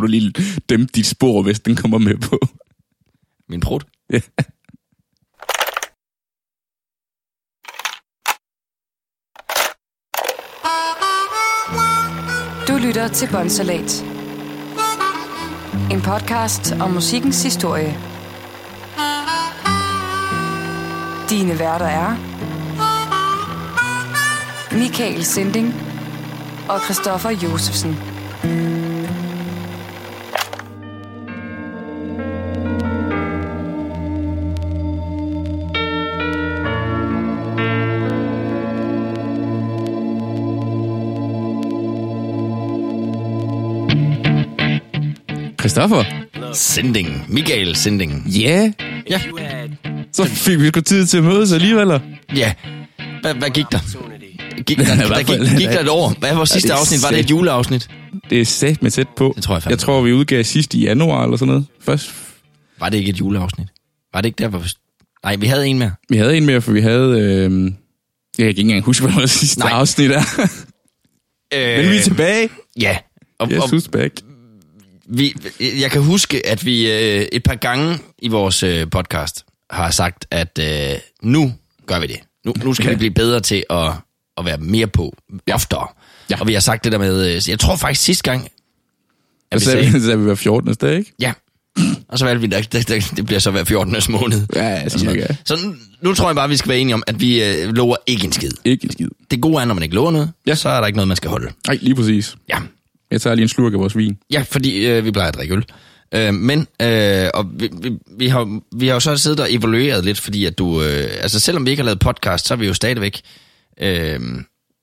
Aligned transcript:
må 0.00 0.06
du 0.06 0.10
lige 0.10 0.32
dæmpe 0.68 0.86
dit 0.94 1.06
spor, 1.06 1.42
hvis 1.42 1.60
den 1.60 1.76
kommer 1.76 1.98
med 1.98 2.16
på. 2.16 2.38
Min 3.48 3.60
prut. 3.60 3.86
Ja. 4.12 4.20
Du 12.68 12.86
lytter 12.86 13.08
til 13.08 13.28
Bonsalat. 13.32 14.04
En 15.92 16.00
podcast 16.00 16.72
om 16.80 16.90
musikkens 16.90 17.42
historie. 17.42 17.98
Dine 21.30 21.58
værter 21.58 21.86
er 21.86 22.10
Michael 24.78 25.24
Sinding 25.24 25.74
og 26.68 26.80
Christoffer 26.80 27.30
Josefsen. 27.30 27.96
Christoffer? 45.70 46.04
Sending. 46.52 47.24
Michael 47.28 47.76
Sending. 47.76 48.26
Ja, 48.26 48.72
Ja. 49.10 49.20
så 50.12 50.24
fik 50.24 50.58
vi 50.60 50.68
sgu 50.68 50.80
tid 50.80 51.06
til 51.06 51.18
at 51.18 51.24
mødes 51.24 51.52
alligevel. 51.52 52.00
Ja. 52.36 52.52
Hvad, 53.20 53.34
hvad 53.34 53.50
gik 53.50 53.64
der? 53.72 53.78
Gik 54.62 54.78
der, 54.78 54.84
der, 54.94 55.22
gik, 55.22 55.58
gik 55.58 55.68
der 55.68 55.80
et 55.80 55.88
år? 55.88 56.14
Hvad 56.18 56.34
var 56.34 56.44
sidste 56.44 56.68
det 56.68 56.74
afsnit? 56.74 57.02
Var 57.02 57.10
det 57.10 57.18
et 57.20 57.30
juleafsnit? 57.30 57.88
Det 58.30 58.40
er 58.40 58.44
sat 58.44 58.82
med 58.82 58.90
tæt 58.90 59.08
på. 59.16 59.32
Det 59.36 59.44
tror 59.44 59.54
jeg. 59.54 59.70
Jeg 59.70 59.78
tror, 59.78 60.02
vi 60.02 60.12
udgav 60.12 60.44
sidst 60.44 60.74
i 60.74 60.80
januar 60.82 61.24
eller 61.24 61.36
sådan 61.36 61.48
noget. 61.48 61.66
Først, 61.80 62.10
Var 62.80 62.88
det 62.88 62.98
ikke 62.98 63.10
et 63.10 63.20
juleafsnit? 63.20 63.68
Var 64.14 64.20
det 64.20 64.28
ikke 64.28 64.42
der, 64.42 64.48
hvor. 64.48 64.62
Nej, 65.24 65.36
vi 65.36 65.46
havde 65.46 65.66
en 65.66 65.78
mere. 65.78 65.92
vi 66.08 66.16
havde 66.16 66.36
en 66.36 66.46
mere, 66.46 66.60
for 66.60 66.72
vi 66.72 66.80
havde... 66.80 67.20
Øh, 67.20 67.64
jeg 67.64 67.72
kan 68.38 68.48
ikke 68.48 68.60
engang 68.60 68.82
huske, 68.82 69.04
hvad 69.04 69.14
vores 69.14 69.30
sidste 69.30 69.60
Nej. 69.60 69.70
afsnit 69.72 70.10
er. 70.10 70.22
Øh, 71.54 71.78
Men 71.84 71.90
vi 71.90 71.96
er 71.96 72.02
tilbage. 72.02 72.48
Ja. 72.80 72.96
Og, 73.38 73.48
Yes, 73.52 73.58
og 73.86 73.90
back? 73.92 74.20
Vi, 75.10 75.34
jeg 75.80 75.90
kan 75.90 76.02
huske, 76.02 76.46
at 76.46 76.64
vi 76.64 76.90
øh, 76.92 77.26
et 77.32 77.42
par 77.42 77.54
gange 77.54 77.98
i 78.18 78.28
vores 78.28 78.62
øh, 78.62 78.90
podcast 78.90 79.44
har 79.70 79.90
sagt, 79.90 80.26
at 80.30 80.58
øh, 80.62 80.98
nu 81.22 81.52
gør 81.86 82.00
vi 82.00 82.06
det. 82.06 82.20
Nu, 82.44 82.52
nu 82.64 82.74
skal 82.74 82.84
Ja. 82.86 82.90
vi 82.90 82.96
blive 82.96 83.10
bedre 83.10 83.40
til 83.40 83.64
at, 83.70 83.92
at 84.38 84.44
være 84.44 84.58
mere 84.58 84.86
på 84.86 85.14
oftere. 85.52 85.86
Ja. 86.30 86.40
Og 86.40 86.46
vi 86.48 86.52
har 86.52 86.60
sagt 86.60 86.84
det 86.84 86.92
der 86.92 86.98
med... 86.98 87.34
Øh, 87.36 87.48
jeg 87.48 87.58
tror 87.58 87.76
faktisk 87.76 88.02
sidste 88.04 88.22
gang, 88.30 88.48
at 89.50 89.62
Så 89.62 89.70
vi 89.70 89.72
sagde, 89.84 89.92
vi, 89.92 90.00
sagde 90.00 90.18
vi 90.18 90.24
hver 90.24 90.34
14. 90.34 90.74
dag, 90.74 90.98
ikke? 90.98 91.12
Ja. 91.20 91.32
Og 92.08 92.18
så 92.18 92.24
valgte 92.24 92.48
vi, 92.48 92.54
at 92.54 92.72
det, 92.72 92.88
det, 92.88 93.12
det 93.16 93.26
bliver 93.26 93.38
så 93.38 93.50
hver 93.50 93.64
14. 93.64 93.96
måned. 94.08 94.46
Ja, 94.54 94.88
cirka. 94.88 95.26
Så 95.44 95.58
nu, 95.64 95.74
nu 96.00 96.14
tror 96.14 96.28
jeg 96.28 96.36
bare, 96.36 96.48
vi 96.48 96.56
skal 96.56 96.68
være 96.68 96.78
enige 96.78 96.94
om, 96.94 97.02
at 97.06 97.20
vi 97.20 97.44
øh, 97.44 97.68
lover 97.74 97.96
ikke 98.06 98.24
en 98.24 98.32
skid. 98.32 98.50
Ikke 98.64 98.84
en 98.84 98.92
skid. 98.92 99.08
Det 99.30 99.40
gode 99.40 99.60
er, 99.60 99.64
når 99.64 99.74
man 99.74 99.82
ikke 99.82 99.94
lover 99.94 100.10
noget, 100.10 100.32
ja. 100.46 100.50
Ja. 100.50 100.54
så 100.54 100.68
er 100.68 100.80
der 100.80 100.86
ikke 100.86 100.96
noget, 100.96 101.08
man 101.08 101.16
skal 101.16 101.30
holde. 101.30 101.52
Nej, 101.66 101.78
lige 101.82 101.94
præcis. 101.94 102.36
Ja, 102.48 102.58
Jeg 103.10 103.20
tager 103.20 103.34
lige 103.34 103.42
en 103.42 103.48
slurk 103.48 103.72
af 103.72 103.78
vores 103.78 103.96
vin. 103.96 104.18
ja 104.30 104.44
fordi 104.50 104.86
øh, 104.86 105.04
vi 105.04 105.10
plejer 105.10 105.28
at 105.28 105.34
drikke 105.34 105.54
øl. 105.54 105.64
Øh, 106.14 106.34
men, 106.34 106.66
øh, 106.82 107.28
og 107.34 107.46
vi, 107.52 107.68
vi, 107.82 107.92
vi, 108.18 108.26
har, 108.28 108.60
vi 108.76 108.86
har 108.86 108.94
jo 108.94 109.00
så 109.00 109.16
siddet 109.16 109.40
og 109.40 109.52
evalueret 109.52 110.04
lidt, 110.04 110.20
fordi 110.20 110.44
at 110.44 110.58
du, 110.58 110.82
øh, 110.82 111.08
altså 111.20 111.40
selvom 111.40 111.66
vi 111.66 111.70
ikke 111.70 111.80
har 111.80 111.84
lavet 111.84 111.98
podcast, 111.98 112.46
så 112.46 112.54
har 112.54 112.60
vi 112.60 112.66
jo 112.66 112.74
stadigvæk 112.74 113.20
øh, 113.80 114.20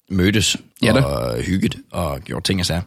mødtes 0.09 0.58
Ja 0.81 0.94
da. 0.94 1.02
og 1.02 1.42
hygget 1.42 1.75
og 1.92 2.22
gjort 2.22 2.44
ting 2.44 2.59
og 2.59 2.66
sager, 2.66 2.81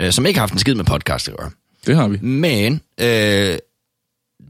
øh, 0.00 0.12
som 0.12 0.26
ikke 0.26 0.38
har 0.38 0.42
haft 0.42 0.52
en 0.52 0.58
skid 0.58 0.74
med 0.74 0.84
podcast 0.84 1.28
at 1.28 1.36
gøre. 1.36 1.50
Det 1.86 1.96
har 1.96 2.08
vi. 2.08 2.18
Men, 2.20 2.80
øh, 3.00 3.58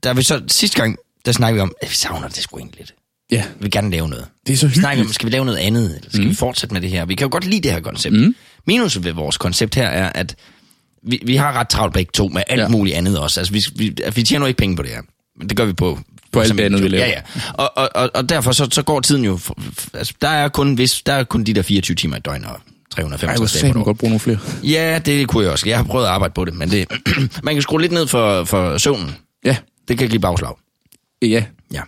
der 0.03 0.15
vi 0.15 0.23
så 0.23 0.43
sidste 0.49 0.77
gang, 0.81 0.97
der 1.27 1.33
snakkede 1.33 1.55
vi 1.55 1.61
om, 1.61 1.73
at 1.83 1.89
vi 1.91 1.95
savner 1.95 2.29
det 2.29 2.37
sgu 2.37 2.59
egentlig 2.59 2.79
lidt. 2.79 2.95
Ja, 3.31 3.45
Vi 3.47 3.63
vil 3.63 3.71
gerne 3.71 3.91
lave 3.91 4.09
noget. 4.09 4.27
det 4.47 4.53
er 4.53 4.57
så 4.57 4.67
Vi 4.69 4.75
snakker 4.75 4.91
om, 4.91 4.97
hyggeligt. 4.97 5.15
skal 5.15 5.27
vi 5.27 5.33
lave 5.33 5.45
noget 5.45 5.59
andet, 5.59 5.97
eller 5.97 6.11
skal 6.11 6.25
mm. 6.25 6.31
vi 6.31 6.35
fortsætte 6.35 6.73
med 6.73 6.81
det 6.83 6.91
her? 6.91 7.05
Vi 7.05 7.15
kan 7.15 7.25
jo 7.25 7.33
godt 7.33 7.45
lide 7.47 7.61
det 7.61 7.73
her 7.73 7.81
koncept. 7.81 8.15
Mm. 8.17 8.35
Minus 8.67 9.05
ved 9.05 9.13
vores 9.13 9.37
koncept 9.37 9.75
her 9.75 9.87
er, 9.87 10.09
at 10.15 10.37
vi, 11.03 11.21
vi 11.27 11.37
har 11.37 11.53
ret 11.53 11.69
travlt 11.69 11.95
begge 11.95 12.11
to 12.15 12.29
med 12.29 12.43
alt 12.49 12.61
ja. 12.61 12.69
Muligt 12.69 12.97
andet 12.97 13.19
også. 13.19 13.41
Altså, 13.41 13.53
vi, 13.53 13.65
vi, 13.77 13.97
vi 14.15 14.23
tjener 14.23 14.47
jo 14.47 14.49
ikke 14.49 14.59
penge 14.59 14.77
på 14.77 14.83
det 14.83 14.91
her. 14.91 15.03
Men 15.39 15.49
det 15.49 15.57
gør 15.57 15.65
vi 15.65 15.73
på... 15.73 15.99
På 16.33 16.41
alt 16.41 16.59
det 16.59 16.65
andet, 16.65 16.83
vi 16.83 16.89
laver. 16.89 17.05
Ja, 17.05 17.11
ja. 17.11 17.21
Og, 17.55 17.73
og, 17.77 17.91
og, 17.95 18.11
og 18.15 18.29
derfor 18.29 18.53
så, 18.53 18.69
så 18.73 18.83
går 18.83 19.01
tiden 19.01 19.25
jo... 19.25 19.37
For, 19.37 19.59
altså, 19.95 20.15
der 20.21 20.29
er 20.29 20.49
kun, 20.49 20.75
hvis, 20.75 21.03
der 21.03 21.13
er 21.13 21.25
kun 21.25 21.45
de 21.45 21.55
der 21.55 21.63
24 21.63 21.95
timer 21.95 22.17
i 22.17 22.21
døgn 22.21 22.45
og 22.45 22.51
Ej, 22.51 22.57
365 22.91 23.53
hvor 23.53 23.67
dage 23.67 23.73
på 23.73 23.79
et 23.79 23.85
godt 23.85 23.99
bruge 23.99 24.11
nogle 24.11 24.21
flere. 24.21 24.39
Ja, 24.63 24.99
det 24.99 25.29
kunne 25.29 25.45
jeg 25.45 25.53
også. 25.53 25.69
Jeg 25.69 25.77
har 25.77 25.85
prøvet 25.85 26.05
at 26.05 26.11
arbejde 26.11 26.35
på 26.35 26.45
det, 26.45 26.55
men 26.55 26.71
det, 26.71 26.89
man 27.45 27.55
kan 27.55 27.63
skrue 27.63 27.81
lidt 27.81 27.93
ned 27.93 28.07
for, 28.07 28.45
for 28.45 28.79
søvnen. 28.79 29.17
Ja, 29.45 29.57
Det 29.89 29.99
kan 29.99 30.09
give 30.09 30.21
bagslag. 30.21 30.53
ja. 31.23 31.45
Ja. 31.73 31.81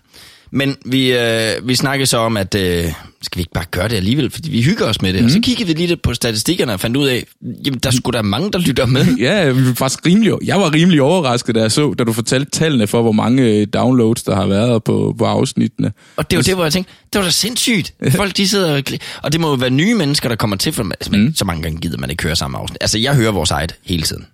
Men 0.50 0.76
vi, 0.84 1.12
øh, 1.12 1.68
vi 1.68 1.74
snakkede 1.74 2.06
så 2.06 2.18
om, 2.18 2.36
at 2.36 2.54
øh, 2.54 2.92
skal 3.22 3.36
vi 3.36 3.40
ikke 3.40 3.52
bare 3.54 3.64
gøre 3.70 3.88
det 3.88 3.96
alligevel, 3.96 4.30
fordi 4.30 4.50
vi 4.50 4.62
hygger 4.62 4.86
os 4.86 5.02
med 5.02 5.12
det. 5.12 5.20
Mm. 5.20 5.24
Og 5.24 5.30
så 5.30 5.40
kiggede 5.40 5.66
vi 5.66 5.72
lige 5.72 5.86
lidt 5.86 6.02
på 6.02 6.14
statistikkerne 6.14 6.72
og 6.72 6.80
fandt 6.80 6.96
ud 6.96 7.06
af, 7.06 7.24
jamen 7.64 7.78
der 7.78 7.90
skulle 7.90 8.16
der 8.16 8.22
mange, 8.22 8.52
der 8.52 8.58
lytter 8.58 8.86
med. 8.86 9.06
Ja, 9.18 9.50
vi 9.50 9.66
var 9.66 9.74
faktisk 9.74 10.06
rimelig, 10.06 10.32
jeg 10.44 10.60
var 10.60 10.74
rimelig 10.74 11.02
overrasket, 11.02 11.54
da 11.54 11.60
jeg 11.60 11.72
så, 11.72 11.94
da 11.94 12.04
du 12.04 12.12
fortalte 12.12 12.50
tallene 12.50 12.86
for, 12.86 13.02
hvor 13.02 13.12
mange 13.12 13.42
øh, 13.42 13.66
downloads, 13.72 14.22
der 14.22 14.34
har 14.34 14.46
været 14.46 14.84
på, 14.84 15.14
på 15.18 15.24
afsnittene. 15.24 15.92
Og 16.16 16.30
det 16.30 16.36
var 16.36 16.42
det, 16.42 16.54
hvor 16.54 16.64
jeg 16.64 16.72
tænkte, 16.72 16.92
det 17.12 17.18
var 17.18 17.24
da 17.24 17.30
sindssygt. 17.30 17.94
Folk, 18.16 18.36
de 18.36 18.48
sidder 18.48 18.76
og, 18.76 18.82
og 19.22 19.32
det 19.32 19.40
må 19.40 19.48
jo 19.48 19.54
være 19.54 19.70
nye 19.70 19.94
mennesker, 19.94 20.28
der 20.28 20.36
kommer 20.36 20.56
til, 20.56 20.72
for 20.72 20.82
altså, 20.90 21.10
men 21.10 21.34
så 21.34 21.44
mange 21.44 21.62
gange 21.62 21.80
gider 21.80 21.98
man 21.98 22.10
ikke 22.10 22.22
høre 22.22 22.36
samme 22.36 22.58
afsnit. 22.58 22.78
Altså, 22.80 22.98
jeg 22.98 23.14
hører 23.14 23.32
vores 23.32 23.50
eget 23.50 23.74
hele 23.84 24.02
tiden. 24.02 24.26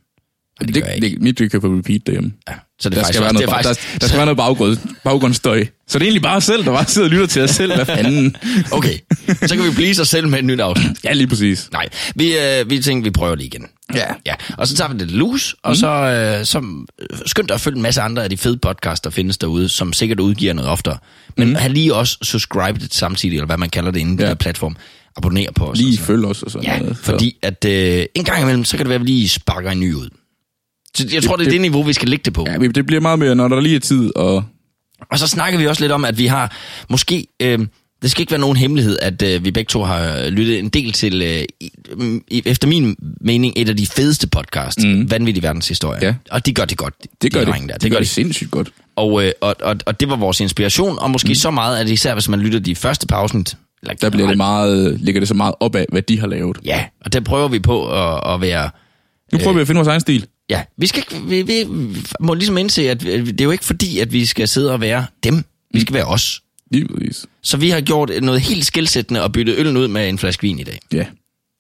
Og 0.61 0.69
det, 0.69 0.75
det 0.75 1.03
det, 1.03 1.23
mit 1.23 1.39
det 1.39 1.51
kører 1.51 1.61
på 1.61 1.67
repeat 1.67 2.07
derhjemme. 2.07 2.33
Ja. 2.49 2.55
Så 2.81 2.89
det 2.89 2.97
er 2.97 3.01
Der 3.01 3.05
faktisk, 3.05 3.15
skal, 3.15 3.25
være 3.25 3.33
noget, 3.33 3.49
det 3.49 3.55
er 3.55 3.63
faktisk, 3.63 3.93
der, 3.93 3.99
der 3.99 4.07
skal 4.07 4.17
være 4.17 4.27
noget 4.27 4.37
baggrund, 4.37 4.77
baggrundsstøj. 5.05 5.67
Så 5.93 5.99
det 5.99 6.05
er 6.05 6.07
egentlig 6.09 6.23
bare 6.23 6.37
os 6.37 6.45
selv, 6.45 6.65
der 6.65 6.73
bare 6.73 6.85
sidder 6.87 7.09
og 7.09 7.13
lytter 7.13 7.27
til 7.27 7.43
os 7.43 7.51
selv. 7.51 7.75
Hvad 7.75 7.87
fanden? 7.87 8.37
Okay, 8.73 8.99
så 9.47 9.57
kan 9.57 9.65
vi 9.65 9.71
please 9.71 10.03
os 10.03 10.09
selv 10.09 10.29
med 10.29 10.39
et 10.39 10.45
nyt 10.45 10.61
afsnit. 10.61 10.91
Ja, 11.05 11.13
lige 11.13 11.27
præcis. 11.27 11.69
Nej, 11.73 11.89
vi, 12.15 12.37
øh, 12.39 12.71
vi 12.71 12.79
tænkte, 12.83 13.05
vi 13.05 13.11
prøver 13.11 13.35
det 13.35 13.45
igen. 13.45 13.67
Ja. 13.95 14.05
ja. 14.27 14.35
Og 14.59 14.69
så 14.69 14.77
tager 14.77 14.93
vi 14.93 14.99
lidt 14.99 15.11
loose, 15.11 15.57
og 15.63 15.77
så, 15.77 15.89
øh, 15.89 16.45
så 16.47 16.59
øh, 16.59 17.19
skynd 17.27 17.49
dig 17.49 17.55
at 17.55 17.61
følge 17.61 17.77
en 17.77 17.83
masse 17.83 18.01
andre 18.01 18.25
af 18.25 18.31
de 18.31 18.37
fede 18.37 18.57
podcasts, 18.59 19.01
der 19.01 19.11
findes 19.11 19.39
derude, 19.39 19.69
som 19.69 19.93
sikkert 19.93 20.21
udgiver 20.21 20.53
noget 20.53 20.71
oftere. 20.71 20.99
Men 21.37 21.49
mm. 21.49 21.55
have 21.55 21.73
lige 21.73 21.95
også 21.95 22.19
subscribed 22.23 22.89
samtidig, 22.91 23.35
eller 23.37 23.47
hvad 23.47 23.59
man 23.59 23.71
kalder 23.71 23.91
det 23.91 24.01
inden 24.01 24.21
ja. 24.21 24.27
Her 24.27 24.35
platform. 24.35 24.77
Abonner 25.17 25.47
på 25.57 25.65
os. 25.67 25.79
Lige 25.79 25.93
og 25.95 25.99
så. 25.99 26.03
følg 26.05 26.25
os 26.25 26.43
og 26.43 26.51
sådan 26.51 26.67
Ja, 26.69 26.79
noget. 26.79 26.97
Så- 26.97 27.03
fordi 27.03 27.37
at 27.43 27.65
øh, 27.65 28.05
en 28.15 28.25
gang 28.25 28.43
imellem, 28.43 28.65
så 28.65 28.77
kan 28.77 28.87
det 28.87 28.89
være, 28.89 28.95
at 29.01 29.07
vi 29.07 29.11
lige 29.11 29.29
sparker 29.29 29.71
en 29.71 29.81
ny 29.81 29.95
ud. 29.95 30.09
Så 30.97 31.07
jeg 31.13 31.23
tror, 31.23 31.37
det 31.37 31.43
er 31.43 31.45
det, 31.45 31.53
det- 31.53 31.61
niveau, 31.61 31.83
vi 31.83 31.93
skal 31.93 32.09
lægge 32.09 32.23
det 32.25 32.33
på. 32.33 32.47
Ja, 32.49 32.59
det 32.69 32.87
bliver 32.87 33.01
meget 33.01 33.19
mere, 33.19 33.35
når 33.35 33.49
der 33.49 33.61
lige 33.61 33.77
er 33.77 33.81
tid, 33.81 34.17
og 34.17 34.45
Og 35.11 35.19
så 35.19 35.27
snakker 35.27 35.59
vi 35.59 35.67
også 35.67 35.83
lidt 35.83 35.93
om, 35.93 36.05
at 36.05 36.19
vi 36.19 36.27
har 36.27 36.57
måske... 36.89 37.27
Øh, 37.41 37.59
det 38.03 38.11
skal 38.11 38.23
ikke 38.23 38.31
være 38.31 38.41
nogen 38.41 38.57
hemmelighed, 38.57 38.99
at 39.03 39.23
øh, 39.23 39.45
vi 39.45 39.51
begge 39.51 39.69
to 39.69 39.83
har 39.83 40.31
lyttet 40.31 40.59
en 40.59 40.69
del 40.69 40.93
til, 40.93 41.23
øh, 41.23 41.45
i, 42.29 42.43
efter 42.47 42.69
min 42.69 42.97
mening, 43.21 43.53
et 43.57 43.69
af 43.69 43.77
de 43.77 43.87
fedeste 43.87 44.27
podcasts, 44.27 44.85
mm. 44.85 45.11
Vanvittig 45.11 45.43
Verdenshistorie. 45.43 45.99
Ja. 46.03 46.15
Og 46.31 46.47
de 46.47 46.55
gør 46.55 46.65
det 46.65 46.79
godt. 46.79 46.95
det 47.23 47.33
gør 47.33 47.41
de 47.41 47.47
det. 47.47 47.53
drenge 47.53 47.69
Der. 47.69 47.79
Det 47.79 47.91
gør 47.91 47.99
det 47.99 48.09
sindssygt 48.09 48.51
godt. 48.51 48.69
Og, 48.97 49.25
øh, 49.25 49.33
og, 49.41 49.57
og, 49.63 49.77
og 49.87 50.01
det 50.01 50.09
var 50.09 50.17
vores 50.17 50.41
inspiration, 50.41 50.99
og 50.99 51.11
måske 51.11 51.29
mm. 51.29 51.35
så 51.35 51.51
meget, 51.51 51.79
at 51.79 51.89
især 51.89 52.15
hvis 52.15 52.29
man 52.29 52.41
lytter 52.41 52.59
de 52.59 52.77
første 52.77 53.07
afsnit, 53.15 53.57
eller 53.83 53.95
Der 53.95 54.11
bliver 54.11 54.29
det 54.29 54.37
meget, 54.37 55.01
ligger 55.01 55.21
det 55.21 55.29
så 55.29 55.35
meget 55.35 55.55
op 55.61 55.77
af, 55.77 55.87
hvad 55.93 56.03
de 56.03 56.21
har 56.21 56.27
lavet. 56.27 56.59
Ja, 56.65 56.85
og 57.05 57.13
der 57.13 57.21
prøver 57.21 57.49
vi 57.49 57.59
på 57.59 57.93
at, 57.93 58.35
at 58.35 58.41
være... 58.41 58.71
Nu 59.33 59.39
prøver 59.39 59.55
vi 59.55 59.61
at 59.61 59.67
finde 59.67 59.79
vores 59.79 59.89
egen 59.89 60.01
stil. 60.01 60.27
Ja, 60.53 60.63
vi, 60.79 60.87
skal, 60.87 61.05
ikke- 61.13 61.27
vi, 61.27 61.43
vi 61.43 61.65
må 62.21 62.35
ligesom 62.35 62.59
indse, 62.59 62.91
at 62.91 63.05
vi- 63.05 63.21
det 63.33 63.41
er 63.41 63.45
jo 63.45 63.51
ikke 63.51 63.65
fordi, 63.65 63.99
at 63.99 64.13
vi 64.13 64.27
skal 64.27 64.49
sidde 64.49 64.73
og 64.73 64.81
være 64.81 65.07
dem. 65.25 65.45
Vi 65.75 65.81
skal 65.81 65.95
være 65.95 66.05
os. 66.05 66.43
Lige 66.71 66.89
præcis. 66.89 67.27
Så 67.43 67.57
vi 67.57 67.71
har 67.71 67.81
gjort 67.81 68.11
noget 68.23 68.41
helt 68.41 68.67
skilsættende 68.67 69.23
og 69.23 69.33
byttet 69.33 69.55
øllen 69.59 69.77
ud 69.77 69.89
med 69.89 70.09
en 70.09 70.19
flaske 70.19 70.43
vin 70.43 70.59
i 70.59 70.65
dag. 70.65 70.81
Ja, 70.93 71.07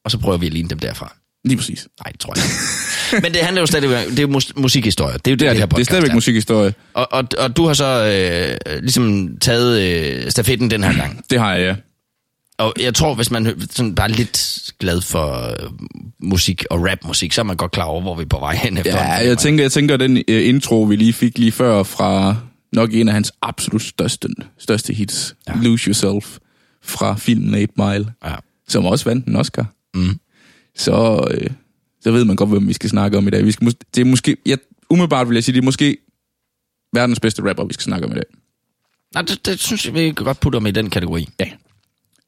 Og 0.04 0.10
så 0.10 0.19
prøver 0.19 0.38
vi 0.38 0.47
at 0.47 0.52
ligne 0.52 0.69
dem 0.69 0.78
derfra. 0.78 1.16
lige 1.44 1.56
præcis. 1.56 1.88
Nej, 2.04 2.10
det 2.12 2.20
tror 2.20 2.34
jeg 2.36 2.44
ikke. 2.44 3.22
Men 3.22 3.32
det 3.34 3.41
handler 3.42 3.62
jo 3.62 3.66
stadigvæk 3.66 4.08
det 4.08 4.19
er 4.19 4.26
mus- 4.26 4.52
musikhistorie. 4.56 5.12
Det 5.19 5.26
er 5.26 5.31
jo 5.31 5.34
det, 5.34 5.40
Det 5.40 5.49
er, 5.49 5.52
det 5.52 5.58
her 5.61 5.67
det. 5.67 5.70
det 5.70 5.75
er 5.75 5.76
podcast 5.76 5.87
stadigvæk 5.90 6.14
musikhistorie. 6.14 6.75
Og, 6.94 7.12
og, 7.12 7.25
og 7.38 7.56
du 7.56 7.67
har 7.67 7.75
så 7.75 8.05
øh, 8.67 8.82
ligesom 8.82 9.37
taget 9.40 9.81
øh, 9.81 10.31
stafetten 10.31 10.70
den 10.70 10.84
her 10.84 10.93
gang. 10.96 11.25
Det 11.31 11.38
har 11.38 11.55
jeg, 11.55 11.61
ja. 11.67 11.75
Og 12.62 12.73
jeg 12.81 12.94
tror, 12.94 13.14
hvis 13.14 13.31
man 13.31 13.61
sådan 13.70 13.94
bare 13.94 14.11
er 14.11 14.14
lidt 14.14 14.70
glad 14.81 15.00
for 15.00 15.50
øh, 15.50 15.70
musik 16.19 16.64
og 16.70 16.85
rapmusik, 16.91 17.32
så 17.32 17.41
er 17.41 17.44
man 17.44 17.56
godt 17.56 17.73
klar 17.73 17.85
over, 17.85 18.00
hvor 18.03 18.14
vi 18.17 18.23
er 18.23 18.26
på 18.26 18.38
vej 18.38 18.55
hen. 18.56 18.79
Ja, 18.85 19.05
jeg 19.06 19.38
tænker, 19.38 19.64
jeg 19.64 19.73
tænker 19.73 19.97
den 19.97 20.17
uh, 20.17 20.23
intro, 20.29 20.82
vi 20.82 20.97
lige 20.97 21.12
fik 21.12 21.38
lige 21.38 21.53
før 21.53 21.82
fra 21.82 22.37
nok 22.73 22.94
en 22.94 23.09
af 23.09 23.14
hans 23.14 23.32
absolut 23.43 23.82
største, 23.82 24.29
største 24.59 24.93
hits, 24.93 25.35
ja. 25.49 25.55
Lose 25.62 25.87
Yourself, 25.87 26.38
fra 26.82 27.14
filmen 27.14 27.55
8 27.55 27.69
Mile, 27.76 28.12
Ja. 28.25 28.35
som 28.69 28.85
også 28.87 29.05
vandt 29.05 29.26
en 29.26 29.37
Oscar. 29.37 29.67
Mm. 29.94 30.19
Så, 30.76 31.26
øh, 31.31 31.50
så 32.00 32.11
ved 32.11 32.25
man 32.25 32.37
godt, 32.37 32.50
hvem 32.50 32.69
vi 32.69 32.73
skal 32.73 32.91
snakke 32.91 33.19
om 33.19 33.26
i 33.26 33.31
dag. 33.31 33.44
Vi 33.44 33.53
skal, 33.53 33.75
det 33.94 34.00
er 34.00 34.05
måske, 34.05 34.37
jeg, 34.47 34.58
umiddelbart 34.91 35.29
vil 35.29 35.35
jeg 35.35 35.44
sige, 35.44 35.53
det 35.53 35.61
er 35.61 35.65
måske 35.65 35.97
verdens 36.93 37.20
bedste 37.20 37.49
rapper, 37.49 37.65
vi 37.65 37.75
skal 37.75 37.85
snakke 37.85 38.06
om 38.06 38.12
i 38.12 38.15
dag. 38.15 38.25
Nej, 39.15 39.23
det, 39.23 39.47
det 39.47 39.61
synes 39.61 39.87
jeg, 39.87 39.94
vi 39.94 40.12
godt 40.17 40.41
putte 40.41 40.56
ham 40.56 40.67
i 40.67 40.70
den 40.70 40.91
kategori. 40.91 41.29
Ja. 41.41 41.47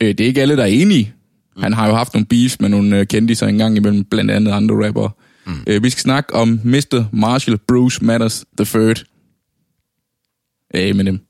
Øh, 0.04 0.08
det 0.08 0.20
er 0.20 0.26
ikke 0.26 0.42
alle, 0.42 0.56
der 0.56 0.62
er 0.62 0.66
enige. 0.66 1.12
Han 1.58 1.72
har 1.72 1.88
jo 1.88 1.94
haft 1.94 2.14
nogle 2.14 2.26
beefs 2.26 2.60
med 2.60 2.68
nogle 2.68 2.98
øh, 2.98 3.06
kendiser 3.06 3.46
engang 3.46 3.76
imellem, 3.76 4.04
blandt 4.04 4.30
andet 4.30 4.52
andre 4.52 4.86
rapper. 4.86 5.08
Mm. 5.46 5.52
Øh, 5.66 5.82
vi 5.82 5.90
skal 5.90 6.00
snakke 6.00 6.34
om 6.34 6.60
Mr. 6.64 7.04
Marshall 7.12 7.58
Bruce 7.58 8.04
Matters 8.04 8.44
the 8.58 8.64
Third. 8.64 9.04
Eminem. 10.74 11.20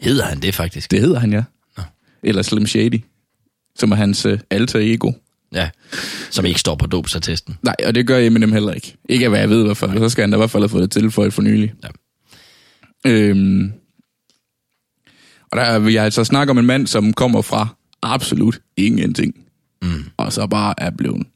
Hedder 0.00 0.24
han 0.24 0.40
det 0.40 0.54
faktisk? 0.54 0.90
Det 0.90 1.00
hedder 1.00 1.18
han, 1.18 1.32
ja. 1.32 1.42
Nå. 1.76 1.82
Eller 2.22 2.42
Slim 2.42 2.66
Shady, 2.66 3.00
som 3.78 3.92
er 3.92 3.96
hans 3.96 4.26
uh, 4.26 4.38
alter 4.50 4.78
ego. 4.78 5.12
Ja, 5.52 5.70
som 6.30 6.44
ikke 6.44 6.60
står 6.60 6.74
på 6.74 6.86
dopsattesten. 6.86 7.58
Nej, 7.62 7.74
og 7.86 7.94
det 7.94 8.06
gør 8.06 8.18
Eminem 8.18 8.52
heller 8.52 8.72
ikke. 8.72 8.96
Ikke 9.08 9.28
hvad 9.28 9.40
jeg 9.40 9.50
ved 9.50 9.60
i 9.60 9.64
hvert 9.64 9.76
fald. 9.76 9.98
Så 9.98 10.08
skal 10.08 10.22
han 10.22 10.30
da 10.30 10.36
i 10.36 10.38
hvert 10.38 10.50
fald 10.50 10.62
have 10.62 10.68
fået 10.68 10.82
det 10.82 10.90
tilføjet 10.90 11.32
for 11.32 11.42
nylig. 11.42 11.74
Ja. 11.84 11.88
Øhm, 13.10 13.72
og 15.52 15.56
der 15.56 15.78
vil 15.78 15.92
jeg 15.92 16.04
altså 16.04 16.24
snakke 16.24 16.50
om 16.50 16.58
en 16.58 16.66
mand, 16.66 16.86
som 16.86 17.12
kommer 17.12 17.42
fra 17.42 17.68
absolut 18.06 18.60
ingenting. 18.76 19.34
Mm. 19.82 20.04
Og 20.16 20.32
så 20.32 20.46
bare 20.46 20.74
er 20.78 20.90
blevet 20.90 21.26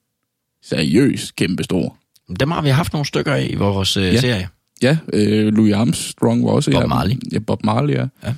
seriøst 0.62 1.36
kæmpestor. 1.36 1.96
Dem 2.40 2.50
har 2.50 2.62
vi 2.62 2.68
haft 2.68 2.92
nogle 2.92 3.06
stykker 3.06 3.34
af 3.34 3.46
i 3.50 3.54
vores 3.54 3.96
øh, 3.96 4.04
ja. 4.04 4.20
serie. 4.20 4.48
Ja, 4.82 4.98
øh, 5.12 5.54
Louis 5.54 5.74
Armstrong 5.74 6.44
var 6.44 6.50
også 6.50 6.70
Bob 6.70 6.88
Marley. 6.88 7.16
Ja, 7.32 7.38
Bob 7.38 7.64
Marley, 7.64 7.94
ja. 7.94 8.06
ja. 8.24 8.34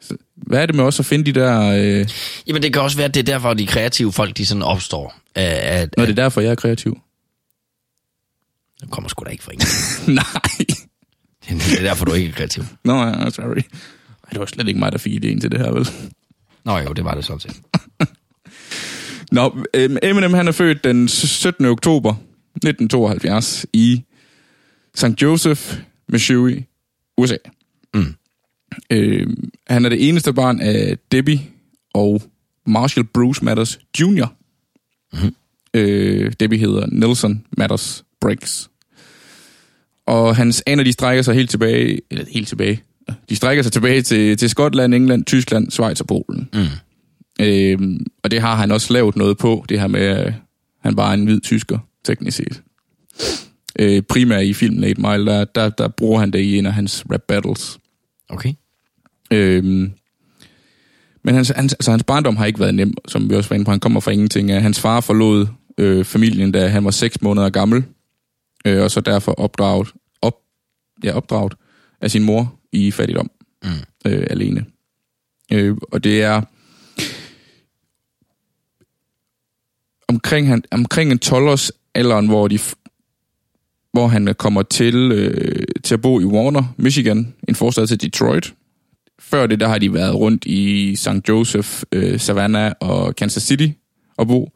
Så, 0.00 0.16
hvad 0.36 0.62
er 0.62 0.66
det 0.66 0.74
med 0.74 0.84
også 0.84 1.02
at 1.02 1.06
finde 1.06 1.32
de 1.32 1.40
der... 1.40 1.60
Øh... 1.60 2.08
Jamen, 2.46 2.62
det 2.62 2.72
kan 2.72 2.82
også 2.82 2.96
være, 2.96 3.08
at 3.08 3.14
det 3.14 3.20
er 3.20 3.32
derfor, 3.32 3.54
de 3.54 3.66
kreative 3.66 4.12
folk, 4.12 4.36
de 4.36 4.46
sådan 4.46 4.62
opstår. 4.62 5.14
At, 5.34 5.44
at, 5.44 5.94
Nå, 5.96 6.02
det 6.02 6.10
er 6.10 6.14
derfor, 6.14 6.40
jeg 6.40 6.50
er 6.50 6.54
kreativ. 6.54 6.98
Det 8.80 8.90
kommer 8.90 9.08
sgu 9.08 9.24
da 9.24 9.30
ikke 9.30 9.44
fra 9.44 9.52
en. 9.52 9.60
Nej. 10.14 10.66
Det 11.48 11.78
er 11.78 11.82
derfor, 11.82 12.04
du 12.04 12.12
ikke 12.12 12.28
er 12.28 12.32
kreativ. 12.32 12.64
Nå, 12.84 13.04
ja, 13.04 13.30
sorry. 13.30 13.62
Det 14.30 14.40
var 14.40 14.46
slet 14.46 14.68
ikke 14.68 14.80
mig, 14.80 14.92
der 14.92 14.98
fik 14.98 15.12
idéen 15.12 15.40
til 15.40 15.50
det 15.50 15.60
her, 15.60 15.72
vel? 15.72 15.88
Nå 16.64 16.78
jo, 16.78 16.92
det 16.92 17.04
var 17.04 17.14
det 17.14 17.24
sådan 17.24 17.40
set. 17.46 17.62
Nå, 19.32 19.64
Eminem 20.02 20.34
han 20.34 20.48
er 20.48 20.52
født 20.52 20.84
den 20.84 21.08
17. 21.08 21.64
oktober 21.64 22.14
1972 22.56 23.66
i 23.72 24.02
St. 24.94 25.22
Joseph, 25.22 25.78
Missouri, 26.08 26.64
USA. 27.18 27.36
Mm. 27.94 28.14
Øh, 28.90 29.26
han 29.66 29.84
er 29.84 29.88
det 29.88 30.08
eneste 30.08 30.32
barn 30.32 30.60
af 30.60 30.98
Debbie 31.12 31.40
og 31.94 32.22
Marshall 32.66 33.06
Bruce 33.06 33.44
Matters 33.44 33.78
Jr. 34.00 34.26
Mm-hmm. 35.12 35.34
Øh, 35.74 36.32
Debbie 36.40 36.58
hedder 36.58 36.86
Nelson 36.86 37.46
Matters 37.58 38.04
Briggs. 38.20 38.70
Og 40.06 40.36
hans 40.36 40.62
aner, 40.66 40.84
de 40.84 40.92
strækker 40.92 41.22
sig 41.22 41.34
helt 41.34 41.50
tilbage, 41.50 42.00
eller 42.10 42.24
helt 42.30 42.48
tilbage, 42.48 42.82
de 43.28 43.36
strækker 43.36 43.62
sig 43.62 43.72
tilbage 43.72 44.02
til, 44.02 44.36
til 44.36 44.50
Skotland, 44.50 44.94
England, 44.94 45.24
Tyskland, 45.24 45.70
Schweiz 45.70 46.00
og 46.00 46.06
Polen. 46.06 46.48
Mm. 46.54 46.66
Øh, 47.40 48.00
og 48.22 48.30
det 48.30 48.40
har 48.40 48.56
han 48.56 48.70
også 48.70 48.92
lavet 48.92 49.16
noget 49.16 49.38
på, 49.38 49.64
det 49.68 49.80
her 49.80 49.86
med, 49.86 50.00
at 50.00 50.34
han 50.80 50.96
bare 50.96 51.10
er 51.10 51.14
en 51.14 51.24
hvid 51.24 51.40
tysker, 51.40 51.78
teknisk 52.04 52.36
set. 52.36 52.62
Øh, 53.78 54.02
primært 54.02 54.44
i 54.44 54.54
filmen 54.54 54.84
8 54.84 55.00
Mile, 55.00 55.26
der, 55.26 55.44
der, 55.44 55.68
der 55.68 55.88
bruger 55.88 56.20
han 56.20 56.30
det 56.30 56.38
i 56.38 56.58
en 56.58 56.66
af 56.66 56.72
hans 56.72 57.04
rap 57.12 57.22
battles. 57.28 57.78
Okay. 58.28 58.52
Øhm, 59.30 59.92
men 61.24 61.34
hans, 61.34 61.48
hans, 61.56 61.72
altså, 61.72 61.90
hans 61.90 62.04
barndom 62.04 62.36
har 62.36 62.46
ikke 62.46 62.60
været 62.60 62.74
nem, 62.74 62.94
som 63.08 63.30
vi 63.30 63.34
også 63.34 63.48
var 63.48 63.54
inde 63.54 63.64
på. 63.64 63.70
Han 63.70 63.80
kommer 63.80 64.00
fra 64.00 64.10
ingenting. 64.10 64.52
Hans 64.52 64.80
far 64.80 65.00
forlod 65.00 65.46
øh, 65.78 66.04
familien, 66.04 66.52
da 66.52 66.68
han 66.68 66.84
var 66.84 66.90
6 66.90 67.22
måneder 67.22 67.50
gammel, 67.50 67.84
øh, 68.66 68.82
og 68.82 68.90
så 68.90 69.00
derfor 69.00 69.32
opdraget, 69.32 69.92
op, 70.22 70.34
ja, 71.04 71.12
opdraget 71.12 71.54
af 72.00 72.10
sin 72.10 72.22
mor 72.22 72.54
i 72.74 72.90
fattigdom 72.90 73.30
mm. 73.64 73.70
øh, 74.06 74.26
alene. 74.30 74.64
Øh, 75.52 75.76
og 75.92 76.04
det 76.04 76.22
er 76.22 76.42
omkring, 80.08 80.48
han, 80.48 80.64
omkring 80.70 81.12
en 81.12 81.20
12-års 81.24 81.72
alderen, 81.94 82.26
hvor, 82.26 82.48
de, 82.48 82.58
hvor 83.92 84.06
han 84.06 84.34
kommer 84.38 84.62
til, 84.62 85.12
øh, 85.12 85.66
til 85.84 85.94
at 85.94 86.00
bo 86.00 86.20
i 86.20 86.24
Warner, 86.24 86.74
Michigan, 86.76 87.34
en 87.48 87.54
forstad 87.54 87.86
til 87.86 88.00
Detroit. 88.00 88.54
Før 89.18 89.46
det, 89.46 89.60
der 89.60 89.68
har 89.68 89.78
de 89.78 89.92
været 89.92 90.14
rundt 90.14 90.44
i 90.44 90.96
St. 90.96 91.28
Joseph, 91.28 91.82
øh, 91.92 92.20
Savannah 92.20 92.72
og 92.80 93.16
Kansas 93.16 93.42
City 93.42 93.68
og 94.16 94.26
bo. 94.26 94.50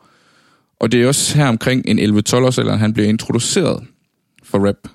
Og 0.81 0.93
det 0.93 1.03
er 1.03 1.07
også 1.07 1.37
her 1.37 1.49
omkring 1.49 1.85
en 1.87 1.99
11-12 1.99 2.35
års 2.35 2.59
alderen, 2.59 2.79
han 2.79 2.93
bliver 2.93 3.09
introduceret 3.09 3.87
for 4.43 4.67
rap 4.67 4.89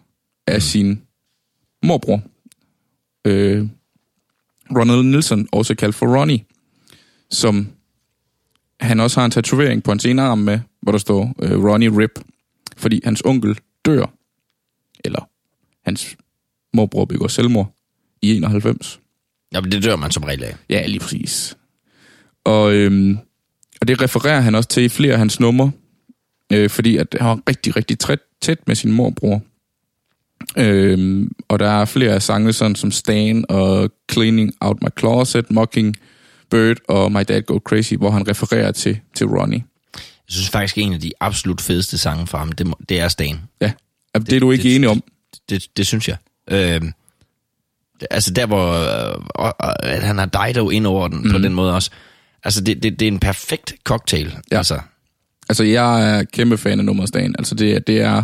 af 0.47 0.55
mm. 0.55 0.61
sin 0.61 1.01
morbror, 1.83 2.21
øh, 3.25 3.67
Ronald 4.71 5.03
Nilsson, 5.03 5.47
også 5.51 5.75
kaldt 5.75 5.95
for 5.95 6.19
Ronnie, 6.19 6.45
som 7.29 7.67
han 8.79 8.99
også 8.99 9.19
har 9.19 9.25
en 9.25 9.31
tatovering 9.31 9.83
på 9.83 9.91
hans 9.91 10.05
ene 10.05 10.21
arm 10.21 10.37
med, 10.37 10.59
hvor 10.81 10.91
der 10.91 10.99
står 10.99 11.35
øh, 11.41 11.63
Ronnie 11.63 11.97
Rip, 11.97 12.19
fordi 12.77 13.01
hans 13.03 13.21
onkel 13.25 13.59
dør, 13.85 14.05
eller 15.05 15.29
hans 15.85 16.15
morbror 16.73 17.05
begår 17.05 17.27
selvmord 17.27 17.73
i 18.21 18.35
91. 18.35 18.99
Ja, 19.53 19.61
men 19.61 19.71
det 19.71 19.83
dør 19.83 19.95
man 19.95 20.11
som 20.11 20.23
regel 20.23 20.43
af. 20.43 20.55
Ja, 20.69 20.85
lige 20.85 20.99
præcis. 20.99 21.57
Og, 22.43 22.73
øhm, 22.73 23.17
og 23.81 23.87
det 23.87 24.01
refererer 24.01 24.39
han 24.41 24.55
også 24.55 24.69
til 24.69 24.83
i 24.83 24.89
flere 24.89 25.13
af 25.13 25.19
hans 25.19 25.39
numre, 25.39 25.71
øh, 26.53 26.69
fordi 26.69 26.97
at 26.97 27.15
han 27.19 27.27
var 27.29 27.39
rigtig, 27.49 27.75
rigtig 27.75 27.99
tæt, 27.99 28.19
tæt 28.41 28.67
med 28.67 28.75
sin 28.75 28.91
morbror. 28.91 29.41
Øhm, 30.57 31.31
og 31.47 31.59
der 31.59 31.69
er 31.69 31.85
flere 31.85 32.11
af 32.11 32.21
sange, 32.21 32.53
sådan 32.53 32.75
som 32.75 32.91
Stan 32.91 33.45
og 33.49 33.91
Cleaning 34.11 34.53
Out 34.61 34.77
My 34.81 34.87
Closet, 34.99 35.51
Mocking 35.51 35.95
Bird 36.49 36.77
og 36.87 37.11
My 37.11 37.19
Dad 37.27 37.41
Go 37.41 37.59
Crazy, 37.59 37.93
hvor 37.93 38.11
han 38.11 38.27
refererer 38.27 38.71
til, 38.71 38.99
til 39.15 39.27
Ronnie. 39.27 39.63
Jeg 39.95 40.33
synes 40.33 40.49
faktisk, 40.49 40.77
en 40.77 40.93
af 40.93 40.99
de 40.99 41.11
absolut 41.19 41.61
fedeste 41.61 41.97
sange 41.97 42.27
fra 42.27 42.37
ham, 42.37 42.51
det, 42.51 42.73
det 42.89 42.99
er 42.99 43.07
Stan. 43.07 43.39
Ja, 43.61 43.71
det, 44.15 44.27
det 44.27 44.35
er 44.35 44.39
du 44.39 44.51
ikke 44.51 44.63
det, 44.63 44.75
enig 44.75 44.89
om. 44.89 45.03
Det, 45.33 45.39
det, 45.49 45.77
det 45.77 45.87
synes 45.87 46.07
jeg. 46.07 46.17
Øhm, 46.51 46.91
altså 48.11 48.31
der, 48.31 48.45
hvor 48.45 48.73
øh, 49.85 50.03
han 50.03 50.17
har 50.17 50.25
Dido 50.25 50.69
ind 50.69 50.87
over 50.87 51.07
den 51.07 51.17
mm. 51.17 51.23
på 51.23 51.37
mhm. 51.37 51.41
den 51.41 51.53
måde 51.53 51.73
også. 51.73 51.89
Altså 52.43 52.61
det, 52.61 52.83
det, 52.83 52.99
det 52.99 53.07
er 53.07 53.11
en 53.11 53.19
perfekt 53.19 53.75
cocktail. 53.83 54.37
Ja. 54.51 54.57
Altså. 54.57 54.79
altså 55.49 55.63
jeg 55.63 56.17
er 56.17 56.23
kæmpe 56.23 56.57
fan 56.57 56.79
af 56.79 56.85
nummerstagen. 56.85 57.35
Altså 57.39 57.55
det, 57.55 57.87
det 57.87 58.01
er 58.01 58.23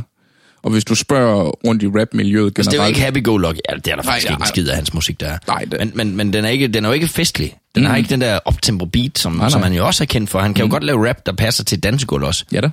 og 0.63 0.71
hvis 0.71 0.85
du 0.85 0.95
spørger 0.95 1.43
rundt 1.43 1.83
i 1.83 1.87
rap-miljøet 1.87 2.53
generelt... 2.53 2.57
Altså, 2.57 2.71
det 2.71 2.79
er 2.79 2.83
jo 2.83 2.87
ikke 2.87 3.01
happy-go-lucky. 3.01 3.59
Ja, 3.69 3.75
det 3.75 3.87
er 3.87 3.95
der 3.95 4.03
faktisk 4.03 4.27
nej, 4.27 4.35
ikke 4.35 4.41
en 4.41 4.47
skid 4.47 4.69
af 4.69 4.75
hans 4.75 4.93
musik, 4.93 5.19
der 5.19 5.27
er. 5.27 5.37
Nej, 5.47 5.65
det... 5.71 5.79
Men, 5.79 5.91
men, 5.95 6.15
men 6.15 6.33
den, 6.33 6.45
er 6.45 6.49
ikke, 6.49 6.67
den 6.67 6.85
er 6.85 6.89
jo 6.89 6.93
ikke 6.93 7.07
festlig. 7.07 7.57
Den 7.75 7.83
mm. 7.83 7.89
har 7.89 7.97
ikke 7.97 8.09
den 8.09 8.21
der 8.21 8.39
optempo 8.45 8.85
beat, 8.85 9.19
som, 9.19 9.31
nej, 9.31 9.39
nej. 9.39 9.49
som 9.49 9.63
han 9.63 9.73
jo 9.73 9.85
også 9.85 10.03
er 10.03 10.05
kendt 10.05 10.29
for. 10.29 10.39
Han 10.39 10.53
kan 10.53 10.65
mm. 10.65 10.69
jo 10.69 10.73
godt 10.75 10.83
lave 10.83 11.09
rap, 11.09 11.25
der 11.25 11.31
passer 11.31 11.63
til 11.63 11.83
dansegulv 11.83 12.23
også. 12.23 12.45
Ja 12.51 12.61
da. 12.61 12.69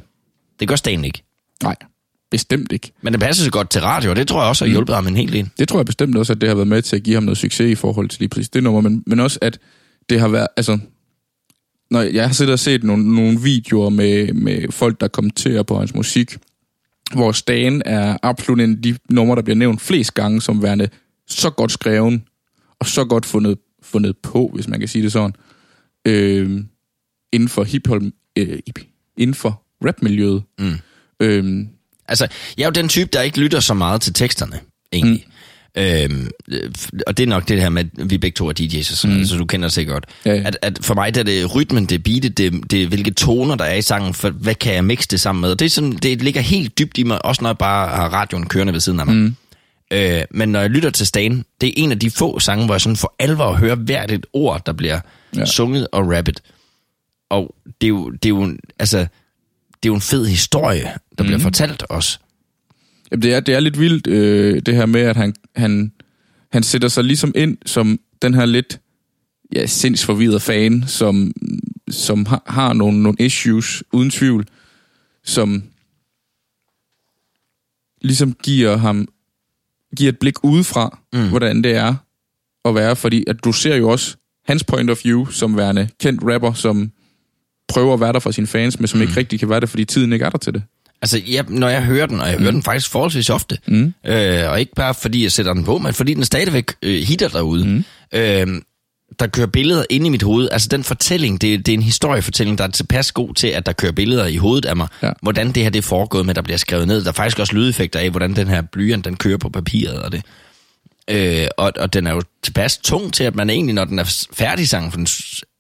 Det 0.60 0.68
gør 0.68 0.76
Stan 0.76 1.04
ikke. 1.04 1.22
Nej, 1.62 1.76
bestemt 2.30 2.72
ikke. 2.72 2.92
Men 3.02 3.12
det 3.12 3.20
passer 3.20 3.44
så 3.44 3.50
godt 3.50 3.70
til 3.70 3.80
radio, 3.80 4.10
og 4.10 4.16
det 4.16 4.28
tror 4.28 4.40
jeg 4.40 4.48
også 4.48 4.64
har 4.64 4.68
mm. 4.68 4.72
hjulpet 4.72 4.92
mm. 4.92 4.94
ham 4.94 5.06
en 5.06 5.16
hel 5.16 5.32
del. 5.32 5.50
Det 5.58 5.68
tror 5.68 5.78
jeg 5.78 5.86
bestemt 5.86 6.16
også, 6.16 6.32
at 6.32 6.40
det 6.40 6.48
har 6.48 6.56
været 6.56 6.68
med 6.68 6.82
til 6.82 6.96
at 6.96 7.02
give 7.02 7.14
ham 7.14 7.22
noget 7.22 7.38
succes 7.38 7.70
i 7.70 7.74
forhold 7.74 8.08
til 8.08 8.18
lige 8.18 8.28
præcis 8.28 8.48
det 8.48 8.62
nummer, 8.62 8.80
men, 8.80 9.02
men 9.06 9.20
også 9.20 9.38
at 9.42 9.58
det 10.10 10.20
har 10.20 10.28
været, 10.28 10.46
altså, 10.56 10.78
når 11.90 12.02
jeg 12.02 12.26
har 12.26 12.32
siddet 12.32 12.52
og 12.52 12.58
set 12.58 12.84
nogle, 12.84 13.14
nogle 13.14 13.40
videoer 13.40 13.90
med, 13.90 14.32
med 14.32 14.72
folk, 14.72 15.00
der 15.00 15.08
kommenterer 15.08 15.62
på 15.62 15.78
hans 15.78 15.94
musik, 15.94 16.36
hvor 17.12 17.32
Stan 17.32 17.82
er 17.84 18.16
absolut 18.22 18.60
en 18.60 18.76
af 18.76 18.82
de 18.82 18.96
numre, 19.10 19.36
der 19.36 19.42
bliver 19.42 19.56
nævnt 19.56 19.80
flest 19.80 20.14
gange 20.14 20.42
som 20.42 20.62
værende 20.62 20.88
så 21.26 21.50
godt 21.50 21.72
skreven, 21.72 22.24
og 22.80 22.86
så 22.86 23.04
godt 23.04 23.26
fundet, 23.26 23.58
fundet 23.82 24.16
på, 24.18 24.50
hvis 24.54 24.68
man 24.68 24.78
kan 24.78 24.88
sige 24.88 25.02
det 25.02 25.12
sådan, 25.12 25.34
øh, 26.04 26.64
inden 27.32 27.48
for 27.48 27.64
hiphop, 27.64 28.02
øh, 28.36 28.58
inden 29.16 29.34
for 29.34 29.62
rapmiljøet. 29.84 30.42
Mm. 30.58 30.74
Øh, 31.20 31.66
altså, 32.08 32.28
jeg 32.56 32.62
er 32.62 32.66
jo 32.66 32.72
den 32.72 32.88
type, 32.88 33.10
der 33.12 33.22
ikke 33.22 33.40
lytter 33.40 33.60
så 33.60 33.74
meget 33.74 34.00
til 34.00 34.14
teksterne, 34.14 34.60
egentlig. 34.92 35.24
Mm. 35.26 35.32
Øhm, 35.78 36.30
og 37.06 37.16
det 37.16 37.22
er 37.22 37.26
nok 37.26 37.48
det 37.48 37.60
her 37.60 37.68
med, 37.68 37.84
at 37.98 38.10
vi 38.10 38.18
begge 38.18 38.36
to 38.36 38.48
er 38.48 38.52
DJ's, 38.60 38.82
sådan, 38.82 39.16
mm. 39.16 39.24
så 39.24 39.36
du 39.36 39.44
kender 39.44 39.68
det 39.68 39.74
sikkert 39.74 39.94
godt. 39.94 40.06
Ja, 40.24 40.34
ja. 40.34 40.42
At, 40.44 40.58
at 40.62 40.78
for 40.82 40.94
mig 40.94 41.14
der 41.14 41.20
er 41.20 41.24
det 41.24 41.54
rytmen, 41.54 41.86
det 41.86 41.94
er 41.94 41.98
beatet, 41.98 42.38
det, 42.38 42.70
det 42.70 42.82
er 42.82 42.86
hvilke 42.86 43.10
toner, 43.10 43.54
der 43.54 43.64
er 43.64 43.74
i 43.74 43.82
sangen, 43.82 44.14
for 44.14 44.30
hvad 44.30 44.54
kan 44.54 44.74
jeg 44.74 44.84
mixe 44.84 45.08
det 45.08 45.20
sammen 45.20 45.40
med. 45.40 45.50
Og 45.50 45.58
det, 45.58 45.66
er 45.66 45.70
sådan, 45.70 45.92
det 45.92 46.22
ligger 46.22 46.40
helt 46.40 46.78
dybt 46.78 46.98
i 46.98 47.02
mig, 47.02 47.24
også 47.24 47.42
når 47.42 47.48
jeg 47.48 47.58
bare 47.58 47.96
har 47.96 48.08
radioen 48.08 48.46
kørende 48.46 48.72
ved 48.72 48.80
siden 48.80 49.00
af 49.00 49.06
mig. 49.06 49.14
Mm. 49.14 49.36
Øh, 49.90 50.22
men 50.30 50.48
når 50.48 50.60
jeg 50.60 50.70
lytter 50.70 50.90
til 50.90 51.06
Stan, 51.06 51.44
det 51.60 51.68
er 51.68 51.72
en 51.76 51.92
af 51.92 51.98
de 51.98 52.10
få 52.10 52.38
sange, 52.38 52.64
hvor 52.64 52.74
jeg 52.74 52.80
sådan 52.80 52.96
for 52.96 53.14
alvor 53.18 53.52
hører 53.52 53.74
hvert 53.74 54.10
et 54.10 54.26
ord, 54.32 54.62
der 54.66 54.72
bliver 54.72 55.00
ja. 55.36 55.44
sunget 55.44 55.88
og 55.92 56.12
rappet. 56.16 56.40
Og 57.30 57.54
det 57.80 57.86
er 57.86 57.88
jo, 57.88 58.10
det 58.10 58.24
er 58.24 58.28
jo, 58.28 58.56
altså, 58.78 58.98
det 58.98 59.08
er 59.84 59.86
jo 59.86 59.94
en 59.94 60.00
fed 60.00 60.26
historie, 60.26 60.92
der 61.18 61.24
mm. 61.24 61.26
bliver 61.26 61.38
fortalt 61.38 61.84
os. 61.88 62.20
Jamen, 63.10 63.22
det 63.22 63.34
er, 63.34 63.40
det 63.40 63.54
er 63.54 63.60
lidt 63.60 63.80
vildt, 63.80 64.06
øh, 64.06 64.62
det 64.66 64.74
her 64.74 64.86
med, 64.86 65.00
at 65.00 65.16
han, 65.16 65.34
han, 65.56 65.92
han 66.52 66.62
sætter 66.62 66.88
sig 66.88 67.04
ligesom 67.04 67.32
ind 67.34 67.58
som 67.66 68.00
den 68.22 68.34
her 68.34 68.46
lidt 68.46 68.80
ja, 69.54 69.66
sindsforvidret 69.66 70.42
fan, 70.42 70.84
som, 70.86 71.32
som 71.90 72.26
har, 72.26 72.42
har 72.46 72.72
nogle, 72.72 73.02
nogle 73.02 73.16
issues, 73.20 73.84
uden 73.92 74.10
tvivl, 74.10 74.46
som 75.24 75.62
ligesom 78.02 78.32
giver 78.32 78.76
ham 78.76 79.08
giver 79.96 80.12
et 80.12 80.18
blik 80.18 80.44
udefra, 80.44 80.98
mm. 81.12 81.28
hvordan 81.28 81.64
det 81.64 81.76
er 81.76 81.94
at 82.64 82.74
være, 82.74 82.96
fordi 82.96 83.24
at 83.26 83.44
du 83.44 83.52
ser 83.52 83.76
jo 83.76 83.88
også 83.88 84.16
hans 84.44 84.64
point 84.64 84.90
of 84.90 85.04
view 85.04 85.26
som 85.26 85.56
værende 85.56 85.88
kendt 86.00 86.20
rapper, 86.24 86.52
som 86.52 86.90
prøver 87.68 87.94
at 87.94 88.00
være 88.00 88.12
der 88.12 88.18
for 88.18 88.30
sine 88.30 88.46
fans, 88.46 88.80
men 88.80 88.88
som 88.88 88.98
mm. 88.98 89.02
ikke 89.02 89.16
rigtig 89.16 89.38
kan 89.38 89.48
være 89.48 89.60
der, 89.60 89.66
fordi 89.66 89.84
tiden 89.84 90.12
ikke 90.12 90.24
er 90.24 90.30
der 90.30 90.38
til 90.38 90.54
det. 90.54 90.62
Altså, 91.06 91.18
ja, 91.18 91.42
når 91.48 91.68
jeg 91.68 91.82
hører 91.82 92.06
den, 92.06 92.20
og 92.20 92.28
jeg 92.28 92.38
hører 92.38 92.50
den 92.50 92.62
faktisk 92.62 92.90
forholdsvis 92.90 93.30
ofte, 93.30 93.58
mm. 93.66 93.94
øh, 94.06 94.50
og 94.50 94.60
ikke 94.60 94.74
bare 94.76 94.94
fordi 94.94 95.22
jeg 95.22 95.32
sætter 95.32 95.52
den 95.52 95.64
på, 95.64 95.78
men 95.78 95.94
fordi 95.94 96.14
den 96.14 96.24
stadigvæk 96.24 96.72
øh, 96.82 97.02
hitter 97.02 97.28
derude, 97.28 97.64
mm. 97.64 97.84
øh, 98.12 98.46
der 99.20 99.26
kører 99.26 99.46
billeder 99.46 99.84
ind 99.90 100.06
i 100.06 100.08
mit 100.08 100.22
hoved. 100.22 100.48
Altså 100.52 100.68
den 100.68 100.84
fortælling, 100.84 101.40
det, 101.40 101.66
det 101.66 101.72
er 101.72 101.76
en 101.76 101.82
historiefortælling, 101.82 102.58
der 102.58 102.64
er 102.64 102.68
tilpas 102.68 103.12
god 103.12 103.34
til, 103.34 103.48
at 103.48 103.66
der 103.66 103.72
kører 103.72 103.92
billeder 103.92 104.26
i 104.26 104.36
hovedet 104.36 104.68
af 104.68 104.76
mig. 104.76 104.88
Ja. 105.02 105.10
Hvordan 105.22 105.52
det 105.52 105.62
her 105.62 105.70
det 105.70 105.78
er 105.78 105.82
foregået 105.82 106.26
med, 106.26 106.34
der 106.34 106.42
bliver 106.42 106.58
skrevet 106.58 106.88
ned. 106.88 107.02
Der 107.02 107.08
er 107.08 107.12
faktisk 107.12 107.38
også 107.38 107.54
lydeffekter 107.54 108.00
af, 108.00 108.10
hvordan 108.10 108.36
den 108.36 108.48
her 108.48 108.62
blyant, 108.62 109.04
den 109.04 109.16
kører 109.16 109.38
på 109.38 109.48
papiret 109.48 109.98
og 109.98 110.12
det. 110.12 110.22
Øh, 111.10 111.46
og, 111.56 111.72
og 111.78 111.92
den 111.92 112.06
er 112.06 112.12
jo 112.12 112.22
tilpas 112.42 112.78
tung 112.78 113.12
til, 113.12 113.24
at 113.24 113.34
man 113.34 113.50
egentlig, 113.50 113.74
når 113.74 113.84
den 113.84 113.98
er 113.98 114.24
færdig 114.32 114.68
sang, 114.68 114.92
for 114.92 114.96
den 114.96 115.06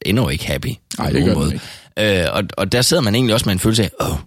ender 0.06 0.22
jo 0.22 0.28
ikke 0.28 0.46
happy. 0.46 0.68
Nej, 0.98 1.10
det 1.10 1.24
gør 1.24 1.34
den 1.34 1.38
måde. 1.38 1.60
Øh, 1.98 2.24
og, 2.32 2.42
og 2.56 2.72
der 2.72 2.82
sidder 2.82 3.02
man 3.02 3.14
egentlig 3.14 3.34
også 3.34 3.46
med 3.46 3.52
en 3.52 3.58
følelse 3.58 3.82
af, 3.82 3.90
åh, 4.00 4.10
oh, 4.10 4.18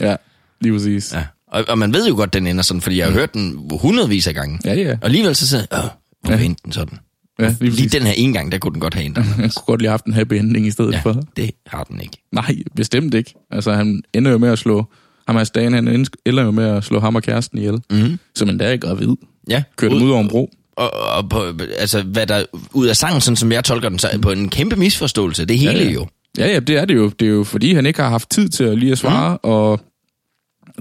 Ja, 0.00 0.16
lige 0.60 0.72
præcis. 0.72 1.12
ja. 1.14 1.24
Og, 1.52 1.64
og 1.68 1.78
man 1.78 1.92
ved 1.94 2.08
jo 2.08 2.14
godt, 2.16 2.32
den 2.34 2.46
ender 2.46 2.62
sådan, 2.62 2.80
fordi 2.80 2.98
jeg 2.98 3.06
har 3.06 3.12
hørt 3.12 3.34
den 3.34 3.68
hundredvis 3.80 4.26
af 4.26 4.34
gange. 4.34 4.58
Ja, 4.64 4.74
ja. 4.74 4.90
Og 4.92 4.98
alligevel 5.04 5.36
så 5.36 5.46
sidder 5.46 5.64
jeg, 5.70 5.80
hvorfor 6.22 6.42
ja. 6.42 6.48
den 6.64 6.72
sådan? 6.72 6.98
Ja, 7.40 7.54
lige 7.60 7.70
Lige 7.72 7.88
den 7.88 8.02
her 8.02 8.12
ene 8.16 8.32
gang, 8.32 8.52
der 8.52 8.58
kunne 8.58 8.72
den 8.72 8.80
godt 8.80 8.94
have 8.94 9.04
ændret. 9.04 9.24
Jeg 9.38 9.50
kunne 9.56 9.64
godt 9.66 9.80
lige 9.80 9.88
have 9.88 9.92
haft 9.92 10.04
en 10.04 10.12
happy 10.12 10.32
ending 10.34 10.66
i 10.66 10.70
stedet 10.70 10.92
Ja, 10.92 11.00
for. 11.00 11.22
det 11.36 11.50
har 11.66 11.84
den 11.84 12.00
ikke. 12.00 12.16
Nej, 12.32 12.56
bestemt 12.76 13.14
ikke. 13.14 13.34
Altså, 13.50 13.72
han 13.72 14.02
ender 14.14 14.30
jo 14.30 14.38
med 14.38 14.48
at 14.48 14.58
slå... 14.58 14.84
Ham 15.26 15.36
og 15.36 15.46
Stan, 15.46 15.72
han 15.72 15.88
ender- 16.26 16.42
jo 16.42 16.50
med 16.50 16.64
at 16.64 16.84
slå 16.84 17.00
ham 17.00 17.14
og 17.14 17.22
kæresten 17.22 17.58
ihjel. 17.58 17.78
Mm. 17.90 18.18
Som 18.34 18.48
endda 18.48 18.72
er 18.72 18.76
gravid. 18.76 19.08
Ja. 19.48 19.62
Kører 19.76 19.92
dem 19.92 20.02
ud 20.02 20.10
over 20.10 20.20
en 20.22 20.28
bro. 20.28 20.50
Og, 20.76 20.90
og 21.16 21.28
på, 21.28 21.44
altså, 21.78 22.02
hvad 22.02 22.26
der 22.26 22.44
ud 22.72 22.86
af 22.86 22.96
sangen, 22.96 23.20
sådan 23.20 23.36
som 23.36 23.52
jeg 23.52 23.64
tolker 23.64 23.88
den, 23.88 23.98
så 23.98 24.08
er 24.12 24.18
på 24.18 24.30
en 24.30 24.48
kæmpe 24.48 24.76
misforståelse. 24.76 25.44
Det 25.44 25.58
hele 25.58 25.72
Ja, 25.72 25.84
ja. 25.84 25.90
jo. 25.90 26.06
Ja, 26.38 26.46
ja, 26.46 26.60
det 26.60 26.76
er 26.76 26.84
det 26.84 26.94
jo. 26.94 27.08
Det 27.20 27.26
er 27.28 27.32
jo 27.32 27.44
fordi, 27.44 27.74
han 27.74 27.86
ikke 27.86 28.00
har 28.02 28.08
haft 28.08 28.30
tid 28.30 28.48
til 28.48 28.64
at 28.64 28.78
lige 28.78 28.92
at 28.92 28.98
svare, 28.98 29.32
mm. 29.32 29.38
og 29.42 29.80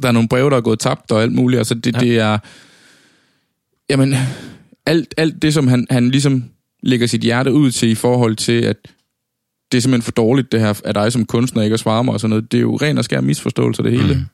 der 0.02 0.08
er 0.08 0.12
nogle 0.12 0.30
breve, 0.30 0.50
der 0.50 0.58
er 0.58 0.62
gået 0.62 0.80
tabt 0.80 1.12
og 1.12 1.22
alt 1.22 1.34
muligt. 1.34 1.58
Altså, 1.58 1.74
det, 1.76 1.96
ja. 1.96 2.00
det 2.00 2.20
er... 2.20 2.38
Jamen, 3.90 4.16
alt, 4.86 5.14
alt 5.18 5.42
det, 5.42 5.54
som 5.54 5.68
han, 5.68 5.88
han 5.90 6.10
ligesom 6.10 6.44
lægger 6.84 7.08
sit 7.08 7.22
hjerte 7.22 7.52
ud 7.52 7.72
til 7.72 7.90
i 7.90 7.96
forhold 7.96 8.36
til, 8.36 8.62
at 8.62 8.78
det 9.72 9.78
er 9.78 9.82
simpelthen 9.82 10.02
for 10.02 10.12
dårligt, 10.12 10.52
det 10.52 10.60
her 10.60 10.82
af 10.86 10.94
dig 10.94 11.12
som 11.12 11.26
kunstner 11.26 11.64
ikke 11.64 11.74
at 11.74 11.80
svare 11.80 12.04
mig 12.04 12.14
og 12.14 12.20
sådan 12.20 12.30
noget. 12.30 12.52
Det 12.52 12.58
er 12.58 12.62
jo 12.62 12.76
ren 12.76 12.98
og 12.98 13.04
skær 13.04 13.22
misforståelse, 13.22 13.84
det 13.84 13.92
hele. 13.92 14.28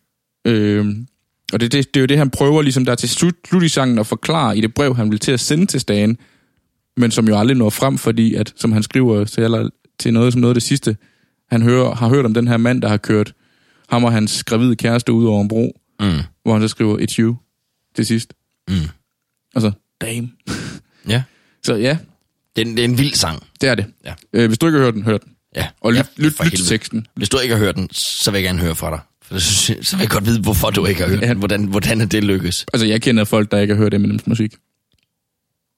Mm. 0.46 0.51
Øhm, 0.51 1.08
og 1.53 1.60
det, 1.60 1.72
det, 1.72 1.94
det 1.94 2.00
er 2.00 2.01
jo 2.01 2.06
det, 2.06 2.18
han 2.18 2.30
prøver 2.30 2.62
ligesom 2.62 2.86
der 2.86 2.96
til 2.96 3.10
slut, 3.10 3.34
slut 3.48 3.63
i 3.63 3.70
sangen 3.70 4.00
at 4.00 4.08
forklare 4.08 4.58
i 4.58 4.62
det 4.62 4.74
brev, 4.74 4.96
han 4.96 5.12
vil 5.12 5.20
til 5.20 5.32
at 5.32 5.39
sende 5.39 5.65
til 5.65 5.80
Stan, 5.80 6.18
men 6.98 7.12
som 7.12 7.27
jo 7.27 7.38
aldrig 7.38 7.58
når 7.58 7.70
frem, 7.70 7.98
fordi 7.98 8.34
at, 8.36 8.53
som 8.56 8.72
han 8.72 8.84
skriver 8.84 9.24
til, 9.24 9.41
aller, 9.41 9.70
til 10.00 10.13
noget 10.13 10.34
som 10.34 10.41
noget 10.41 10.51
af 10.51 10.56
det 10.56 10.63
sidste, 10.63 10.98
han 11.51 11.62
hører, 11.62 11.96
har 11.96 12.10
hørt 12.10 12.25
om 12.25 12.34
den 12.34 12.48
her 12.48 12.58
mand, 12.58 12.82
der 12.82 12.88
har 12.88 12.98
kørt 12.98 13.34
ham 13.91 14.03
og 14.03 14.12
hans 14.12 14.43
gravide 14.43 14.75
kæreste 14.75 15.13
ud 15.13 15.25
over 15.25 15.41
en 15.41 15.48
bro, 15.48 15.77
Mm. 16.00 16.19
hvor 16.43 16.53
han 16.53 16.62
så 16.62 16.67
skriver, 16.67 16.98
it's 16.98 17.15
you, 17.19 17.36
til 17.95 18.05
sidst. 18.05 18.33
Mm. 18.69 18.75
Altså, 19.55 19.71
damn. 20.01 20.31
Ja. 21.07 21.24
Så 21.63 21.75
ja, 21.75 21.98
Det 22.55 22.62
er, 22.62 22.65
en, 22.65 22.77
det 22.77 22.86
er 22.86 22.88
en 22.89 22.98
vild 22.98 23.13
sang. 23.13 23.43
det 23.62 23.69
er 23.69 23.75
det. 23.75 23.86
Ja. 24.05 24.13
Øh, 24.33 24.48
hvis 24.48 24.57
du 24.57 24.65
ikke 24.65 24.77
har 24.79 24.86
hørt 24.86 24.93
den, 24.93 25.03
hør 25.03 25.17
den. 25.17 25.31
Ja. 25.55 25.67
Og 25.81 25.91
lyt, 25.93 25.98
ja, 25.98 26.03
lyt, 26.17 26.43
lyt 26.45 26.51
til 26.51 26.65
teksten. 26.65 27.07
Hvis 27.15 27.29
du 27.29 27.38
ikke 27.39 27.55
har 27.55 27.60
hørt 27.63 27.75
den, 27.75 27.89
så 27.91 28.31
vil 28.31 28.38
jeg 28.39 28.43
gerne 28.48 28.60
høre 28.60 28.75
fra 28.75 28.89
dig. 28.89 29.00
For 29.24 29.39
så, 29.39 29.75
så 29.81 29.95
vil 29.95 30.03
jeg 30.03 30.10
godt 30.10 30.25
vide, 30.25 30.41
hvorfor 30.41 30.69
du 30.69 30.86
ikke 30.86 31.01
har 31.01 31.10
hørt 31.10 31.21
Ja. 31.21 31.27
den. 31.27 31.38
Hvordan, 31.38 31.63
hvordan 31.63 32.07
det 32.07 32.24
lykkes? 32.24 32.65
Altså, 32.74 32.88
jeg 32.88 33.01
kender 33.01 33.24
folk, 33.24 33.51
der 33.51 33.60
ikke 33.60 33.74
har 33.74 33.81
hørt 33.81 33.93
Eminems 33.93 34.27
musik. 34.27 34.53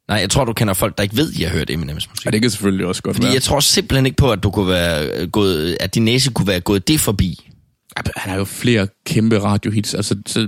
Nej, 0.08 0.18
jeg 0.18 0.30
tror, 0.30 0.46
du 0.46 0.54
kender 0.54 0.74
folk, 0.74 0.98
der 0.98 1.04
ikke 1.04 1.18
ved, 1.18 1.32
de 1.32 1.44
har 1.44 1.50
hørt 1.52 1.70
Eminems 1.70 2.10
musik. 2.10 2.26
Ja, 2.26 2.32
det 2.32 2.42
kan 2.42 2.50
selvfølgelig 2.52 2.86
også 2.86 3.02
godt 3.04 3.16
Fordi 3.16 3.26
være. 3.26 3.34
jeg 3.34 3.44
tror 3.44 3.60
simpelthen 3.60 4.06
ikke 4.06 4.16
på, 4.16 4.32
at 4.32 4.44
du 4.44 4.52
kunne 4.52 4.68
være 4.68 5.28
gået, 5.28 5.78
at 5.80 5.96
din 5.96 6.06
næse 6.06 6.32
kunne 6.32 6.48
være 6.48 6.60
gået 6.60 6.88
det 6.88 7.00
forbi. 7.00 7.50
Han 7.98 8.32
har 8.32 8.38
jo 8.38 8.46
flere 8.46 8.88
kæmpe 9.06 9.40
radiohits. 9.40 9.94
Altså, 9.94 10.16
så, 10.26 10.48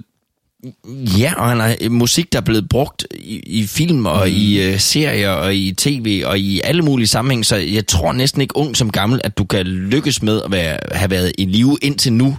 Ja, 1.19 1.33
og 1.37 1.49
han 1.49 1.59
har 1.59 1.75
øh, 1.81 1.91
musik, 1.91 2.33
der 2.33 2.39
er 2.39 2.43
blevet 2.43 2.69
brugt 2.69 3.07
i, 3.11 3.39
i 3.39 3.67
film 3.67 4.05
og 4.05 4.27
mm. 4.27 4.33
i 4.35 4.61
øh, 4.61 4.79
serier 4.79 5.29
og 5.29 5.55
i 5.55 5.73
tv 5.77 6.23
og 6.25 6.39
i 6.39 6.61
alle 6.63 6.81
mulige 6.81 7.07
sammenhæng, 7.07 7.45
så 7.45 7.55
jeg 7.55 7.87
tror 7.87 8.13
næsten 8.13 8.41
ikke 8.41 8.57
ung 8.57 8.77
som 8.77 8.91
gammel, 8.91 9.21
at 9.23 9.37
du 9.37 9.45
kan 9.45 9.65
lykkes 9.65 10.21
med 10.21 10.41
at 10.45 10.51
være, 10.51 10.79
have 10.91 11.11
været 11.11 11.31
i 11.37 11.45
live 11.45 11.77
indtil 11.81 12.13
nu, 12.13 12.37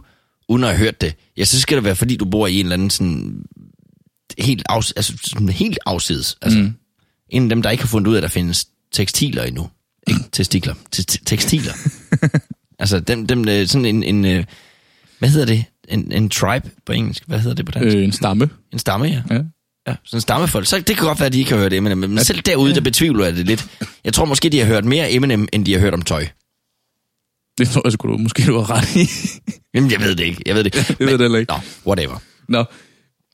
uden 0.48 0.64
at 0.64 0.70
have 0.70 0.78
hørt 0.78 1.00
det. 1.00 1.14
Ja, 1.36 1.44
så 1.44 1.60
skal 1.60 1.76
det 1.76 1.84
være, 1.84 1.96
fordi 1.96 2.16
du 2.16 2.24
bor 2.24 2.46
i 2.46 2.54
en 2.60 2.66
eller 2.66 2.74
anden 2.74 2.90
sådan 2.90 3.42
helt, 4.38 4.62
afs, 4.68 4.92
altså, 4.92 5.12
sådan 5.24 5.48
helt 5.48 5.78
afsides. 5.86 6.36
Altså, 6.42 6.58
mm. 6.58 6.74
En 7.30 7.42
af 7.42 7.48
dem, 7.48 7.62
der 7.62 7.70
ikke 7.70 7.82
har 7.82 7.88
fundet 7.88 8.08
ud 8.08 8.14
af, 8.14 8.18
at 8.18 8.22
der 8.22 8.28
findes 8.28 8.68
tekstiler 8.92 9.42
endnu. 9.42 9.68
Ikke 10.08 10.20
testikler, 10.32 10.74
te- 10.92 11.04
te- 11.04 11.24
tekstiler. 11.24 11.72
altså, 12.78 13.00
dem, 13.00 13.26
dem 13.26 13.48
øh, 13.48 13.66
sådan 13.66 13.84
en, 13.84 14.02
en 14.02 14.24
øh, 14.24 14.44
hvad 15.18 15.28
hedder 15.28 15.46
det? 15.46 15.64
En, 15.88 16.12
en 16.12 16.28
tribe 16.30 16.70
på 16.86 16.92
engelsk. 16.92 17.22
Hvad 17.26 17.38
hedder 17.38 17.54
det 17.54 17.66
på 17.66 17.72
dansk? 17.72 17.96
øh, 17.96 18.04
en 18.04 18.12
stamme. 18.12 18.50
En 18.72 18.78
stamme, 18.78 19.06
ja. 19.06 19.22
Ja. 19.34 19.40
Ja, 19.88 19.94
sådan 20.04 20.20
stammefolk. 20.20 20.66
Så 20.66 20.76
det 20.78 20.96
kan 20.96 21.06
godt 21.06 21.20
være, 21.20 21.26
at 21.26 21.32
de 21.32 21.38
ikke 21.38 21.50
har 21.50 21.58
hørt 21.58 21.72
Eminem. 21.72 21.98
Men 21.98 22.18
selv 22.24 22.40
derude, 22.40 22.74
der 22.74 22.80
betvivler 22.80 23.24
jeg 23.24 23.36
det 23.36 23.46
lidt. 23.46 23.66
Jeg 24.04 24.12
tror 24.12 24.24
måske, 24.24 24.48
de 24.48 24.58
har 24.58 24.66
hørt 24.66 24.84
mere 24.84 25.12
Eminem, 25.12 25.48
end 25.52 25.64
de 25.64 25.72
har 25.72 25.80
hørt 25.80 25.94
om 25.94 26.02
tøj. 26.02 26.26
Det 27.58 27.68
tror 27.68 27.82
jeg 27.84 27.92
sgu, 27.92 28.08
du 28.08 28.16
måske 28.16 28.42
du 28.46 28.58
har 28.60 28.70
ret 28.70 28.96
i. 28.96 29.08
Jamen, 29.74 29.90
jeg 29.90 30.00
ved 30.00 30.16
det 30.16 30.24
ikke. 30.24 30.42
Jeg 30.46 30.54
ved 30.54 30.64
det 30.64 30.74
ikke. 30.74 30.96
Jeg 31.00 31.06
ved 31.06 31.12
det 31.12 31.20
heller 31.20 31.38
ikke. 31.38 31.52
Nå, 31.52 31.58
whatever. 31.86 32.22
Nå. 32.48 32.64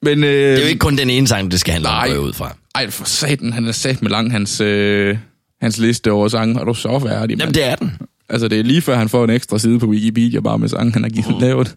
Men, 0.03 0.25
øh, 0.25 0.31
Det 0.31 0.55
er 0.59 0.61
jo 0.61 0.67
ikke 0.67 0.79
kun 0.79 0.99
den 0.99 1.11
ene 1.11 1.27
sang, 1.29 1.51
det 1.51 1.61
skal 1.61 1.73
handle 1.73 1.89
om, 1.89 1.95
Nej. 1.95 2.09
jeg 2.11 2.21
ud 2.21 2.33
fra. 2.33 2.57
Ej, 2.75 2.91
for 2.91 3.05
satan, 3.05 3.53
han 3.53 3.65
er 3.69 3.73
sat 3.73 4.03
med 4.03 4.11
lang, 4.11 4.33
hans, 4.33 4.61
øh, 4.61 5.19
hans 5.61 5.79
liste 5.79 6.13
over 6.13 6.29
sange. 6.29 6.61
Er 6.61 6.65
du 6.65 6.75
så 6.75 6.99
færdig, 7.01 7.39
mand? 7.39 7.41
Jamen, 7.41 7.55
det 7.55 7.65
er 7.65 7.75
den. 7.77 7.99
Altså, 8.33 8.49
det 8.49 8.61
er 8.61 8.63
lige 8.63 8.81
før, 8.81 8.97
han 8.97 9.09
får 9.09 9.25
en 9.25 9.31
ekstra 9.31 9.59
side 9.59 9.79
på 9.79 9.87
Wikipedia, 9.87 10.41
bare 10.41 10.59
med 10.59 10.69
sange, 10.69 10.93
han 10.93 11.03
har 11.03 11.11
givet 11.11 11.35
uh. 11.35 11.41
lavet. 11.41 11.77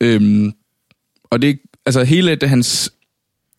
Øhm, 0.00 0.52
og 1.24 1.42
det, 1.42 1.58
altså, 1.86 2.04
hele 2.04 2.34
det, 2.34 2.48
hans 2.48 2.92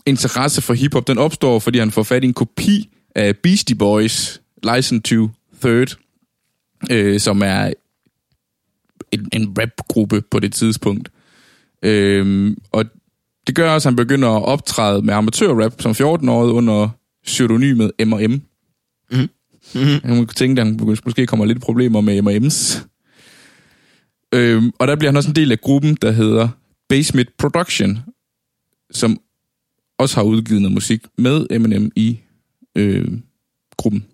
interesse 0.06 0.62
for 0.62 0.74
hiphop, 0.74 1.08
den 1.08 1.18
opstår, 1.18 1.60
fordi 1.60 1.80
han 1.80 1.92
får 1.92 2.04
fat 2.04 2.24
i 2.24 2.28
en 2.28 2.34
kopi 2.34 2.90
af 3.16 3.38
Beastie 3.38 3.76
Boys, 3.76 4.42
License 4.64 5.02
to 5.02 5.30
Third, 5.62 5.98
øh, 6.92 7.20
som 7.20 7.42
er 7.42 7.74
en, 9.12 9.30
en 9.34 9.56
rapgruppe 9.60 10.22
på 10.22 10.40
det 10.40 10.54
tidspunkt. 10.54 11.12
Øhm, 11.84 12.58
og 12.72 12.86
det 13.48 13.56
gør 13.56 13.72
også, 13.72 13.90
at 13.90 13.92
han 13.92 13.96
begynder 13.96 14.30
at 14.30 14.46
optræde 14.46 15.02
med 15.02 15.14
amatørrap 15.14 15.82
som 15.82 15.92
14-årig 15.92 16.54
under 16.54 16.90
pseudonymet 17.26 17.92
M&M. 18.06 18.42
Mhm. 19.76 20.00
Han 20.04 20.18
kunne 20.18 20.28
tænke, 20.28 20.62
at 20.62 20.68
han 20.68 21.00
måske 21.06 21.26
kommer 21.26 21.46
lidt 21.46 21.62
problemer 21.62 22.02
med 22.02 22.22
M&M's. 22.22 22.88
Øhm, 24.34 24.72
og 24.80 24.88
der 24.88 24.96
bliver 24.96 25.12
han 25.12 25.18
også 25.18 25.30
en 25.30 25.36
del 25.36 25.52
af 25.52 25.62
gruppen, 25.62 25.98
der 26.02 26.12
hedder 26.12 26.50
Basement 26.90 27.30
Production, 27.38 28.00
som 28.92 29.20
også 30.00 30.16
har 30.16 30.24
udgivet 30.24 30.62
noget 30.62 30.74
musik 30.74 31.06
med 31.18 31.48
Eminem 31.50 31.92
i 31.96 32.20
øh, 32.76 33.08
gruppen. 33.78 34.06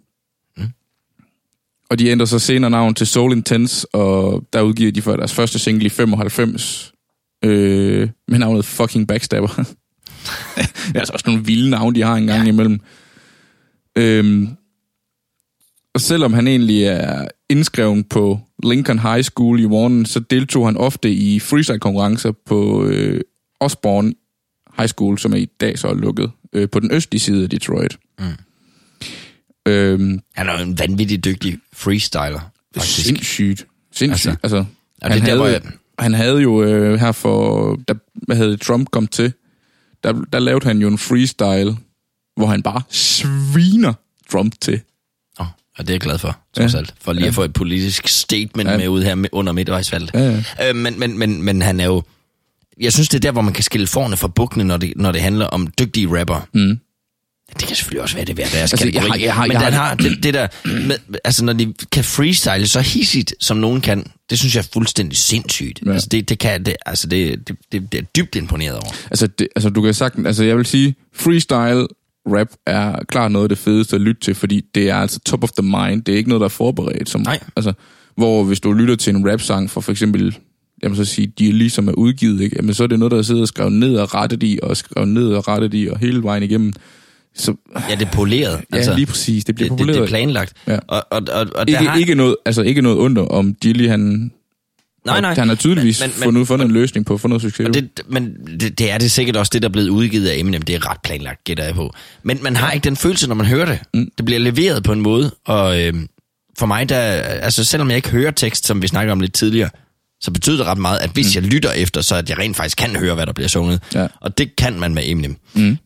Mm. 0.58 0.64
Og 1.90 2.00
de 2.00 2.08
ændrer 2.08 2.26
så 2.26 2.40
senere 2.40 2.72
navn 2.72 2.94
til 2.94 3.08
Soul 3.08 3.32
Intense, 3.32 3.96
og 3.96 4.44
der 4.54 4.62
udgiver 4.62 4.92
de 4.92 5.02
for 5.02 5.16
deres 5.16 5.34
første 5.34 5.60
single 5.60 5.86
i 5.86 5.90
95 5.90 6.94
øh, 7.44 8.10
med 8.28 8.40
navnet 8.40 8.66
Fucking 8.66 9.08
Backstabber. 9.08 9.48
det 9.58 10.96
er 10.96 11.00
altså 11.00 11.14
også 11.14 11.24
nogle 11.28 11.46
vilde 11.46 11.70
navne, 11.70 11.96
de 11.96 12.02
har 12.02 12.16
en 12.16 12.28
gang 12.28 12.44
ja. 12.44 12.50
imellem. 12.50 12.80
Øhm, 13.98 14.50
selvom 16.02 16.34
han 16.34 16.48
egentlig 16.48 16.84
er 16.84 17.28
indskreven 17.50 18.04
på 18.04 18.40
Lincoln 18.64 19.00
High 19.00 19.24
School 19.24 19.60
i 19.60 19.66
Warren, 19.66 20.06
så 20.06 20.20
deltog 20.20 20.68
han 20.68 20.78
ofte 20.78 21.12
i 21.12 21.40
freestyle-konkurrencer 21.40 22.32
på 22.46 22.86
øh, 22.86 23.22
Osborne 23.60 24.14
High 24.78 24.90
School, 24.90 25.20
som 25.20 25.34
er 25.34 25.38
i 25.38 25.46
dag 25.46 25.80
så 25.80 25.88
er 25.88 25.94
lukket, 25.94 26.32
øh, 26.54 26.70
på 26.70 26.80
den 26.80 26.92
østlige 26.92 27.20
side 27.20 27.44
af 27.44 27.50
Detroit. 27.50 27.98
Mm. 28.20 28.26
Øhm, 29.66 30.20
Han 30.36 30.50
er 30.50 30.58
en 30.58 30.80
vanvittig 30.80 31.26
dygtig 31.26 31.58
freestyler, 31.74 32.52
faktisk. 32.74 33.06
sindssygt. 33.06 33.68
Sindssygt. 33.92 34.40
Altså, 34.44 34.58
altså, 34.58 34.66
Og 35.02 35.10
det 35.10 35.30
er 35.30 35.36
der, 35.36 35.48
jeg... 35.48 35.62
han 36.00 36.14
havde 36.14 36.42
jo 36.42 36.64
øh, 36.64 37.00
her 37.00 37.12
for, 37.12 37.76
da, 37.88 37.94
hvad 38.14 38.36
havde 38.36 38.58
Trump 38.58 38.90
kom 38.92 39.08
til, 39.08 39.34
der, 40.04 40.14
der 40.34 40.40
lavede 40.40 40.66
han 40.66 40.78
jo 40.78 40.88
en 40.88 40.98
freestyle, 40.98 41.78
hvor 42.36 42.46
han 42.46 42.64
bare 42.64 42.82
sviner 42.90 43.94
Trump 44.32 44.56
til. 44.62 44.82
Og 45.78 45.88
det 45.88 45.90
er 45.90 45.94
jeg 45.94 46.02
glad 46.02 46.18
for, 46.18 46.38
trods 46.58 46.74
Ja. 46.74 46.78
alt. 46.78 46.94
For 47.02 47.14
lige 47.14 47.24
Ja. 47.24 47.28
at 47.28 47.36
få 47.36 47.44
et 47.44 47.54
politisk 47.54 48.08
statement 48.08 48.70
Ja. 48.70 48.78
med 48.78 48.88
ud 48.88 49.04
her 49.04 49.26
under 49.32 49.54
midtvejsvalget. 49.54 50.12
Ja, 50.14 50.20
ja. 50.60 50.70
Øh, 50.70 50.76
men, 50.76 51.00
men, 51.00 51.18
men, 51.18 51.42
men 51.42 51.62
han 51.62 51.80
er 51.80 51.86
jo... 51.86 52.04
Jeg 52.82 52.94
synes, 52.94 53.10
det 53.10 53.18
er 53.18 53.22
der, 53.22 53.32
hvor 53.32 53.42
man 53.42 53.54
kan 53.54 53.64
skille 53.64 53.88
forne 53.88 54.18
fra 54.18 54.28
bukkene, 54.28 54.64
når 54.64 54.78
det, 54.78 54.94
når 54.96 55.12
det 55.12 55.22
handler 55.22 55.46
om 55.46 55.68
dygtige 55.80 56.20
rapper. 56.20 56.48
Mm. 56.54 56.80
Det 57.60 57.68
kan 57.68 57.76
selvfølgelig 57.76 58.02
også 58.02 58.16
være 58.16 58.26
det 58.26 58.36
hver 58.36 58.46
deres 58.46 58.74
Altså, 58.74 58.90
jeg 58.94 59.02
har- 59.02 59.16
jeg 59.18 59.34
har- 59.36 59.42
men 59.48 59.52
jeg 59.52 59.62
den 59.66 59.74
har- 59.74 59.88
har 59.88 59.96
det, 59.96 60.24
det 60.24 60.34
der... 60.34 60.48
Med, 60.88 60.96
altså, 61.24 61.46
når 61.46 61.54
de 61.54 61.74
kan 61.92 62.04
freestyle 62.04 62.68
så 62.68 62.82
hissigt, 62.82 63.34
som 63.40 63.58
nogen 63.58 63.82
kan, 63.82 64.06
det 64.30 64.40
synes 64.40 64.56
jeg 64.56 64.62
er 64.62 64.68
fuldstændig 64.74 65.18
sindssygt. 65.18 65.80
Ja. 65.86 65.92
Altså, 65.92 66.08
det, 66.12 66.30
det 66.30 66.40
kan... 66.40 66.66
Det, 66.66 66.76
altså, 66.86 67.08
det, 67.08 67.48
det, 67.48 67.56
det, 67.72 67.92
det 67.92 67.98
er 67.98 68.02
dybt 68.04 68.36
imponeret 68.36 68.76
over. 68.76 68.94
Altså, 69.12 69.28
det, 69.28 69.48
altså, 69.56 69.70
du 69.70 69.82
kan 69.82 69.94
sagtens, 69.94 70.28
altså, 70.28 70.44
jeg 70.44 70.58
vil 70.58 70.66
sige, 70.66 70.96
freestyle 71.16 71.88
rap 72.28 72.48
er 72.66 73.04
klart 73.08 73.32
noget 73.32 73.46
af 73.46 73.50
det 73.50 73.58
fedeste 73.58 73.96
at 73.96 74.02
lytte 74.02 74.22
til, 74.22 74.36
fordi 74.36 74.62
det 74.76 74.90
er 74.90 74.96
altså 74.96 75.20
top 75.20 75.44
of 75.44 75.52
the 75.52 75.68
mind. 75.68 76.02
Det 76.04 76.14
er 76.14 76.18
ikke 76.18 76.30
noget, 76.30 76.40
der 76.40 76.46
er 76.46 76.50
forberedt. 76.50 77.10
Som, 77.10 77.22
Nej. 77.22 77.40
Altså, 77.56 77.74
hvor 78.18 78.44
hvis 78.44 78.60
du 78.60 78.74
lytter 78.74 78.96
til 78.96 79.16
en 79.16 79.32
rap-sang 79.32 79.70
fra 79.70 79.82
for 79.82 79.92
eksempel 79.92 80.38
jamen 80.84 80.96
så 80.96 81.06
sige, 81.06 81.34
de 81.40 81.50
er 81.50 81.54
ligesom 81.54 81.88
er 81.88 81.92
udgivet, 81.92 82.42
ikke? 82.42 82.56
Jamen 82.56 82.74
så 82.74 82.84
er 82.84 82.88
det 82.88 83.00
noget, 83.00 83.12
der 83.12 83.22
sidder 83.22 83.42
og 83.42 83.48
skrevet 83.48 83.74
ned 83.74 83.96
og 83.96 84.14
rettet 84.16 84.44
i, 84.44 84.60
og 84.64 84.78
skrevet 84.78 85.08
ned 85.10 85.28
og 85.34 85.48
rettet 85.48 85.74
i, 85.74 85.88
og 85.88 86.00
hele 86.00 86.24
vejen 86.24 86.44
igennem. 86.44 86.74
Så, 87.36 87.56
Ja, 87.90 87.96
det 87.96 88.08
er 88.08 88.12
poleret. 88.12 88.62
altså, 88.72 88.92
ja, 88.92 88.98
lige 88.98 89.06
præcis, 89.06 89.46
det 89.46 89.56
bliver 89.56 89.70
det, 89.70 89.78
det, 89.80 89.88
det 89.88 89.94
populeret. 89.96 90.04
er 90.04 90.08
planlagt. 90.08 90.54
Ja. 90.68 90.78
Og, 90.88 91.04
og, 91.12 91.22
og, 91.34 91.48
og 91.56 91.68
der 91.68 91.80
ikke, 91.80 91.90
har, 91.90 91.98
ikke, 91.98 92.16
noget, 92.16 92.36
altså 92.46 92.62
ikke 92.62 92.82
noget 92.82 92.96
under 92.96 93.22
om 93.26 93.54
Gilly, 93.54 93.88
han, 93.88 94.32
nej, 95.06 95.22
nej. 95.22 95.34
han 95.34 95.48
har 95.48 95.56
tydeligvis 95.56 96.02
Men- 96.02 96.10
men, 96.10 96.20
men- 96.20 96.24
fundet, 96.24 96.48
fundet 96.48 96.66
en 96.66 96.72
løsning 96.72 97.06
på 97.06 97.20
noget 97.24 97.42
succes. 97.42 97.68
Og 97.68 97.74
det, 97.74 98.02
men 98.08 98.34
det, 98.60 98.80
det 98.80 98.92
er 98.92 98.98
det 98.98 99.12
sikkert 99.12 99.36
også 99.36 99.50
det, 99.54 99.62
der 99.62 99.68
er 99.68 99.72
blevet 99.72 99.90
udgivet 99.90 100.28
af 100.30 100.38
Eminem. 100.38 100.62
Det 100.62 100.76
er 100.76 100.90
ret 100.92 100.98
planlagt, 101.04 101.44
gætter 101.44 101.64
jeg 101.64 101.74
på. 101.76 101.94
Men 102.24 102.40
man 102.42 102.56
har 102.56 102.72
ikke 102.72 102.84
den 102.86 102.96
følelse, 102.98 103.28
når 103.28 103.36
man 103.36 103.46
hører 103.46 103.66
det. 103.66 103.80
Mm. 103.94 104.12
Det 104.18 104.26
bliver 104.26 104.40
leveret 104.40 104.84
på 104.84 104.92
en 104.94 105.02
måde, 105.02 105.32
og 105.46 105.82
øh, 105.82 105.94
for 106.60 106.66
mig, 106.66 106.90
der, 106.90 106.98
altså 107.22 107.64
selvom 107.64 107.90
jeg 107.90 107.96
ikke 107.96 108.10
hører 108.10 108.32
tekst, 108.32 108.66
som 108.66 108.82
vi 108.82 108.88
snakkede 108.88 109.12
om 109.12 109.20
lidt 109.20 109.34
tidligere, 109.34 109.70
så 110.22 110.32
betyder 110.32 110.58
det 110.58 110.66
ret 110.66 110.78
meget, 110.78 111.00
at 111.00 111.10
hvis 111.14 111.36
mm. 111.36 111.42
jeg 111.44 111.52
lytter 111.52 111.72
efter, 111.72 112.02
så 112.02 112.16
at 112.16 112.30
jeg 112.30 112.40
rent 112.40 112.56
faktisk 112.58 112.78
kan 112.78 112.96
høre, 112.96 113.16
hvad 113.16 113.26
der 113.26 113.34
bliver 113.34 113.48
sunget. 113.48 113.82
Ja. 113.94 114.08
Og 114.22 114.38
det 114.38 114.56
kan 114.56 114.80
man 114.80 114.94
med 114.94 115.04
Eminem. 115.06 115.36
Mm. 115.54 115.78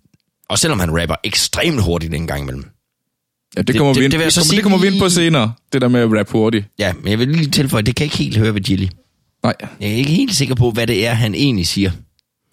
Og 0.50 0.59
selvom 0.59 0.79
han 0.79 1.01
rapper 1.01 1.15
ekstremt 1.24 1.81
hurtigt 1.83 2.13
en 2.13 2.27
gang 2.27 2.41
imellem. 2.41 2.63
ja, 3.55 3.62
det, 3.62 3.67
det- 3.67 3.75
kommer 3.77 3.93
det- 3.93 4.00
vi 4.00 4.05
ind, 4.05 4.12
det 4.12 4.19
det, 4.19 4.33
så 4.33 4.39
kommer, 4.39 4.45
sige 4.50 4.55
det 4.57 4.63
kommer 4.63 4.77
vi 4.77 4.88
ind 4.88 5.00
på 5.00 5.09
senere, 5.09 5.53
det 5.74 5.81
der 5.81 5.88
med 5.88 6.00
at 6.00 6.09
rappe 6.19 6.31
hurtigt. 6.31 6.65
Ja, 6.79 6.93
men 7.03 7.12
jeg 7.12 7.19
vil 7.19 7.27
lige 7.27 7.51
tilføje, 7.51 7.81
det 7.83 7.95
kan 7.95 8.03
jeg 8.03 8.05
ikke 8.05 8.24
helt 8.24 8.38
høre 8.38 8.53
ved 8.53 8.62
Gilly. 8.62 8.88
Nej, 9.44 9.56
Jeg 9.82 9.89
er 9.89 9.94
ikke 9.96 10.12
helt 10.12 10.36
sikker 10.36 10.56
på, 10.56 10.72
hvad 10.72 10.88
det 10.88 11.06
er, 11.08 11.13
han 11.13 11.36
egentlig 11.36 11.67
siger. 11.67 11.91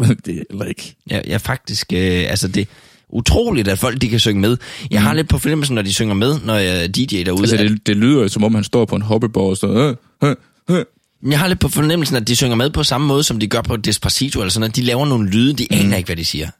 det 0.26 0.29
er 0.38 0.43
heller 0.50 0.64
ikke. 0.64 0.95
Jeg, 1.11 1.23
jeg 1.26 1.41
faktisk, 1.41 1.93
øh, 1.93 2.25
altså 2.31 2.49
det 2.49 2.61
er 2.61 2.64
utroligt, 3.09 3.69
at 3.69 3.79
folk 3.79 4.00
de 4.00 4.09
kan 4.09 4.21
synge 4.21 4.41
med. 4.41 4.57
Jeg 4.91 5.03
har 5.03 5.14
lidt 5.14 5.29
på 5.29 5.38
fornemmelsen, 5.38 5.75
når 5.75 5.83
de 5.83 5.93
synger 5.95 6.14
med, 6.14 6.41
når 6.45 6.55
jeg 6.55 6.97
DJ 6.97 7.23
derude. 7.23 7.41
Altså, 7.43 7.57
det, 7.57 7.87
det 7.87 7.97
lyder 7.97 8.23
jo, 8.23 8.29
som 8.29 8.45
om 8.45 8.55
han 8.55 8.64
står 8.64 8.85
på 8.85 8.97
en 8.97 9.03
hoppeborg 9.03 9.50
og 9.50 9.57
sådan, 9.57 9.76
øh, 9.76 9.97
øh, 10.25 10.37
øh. 10.71 10.85
jeg 11.31 11.38
har 11.38 11.47
lidt 11.49 11.61
på 11.61 11.69
fornemmelsen, 11.69 12.17
at 12.17 12.29
de 12.29 12.37
synger 12.37 12.55
med 12.57 12.71
på 12.71 12.83
samme 12.83 13.07
måde, 13.07 13.23
som 13.25 13.38
de 13.41 13.47
gør 13.47 13.61
på 13.62 13.76
Despacito, 13.76 14.41
eller 14.41 14.50
sådan 14.50 14.61
noget. 14.61 14.76
De 14.76 14.83
laver 14.83 15.07
nogle 15.07 15.31
lyde, 15.31 15.53
de 15.53 15.67
aner 15.71 15.97
ikke, 15.97 16.07
hvad 16.07 16.17
de 16.17 16.25
siger. 16.25 16.50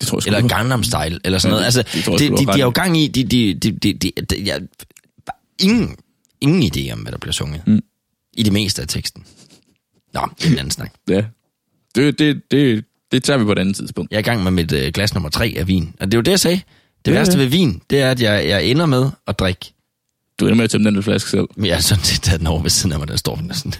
Det 0.00 0.08
tror 0.08 0.18
jeg 0.26 0.34
Eller. 0.36 0.48
Gangnam 0.48 0.82
Style, 0.82 1.20
eller 1.24 1.38
sådan 1.38 1.50
Ja, 1.50 1.54
noget. 1.54 1.64
Altså, 1.64 1.82
det- 1.82 2.04
det 2.20 2.30
de, 2.30 2.36
de, 2.36 2.52
de 2.52 2.60
er 2.60 2.64
jo 2.64 2.70
gang 2.70 2.98
i, 2.98 3.08
de, 3.08 3.24
de, 3.24 3.54
de, 3.54 3.70
de, 3.72 3.92
de, 3.92 4.10
de 4.30 4.42
jeg, 4.46 4.60
ingen, 5.60 5.96
ingen 6.40 6.72
idé 6.76 6.92
om, 6.92 6.98
hvad 6.98 7.12
der 7.12 7.18
bliver 7.18 7.32
sunget. 7.32 7.62
Mm. 7.66 7.80
I 8.34 8.42
det 8.42 8.52
meste 8.52 8.82
af 8.82 8.88
teksten. 8.88 9.24
Nå, 10.14 10.20
det 10.38 10.46
er 10.46 10.50
en 10.52 10.58
anden 10.58 10.70
snak. 10.70 10.92
Ja. 11.08 11.24
Det, 11.94 12.18
det, 12.18 12.42
det, 12.50 12.84
det 13.12 13.24
tager 13.24 13.38
vi 13.38 13.44
på 13.44 13.52
et 13.52 13.58
andet 13.58 13.76
tidspunkt. 13.76 14.10
Jeg 14.10 14.16
er 14.16 14.20
i 14.20 14.22
gang 14.22 14.42
med 14.42 14.50
mit 14.50 14.72
øh, 14.72 14.92
glas 14.92 15.14
nummer 15.14 15.30
tre 15.30 15.54
af 15.56 15.68
vin. 15.68 15.94
Og 16.00 16.06
det 16.06 16.14
er 16.14 16.18
jo 16.18 16.22
det, 16.22 16.30
jeg 16.30 16.40
sagde. 16.40 16.60
Det 17.04 17.10
Ja, 17.12 17.16
værste 17.16 17.34
ja. 17.36 17.38
ved 17.42 17.46
vin, 17.50 17.82
det 17.90 18.00
er, 18.00 18.10
at 18.10 18.22
jeg, 18.22 18.48
jeg 18.48 18.64
ender 18.64 18.86
med 18.86 19.10
at 19.26 19.38
drikke. 19.38 19.72
Du 20.40 20.44
ender 20.44 20.56
med 20.56 20.64
at 20.64 20.70
tømme 20.70 20.86
den 20.86 20.94
der 20.94 21.02
flaske 21.02 21.30
selv. 21.30 21.44
Men 21.56 21.66
jeg 21.66 21.76
har 21.76 21.82
sådan 21.82 22.04
set 22.04 22.22
taget 22.22 22.38
den 22.40 22.46
over 22.46 22.62
ved 22.62 22.70
siden 22.70 22.92
af 22.92 22.98
mig, 22.98 23.08
den 23.08 23.18
står 23.18 23.40
næsten. 23.42 23.72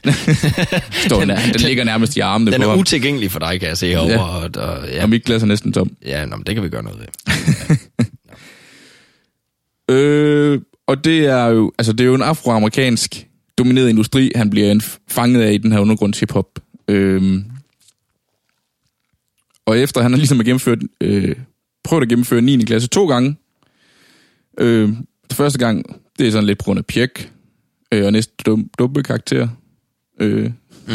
Står 1.07 1.21
den, 1.21 1.29
den, 1.29 1.39
den 1.53 1.61
ligger 1.61 1.85
nærmest 1.85 2.17
i 2.17 2.21
armene 2.21 2.51
Den 2.53 2.61
på 2.61 2.67
er 2.67 2.71
ham. 2.71 2.79
utilgængelig 2.79 3.31
for 3.31 3.39
dig, 3.39 3.61
kan 3.61 3.69
jeg 3.69 3.79
se 3.79 3.87
herovre. 3.89 4.13
Ja. 4.13 4.19
Og, 4.21 4.51
og, 4.57 4.89
ja, 4.89 5.03
Og 5.03 5.09
mit 5.09 5.25
glas 5.25 5.43
er 5.43 5.47
næsten 5.47 5.73
tom. 5.73 5.91
ja 6.05 6.25
nå, 6.25 6.37
men 6.37 6.47
det 6.47 6.55
kan 6.55 6.65
vi 6.65 6.69
gøre 6.69 6.83
noget 6.83 6.99
ved. 7.01 7.07
Øh, 9.91 10.61
og 10.87 11.05
det 11.05 11.27
er 11.27 11.45
jo, 11.47 11.73
altså 11.79 11.93
det 11.93 12.01
er 12.01 12.05
jo 12.09 12.15
en 12.15 12.23
afroamerikansk 12.23 13.27
domineret 13.59 13.89
industri, 13.89 14.33
han 14.37 14.51
bliver 14.51 14.97
fanget 15.09 15.43
af 15.43 15.53
i 15.53 15.59
den 15.59 15.73
her 15.73 15.79
undergrunds 15.79 16.21
hiphop. 16.21 16.59
Øh, 16.89 17.45
og 19.67 19.79
efter 19.79 20.03
han 20.03 20.13
har 20.13 20.17
ligesom 20.19 20.39
gennemført, 20.39 20.79
øh, 21.01 21.37
prøvet 21.85 22.03
at 22.03 22.09
gennemføre 22.09 22.41
9. 22.41 22.65
klasse 22.65 22.89
to 22.89 23.07
gange. 23.09 23.37
Øh, 24.59 24.89
det 25.29 25.37
første 25.37 25.59
gang, 25.59 26.01
det 26.19 26.27
er 26.27 26.31
sådan 26.31 26.47
lidt 26.47 26.59
på 26.59 26.63
grund 26.65 26.79
af 26.79 26.87
pjek, 26.87 27.33
øh, 27.93 28.05
og 28.07 28.13
næste 28.13 28.33
dum, 28.47 28.71
dumme 28.79 29.03
karakter. 29.03 29.49
Øh, 30.21 30.51
Mm. 30.89 30.95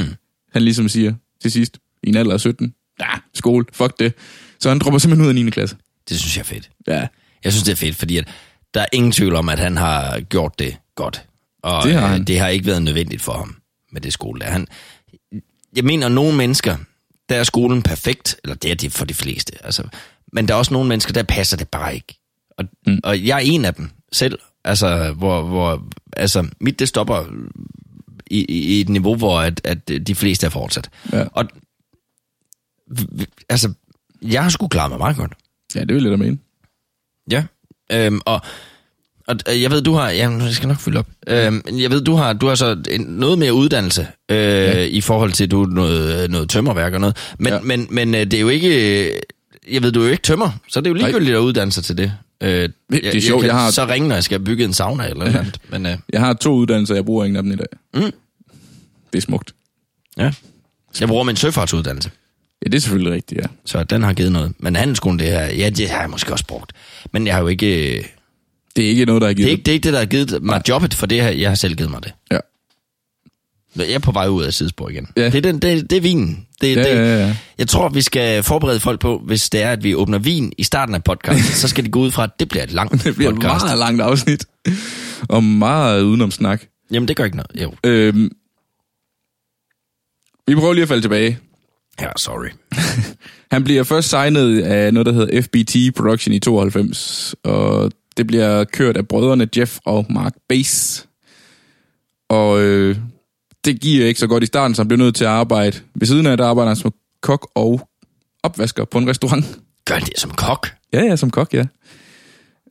Han 0.53 0.61
ligesom 0.61 0.89
siger 0.89 1.13
til 1.41 1.51
sidst, 1.51 1.77
i 2.03 2.09
en 2.09 2.15
alder 2.17 2.33
af 2.33 2.39
17, 2.39 2.73
ja, 2.99 3.05
skole, 3.33 3.65
fuck 3.73 3.99
det. 3.99 4.13
Så 4.59 4.69
han 4.69 4.79
dropper 4.79 4.99
simpelthen 4.99 5.23
ud 5.25 5.29
af 5.29 5.35
9. 5.45 5.49
klasse. 5.49 5.75
Det 6.09 6.19
synes 6.19 6.37
jeg 6.37 6.41
er 6.41 6.45
fedt. 6.45 6.69
Ja, 6.87 7.07
Jeg 7.43 7.51
synes, 7.53 7.63
det 7.63 7.71
er 7.71 7.75
fedt, 7.75 7.95
fordi 7.95 8.17
at 8.17 8.27
der 8.73 8.81
er 8.81 8.85
ingen 8.93 9.11
tvivl 9.11 9.35
om, 9.35 9.49
at 9.49 9.59
han 9.59 9.77
har 9.77 10.19
gjort 10.19 10.59
det 10.59 10.77
godt. 10.95 11.25
Og 11.67 11.83
Det 11.83 11.93
har 11.93 12.03
øh, 12.03 12.09
han. 12.09 12.23
det 12.23 12.39
har 12.39 12.47
ikke 12.47 12.65
været 12.65 12.81
nødvendigt 12.81 13.21
for 13.21 13.33
ham 13.33 13.55
med 13.91 14.01
det 14.01 14.13
skole. 14.13 14.39
Der. 14.39 14.45
Han, 14.45 14.67
jeg 15.75 15.83
mener, 15.83 16.09
nogle 16.09 16.37
mennesker, 16.37 16.77
der 17.29 17.35
er 17.35 17.43
skolen 17.43 17.81
perfekt, 17.81 18.35
eller 18.43 18.55
det 18.55 18.71
er 18.71 18.75
det 18.75 18.91
for 18.91 19.05
de 19.05 19.13
fleste. 19.13 19.65
Altså, 19.65 19.83
men 20.33 20.47
der 20.47 20.53
er 20.53 20.57
også 20.57 20.73
nogle 20.73 20.89
mennesker, 20.89 21.13
der 21.13 21.23
passer 21.23 21.57
det 21.57 21.69
bare 21.69 21.95
ikke. 21.95 22.19
Og, 22.57 22.65
mm. 22.87 22.99
Og 23.03 23.25
jeg 23.25 23.35
er 23.35 23.41
en 23.43 23.65
af 23.65 23.73
dem 23.73 23.89
selv. 24.11 24.39
Altså, 24.63 25.13
hvor, 25.13 25.43
hvor 25.43 25.87
altså, 26.17 26.47
mit 26.61 26.79
det 26.79 26.87
stopper 26.87 27.25
i, 28.27 28.45
i, 28.49 28.81
et 28.81 28.89
niveau, 28.89 29.15
hvor 29.15 29.41
at, 29.41 29.61
at 29.63 29.87
de 30.07 30.15
fleste 30.15 30.45
er 30.45 30.49
fortsat. 30.49 30.89
Ja. 31.11 31.25
Og 31.31 31.45
altså, 33.49 33.73
jeg 34.21 34.43
har 34.43 34.49
sgu 34.49 34.67
klaret 34.67 34.91
mig 34.91 34.99
meget 34.99 35.17
godt. 35.17 35.33
ja 35.75 35.79
det 35.79 35.95
vil 35.95 36.03
jeg 36.03 36.11
da 36.11 36.17
mene. 36.17 36.37
Ja, 37.31 37.45
øhm, 37.91 38.21
og, 38.25 38.41
og 39.27 39.35
øh, 39.53 39.61
jeg 39.61 39.71
ved, 39.71 39.81
du 39.81 39.93
har, 39.93 40.09
ja, 40.09 40.29
jeg 40.29 40.53
skal 40.53 40.67
nok 40.67 40.79
fylde 40.79 40.99
op. 40.99 41.07
Øhm, 41.27 41.61
jeg 41.71 41.91
ved, 41.91 42.01
du 42.01 42.15
har, 42.15 42.33
du 42.33 42.47
har 42.47 42.55
så 42.55 42.77
en, 42.91 43.01
noget 43.01 43.39
mere 43.39 43.53
uddannelse 43.53 44.07
øh, 44.31 44.37
ja. 44.37 44.83
i 44.83 45.01
forhold 45.01 45.31
til 45.31 45.51
du 45.51 45.63
noget, 45.65 46.31
noget 46.31 46.49
tømmerværk 46.49 46.93
og 46.93 46.99
noget. 47.01 47.17
Men, 47.39 47.53
ja. 47.53 47.59
Men, 47.59 47.87
men 47.89 48.15
øh, 48.15 48.21
det 48.21 48.33
er 48.33 48.39
jo 48.39 48.49
ikke, 48.49 49.05
øh, 49.07 49.19
jeg 49.71 49.83
ved, 49.83 49.91
du 49.91 49.99
er 50.01 50.05
jo 50.05 50.11
ikke 50.11 50.23
tømmer, 50.23 50.49
så 50.69 50.81
det 50.81 50.87
er 50.87 50.91
jo 50.91 50.93
ligegyldigt 50.95 51.35
at 51.35 51.39
uddanne 51.39 51.71
sig 51.71 51.83
til 51.83 51.97
det. 51.97 52.13
Øh, 52.43 52.69
det 52.91 53.15
er 53.15 53.21
sjovt, 53.21 53.43
jeg, 53.43 53.47
jeg 53.47 53.55
har- 53.59 53.71
så 53.71 53.85
ringe, 53.87 54.07
når 54.07 54.15
jeg 54.15 54.23
skal 54.23 54.39
bygge 54.39 54.63
en 54.65 54.73
sauna 54.73 55.03
eller 55.03 55.15
noget 55.25 55.35
andet. 55.35 55.57
Men 55.69 55.85
øh, 55.85 55.97
Jeg 56.13 56.19
har 56.21 56.33
to 56.33 56.53
uddannelser, 56.53 56.95
jeg 56.95 57.05
bruger 57.05 57.25
ingen 57.25 57.35
af 57.37 57.43
dem 57.43 57.51
i 57.51 57.55
dag. 57.55 57.67
Mm. 57.93 58.11
Det 59.13 59.17
er 59.17 59.21
smukt. 59.21 59.51
ja, 60.17 60.31
jeg 60.99 61.07
bruger 61.07 61.23
min 61.23 61.35
søfartsuddannelse. 61.35 62.11
Ja, 62.65 62.69
det 62.69 62.75
er 62.77 62.81
selvfølgelig 62.81 63.13
rigtigt, 63.13 63.41
ja. 63.41 63.47
Så 63.65 63.83
den 63.83 64.03
har 64.03 64.13
givet 64.13 64.31
noget. 64.31 64.53
Men 64.59 64.75
handelsskolen, 64.75 65.19
det 65.19 65.27
her, 65.27 65.45
ja, 65.45 65.69
det 65.69 65.89
har 65.89 65.99
jeg 66.01 66.09
måske 66.09 66.31
også 66.33 66.45
brugt. 66.47 66.71
Men 67.11 67.27
jeg 67.27 67.35
har 67.35 67.41
jo 67.41 67.47
ikke... 67.47 68.05
Det 68.77 68.85
er 68.85 68.89
ikke 68.89 69.05
noget, 69.05 69.21
der 69.21 69.27
er 69.27 69.29
Det 69.29 69.37
givet. 69.37 69.47
er 69.47 69.51
ikke 69.51 69.63
det, 69.63 69.71
er 69.71 69.73
ikke 69.73 69.83
det 69.83 69.93
der 69.93 69.99
har 69.99 70.05
givet 70.05 70.43
mig 70.43 70.61
jobbet, 70.69 70.93
for 70.93 71.05
det 71.05 71.21
her, 71.21 71.29
jeg 71.29 71.49
har 71.49 71.55
selv 71.55 71.75
givet 71.75 71.91
mig 71.91 72.03
det. 72.03 72.13
Ja. 72.31 72.39
Jeg 73.75 73.91
er 73.91 73.99
på 73.99 74.11
vej 74.11 74.27
ud 74.27 74.43
af 74.43 74.53
sidespor 74.53 74.89
igen. 74.89 75.07
Ja. 75.17 75.25
Det, 75.25 75.35
er 75.35 75.41
den, 75.41 75.59
det, 75.59 75.89
det 75.89 75.97
er 75.97 76.01
vinen. 76.01 76.47
Det, 76.61 76.75
Ja, 76.75 76.83
det, 76.83 76.89
ja, 76.95 77.25
ja. 77.27 77.35
Jeg 77.57 77.67
tror, 77.67 77.89
vi 77.89 78.01
skal 78.01 78.43
forberede 78.43 78.79
folk 78.79 78.99
på, 78.99 79.21
hvis 79.25 79.49
det 79.49 79.61
er, 79.61 79.71
at 79.71 79.83
vi 79.83 79.95
åbner 79.95 80.17
vin 80.19 80.53
i 80.57 80.63
starten 80.63 80.95
af 80.95 81.03
podcasten, 81.03 81.53
så 81.61 81.67
skal 81.67 81.85
de 81.85 81.89
gå 81.89 81.99
ud 81.99 82.11
fra, 82.11 82.23
at 82.23 82.29
det 82.39 82.49
bliver 82.49 82.63
et 82.63 82.71
langt 82.71 83.03
Det 83.03 83.15
bliver 83.15 83.29
et 83.29 83.35
podcast. 83.35 83.63
meget 83.65 83.79
langt 83.79 84.01
afsnit. 84.01 84.45
Og 85.29 85.43
meget 85.43 86.01
udenom 86.03 86.31
snak. 86.31 86.63
Jamen, 86.91 87.07
det 87.07 87.15
gør 87.15 87.23
ikke 87.25 87.37
noget. 87.37 87.61
Jo. 87.61 87.73
Øhm, 87.83 88.31
vi 90.47 90.55
prøver 90.55 90.73
lige 90.73 90.81
at 90.81 90.87
falde 90.87 91.01
tilbage. 91.01 91.39
Ja, 92.01 92.07
sorry. 92.17 92.47
Han 93.51 93.63
bliver 93.63 93.83
først 93.83 94.09
signet 94.09 94.61
af 94.61 94.93
noget, 94.93 95.05
der 95.05 95.11
hedder 95.11 95.41
FBT 95.41 95.95
Production 95.95 96.33
i 96.33 96.39
92, 96.39 97.35
og 97.43 97.91
det 98.17 98.27
bliver 98.27 98.63
kørt 98.63 98.97
af 98.97 99.07
brødrene 99.07 99.47
Jeff 99.57 99.79
og 99.85 100.05
Mark 100.09 100.33
Bass. 100.49 101.07
Og 102.29 102.61
øh, 102.61 102.97
det 103.65 103.81
giver 103.81 104.07
ikke 104.07 104.19
så 104.19 104.27
godt 104.27 104.43
i 104.43 104.45
starten, 104.45 104.75
så 104.75 104.81
han 104.81 104.87
bliver 104.87 105.03
nødt 105.03 105.15
til 105.15 105.23
at 105.23 105.29
arbejde. 105.29 105.77
Ved 105.95 106.07
siden 106.07 106.25
af, 106.25 106.37
der 106.37 106.45
arbejder 106.45 106.69
han 106.69 106.75
som 106.75 106.93
kok 107.21 107.49
og 107.55 107.89
opvasker 108.43 108.85
på 108.85 108.97
en 108.97 109.09
restaurant. 109.09 109.59
Gør 109.85 109.95
han 109.95 110.03
det 110.03 110.19
som 110.19 110.31
kok? 110.31 110.67
Ja, 110.93 111.03
ja, 111.03 111.15
som 111.15 111.29
kok, 111.29 111.53
ja. 111.53 111.65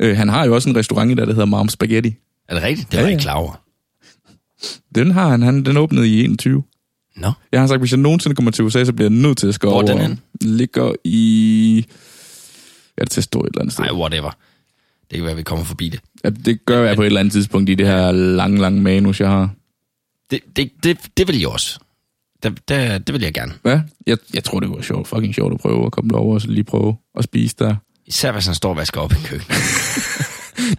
Øh, 0.00 0.16
han 0.16 0.28
har 0.28 0.44
jo 0.44 0.54
også 0.54 0.70
en 0.70 0.76
restaurant, 0.76 1.18
der, 1.18 1.24
der 1.24 1.32
hedder 1.32 1.46
Mom 1.46 1.68
Spaghetti. 1.68 2.14
Er 2.48 2.54
det 2.54 2.62
rigtigt? 2.62 2.92
Det 2.92 2.96
var 2.96 3.00
Ja, 3.00 3.04
jeg 3.04 3.12
ikke 3.12 3.22
klar 3.22 3.34
over. 3.34 3.62
Den 4.94 5.10
har 5.10 5.28
han, 5.28 5.42
han 5.42 5.64
den 5.64 5.76
åbnede 5.76 6.08
i 6.08 6.24
21. 6.24 6.62
Nå. 7.16 7.32
Jeg 7.52 7.60
har 7.60 7.66
sagt, 7.66 7.80
hvis 7.80 7.90
jeg 7.90 7.98
nogensinde 7.98 8.36
kommer 8.36 8.50
til 8.50 8.64
USA, 8.64 8.84
så 8.84 8.92
bliver 8.92 9.10
jeg 9.10 9.18
nødt 9.18 9.38
til 9.38 9.46
at 9.46 9.54
skåre 9.54 9.72
Hvor 9.72 9.82
er 9.82 9.86
den 9.86 10.00
over. 10.00 10.16
Ligger 10.40 10.92
i... 11.04 11.86
Ja, 12.98 13.04
det 13.04 13.10
til 13.10 13.20
at 13.20 13.24
stå 13.24 13.40
et 13.40 13.46
eller 13.46 13.60
andet 13.60 13.72
sted. 13.72 13.84
Nej, 13.84 13.92
whatever. 13.94 14.30
Det 15.10 15.16
kan 15.16 15.22
være, 15.22 15.30
at 15.30 15.36
vi 15.36 15.42
kommer 15.42 15.64
forbi 15.64 15.88
det. 15.88 16.00
Ja, 16.24 16.30
det 16.30 16.66
gør 16.66 16.84
jeg 16.84 16.96
på 16.96 17.02
et 17.02 17.06
eller 17.06 17.20
andet 17.20 17.32
tidspunkt 17.32 17.70
i 17.70 17.74
det 17.74 17.86
her 17.86 18.12
lange, 18.12 18.60
lange 18.60 18.82
manus, 18.82 19.20
jeg 19.20 19.28
har. 19.28 19.50
Det, 20.30 20.40
det, 20.56 20.70
det, 20.82 20.98
det 21.16 21.28
vil 21.28 21.38
jeg 21.38 21.48
også. 21.48 21.78
Det, 22.42 22.68
det, 22.68 23.06
det 23.06 23.12
vil 23.12 23.22
jeg 23.22 23.34
gerne. 23.34 23.52
Ja, 23.64 23.80
jeg, 24.06 24.18
jeg 24.34 24.44
tror, 24.44 24.60
det 24.60 24.70
var 24.70 24.82
sjovt, 24.82 25.08
fucking 25.08 25.34
sjovt 25.34 25.54
at 25.54 25.60
prøve 25.60 25.86
at 25.86 25.92
komme 25.92 26.10
derover 26.10 26.34
og 26.34 26.40
så 26.40 26.48
lige 26.48 26.64
prøve 26.64 26.96
at 27.18 27.24
spise 27.24 27.56
der. 27.58 27.76
Især 28.06 28.32
hvis 28.32 28.46
han 28.46 28.54
står 28.54 28.70
og 28.70 28.76
vasker 28.76 29.00
op 29.00 29.12
i 29.12 29.16
køkkenet. 29.24 29.58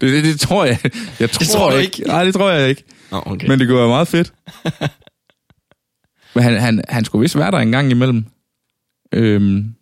det, 0.00 0.24
det 0.24 0.40
tror 0.40 0.64
jeg. 0.64 0.78
jeg 1.20 1.30
tror 1.30 1.44
tror 1.44 1.70
du 1.70 1.76
ikke. 1.76 1.98
ikke? 1.98 2.08
Nej, 2.08 2.24
det 2.24 2.34
tror 2.34 2.50
jeg 2.50 2.68
ikke. 2.68 2.84
Nå, 3.10 3.22
okay. 3.26 3.48
Men 3.48 3.58
det 3.58 3.68
kunne 3.68 3.78
være 3.78 3.88
meget 3.88 4.08
fedt. 4.08 4.32
Men 6.34 6.44
han, 6.44 6.60
han, 6.60 6.84
han 6.88 7.04
skulle 7.04 7.20
vist 7.20 7.38
være 7.38 7.50
der 7.50 7.58
en 7.58 7.72
gang 7.72 7.90
imellem. 7.90 8.24
Øhm, 9.12 9.74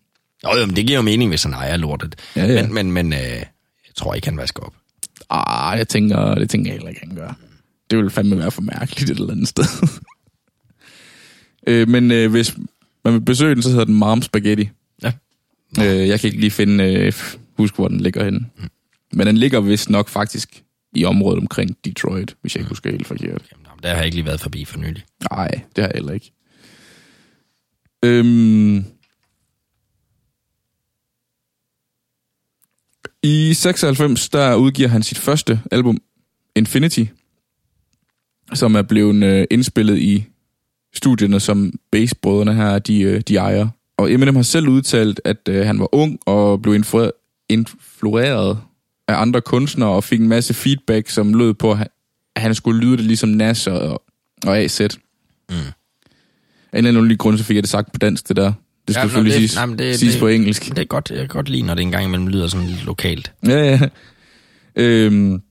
Nå, 0.43 0.57
jo, 0.61 0.67
men 0.67 0.77
det 0.77 0.87
giver 0.87 0.99
jo 0.99 1.03
mening, 1.03 1.31
hvis 1.31 1.43
han 1.43 1.53
ejer 1.53 1.77
lortet. 1.77 2.15
Ja, 2.37 2.47
ja. 2.47 2.63
Men, 2.63 2.73
men, 2.75 2.93
men 2.93 3.13
øh, 3.13 3.43
jeg 3.97 4.03
tror 4.03 4.15
ikke, 4.15 4.27
han 4.29 4.37
vasker 4.37 4.63
op. 4.63 4.75
ah, 5.31 5.79
jeg 5.79 5.89
tænker, 5.89 6.35
det 6.35 6.51
tænker 6.51 6.71
jeg 6.71 6.75
heller 6.75 6.89
ikke, 6.89 7.01
han 7.07 7.17
gør. 7.17 7.33
Det 7.91 7.99
ville 7.99 8.11
fandme 8.11 8.39
være 8.39 8.51
for 8.51 8.63
mærkeligt 8.63 9.11
et 9.11 9.19
eller 9.19 9.33
andet 9.33 9.49
sted. 9.49 9.65
øh, 11.69 11.89
men 11.89 12.11
øh, 12.11 12.31
hvis 12.31 12.57
man 13.05 13.15
vil 13.15 13.21
besøge 13.21 13.55
den, 13.55 13.63
så 13.63 13.69
hedder 13.71 13.85
den 13.85 13.95
Mom 13.95 14.23
Spaghetti. 14.23 14.69
Ja. 15.03 15.13
Øh, 15.81 16.09
jeg 16.09 16.21
kan 16.21 16.29
ikke 16.29 16.41
lige 16.41 16.51
finde, 16.51 16.85
øh, 16.85 17.13
huske, 17.57 17.75
hvor 17.75 17.89
den 17.89 18.01
ligger 18.01 18.25
henne. 18.25 18.47
Mm. 18.57 18.69
Men 19.13 19.27
den 19.27 19.37
ligger 19.37 19.61
vist 19.61 19.91
nok 19.91 20.09
faktisk 20.09 20.63
i 20.95 21.05
området 21.05 21.41
omkring 21.41 21.77
Detroit, 21.85 22.37
hvis 22.41 22.55
jeg 22.55 22.61
Mm. 22.61 22.65
ikke 22.65 22.69
husker 22.69 22.91
helt 22.91 23.07
forkert. 23.07 23.43
Jamen, 23.53 23.67
der 23.83 23.89
har 23.89 23.97
jeg 23.97 24.05
ikke 24.05 24.17
lige 24.17 24.27
været 24.27 24.41
forbi 24.41 24.65
for 24.65 24.79
nylig. 24.79 25.05
Nej, 25.31 25.49
det 25.49 25.85
har 25.85 25.89
jeg 25.89 25.93
heller 25.95 26.13
ikke. 26.13 26.33
Øhm, 28.05 28.85
I 33.27 33.55
96, 33.55 34.29
der 34.29 34.55
udgiver 34.55 34.89
han 34.89 35.03
sit 35.03 35.19
første 35.19 35.61
album, 35.73 35.99
Infinity, 36.57 37.05
som 38.55 38.75
er 38.75 38.83
blevet 38.83 39.25
øh, 39.25 39.47
indspillet 39.51 39.99
i 39.99 40.25
studierne, 40.95 41.41
som 41.41 41.73
bassbrødrene 41.93 42.55
her, 42.55 42.79
de, 42.79 43.01
øh, 43.01 43.21
de 43.21 43.37
ejer. 43.37 43.69
Og 43.97 44.13
Eminem 44.13 44.37
har 44.37 44.43
selv 44.43 44.69
udtalt, 44.69 45.21
at 45.25 45.49
øh, 45.49 45.67
han 45.67 45.79
var 45.79 45.95
ung 45.95 46.19
og 46.27 46.63
blev 46.63 46.75
influ- 46.75 47.47
influeret 47.49 48.59
af 49.09 49.21
andre 49.21 49.41
kunstnere 49.41 49.89
og 49.89 50.05
fik 50.05 50.21
en 50.21 50.29
masse 50.29 50.55
feedback, 50.55 51.09
som 51.09 51.35
lød 51.35 51.55
på, 51.55 51.73
at 52.35 52.43
han 52.43 52.55
skulle 52.55 52.81
lyde 52.81 52.97
det 52.97 53.05
ligesom 53.05 53.29
Nas 53.29 53.67
og, 53.67 54.03
og 54.47 54.59
AZ. 54.59 54.81
Mm. 54.81 55.57
Af 56.73 56.79
en 56.79 56.87
eller 56.87 57.01
anden 57.01 57.17
grund, 57.17 57.39
så 57.39 57.45
fik 57.45 57.55
jeg 57.55 57.63
det 57.63 57.71
sagt 57.71 57.93
på 57.93 57.99
dansk, 57.99 58.29
det 58.29 58.37
der. 58.37 58.53
Det 58.87 58.95
skal 58.95 59.01
Ja, 59.01 59.05
selvfølgelig 59.05 59.33
det- 59.41 59.51
siges, 59.51 59.67
nej, 59.67 59.77
det- 59.77 59.99
siges 59.99 60.15
det- 60.15 60.21
på 60.21 60.29
engelsk. 60.29 60.69
Det 60.69 60.79
er 60.79 60.85
godt, 60.85 61.11
jeg 61.11 61.19
kan 61.19 61.29
godt 61.29 61.49
lide, 61.49 61.63
når 61.63 61.75
det 61.75 61.83
engang 61.83 62.05
imellem 62.05 62.27
lyder 62.29 62.47
sådan 62.47 62.67
lidt 62.67 62.85
lokalt. 62.85 63.33
Ja, 63.49 63.59
ja. 63.71 63.81
Øhm, 64.77 65.43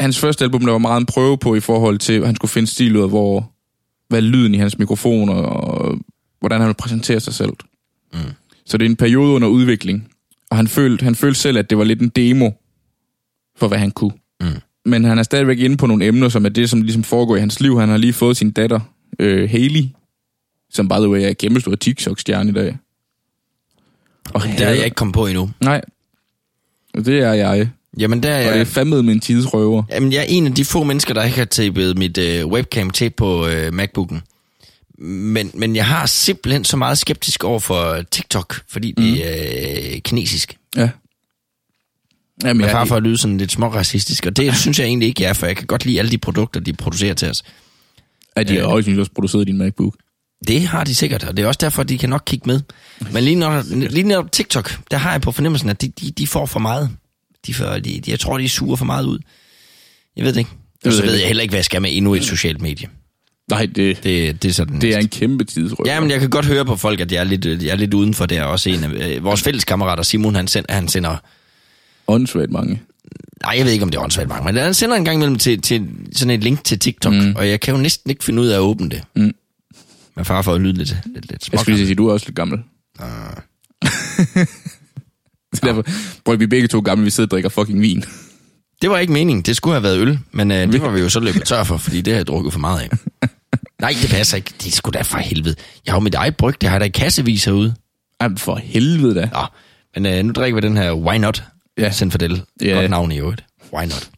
hans 0.00 0.18
første 0.18 0.44
album, 0.44 0.60
der 0.64 0.70
var 0.72 0.78
meget 0.78 1.00
en 1.00 1.06
prøve 1.06 1.38
på 1.38 1.54
i 1.54 1.60
forhold 1.60 1.98
til, 1.98 2.12
at 2.12 2.26
han 2.26 2.36
skulle 2.36 2.50
finde 2.50 2.68
stil 2.70 2.96
ud 2.96 3.02
af, 3.02 3.08
hvor, 3.08 3.52
hvad 4.08 4.22
lyden 4.22 4.54
i 4.54 4.58
hans 4.58 4.78
mikrofoner, 4.78 5.32
og 5.34 5.98
hvordan 6.40 6.60
han 6.60 6.68
vil 6.68 6.74
præsentere 6.74 7.20
sig 7.20 7.34
selv. 7.34 7.52
Mm. 8.12 8.18
Så 8.66 8.78
det 8.78 8.86
er 8.86 8.90
en 8.90 8.96
periode 8.96 9.32
under 9.32 9.48
udvikling. 9.48 10.08
Og 10.50 10.56
han 10.56 10.68
følte, 10.68 11.04
han 11.04 11.14
følte 11.14 11.40
selv, 11.40 11.58
at 11.58 11.70
det 11.70 11.78
var 11.78 11.84
lidt 11.84 12.00
en 12.02 12.08
demo 12.08 12.50
for, 13.56 13.68
hvad 13.68 13.78
han 13.78 13.90
kunne. 13.90 14.12
Mm. 14.40 14.46
Men 14.86 15.04
han 15.04 15.18
er 15.18 15.22
stadigvæk 15.22 15.58
inde 15.58 15.76
på 15.76 15.86
nogle 15.86 16.06
emner, 16.06 16.28
som 16.28 16.44
er 16.44 16.48
det, 16.48 16.70
som 16.70 16.82
ligesom 16.82 17.02
foregår 17.02 17.36
i 17.36 17.40
hans 17.40 17.60
liv. 17.60 17.78
Han 17.80 17.88
har 17.88 17.96
lige 17.96 18.12
fået 18.12 18.36
sin 18.36 18.50
datter, 18.50 18.80
øh, 19.18 19.50
Haley, 19.50 19.84
som 20.70 20.88
by 20.88 20.92
the 20.92 21.08
way 21.08 21.20
er 21.20 21.32
kæmpe 21.32 21.60
stor 21.60 21.74
TikTok-stjerne 21.74 22.50
i 22.50 22.52
dag. 22.54 22.76
Og 24.32 24.42
Det 24.42 24.60
er 24.60 24.70
jeg 24.70 24.84
ikke 24.84 24.94
kommet 24.94 25.14
på 25.14 25.26
endnu. 25.26 25.50
Nej, 25.60 25.80
det 26.94 27.08
er 27.18 27.32
jeg. 27.32 27.68
Jamen, 27.98 28.22
der 28.22 28.30
er 28.30 28.38
Og 28.38 28.44
det 28.44 28.52
er 28.52 28.56
jeg... 28.56 28.66
fandme 28.66 29.02
med 29.02 29.12
en 29.14 29.20
tidsrøver. 29.20 29.82
Jamen, 29.90 30.12
jeg 30.12 30.18
er 30.20 30.24
en 30.28 30.46
af 30.46 30.54
de 30.54 30.64
få 30.64 30.84
mennesker, 30.84 31.14
der 31.14 31.24
ikke 31.24 31.36
har 31.38 31.44
tapet 31.44 31.98
mit 31.98 32.18
øh, 32.18 32.46
webcam 32.46 32.90
til 32.90 33.10
på 33.10 33.46
øh, 33.46 33.74
MacBooken. 33.74 34.22
Men, 34.98 35.50
men 35.54 35.76
jeg 35.76 35.86
har 35.86 36.06
simpelthen 36.06 36.64
så 36.64 36.76
meget 36.76 36.98
skeptisk 36.98 37.44
over 37.44 37.60
for 37.60 38.02
TikTok, 38.10 38.60
fordi 38.68 38.92
det 38.96 39.04
Mhm. 39.12 39.20
er 39.24 39.94
øh, 39.94 40.00
kinesisk. 40.00 40.56
Ja. 40.76 40.88
Jamen, 42.44 42.60
jeg, 42.62 42.70
far 42.70 42.84
for 42.84 42.96
at 42.96 43.02
lyde 43.02 43.18
sådan 43.18 43.38
lidt 43.38 43.52
småracistisk, 43.52 44.26
og 44.26 44.36
det 44.36 44.56
synes 44.62 44.78
jeg 44.78 44.86
egentlig 44.86 45.08
ikke, 45.08 45.22
jeg 45.22 45.28
er, 45.28 45.32
for 45.32 45.46
jeg 45.46 45.56
kan 45.56 45.66
godt 45.66 45.84
lide 45.86 45.98
alle 45.98 46.10
de 46.10 46.18
produkter, 46.18 46.60
de 46.60 46.72
producerer 46.72 47.14
til 47.14 47.30
os. 47.30 47.42
at 48.36 48.48
de 48.48 48.56
har 48.56 48.64
også, 48.66 48.90
også 48.98 49.12
produceret 49.14 49.46
din 49.46 49.58
MacBook. 49.58 49.94
Det 50.48 50.66
har 50.66 50.84
de 50.84 50.94
sikkert, 50.94 51.24
og 51.24 51.36
det 51.36 51.42
er 51.42 51.46
også 51.46 51.58
derfor, 51.60 51.82
de 51.82 51.98
kan 51.98 52.10
nok 52.10 52.22
kigge 52.26 52.46
med. 52.46 52.60
Men 53.12 53.24
lige 53.24 53.36
når, 53.36 53.62
lige 53.70 54.02
når 54.02 54.28
TikTok, 54.32 54.78
der 54.90 54.96
har 54.96 55.12
jeg 55.12 55.20
på 55.20 55.32
fornemmelsen, 55.32 55.68
at 55.68 55.82
de, 55.82 55.88
de, 55.88 56.10
de 56.10 56.26
får 56.26 56.46
for 56.46 56.60
meget. 56.60 56.90
De, 57.46 57.54
får, 57.54 57.66
de, 57.66 58.00
de, 58.00 58.10
jeg 58.10 58.20
tror, 58.20 58.38
de 58.38 58.48
suger 58.48 58.76
for 58.76 58.84
meget 58.84 59.04
ud. 59.04 59.18
Jeg 60.16 60.24
ved 60.24 60.32
det 60.32 60.38
ikke. 60.38 60.50
Og 60.86 60.92
så 60.92 61.02
jeg 61.02 61.10
ved 61.10 61.18
jeg 61.18 61.26
heller 61.26 61.42
ikke, 61.42 61.52
hvad 61.52 61.58
jeg 61.58 61.64
skal 61.64 61.82
med 61.82 61.90
endnu 61.92 62.14
et 62.14 62.24
socialt 62.24 62.62
medie. 62.62 62.88
Nej, 63.50 63.66
det, 63.66 64.04
det, 64.04 64.42
Det, 64.42 64.48
er 64.48 64.52
sådan 64.52 64.80
det 64.80 64.94
er 64.94 64.98
en 64.98 65.08
kæmpe 65.08 65.44
tidsrøver. 65.44 65.92
Ja, 65.92 66.00
men 66.00 66.10
jeg 66.10 66.20
kan 66.20 66.30
godt 66.30 66.46
høre 66.46 66.64
på 66.64 66.76
folk, 66.76 67.00
at 67.00 67.12
jeg 67.12 67.20
er 67.20 67.24
lidt, 67.24 67.44
jeg 67.62 67.70
er 67.70 67.76
lidt 67.76 67.94
udenfor 67.94 68.26
det. 68.26 68.42
Også 68.42 68.70
en 68.70 68.84
af 68.84 68.88
øh, 68.88 69.24
vores 69.24 69.42
fælles 69.42 69.64
kammerater, 69.64 70.02
Simon, 70.02 70.34
han, 70.34 70.48
send, 70.48 70.64
han 70.68 70.88
sender... 70.88 71.16
Åndssvagt 72.08 72.50
mange. 72.50 72.82
Nej, 73.42 73.54
jeg 73.56 73.64
ved 73.64 73.72
ikke, 73.72 73.82
om 73.82 73.90
det 73.90 73.98
er 73.98 74.02
åndssvagt 74.02 74.28
mange, 74.28 74.44
men 74.44 74.56
han 74.56 74.74
sender 74.74 74.96
en 74.96 75.04
gang 75.04 75.16
imellem 75.16 75.38
til, 75.38 75.62
til 75.62 75.88
sådan 76.12 76.30
et 76.30 76.44
link 76.44 76.64
til 76.64 76.78
TikTok, 76.78 77.12
mm. 77.12 77.34
og 77.36 77.48
jeg 77.48 77.60
kan 77.60 77.74
jo 77.74 77.80
næsten 77.80 78.10
ikke 78.10 78.24
finde 78.24 78.42
ud 78.42 78.46
af 78.46 78.54
at 78.54 78.60
åbne 78.60 78.88
det. 78.88 79.02
Mm. 79.16 79.34
Men 80.16 80.24
far 80.24 80.42
for 80.42 80.54
at 80.54 80.60
lyde 80.60 80.72
lidt, 80.72 80.96
lidt, 81.14 81.30
lidt 81.30 81.48
Jeg 81.52 81.60
skulle 81.60 81.76
lige 81.76 81.86
sige, 81.86 81.96
du 81.96 82.08
er 82.08 82.12
også 82.12 82.26
lidt 82.26 82.36
gammel. 82.36 82.58
Ah. 82.98 83.36
Så 85.54 85.60
derfor, 85.66 85.84
prøv, 86.24 86.38
vi 86.38 86.44
er 86.44 86.48
begge 86.48 86.68
to 86.68 86.80
gamle, 86.80 87.04
vi 87.04 87.10
sidder 87.10 87.26
og 87.26 87.30
drikker 87.30 87.48
fucking 87.50 87.80
vin. 87.80 88.04
Det 88.82 88.90
var 88.90 88.98
ikke 88.98 89.12
meningen. 89.12 89.42
Det 89.42 89.56
skulle 89.56 89.74
have 89.74 89.82
været 89.82 89.98
øl, 89.98 90.18
men 90.32 90.50
øh, 90.50 90.72
det 90.72 90.82
var 90.82 90.90
vi 90.90 91.00
jo 91.00 91.08
så 91.08 91.20
løbet 91.20 91.44
tør 91.44 91.64
for, 91.64 91.76
fordi 91.76 92.00
det 92.00 92.12
har 92.12 92.18
jeg 92.18 92.26
drukket 92.26 92.52
for 92.52 92.60
meget 92.60 92.80
af. 92.80 92.88
Nej, 93.80 93.94
det 94.02 94.10
passer 94.10 94.36
ikke. 94.36 94.52
Det 94.64 94.72
sgu 94.72 94.90
da 94.90 95.02
for 95.02 95.18
helvede. 95.18 95.54
Jeg 95.86 95.92
har 95.92 95.96
jo 95.98 96.02
mit 96.04 96.14
eget 96.14 96.36
bryg, 96.36 96.60
det 96.60 96.68
har 96.68 96.74
jeg 96.76 96.80
da 96.80 96.86
i 96.86 96.88
kassevis 96.88 97.44
herude. 97.44 97.74
Ej, 98.20 98.28
for 98.36 98.56
helvede 98.56 99.14
da. 99.14 99.28
Nå, 99.32 99.40
men 99.94 100.06
øh, 100.06 100.24
nu 100.24 100.32
drikker 100.32 100.60
vi 100.60 100.66
den 100.66 100.76
her 100.76 100.92
Why 100.92 101.16
Not? 101.16 101.44
Ja. 101.78 101.90
Zinfandel. 101.92 102.42
Ja. 102.62 102.74
Godt 102.74 102.90
navn 102.90 103.12
i 103.12 103.18
øvrigt. 103.18 103.44
Why 103.72 103.84
Not? 103.84 104.08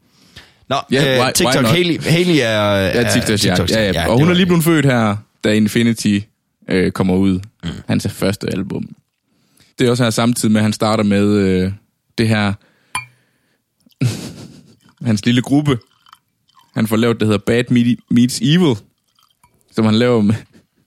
Nå, 0.68 0.76
Ja, 0.92 1.02
ja, 1.04 1.22
why- 1.22 1.26
øh, 1.28 1.32
TikTok, 1.32 1.54
why 1.54 1.62
not? 1.62 1.70
Haley, 1.72 2.00
Haley 2.02 2.36
er... 2.42 2.72
Ja, 2.76 3.10
TikTok, 3.12 3.44
ja, 3.44 3.54
TikToks- 3.54 3.74
ja, 3.74 3.90
ja. 3.92 4.08
Og 4.08 4.18
hun 4.18 4.28
er 4.30 4.34
lige 4.34 4.46
blevet 4.46 4.64
født 4.64 4.86
her, 4.86 5.16
da 5.44 5.52
Infinity 5.52 6.18
øh, 6.68 6.92
kommer 6.92 7.16
ud. 7.16 7.40
Mm. 7.64 7.70
Hans 7.88 8.06
første 8.10 8.46
album. 8.52 8.88
Det 9.78 9.86
er 9.86 9.90
også 9.90 10.02
her 10.02 10.10
samtidig 10.10 10.52
med, 10.52 10.60
at 10.60 10.62
han 10.62 10.72
starter 10.72 11.04
med 11.04 11.26
øh, 11.28 11.72
det 12.18 12.28
her... 12.28 12.52
hans 15.06 15.26
lille 15.26 15.42
gruppe. 15.42 15.78
Han 16.74 16.86
får 16.86 16.96
lavet, 16.96 17.20
det 17.20 17.28
hedder 17.28 17.38
Bad 17.46 17.64
Meet- 17.70 18.06
Meets 18.10 18.40
Evil. 18.42 18.74
Som 19.72 19.84
han 19.84 19.94
laver 19.94 20.20
med 20.22 20.34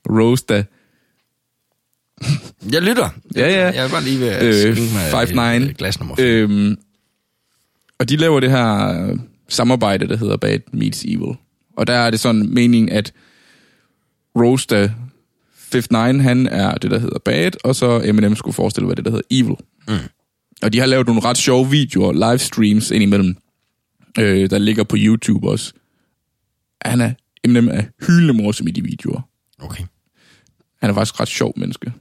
Rose, 0.10 0.46
der 0.50 0.64
Jeg 2.72 2.82
lytter. 2.82 3.10
Ja, 3.36 3.48
ja. 3.50 3.66
Jeg 3.76 3.86
er 3.86 3.90
bare 3.90 4.04
lige 4.04 4.20
ved 4.20 4.28
at 4.28 4.68
Øh, 4.68 4.78
mig 4.78 5.10
Five 5.12 5.24
et, 5.24 5.30
Nine. 5.60 5.72
et 5.72 5.78
glas 5.78 6.00
nummer. 6.00 6.16
Øh, 6.20 6.50
Øhm, 6.50 6.78
og 8.00 8.10
de 8.10 8.16
laver 8.16 8.40
det 8.40 8.52
her 8.52 9.18
samarbejde, 9.50 10.08
der 10.08 10.18
hedder 10.18 10.38
Bad 10.38 10.60
Meets 10.74 11.04
Evil. 11.04 11.36
Og 11.78 11.88
der 11.88 11.94
er 11.94 12.10
det 12.12 12.20
sådan 12.20 12.50
mening, 12.54 12.92
at 12.92 13.14
Rosta 14.36 14.92
Fifth 15.56 15.88
Nine, 15.92 16.24
han 16.24 16.48
er 16.48 16.76
det, 16.76 16.92
der 16.92 17.00
hedder 17.00 17.20
Bad, 17.20 17.52
og 17.63 17.76
så 17.76 18.02
Eminem 18.06 18.36
skulle 18.36 18.54
forestille, 18.54 18.86
hvad 18.86 18.96
det, 18.96 19.06
der 19.06 19.12
hedder 19.12 19.28
Evil. 19.32 19.56
Mm. 19.88 20.10
Og 20.62 20.74
de 20.74 20.80
har 20.80 20.86
lavet 20.86 21.08
nogle 21.08 21.22
ret 21.22 21.38
sjove 21.38 21.70
videoer, 21.70 22.32
livestreams 22.32 22.92
indimellem, 22.92 23.38
øh, 24.20 24.50
der 24.50 24.58
ligger 24.58 24.84
på 24.84 24.96
YouTube 25.00 25.50
også. 25.50 25.74
Han 26.82 27.02
er, 27.02 27.13
Eminem 27.44 27.68
er 27.68 27.84
hyldende 28.08 28.34
morsom 28.34 28.68
i 28.68 28.72
de 28.72 28.84
videoer. 28.84 29.22
okay. 29.60 29.84
Han 30.82 30.89
er 30.89 30.94
faktisk 30.94 31.15
et 31.15 31.20
ret 31.20 31.28
sjov 31.28 31.54
menneske. 31.56 31.94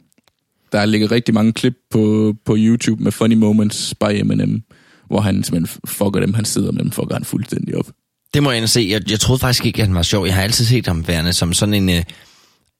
Der 0.72 0.84
ligger 0.84 1.12
rigtig 1.12 1.34
mange 1.34 1.52
klip 1.52 1.74
på, 1.90 2.34
på 2.44 2.54
YouTube 2.58 3.02
med 3.02 3.12
funny 3.12 3.34
moments 3.34 3.94
by 3.94 4.10
Eminem, 4.10 4.62
hvor 5.06 5.20
han 5.20 5.42
simpelthen 5.42 5.80
fucker 5.86 6.20
dem, 6.20 6.34
han 6.34 6.44
sidder 6.44 6.72
med 6.72 6.82
dem, 6.82 6.90
fucker 6.90 7.14
han 7.14 7.24
fuldstændig 7.24 7.76
op. 7.76 7.86
Det 8.34 8.42
må 8.42 8.50
jeg 8.50 8.68
se. 8.68 8.86
Jeg, 8.90 9.10
jeg 9.10 9.20
troede 9.20 9.38
faktisk 9.38 9.66
ikke, 9.66 9.82
at 9.82 9.86
han 9.86 9.94
var 9.94 10.02
sjov. 10.02 10.26
Jeg 10.26 10.34
har 10.34 10.42
altid 10.42 10.64
set 10.64 10.86
ham 10.86 11.08
værende 11.08 11.32
som 11.32 11.52
sådan 11.52 11.74
en... 11.74 11.88
øh, 11.88 12.04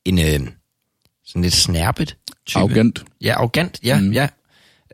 en 0.04 0.18
øh, 0.18 0.48
sådan 1.26 1.42
lidt 1.42 1.54
snærpet 1.54 2.16
type. 2.46 2.58
Arrogant. 2.58 3.04
Ja, 3.20 3.34
arrogant, 3.34 3.80
ja, 3.84 4.00
mm. 4.00 4.12
ja. 4.12 4.28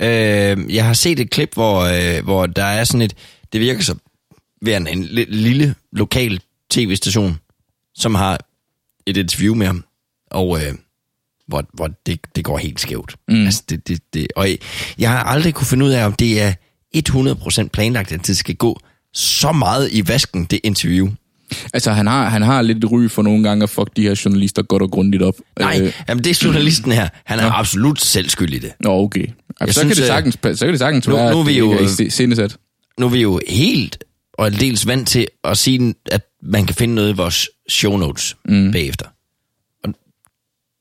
Øh, 0.01 0.75
jeg 0.75 0.87
har 0.87 0.95
set 0.95 1.21
et 1.21 1.31
klip, 1.31 1.55
hvor, 1.55 1.81
øh, 1.81 2.25
hvor 2.25 2.47
der 2.47 2.65
er 2.65 2.85
sådan 2.85 3.03
et... 3.03 3.15
Det 3.53 3.61
virker 3.61 3.83
som 3.83 4.01
værende 4.63 4.91
en 4.91 5.05
li- 5.05 5.31
lille 5.31 5.75
lokal 5.93 6.41
tv-station, 6.71 7.39
som 7.95 8.15
har 8.15 8.39
et 9.07 9.17
interview 9.17 9.55
med 9.55 9.67
ham, 9.67 9.85
og 10.31 10.65
øh, 10.65 10.75
hvor, 11.47 11.65
hvor 11.73 11.91
det, 12.07 12.21
det 12.37 12.45
går 12.45 12.59
helt 12.59 12.81
skævt. 12.81 13.17
Mm. 13.29 13.45
Altså, 13.45 13.63
det, 13.69 13.89
det, 13.89 14.15
det, 14.15 14.27
og 14.37 14.51
jeg, 14.51 14.59
jeg 14.99 15.11
har 15.11 15.23
aldrig 15.23 15.55
kunne 15.55 15.67
finde 15.67 15.87
ud 15.87 15.91
af, 15.91 16.07
om 16.07 16.13
det 16.13 16.43
er 16.43 16.55
100% 17.65 17.69
planlagt, 17.69 18.13
at 18.13 18.27
det 18.27 18.37
skal 18.37 18.57
gå 18.57 18.81
så 19.15 19.53
meget 19.53 19.89
i 19.93 20.09
vasken, 20.09 20.45
det 20.45 20.61
interview. 20.65 21.09
Altså, 21.73 21.93
han 21.93 22.07
har, 22.07 22.29
han 22.29 22.43
har 22.43 22.63
lidt 22.63 22.85
ry 22.85 23.09
for 23.09 23.23
nogle 23.23 23.43
gange 23.43 23.63
at 23.63 23.71
fuck 23.71 23.89
de 23.97 24.03
her 24.03 24.21
journalister 24.25 24.63
godt 24.63 24.83
og 24.83 24.91
grundigt 24.91 25.23
op. 25.23 25.35
Nej, 25.59 25.81
øh. 25.83 25.93
jamen 26.09 26.25
det 26.25 26.31
er 26.31 26.41
journalisten 26.45 26.93
her. 26.93 27.09
Han 27.25 27.39
er 27.39 27.45
ja. 27.45 27.59
absolut 27.59 28.01
selv 28.01 28.29
skyld 28.29 28.55
i 28.55 28.59
det. 28.59 28.73
Nå, 28.81 28.91
okay. 28.91 29.27
Altså, 29.61 29.75
så, 29.75 29.81
synes, 29.81 29.95
kan 29.95 29.97
det 29.97 30.03
øh, 30.03 30.07
sagtens, 30.07 30.59
så 30.59 30.67
kan 30.67 30.73
det 30.73 30.79
sagtens 30.79 31.09
nu- 31.09 31.17
være, 31.17 31.33
nu 31.33 31.41
er 31.41 31.45
vi 31.45 31.59
jo, 31.59 31.73
ikke 31.73 31.85
er 31.85 31.97
øh, 32.01 32.07
i 32.07 32.11
scenesat. 32.11 32.57
nu 32.99 33.07
er 33.07 33.11
vi 33.11 33.21
jo 33.21 33.41
helt 33.49 34.05
og 34.39 34.47
aldeles 34.47 34.87
vant 34.87 35.09
til 35.09 35.27
at 35.45 35.59
sige, 35.59 35.95
at 36.07 36.23
man 36.43 36.67
kan 36.67 36.77
finde 36.77 36.95
noget 36.95 37.13
i 37.13 37.17
vores 37.17 37.49
show 37.71 37.97
notes 37.97 38.37
mm. 38.45 38.73
bagefter. 38.73 39.07
Og 39.85 39.95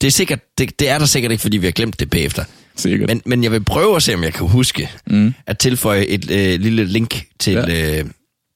det 0.02 0.08
er, 0.08 0.12
sikkert, 0.12 0.40
det, 0.58 0.80
det 0.80 0.90
er 0.90 1.00
der 1.00 1.06
sikkert 1.06 1.32
ikke, 1.32 1.42
fordi 1.42 1.58
vi 1.58 1.66
har 1.66 1.72
glemt 1.72 2.00
det 2.00 2.10
bagefter. 2.10 2.44
Sikkert. 2.76 3.10
Men, 3.10 3.22
men 3.26 3.44
jeg 3.44 3.52
vil 3.52 3.64
prøve 3.64 3.96
at 3.96 4.04
se, 4.04 4.14
om 4.14 4.24
jeg 4.24 4.34
kan 4.34 4.48
huske 4.48 4.90
mm. 5.08 5.34
at 5.48 5.58
tilføje 5.58 6.06
et 6.06 6.32
øh, 6.32 6.60
lille 6.60 6.86
link 6.86 7.26
til, 7.40 7.54
ja. 7.54 8.00
øh, 8.00 8.06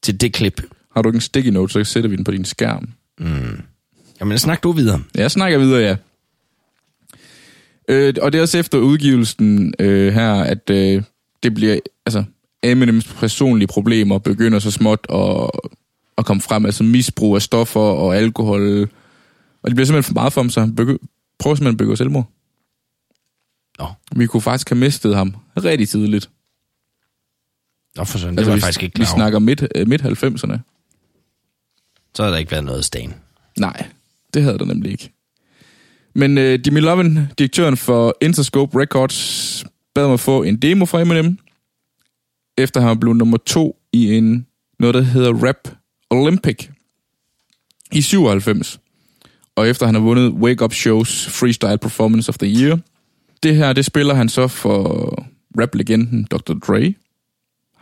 til 0.04 0.22
det 0.22 0.34
klip. 0.34 0.62
Har 0.96 1.02
du 1.02 1.10
ikke 1.10 1.18
en 1.18 1.22
sticky 1.22 1.48
note, 1.48 1.74
så 1.74 1.84
sætter 1.84 2.10
vi 2.10 2.16
den 2.16 2.24
på 2.24 2.32
din 2.32 2.46
skærm. 2.46 2.90
Jamen, 4.20 4.40
snak 4.40 4.64
du 4.64 4.72
videre. 4.72 5.04
Jeg 5.16 5.32
snakker 5.32 5.60
videre, 5.60 5.82
ja. 5.82 5.96
Øh, 7.88 8.14
og 8.22 8.32
det 8.34 8.38
er 8.38 8.42
også 8.42 8.58
efter 8.58 8.78
udgivelsen 8.78 9.74
øh, 9.80 10.14
her, 10.14 10.34
at 10.34 10.70
øh, 10.70 11.04
det 11.44 11.54
bliver, 11.54 11.80
altså, 12.06 12.24
Eminems 12.64 13.06
personlige 13.06 13.68
problemer 13.68 14.18
begynder 14.18 14.60
så 14.60 14.72
småt 14.72 15.08
at, 15.10 15.50
at 16.18 16.26
komme 16.26 16.42
frem, 16.42 16.66
altså 16.66 16.84
misbrug 16.84 17.36
af 17.36 17.42
stoffer 17.42 17.80
og 17.80 18.18
alkohol, 18.18 18.90
og 19.62 19.70
det 19.70 19.76
bliver 19.76 19.86
simpelthen 19.86 20.04
for 20.04 20.14
meget 20.14 20.34
for 20.34 20.42
ham, 20.42 20.50
så 20.50 20.60
han 20.60 20.70
begy- 20.70 21.34
prøver 21.40 21.56
simpelthen 21.56 21.68
at 21.68 21.78
begå 21.78 21.96
selvmord. 21.96 22.32
Nå, 23.80 23.88
Vi 24.16 24.28
kunne 24.28 24.42
faktisk 24.42 24.70
have 24.70 24.80
mistet 24.80 25.16
ham 25.16 25.36
rigtig 25.58 25.90
tidligt. 25.90 26.30
Nå 27.98 28.04
for 28.04 28.18
sådan, 28.18 28.34
det 28.34 28.40
altså, 28.40 28.52
var 28.52 28.56
vi, 28.56 28.62
faktisk 28.62 28.84
ikke 28.84 29.00
vi 29.00 29.04
klar 29.04 29.14
over. 29.14 29.20
snakker 29.20 29.40
midt, 29.40 29.68
øh, 29.76 29.88
midt 29.88 30.02
90'erne. 30.02 30.58
Så 32.16 32.24
har 32.24 32.30
der 32.30 32.38
ikke 32.38 32.52
været 32.52 32.64
noget 32.64 32.86
stan. 32.86 33.14
Nej, 33.60 33.86
det 34.34 34.44
havde 34.44 34.58
der 34.58 34.66
nemlig 34.66 34.92
ikke. 34.92 35.12
Men 36.16 36.38
øh, 36.38 36.60
Jimmy 36.68 36.80
Lovin, 36.80 37.20
direktøren 37.38 37.78
for 37.78 38.18
Interscope 38.22 38.82
Records, 38.82 39.66
bad 39.96 40.08
mig 40.08 40.20
få 40.20 40.44
en 40.44 40.58
demo 40.58 40.86
fra 40.86 41.02
Eminem, 41.02 41.38
efter 42.58 42.82
han 42.82 43.00
blev 43.00 43.14
nummer 43.14 43.38
to 43.38 43.78
i 43.94 44.14
en 44.18 44.48
noget, 44.80 44.94
der 44.94 45.02
hedder 45.02 45.34
Rap 45.48 45.76
Olympic 46.10 46.68
i 47.92 48.02
97. 48.02 48.80
Og 49.56 49.70
efter 49.70 49.86
han 49.86 49.96
har 49.96 50.02
vundet 50.02 50.30
Wake 50.32 50.64
Up 50.64 50.74
Shows 50.74 51.28
Freestyle 51.28 51.78
Performance 51.78 52.30
of 52.30 52.38
the 52.38 52.62
Year. 52.62 52.80
Det 53.44 53.56
her, 53.56 53.74
det 53.74 53.86
spiller 53.86 54.14
han 54.14 54.30
så 54.30 54.48
for 54.48 55.28
rap-legenden 55.60 56.24
Dr. 56.32 56.54
Dre. 56.54 56.94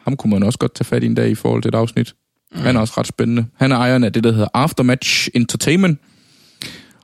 Ham 0.05 0.17
kunne 0.17 0.31
man 0.31 0.43
også 0.43 0.59
godt 0.59 0.75
tage 0.75 0.85
fat 0.85 1.03
i 1.03 1.05
en 1.05 1.15
dag 1.15 1.29
i 1.29 1.35
forhold 1.35 1.61
til 1.61 1.69
et 1.69 1.75
afsnit. 1.75 2.15
Mm. 2.51 2.57
Han 2.57 2.75
er 2.75 2.79
også 2.79 2.93
ret 2.97 3.07
spændende. 3.07 3.45
Han 3.55 3.71
er 3.71 3.75
ejeren 3.75 4.03
af 4.03 4.13
det, 4.13 4.23
der 4.23 4.31
hedder 4.31 4.47
Aftermatch 4.53 5.29
Entertainment. 5.33 5.99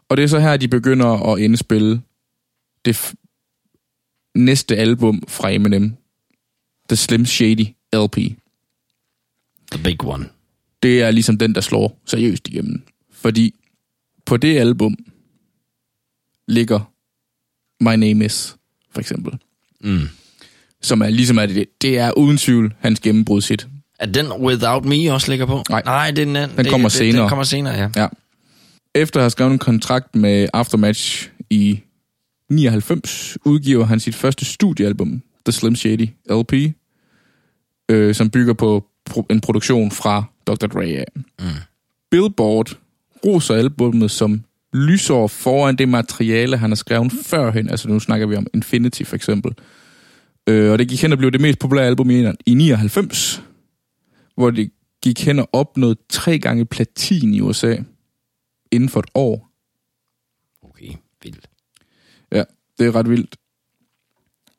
Og 0.09 0.17
det 0.17 0.23
er 0.23 0.27
så 0.27 0.39
her, 0.39 0.57
de 0.57 0.67
begynder 0.67 1.33
at 1.33 1.39
indspille 1.39 2.01
det 2.85 2.97
f- 2.97 3.13
næste 4.35 4.77
album 4.77 5.23
fra 5.27 5.49
Eminem. 5.51 5.95
The 6.89 6.95
Slim 6.95 7.25
Shady 7.25 7.65
LP. 7.93 8.15
The 9.71 9.83
big 9.83 10.03
one. 10.05 10.29
Det 10.83 11.01
er 11.01 11.11
ligesom 11.11 11.37
den, 11.37 11.55
der 11.55 11.61
slår 11.61 12.01
seriøst 12.05 12.47
igennem. 12.47 12.83
Fordi 13.11 13.55
på 14.25 14.37
det 14.37 14.57
album 14.57 14.95
ligger 16.47 16.79
My 17.83 17.95
Name 17.95 18.25
Is, 18.25 18.55
for 18.89 18.99
eksempel. 18.99 19.39
Mm. 19.81 19.99
Som 20.81 21.01
er 21.01 21.09
ligesom 21.09 21.37
er 21.37 21.45
det, 21.45 21.65
det 21.81 21.97
er 21.99 22.11
uden 22.17 22.37
tvivl 22.37 22.73
hans 22.79 22.99
gennembrudshit. 22.99 23.67
Er 23.99 24.05
den 24.05 24.25
Without 24.39 24.85
Me 24.85 25.13
også 25.13 25.29
ligger 25.31 25.45
på? 25.45 25.63
Nej. 25.69 25.81
Nej, 25.85 26.11
den, 26.11 26.35
den, 26.35 26.49
Den 26.57 26.65
kommer 26.65 26.89
senere. 26.89 27.21
Den 27.21 27.29
kommer 27.29 27.43
senere, 27.43 27.73
ja. 27.75 27.89
Ja. 27.95 28.07
Efter 28.95 29.19
at 29.19 29.23
have 29.23 29.29
skrevet 29.29 29.51
en 29.51 29.59
kontrakt 29.59 30.15
med 30.15 30.47
Aftermatch 30.53 31.29
i 31.49 31.79
99, 32.49 33.37
udgiver 33.45 33.85
han 33.85 33.99
sit 33.99 34.15
første 34.15 34.45
studiealbum, 34.45 35.21
The 35.45 35.51
Slim 35.51 35.75
Shady 35.75 36.09
LP, 36.29 36.53
øh, 37.89 38.15
som 38.15 38.29
bygger 38.29 38.53
på 38.53 38.85
pro- 39.09 39.25
en 39.29 39.41
produktion 39.41 39.91
fra 39.91 40.23
Dr. 40.47 40.67
Dre. 40.67 41.05
Mm. 41.39 41.45
Billboard 42.11 42.77
roser 43.25 43.55
albummet 43.55 44.11
som 44.11 44.43
lysår 44.73 45.27
foran 45.27 45.75
det 45.75 45.89
materiale, 45.89 46.57
han 46.57 46.69
har 46.71 46.75
skrevet 46.75 47.11
førhen. 47.25 47.69
Altså 47.69 47.87
nu 47.89 47.99
snakker 47.99 48.27
vi 48.27 48.35
om 48.35 48.47
Infinity 48.53 49.03
for 49.03 49.15
eksempel. 49.15 49.51
Øh, 50.47 50.71
og 50.71 50.79
det 50.79 50.87
gik 50.87 51.01
hen 51.01 51.11
og 51.11 51.17
blev 51.17 51.31
det 51.31 51.41
mest 51.41 51.59
populære 51.59 51.85
album 51.85 52.09
i, 52.09 52.31
i 52.45 52.53
99, 52.53 53.43
hvor 54.35 54.51
det 54.51 54.71
gik 55.03 55.25
hen 55.25 55.39
og 55.39 55.49
opnåede 55.53 55.95
tre 56.09 56.39
gange 56.39 56.65
platin 56.65 57.33
i 57.33 57.41
USA 57.41 57.75
inden 58.71 58.89
for 58.89 58.99
et 58.99 59.09
år. 59.15 59.51
Okay, 60.61 60.93
vildt. 61.23 61.49
Ja, 62.31 62.43
det 62.79 62.87
er 62.87 62.95
ret 62.95 63.09
vildt. 63.09 63.35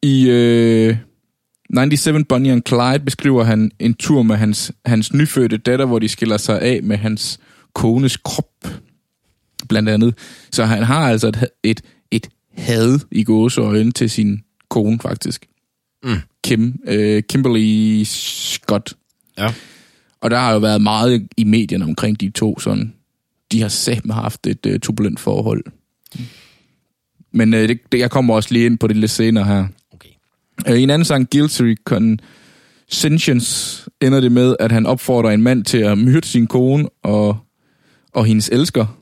I 0.02 0.28
øh, 0.30 0.96
97 1.70 2.24
Bonnie 2.28 2.52
and 2.52 2.62
Clyde 2.68 3.04
beskriver 3.04 3.44
han 3.44 3.70
en 3.78 3.94
tur 3.94 4.22
med 4.22 4.36
hans, 4.36 4.72
hans 4.84 5.12
nyfødte 5.12 5.56
datter, 5.56 5.86
hvor 5.86 5.98
de 5.98 6.08
skiller 6.08 6.36
sig 6.36 6.60
af 6.62 6.82
med 6.82 6.96
hans 6.96 7.40
kones 7.72 8.16
krop, 8.16 8.68
blandt 9.68 9.88
andet. 9.88 10.18
Så 10.50 10.64
han 10.64 10.82
har 10.82 11.08
altså 11.08 11.28
et, 11.28 11.48
et, 11.62 11.82
et 12.10 12.28
had 12.52 12.98
i 13.10 13.24
gåseøjne 13.24 13.92
til 13.92 14.10
sin 14.10 14.44
kone, 14.68 14.98
faktisk. 14.98 15.46
Mm. 16.04 16.16
Kim, 16.44 16.80
øh, 16.86 17.22
Kimberly 17.22 18.02
Scott. 18.04 18.96
Ja. 19.38 19.54
Og 20.20 20.30
der 20.30 20.38
har 20.38 20.52
jo 20.52 20.58
været 20.58 20.82
meget 20.82 21.28
i 21.36 21.44
medierne 21.44 21.84
omkring 21.84 22.20
de 22.20 22.30
to, 22.30 22.58
sådan. 22.58 22.94
De 23.52 23.60
har 23.60 23.68
sammen 23.68 24.14
haft 24.14 24.46
et 24.46 24.66
uh, 24.66 24.72
turbulent 24.82 25.20
forhold. 25.20 25.64
Men 27.32 27.54
uh, 27.54 27.60
det, 27.60 27.80
det, 27.92 27.98
jeg 27.98 28.10
kommer 28.10 28.34
også 28.34 28.48
lige 28.52 28.66
ind 28.66 28.78
på 28.78 28.86
det 28.86 28.96
lidt 28.96 29.10
senere 29.10 29.44
her. 29.44 29.66
Okay. 29.92 30.08
Uh, 30.70 30.78
I 30.78 30.82
en 30.82 30.90
anden 30.90 31.04
sang, 31.04 31.30
Guilty 31.30 31.74
Conscience, 31.84 33.90
ender 34.00 34.20
det 34.20 34.32
med, 34.32 34.56
at 34.60 34.72
han 34.72 34.86
opfordrer 34.86 35.30
en 35.30 35.42
mand 35.42 35.64
til 35.64 35.78
at 35.78 35.98
myrde 35.98 36.26
sin 36.26 36.46
kone 36.46 36.88
og, 37.02 37.38
og 38.12 38.24
hendes 38.24 38.48
elsker. 38.48 38.98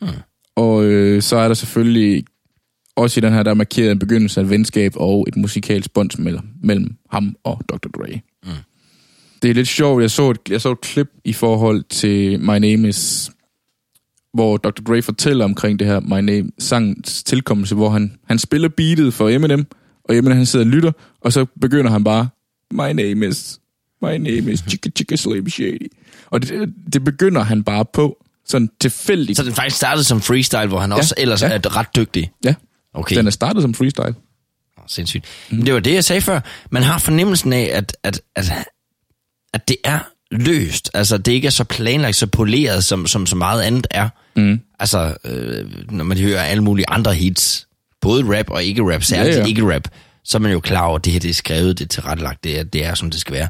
Mm. 0.00 0.08
Og 0.56 0.84
øh, 0.84 1.22
så 1.22 1.36
er 1.36 1.48
der 1.48 1.54
selvfølgelig 1.54 2.24
også 2.96 3.20
i 3.20 3.22
den 3.22 3.32
her, 3.32 3.42
der 3.42 3.50
er 3.50 3.54
markeret 3.54 3.92
en 3.92 3.98
begyndelse 3.98 4.40
af 4.40 4.44
et 4.44 4.50
venskab 4.50 4.92
og 4.96 5.24
et 5.28 5.36
musikalsk 5.36 5.90
bånd 5.92 6.18
mellem, 6.18 6.42
mellem 6.62 6.96
ham 7.10 7.36
og 7.44 7.62
Dr. 7.68 7.88
Dre. 7.88 8.20
Mm. 8.44 8.50
Det 9.42 9.50
er 9.50 9.54
lidt 9.54 9.68
sjovt. 9.68 10.02
Jeg 10.02 10.10
så, 10.10 10.30
et, 10.30 10.38
jeg 10.50 10.60
så 10.60 10.72
et 10.72 10.80
klip 10.80 11.10
i 11.24 11.32
forhold 11.32 11.82
til 11.82 12.40
My 12.40 12.58
Name 12.58 12.88
Is, 12.88 13.30
hvor 14.34 14.56
Dr. 14.56 14.82
Dre 14.82 15.02
fortæller 15.02 15.44
omkring 15.44 15.78
det 15.78 15.86
her 15.86 16.00
My 16.00 16.20
Name 16.20 16.50
sangens 16.58 17.22
tilkommelse, 17.22 17.74
hvor 17.74 17.90
han, 17.90 18.18
han 18.26 18.38
spiller 18.38 18.68
beatet 18.68 19.14
for 19.14 19.28
Eminem, 19.28 19.66
og 20.04 20.16
Eminem 20.16 20.36
han 20.36 20.46
sidder 20.46 20.64
og 20.64 20.70
lytter, 20.70 20.92
og 21.20 21.32
så 21.32 21.46
begynder 21.60 21.90
han 21.90 22.04
bare, 22.04 22.28
My 22.70 22.92
name 23.02 23.26
is, 23.26 23.60
my 24.02 24.16
name 24.16 24.52
is 24.52 24.64
Chicka 24.68 24.90
Chicka 24.96 25.16
Slim 25.16 25.48
Shady. 25.48 25.92
Og 26.26 26.42
det, 26.42 26.74
det 26.92 27.04
begynder 27.04 27.42
han 27.42 27.64
bare 27.64 27.84
på, 27.92 28.24
sådan 28.46 28.70
tilfældigt. 28.80 29.36
Så 29.36 29.44
den 29.44 29.52
faktisk 29.52 29.76
startede 29.76 30.04
som 30.04 30.20
freestyle, 30.20 30.66
hvor 30.66 30.78
han 30.78 30.90
ja, 30.90 30.96
også 30.96 31.14
ellers 31.18 31.42
ja. 31.42 31.48
er 31.48 31.76
ret 31.76 31.96
dygtig. 31.96 32.30
Ja, 32.44 32.54
Okay. 32.94 33.16
den 33.16 33.26
er 33.26 33.30
startet 33.30 33.62
som 33.62 33.74
freestyle. 33.74 34.14
Åh, 34.78 34.84
Sindssygt. 34.88 35.24
Mm. 35.50 35.62
Det 35.64 35.74
var 35.74 35.80
det, 35.80 35.94
jeg 35.94 36.04
sagde 36.04 36.20
før. 36.22 36.40
Man 36.70 36.82
har 36.82 36.98
fornemmelsen 36.98 37.52
af, 37.52 37.70
at, 37.72 37.96
at, 38.02 38.20
at, 38.36 38.52
at 39.54 39.68
det 39.68 39.76
er 39.84 39.98
løst. 40.30 40.90
Altså, 40.94 41.18
det 41.18 41.32
ikke 41.32 41.46
er 41.46 41.50
så 41.50 41.64
planlagt, 41.64 42.16
så 42.16 42.26
poleret, 42.26 42.84
som, 42.84 43.06
som 43.06 43.26
så 43.26 43.36
meget 43.36 43.62
andet 43.62 43.86
er. 43.90 44.08
Mm. 44.36 44.60
Altså, 44.78 45.16
øh, 45.24 45.90
når 45.90 46.04
man 46.04 46.18
hører 46.18 46.42
alle 46.42 46.62
mulige 46.64 46.88
andre 46.88 47.14
hits, 47.14 47.66
både 48.00 48.38
rap 48.38 48.50
og 48.50 48.64
ikke-rap, 48.64 49.02
særligt 49.02 49.36
ja. 49.36 49.40
ja. 49.40 49.46
ikke-rap, 49.46 49.88
så 50.24 50.38
er 50.38 50.40
man 50.40 50.52
jo 50.52 50.60
klar 50.60 50.82
over, 50.82 50.98
at 50.98 51.04
det 51.04 51.12
her 51.12 51.20
det 51.20 51.30
er 51.30 51.34
skrevet, 51.34 51.78
det 51.78 51.84
er 51.84 51.88
tilrettelagt, 51.88 52.44
det 52.44 52.58
er, 52.58 52.62
det 52.64 52.84
er, 52.84 52.94
som 52.94 53.10
det 53.10 53.20
skal 53.20 53.34
være. 53.34 53.48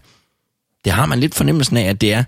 Det 0.84 0.92
har 0.92 1.06
man 1.06 1.20
lidt 1.20 1.34
fornemmelsen 1.34 1.76
af, 1.76 1.82
at 1.84 2.00
det 2.00 2.12
er, 2.12 2.24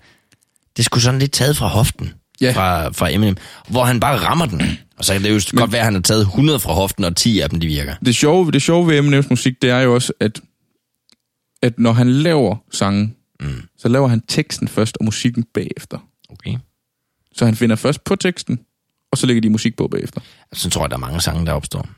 det 0.76 0.84
skulle 0.84 1.02
sådan 1.04 1.20
lidt 1.20 1.32
taget 1.32 1.56
fra 1.56 1.66
hoften, 1.66 2.12
Ja. 2.40 2.52
fra, 2.52 2.88
fra 2.88 3.10
Eminem, 3.10 3.36
hvor 3.68 3.84
han 3.84 4.00
bare 4.00 4.16
rammer 4.16 4.46
den. 4.46 4.78
Og 4.98 5.04
så 5.04 5.12
kan 5.12 5.22
det 5.22 5.28
jo 5.30 5.40
Men, 5.52 5.60
godt 5.60 5.72
være, 5.72 5.80
at 5.80 5.84
han 5.84 5.94
har 5.94 6.00
taget 6.00 6.20
100 6.20 6.58
fra 6.60 6.72
hoften, 6.72 7.04
og 7.04 7.16
10 7.16 7.40
af 7.40 7.50
dem, 7.50 7.60
de 7.60 7.66
virker. 7.66 7.94
Det 8.04 8.14
sjove, 8.16 8.50
det 8.50 8.62
sjove 8.62 8.86
ved 8.86 8.98
Eminems 8.98 9.30
musik, 9.30 9.62
det 9.62 9.70
er 9.70 9.78
jo 9.80 9.94
også, 9.94 10.12
at, 10.20 10.40
at 11.62 11.78
når 11.78 11.92
han 11.92 12.10
laver 12.12 12.56
sange, 12.70 13.12
Mm. 13.40 13.62
så 13.78 13.88
laver 13.88 14.08
han 14.08 14.20
teksten 14.28 14.68
først 14.68 14.96
og 14.96 15.04
musikken 15.04 15.44
bagefter. 15.54 15.98
Okay. 16.28 16.56
Så 17.32 17.44
han 17.44 17.54
finder 17.54 17.76
først 17.76 18.04
på 18.04 18.16
teksten, 18.16 18.58
og 19.12 19.18
så 19.18 19.26
lægger 19.26 19.40
de 19.40 19.50
musik 19.50 19.76
på 19.76 19.88
bagefter. 19.88 20.20
Så 20.52 20.70
tror 20.70 20.82
jeg, 20.82 20.90
der 20.90 20.96
er 20.96 21.00
mange 21.00 21.20
sange, 21.20 21.46
der 21.46 21.52
opstår. 21.52 21.88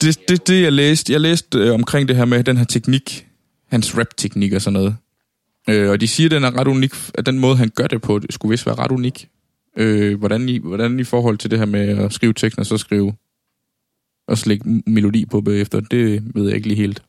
Det, 0.00 0.18
det, 0.28 0.46
det 0.46 0.62
jeg 0.62 0.72
læste, 0.72 1.12
jeg 1.12 1.20
læste 1.20 1.58
øh, 1.58 1.74
omkring 1.74 2.08
det 2.08 2.16
her 2.16 2.24
med 2.24 2.44
den 2.44 2.56
her 2.56 2.64
teknik, 2.64 3.26
hans 3.70 3.98
rap-teknik 3.98 4.52
og 4.52 4.62
sådan 4.62 4.72
noget. 4.72 4.96
Øh, 5.68 5.90
og 5.90 6.00
de 6.00 6.08
siger, 6.08 6.26
at 6.26 6.30
den 6.30 6.44
er 6.44 6.58
ret 6.60 6.68
unik, 6.68 6.92
at 7.14 7.26
den 7.26 7.38
måde, 7.38 7.56
han 7.56 7.68
gør 7.68 7.86
det 7.86 8.02
på, 8.02 8.18
det 8.18 8.34
skulle 8.34 8.50
vist 8.50 8.66
være 8.66 8.74
ret 8.74 8.92
unik. 8.92 9.28
Øh, 9.76 10.18
hvordan, 10.18 10.48
i, 10.48 10.58
hvordan 10.58 11.00
i 11.00 11.04
forhold 11.04 11.38
til 11.38 11.50
det 11.50 11.58
her 11.58 11.66
med 11.66 11.88
at 11.98 12.12
skrive 12.12 12.32
teksten 12.32 12.60
og 12.60 12.66
så 12.66 12.78
skrive 12.78 13.14
og 14.28 14.38
så 14.38 14.48
lægge 14.48 14.82
melodi 14.86 15.24
på 15.24 15.40
bagefter, 15.40 15.80
det 15.80 16.22
ved 16.34 16.46
jeg 16.46 16.56
ikke 16.56 16.68
lige 16.68 16.80
helt. 16.80 17.02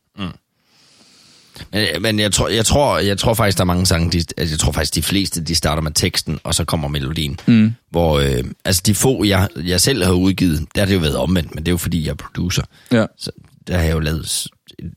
Men, 1.74 2.02
men 2.02 2.20
jeg, 2.20 2.32
tror, 2.32 2.48
jeg, 2.48 2.66
tror, 2.66 2.98
jeg 2.98 3.18
tror 3.18 3.34
faktisk, 3.34 3.58
der 3.58 3.64
er 3.64 3.66
mange 3.66 3.86
sange, 3.86 4.12
de, 4.12 4.18
altså, 4.38 4.54
jeg 4.54 4.60
tror 4.60 4.72
faktisk, 4.72 4.96
de 4.96 5.02
fleste, 5.02 5.44
de 5.44 5.56
starter 5.56 5.82
med 5.82 5.92
teksten, 5.92 6.40
og 6.44 6.56
så 6.56 6.66
kommer 6.66 6.88
melodien. 6.88 7.40
Mm. 7.48 7.74
Hvor, 7.90 8.20
øh, 8.20 8.44
altså 8.66 8.82
de 8.86 8.96
få, 8.96 9.24
jeg, 9.24 9.50
jeg 9.56 9.82
selv 9.82 10.04
har 10.04 10.14
udgivet, 10.14 10.68
der 10.76 10.82
har 10.82 10.86
det 10.86 10.94
jo 10.94 11.00
været 11.00 11.18
omvendt, 11.18 11.56
men 11.56 11.64
det 11.64 11.68
er 11.68 11.74
jo 11.74 11.78
fordi, 11.78 12.06
jeg 12.06 12.12
er 12.12 12.16
producer. 12.16 12.64
Ja. 12.92 13.06
Så 13.18 13.32
der 13.68 13.78
har 13.78 13.84
jeg 13.84 13.94
jo 13.94 14.00
lavet 14.00 14.48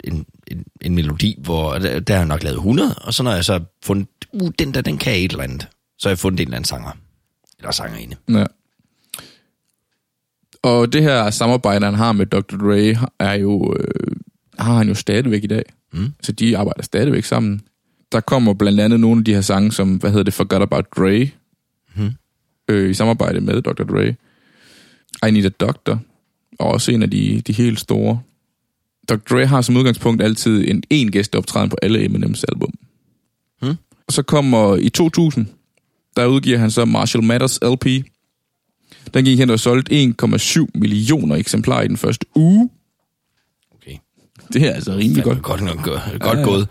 en, 0.04 0.26
en, 0.46 0.64
en 0.80 0.94
melodi, 0.94 1.34
hvor 1.38 1.78
der, 1.78 2.00
der 2.00 2.14
har 2.14 2.20
jeg 2.20 2.28
nok 2.28 2.42
lavet 2.42 2.56
100, 2.56 2.94
og 2.94 3.14
så 3.14 3.22
når 3.22 3.32
jeg 3.32 3.44
så 3.44 3.52
har 3.52 3.62
fundet, 3.84 4.08
uh, 4.32 4.50
den 4.58 4.74
der, 4.74 4.80
den 4.80 4.98
kan 4.98 5.16
et 5.16 5.30
eller 5.30 5.44
andet, 5.44 5.68
så 5.98 6.08
har 6.08 6.10
jeg 6.10 6.18
fundet 6.18 6.40
en 6.40 6.46
eller 6.46 6.56
anden 6.56 6.68
sanger. 6.68 6.90
Eller 7.58 7.70
sangerinde. 7.70 8.16
Ja. 8.28 8.44
Og 10.62 10.92
det 10.92 11.02
her 11.02 11.30
samarbejde, 11.30 11.84
han 11.84 11.94
har 11.94 12.12
med 12.12 12.26
Dr. 12.26 12.56
Dre, 12.56 13.08
er 13.18 13.34
jo, 13.34 13.76
øh, 13.80 14.16
har 14.58 14.74
han 14.74 14.88
jo 14.88 14.94
stadigvæk 14.94 15.44
i 15.44 15.46
dag. 15.46 15.62
Mm. 15.92 16.12
Så 16.22 16.32
de 16.32 16.58
arbejder 16.58 16.82
stadigvæk 16.82 17.24
sammen. 17.24 17.60
Der 18.12 18.20
kommer 18.20 18.54
blandt 18.54 18.80
andet 18.80 19.00
nogle 19.00 19.18
af 19.18 19.24
de 19.24 19.34
her 19.34 19.40
sange, 19.40 19.72
som, 19.72 19.96
hvad 19.96 20.10
hedder 20.10 20.24
det, 20.24 20.34
Forgot 20.34 20.62
About 20.62 20.84
Dre, 20.96 21.30
Mhm. 21.96 22.10
øh, 22.68 22.90
i 22.90 22.94
samarbejde 22.94 23.40
med 23.40 23.62
Dr. 23.62 23.84
Dre. 23.84 24.14
I 25.28 25.30
Need 25.30 25.44
a 25.44 25.48
Doctor, 25.48 26.00
og 26.58 26.66
også 26.66 26.92
en 26.92 27.02
af 27.02 27.10
de, 27.10 27.40
de 27.46 27.52
helt 27.52 27.80
store. 27.80 28.20
Dr. 29.08 29.14
Dre 29.16 29.46
har 29.46 29.60
som 29.62 29.76
udgangspunkt 29.76 30.22
altid 30.22 30.68
en 30.70 30.82
en 30.90 31.10
gæsteoptræden 31.12 31.70
på 31.70 31.76
alle 31.82 32.04
Eminems 32.04 32.44
album. 32.44 32.70
Hmm. 33.62 33.74
Og 34.06 34.12
så 34.12 34.22
kommer 34.22 34.76
i 34.76 34.88
2000, 34.88 35.46
der 36.18 36.26
udgiver 36.26 36.58
han 36.58 36.70
så 36.70 36.84
Marshall 36.84 37.24
Mathers 37.24 37.58
LP. 37.62 37.86
Den 39.14 39.24
gik 39.24 39.38
hen 39.38 39.50
og 39.50 39.60
solgt 39.60 39.88
1,7 39.92 40.66
millioner 40.74 41.36
eksemplarer 41.36 41.82
i 41.82 41.88
den 41.88 41.96
første 41.96 42.26
uge. 42.34 42.70
Okay. 43.74 43.96
Det 44.52 44.62
er 44.62 44.72
altså 44.72 44.92
rimelig 44.96 45.24
godt. 45.24 45.42
Godt, 45.42 45.60
nok, 45.60 45.82
godt, 45.82 46.00
Ja, 46.12 46.18
godt 46.18 46.38
ja. 46.38 46.44
gået. 46.44 46.68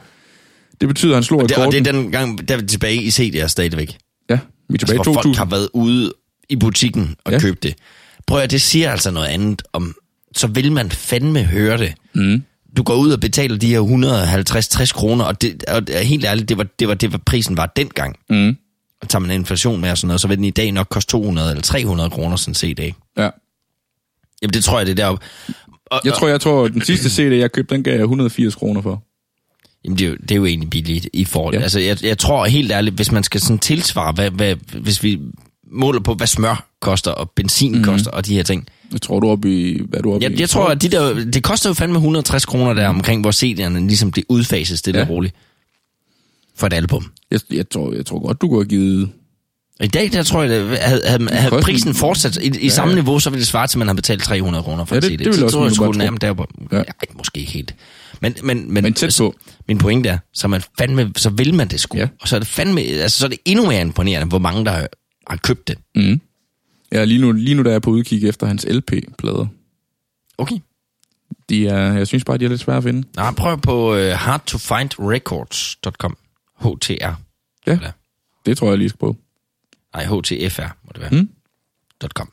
Det 0.82 0.88
betyder, 0.88 1.12
at 1.12 1.16
han 1.16 1.24
slår 1.24 1.42
Og 1.42 1.50
det, 1.50 1.58
og 1.58 1.72
det 1.72 1.88
er 1.88 1.92
den 1.92 2.12
gang, 2.12 2.48
der 2.48 2.58
er 2.58 2.62
tilbage 2.62 3.04
i 3.04 3.08
CD'er 3.08 3.48
stadigvæk. 3.48 3.98
Ja, 4.30 4.40
vi 4.70 4.74
er 4.74 4.78
tilbage 4.78 5.00
altså, 5.00 5.12
hvor 5.12 5.22
2000. 5.22 5.24
folk 5.24 5.38
har 5.38 5.46
været 5.46 5.70
ude 5.74 6.14
i 6.50 6.56
butikken 6.56 7.16
og 7.26 7.32
ja. 7.32 7.40
købt 7.40 7.64
det. 7.64 7.76
prøv 8.28 8.40
at 8.42 8.52
det 8.52 8.62
siger 8.62 8.92
altså 8.92 9.12
noget 9.12 9.28
andet 9.28 9.62
om, 9.74 9.96
så 10.36 10.48
vil 10.48 10.72
man 10.72 10.92
fandme 10.92 11.44
høre 11.44 11.78
det. 11.78 11.94
Mm. 12.16 12.44
Du 12.78 12.84
går 12.84 12.96
ud 12.96 13.12
og 13.12 13.20
betaler 13.20 13.58
de 13.58 13.68
her 13.68 13.82
150-60 14.90 14.94
kroner, 14.94 15.26
og, 15.26 15.42
det, 15.42 15.64
og 15.66 15.82
helt 16.04 16.26
ærligt, 16.26 16.50
det 16.50 16.58
var, 16.58 16.66
det 16.80 16.88
var 16.88 16.94
det, 16.94 17.12
var 17.12 17.22
prisen 17.26 17.58
var 17.58 17.66
dengang. 17.66 18.16
Mm. 18.30 18.58
Og 19.02 19.10
tager 19.10 19.20
man 19.20 19.32
inflation 19.32 19.82
med 19.82 19.92
og 19.92 19.98
sådan 19.98 20.08
noget, 20.08 20.22
så 20.22 20.28
vil 20.28 20.38
den 20.38 20.46
i 20.46 20.50
dag 20.50 20.72
nok 20.72 20.88
koste 20.90 21.12
200 21.12 21.50
eller 21.50 21.62
300 21.62 22.10
kroner 22.10 22.36
sådan 22.36 22.54
set, 22.54 22.80
ikke? 22.80 22.98
Ja. 23.18 23.30
Jamen 24.42 24.54
det 24.54 24.64
tror 24.64 24.78
jeg, 24.78 24.86
det 24.86 25.00
er 25.00 25.06
der. 25.10 25.18
Og, 25.86 26.02
Jeg 26.06 26.14
tror, 26.14 26.28
jeg 26.28 26.42
tror, 26.42 26.68
den 26.68 26.82
sidste 26.82 27.10
CD, 27.10 27.34
jeg 27.34 27.52
købte, 27.52 27.76
den 27.76 27.84
gav 27.84 27.94
jeg 27.94 28.02
180 28.02 28.56
kroner 28.56 28.82
for. 28.82 29.04
Jamen, 29.86 29.98
det 29.98 30.06
er, 30.06 30.10
jo, 30.10 30.16
det 30.22 30.32
er 30.32 30.36
jo 30.36 30.46
egentlig 30.46 30.70
billigt 30.70 31.08
i 31.14 31.26
forhold. 31.26 31.56
Ja. 31.56 31.62
Altså, 31.62 31.80
jeg, 31.80 32.04
jeg 32.04 32.18
tror 32.18 32.46
helt 32.46 32.72
ærligt, 32.72 32.96
hvis 32.96 33.12
man 33.12 33.24
skal 33.24 33.42
sådan 33.42 33.60
tilsvare, 33.60 34.12
hvad, 34.12 34.32
hvad, 34.32 34.56
hvis 34.82 35.04
vi 35.04 35.20
måler 35.72 36.00
på, 36.00 36.14
hvad 36.14 36.28
smør 36.28 36.68
koster, 36.82 37.12
og 37.12 37.32
benzin 37.36 37.72
Mhm. 37.72 37.80
mm. 37.80 37.86
koster, 37.86 38.12
og 38.12 38.26
de 38.26 38.36
her 38.36 38.44
ting. 38.44 38.68
Jeg 38.92 39.02
tror, 39.02 39.20
du 39.20 39.28
er 39.28 39.32
oppe 39.32 39.62
i... 39.62 39.82
Hvad 39.90 40.00
er 40.00 40.04
du 40.04 40.14
oppe 40.14 40.28
i? 40.28 40.30
Jeg, 40.32 40.40
jeg 40.40 40.50
tror, 40.50 40.68
at 40.68 40.82
de 40.82 40.90
der, 40.90 41.14
det 41.14 41.44
koster 41.44 41.70
jo 41.70 41.74
fandme 41.74 41.96
160 41.98 42.46
kroner 42.46 42.74
der 42.74 42.88
omkring, 42.88 43.22
hvor 43.22 43.32
CD'erne 43.32 43.80
ligesom 43.88 44.12
det 44.12 44.24
udfases 44.30 44.80
stille 44.80 45.00
ja. 45.00 45.06
Og 45.06 45.10
roligt. 45.12 45.36
For 46.58 46.68
et 46.68 46.74
album. 46.74 47.12
Jeg, 47.32 47.40
jeg, 47.52 47.70
tror, 47.70 47.94
jeg 47.94 48.06
tror 48.06 48.20
godt, 48.28 48.42
du 48.42 48.48
kunne 48.48 48.60
have 48.60 48.66
givet... 48.70 49.10
I 49.84 49.88
dag, 49.88 50.12
der 50.12 50.24
tror 50.24 50.44
jeg, 50.44 50.52
at 50.52 50.80
havde, 50.80 51.02
havde, 51.06 51.30
havde 51.32 51.62
prisen 51.62 51.94
fortsat 51.94 52.38
i, 52.38 52.48
i 52.48 52.52
Ja, 52.64 52.70
samme 52.70 52.90
ja. 52.90 52.96
niveau, 52.96 53.20
så 53.20 53.30
ville 53.30 53.40
det 53.42 53.48
svare 53.48 53.68
til, 53.68 53.78
at 53.78 53.80
man 53.80 53.88
har 53.88 53.94
betalt 53.96 54.24
300 54.24 54.64
kroner 54.64 54.86
for 54.86 54.96
Ja, 54.96 55.00
det- 55.00 55.10
CD. 55.10 55.18
det 55.18 55.26
ville 55.26 55.40
så 55.40 55.46
også 55.46 55.58
tror 55.58 55.66
jeg, 55.66 55.76
tro. 55.76 55.92
nærmest 55.92 56.22
der 56.22 56.34
på. 56.34 56.46
Ja. 56.72 56.78
Ej, 56.78 56.84
måske 57.18 57.40
ikke 57.40 57.52
helt. 57.52 57.76
Men, 58.22 58.36
men, 58.44 58.74
men, 58.74 58.84
Men 58.84 58.94
tæt 58.94 59.16
på. 59.20 59.36
Min 59.68 59.78
pointe 59.78 60.10
er, 60.10 60.18
så, 60.34 60.48
man 60.48 60.62
fandme, 60.80 61.12
så 61.16 61.30
vil 61.30 61.54
man 61.54 61.68
det 61.68 61.80
sgu. 61.80 61.98
Ja. 61.98 62.08
Og 62.22 62.28
så 62.28 62.36
er 62.36 62.40
det 62.40 62.48
fandme, 62.48 62.82
altså, 62.82 63.18
så 63.20 63.26
er 63.26 63.30
det 63.30 63.40
endnu 63.46 63.66
mere 63.66 63.82
imponerende, 63.82 64.28
hvor 64.28 64.40
mange, 64.40 64.66
der 64.66 64.72
har, 64.72 64.88
har 65.30 65.38
købt 65.38 65.68
det. 65.68 65.78
Mm. 65.96 66.22
Ja, 66.92 67.04
lige 67.04 67.22
nu, 67.22 67.32
lige 67.32 67.56
nu 67.56 67.64
der 67.64 67.70
er 67.70 67.74
jeg 67.74 67.82
på 67.82 67.90
udkig 67.92 68.24
efter 68.30 68.48
hans 68.48 68.66
LP-plader. 68.70 69.46
Okay. 70.38 70.58
De 71.50 71.68
er, 71.68 71.94
jeg 71.94 72.08
synes 72.08 72.24
bare, 72.24 72.38
de 72.38 72.46
er 72.46 72.50
lidt 72.50 72.62
svære 72.62 72.78
at 72.78 72.84
finde. 72.84 73.08
Nå, 73.16 73.32
prøv 73.32 73.62
på 73.62 73.94
uh, 73.96 74.02
hardtofindrecords.com. 74.08 76.18
HTR. 76.60 76.92
Ja, 77.68 77.80
Ja. 77.82 77.92
det 78.46 78.58
tror 78.58 78.70
jeg 78.70 78.78
lige 78.78 78.90
skal 78.90 78.98
på. 79.00 79.16
Nej, 79.94 80.06
HTFR 80.06 80.78
må 80.86 80.92
det 80.94 81.02
være. 81.02 81.10
Mm. 81.22 81.30
.com. 82.16 82.32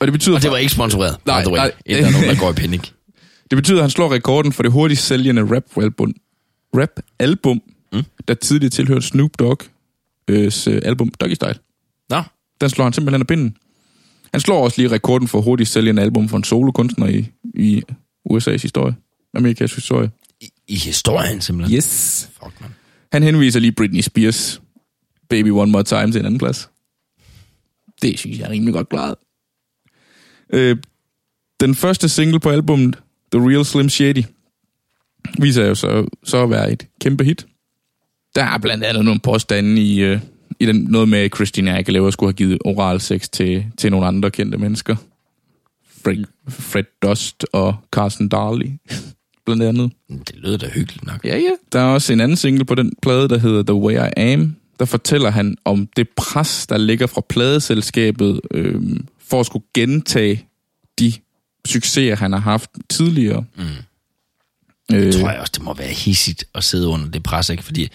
Og 0.00 0.06
det 0.06 0.12
betyder, 0.12 0.36
Og 0.36 0.42
det 0.42 0.50
var 0.50 0.56
ikke 0.56 0.72
sponsoreret. 0.72 1.16
Nej, 1.26 1.42
by 1.42 1.44
the 1.44 1.52
way. 1.52 1.58
nej. 1.58 1.72
Inden 1.86 2.02
der 2.04 2.08
er 2.08 2.12
nogen, 2.12 2.28
der 2.28 2.40
går 2.40 2.50
i 2.50 2.54
panik. 2.64 2.94
det 3.50 3.56
betyder, 3.56 3.78
at 3.78 3.82
han 3.82 3.90
slår 3.90 4.12
rekorden 4.12 4.52
for 4.52 4.62
det 4.62 4.72
hurtigst 4.72 5.06
sælgende 5.06 5.54
rap-album, 5.56 6.14
rap-album 6.76 7.62
Mm. 7.94 8.02
der 8.28 8.34
tidligere 8.34 8.70
tilhørte 8.70 9.06
Snoop 9.06 9.30
Dogg's 9.42 9.68
øh, 10.28 10.52
album 10.84 11.08
Doggy 11.08 11.34
Style. 11.34 11.54
Nå, 12.10 12.22
Den 12.60 12.70
slår 12.70 12.84
han 12.84 12.92
simpelthen 12.92 13.20
af 13.22 13.26
pinden. 13.26 13.56
Han 14.32 14.40
slår 14.40 14.64
også 14.64 14.80
lige 14.80 14.90
rekorden 14.90 15.28
for 15.28 15.40
hurtigst 15.40 15.72
sælgende 15.72 16.02
album 16.02 16.28
for 16.28 16.36
en 16.36 16.44
solokunstner 16.44 17.06
i, 17.06 17.28
i 17.54 17.82
USA's 18.30 18.50
historie. 18.62 18.94
Amerikas 19.34 19.74
historie. 19.74 20.10
I, 20.68 20.76
historien 20.76 21.40
simpelthen. 21.40 21.76
Yes. 21.76 22.30
Fuck, 22.42 22.60
man. 22.60 22.70
Han 23.12 23.22
henviser 23.22 23.60
lige 23.60 23.72
Britney 23.72 24.00
Spears 24.00 24.62
Baby 25.28 25.48
One 25.48 25.72
More 25.72 25.84
Time 25.84 26.12
til 26.12 26.18
en 26.18 26.26
anden 26.26 26.38
plads. 26.38 26.70
Det 28.02 28.18
synes 28.18 28.38
jeg 28.38 28.46
er 28.46 28.50
rimelig 28.50 28.74
godt 28.74 28.88
klaret. 28.88 29.14
Øh, 30.52 30.76
den 31.60 31.74
første 31.74 32.08
single 32.08 32.40
på 32.40 32.50
albumet, 32.50 32.98
The 33.32 33.48
Real 33.50 33.64
Slim 33.64 33.88
Shady, 33.88 34.24
viser 35.38 35.66
jo 35.66 35.74
så, 35.74 36.06
så 36.24 36.42
at 36.42 36.50
være 36.50 36.72
et 36.72 36.86
kæmpe 37.00 37.24
hit. 37.24 37.46
Der 38.34 38.44
er 38.44 38.58
blandt 38.58 38.84
andet 38.84 39.04
nogle 39.04 39.20
påstande 39.20 39.82
i, 39.82 40.00
øh, 40.00 40.20
i 40.60 40.66
den, 40.66 40.76
noget 40.76 41.08
med, 41.08 41.18
at 41.18 41.34
Christina 41.34 41.78
Aguilera 41.78 42.10
skulle 42.10 42.28
have 42.28 42.36
givet 42.36 42.58
oral 42.64 43.00
sex 43.00 43.28
til, 43.28 43.66
til 43.76 43.90
nogle 43.90 44.06
andre 44.06 44.30
kendte 44.30 44.58
mennesker. 44.58 44.96
Fred, 46.04 46.24
Fred 46.48 46.84
Dust 47.02 47.46
og 47.52 47.76
Carson 47.90 48.28
Darley, 48.28 48.70
blandt 49.46 49.62
andet. 49.62 49.92
Det 50.08 50.34
lyder 50.36 50.56
da 50.56 50.68
hyggeligt 50.68 51.06
nok. 51.06 51.24
Ja, 51.24 51.36
ja. 51.36 51.50
Der 51.72 51.80
er 51.80 51.84
også 51.84 52.12
en 52.12 52.20
anden 52.20 52.36
single 52.36 52.64
på 52.64 52.74
den 52.74 52.92
plade, 53.02 53.28
der 53.28 53.38
hedder 53.38 53.62
The 53.62 53.74
Way 53.74 53.94
I 53.94 54.10
Am. 54.32 54.56
Der 54.78 54.84
fortæller 54.84 55.30
han 55.30 55.56
om 55.64 55.88
det 55.96 56.08
pres, 56.16 56.66
der 56.66 56.78
ligger 56.78 57.06
fra 57.06 57.22
pladeselskabet 57.28 58.40
øhm, 58.50 59.06
for 59.28 59.40
at 59.40 59.46
skulle 59.46 59.64
gentage 59.74 60.44
de 60.98 61.12
succeser, 61.66 62.16
han 62.16 62.32
har 62.32 62.40
haft 62.40 62.70
tidligere. 62.90 63.44
Mm. 63.56 63.62
Øh, 64.96 65.04
Jeg 65.06 65.14
tror 65.14 65.30
jeg 65.30 65.40
også, 65.40 65.52
det 65.54 65.62
må 65.62 65.74
være 65.74 65.88
hissigt 65.88 66.44
at 66.54 66.64
sidde 66.64 66.88
under 66.88 67.08
det 67.10 67.22
pres, 67.22 67.48
ikke? 67.48 67.62
Fordi 67.62 67.88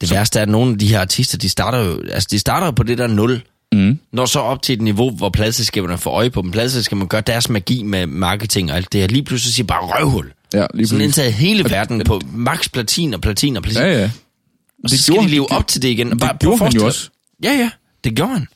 det 0.00 0.10
værste 0.10 0.38
er, 0.38 0.42
at 0.42 0.48
nogle 0.48 0.72
af 0.72 0.78
de 0.78 0.86
her 0.88 1.00
artister, 1.00 1.38
de 1.38 1.48
starter 1.48 1.78
jo, 1.78 2.02
altså 2.12 2.28
de 2.30 2.38
starter 2.38 2.66
jo 2.66 2.70
på 2.70 2.82
det 2.82 2.98
der 2.98 3.06
nul, 3.06 3.42
mm, 3.72 3.98
når 4.12 4.26
så 4.26 4.38
op 4.40 4.62
til 4.62 4.72
et 4.72 4.80
niveau, 4.82 5.10
hvor 5.10 5.30
pladselskaberne 5.30 5.98
får 5.98 6.10
øje 6.10 6.30
på 6.30 6.42
dem. 6.42 6.50
Pladselskaberne 6.50 7.08
gør 7.08 7.20
deres 7.20 7.48
magi 7.48 7.82
med 7.82 8.06
marketing 8.06 8.70
og 8.70 8.76
alt 8.76 8.92
det 8.92 9.00
her. 9.00 9.08
Lige 9.08 9.22
pludselig 9.24 9.54
siger 9.54 9.66
bare 9.66 9.80
røvhul. 9.82 10.32
Ja, 10.54 10.66
lige 10.74 10.86
Sådan 10.86 11.04
indtaget 11.04 11.32
hele 11.32 11.64
verden 11.70 12.02
på 12.04 12.20
max 12.32 12.70
platin 12.72 13.14
og 13.14 13.20
platin 13.20 13.56
og 13.56 13.62
platin. 13.62 13.82
Ja, 13.82 13.98
ja. 13.98 14.10
og 14.84 14.90
så 14.90 15.02
skal 15.02 15.22
de 15.22 15.28
leve 15.28 15.52
op 15.52 15.66
til 15.66 15.82
det 15.82 15.88
igen. 15.88 16.06
Og 16.12 16.12
Det 16.12 16.20
prøv 16.20 16.30
at 16.30 16.38
gjorde 16.40 16.58
han 16.64 16.72
jo 16.72 16.86
også. 16.86 17.10
Ja, 17.42 17.52
ja, 17.52 17.70
det 18.04 18.14
gjorde 18.14 18.32
han. 18.32 18.48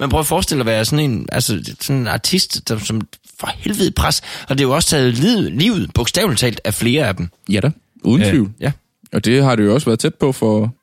Men 0.00 0.10
prøv 0.10 0.20
at 0.20 0.26
forestille 0.26 0.60
at 0.60 0.66
være 0.66 0.84
sådan 0.84 1.10
en, 1.10 1.26
altså, 1.32 1.74
sådan 1.80 2.00
en 2.00 2.06
artist, 2.06 2.68
der, 2.68 2.78
som 2.78 3.00
for 3.40 3.50
helvede 3.56 3.90
pres. 3.90 4.22
Og 4.48 4.58
det 4.58 4.64
er 4.64 4.68
jo 4.68 4.74
også 4.74 4.88
taget 4.88 5.14
livet, 5.14 5.52
livet 5.52 5.90
bogstaveligt 5.94 6.40
talt, 6.40 6.60
af 6.64 6.74
flere 6.74 7.08
af 7.08 7.16
dem. 7.16 7.28
Ja 7.50 7.60
da, 7.60 7.70
uden 8.04 8.22
Øh, 8.22 8.28
tvivl. 8.28 8.50
Ja. 8.60 8.72
Og 9.12 9.24
det 9.24 9.42
har 9.44 9.56
det 9.56 9.64
jo 9.64 9.74
også 9.74 9.84
været 9.86 9.98
tæt 9.98 10.14
på 10.14 10.32
for... 10.32 10.74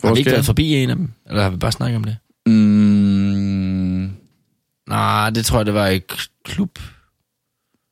for 0.00 0.08
Har 0.08 0.14
vi 0.14 0.18
ikke 0.18 0.30
været 0.30 0.44
forbi 0.46 0.74
en 0.74 0.90
af 0.90 0.96
dem? 0.96 1.10
Eller 1.28 1.42
har 1.42 1.50
vi 1.50 1.56
bare 1.56 1.72
snakket 1.72 1.96
om 1.96 2.04
det? 2.04 2.16
Mm, 2.46 4.10
Nej, 4.88 5.30
det 5.30 5.46
tror 5.46 5.58
jeg, 5.58 5.66
det 5.66 5.74
var 5.74 5.88
i 5.88 6.00
klub. 6.44 6.78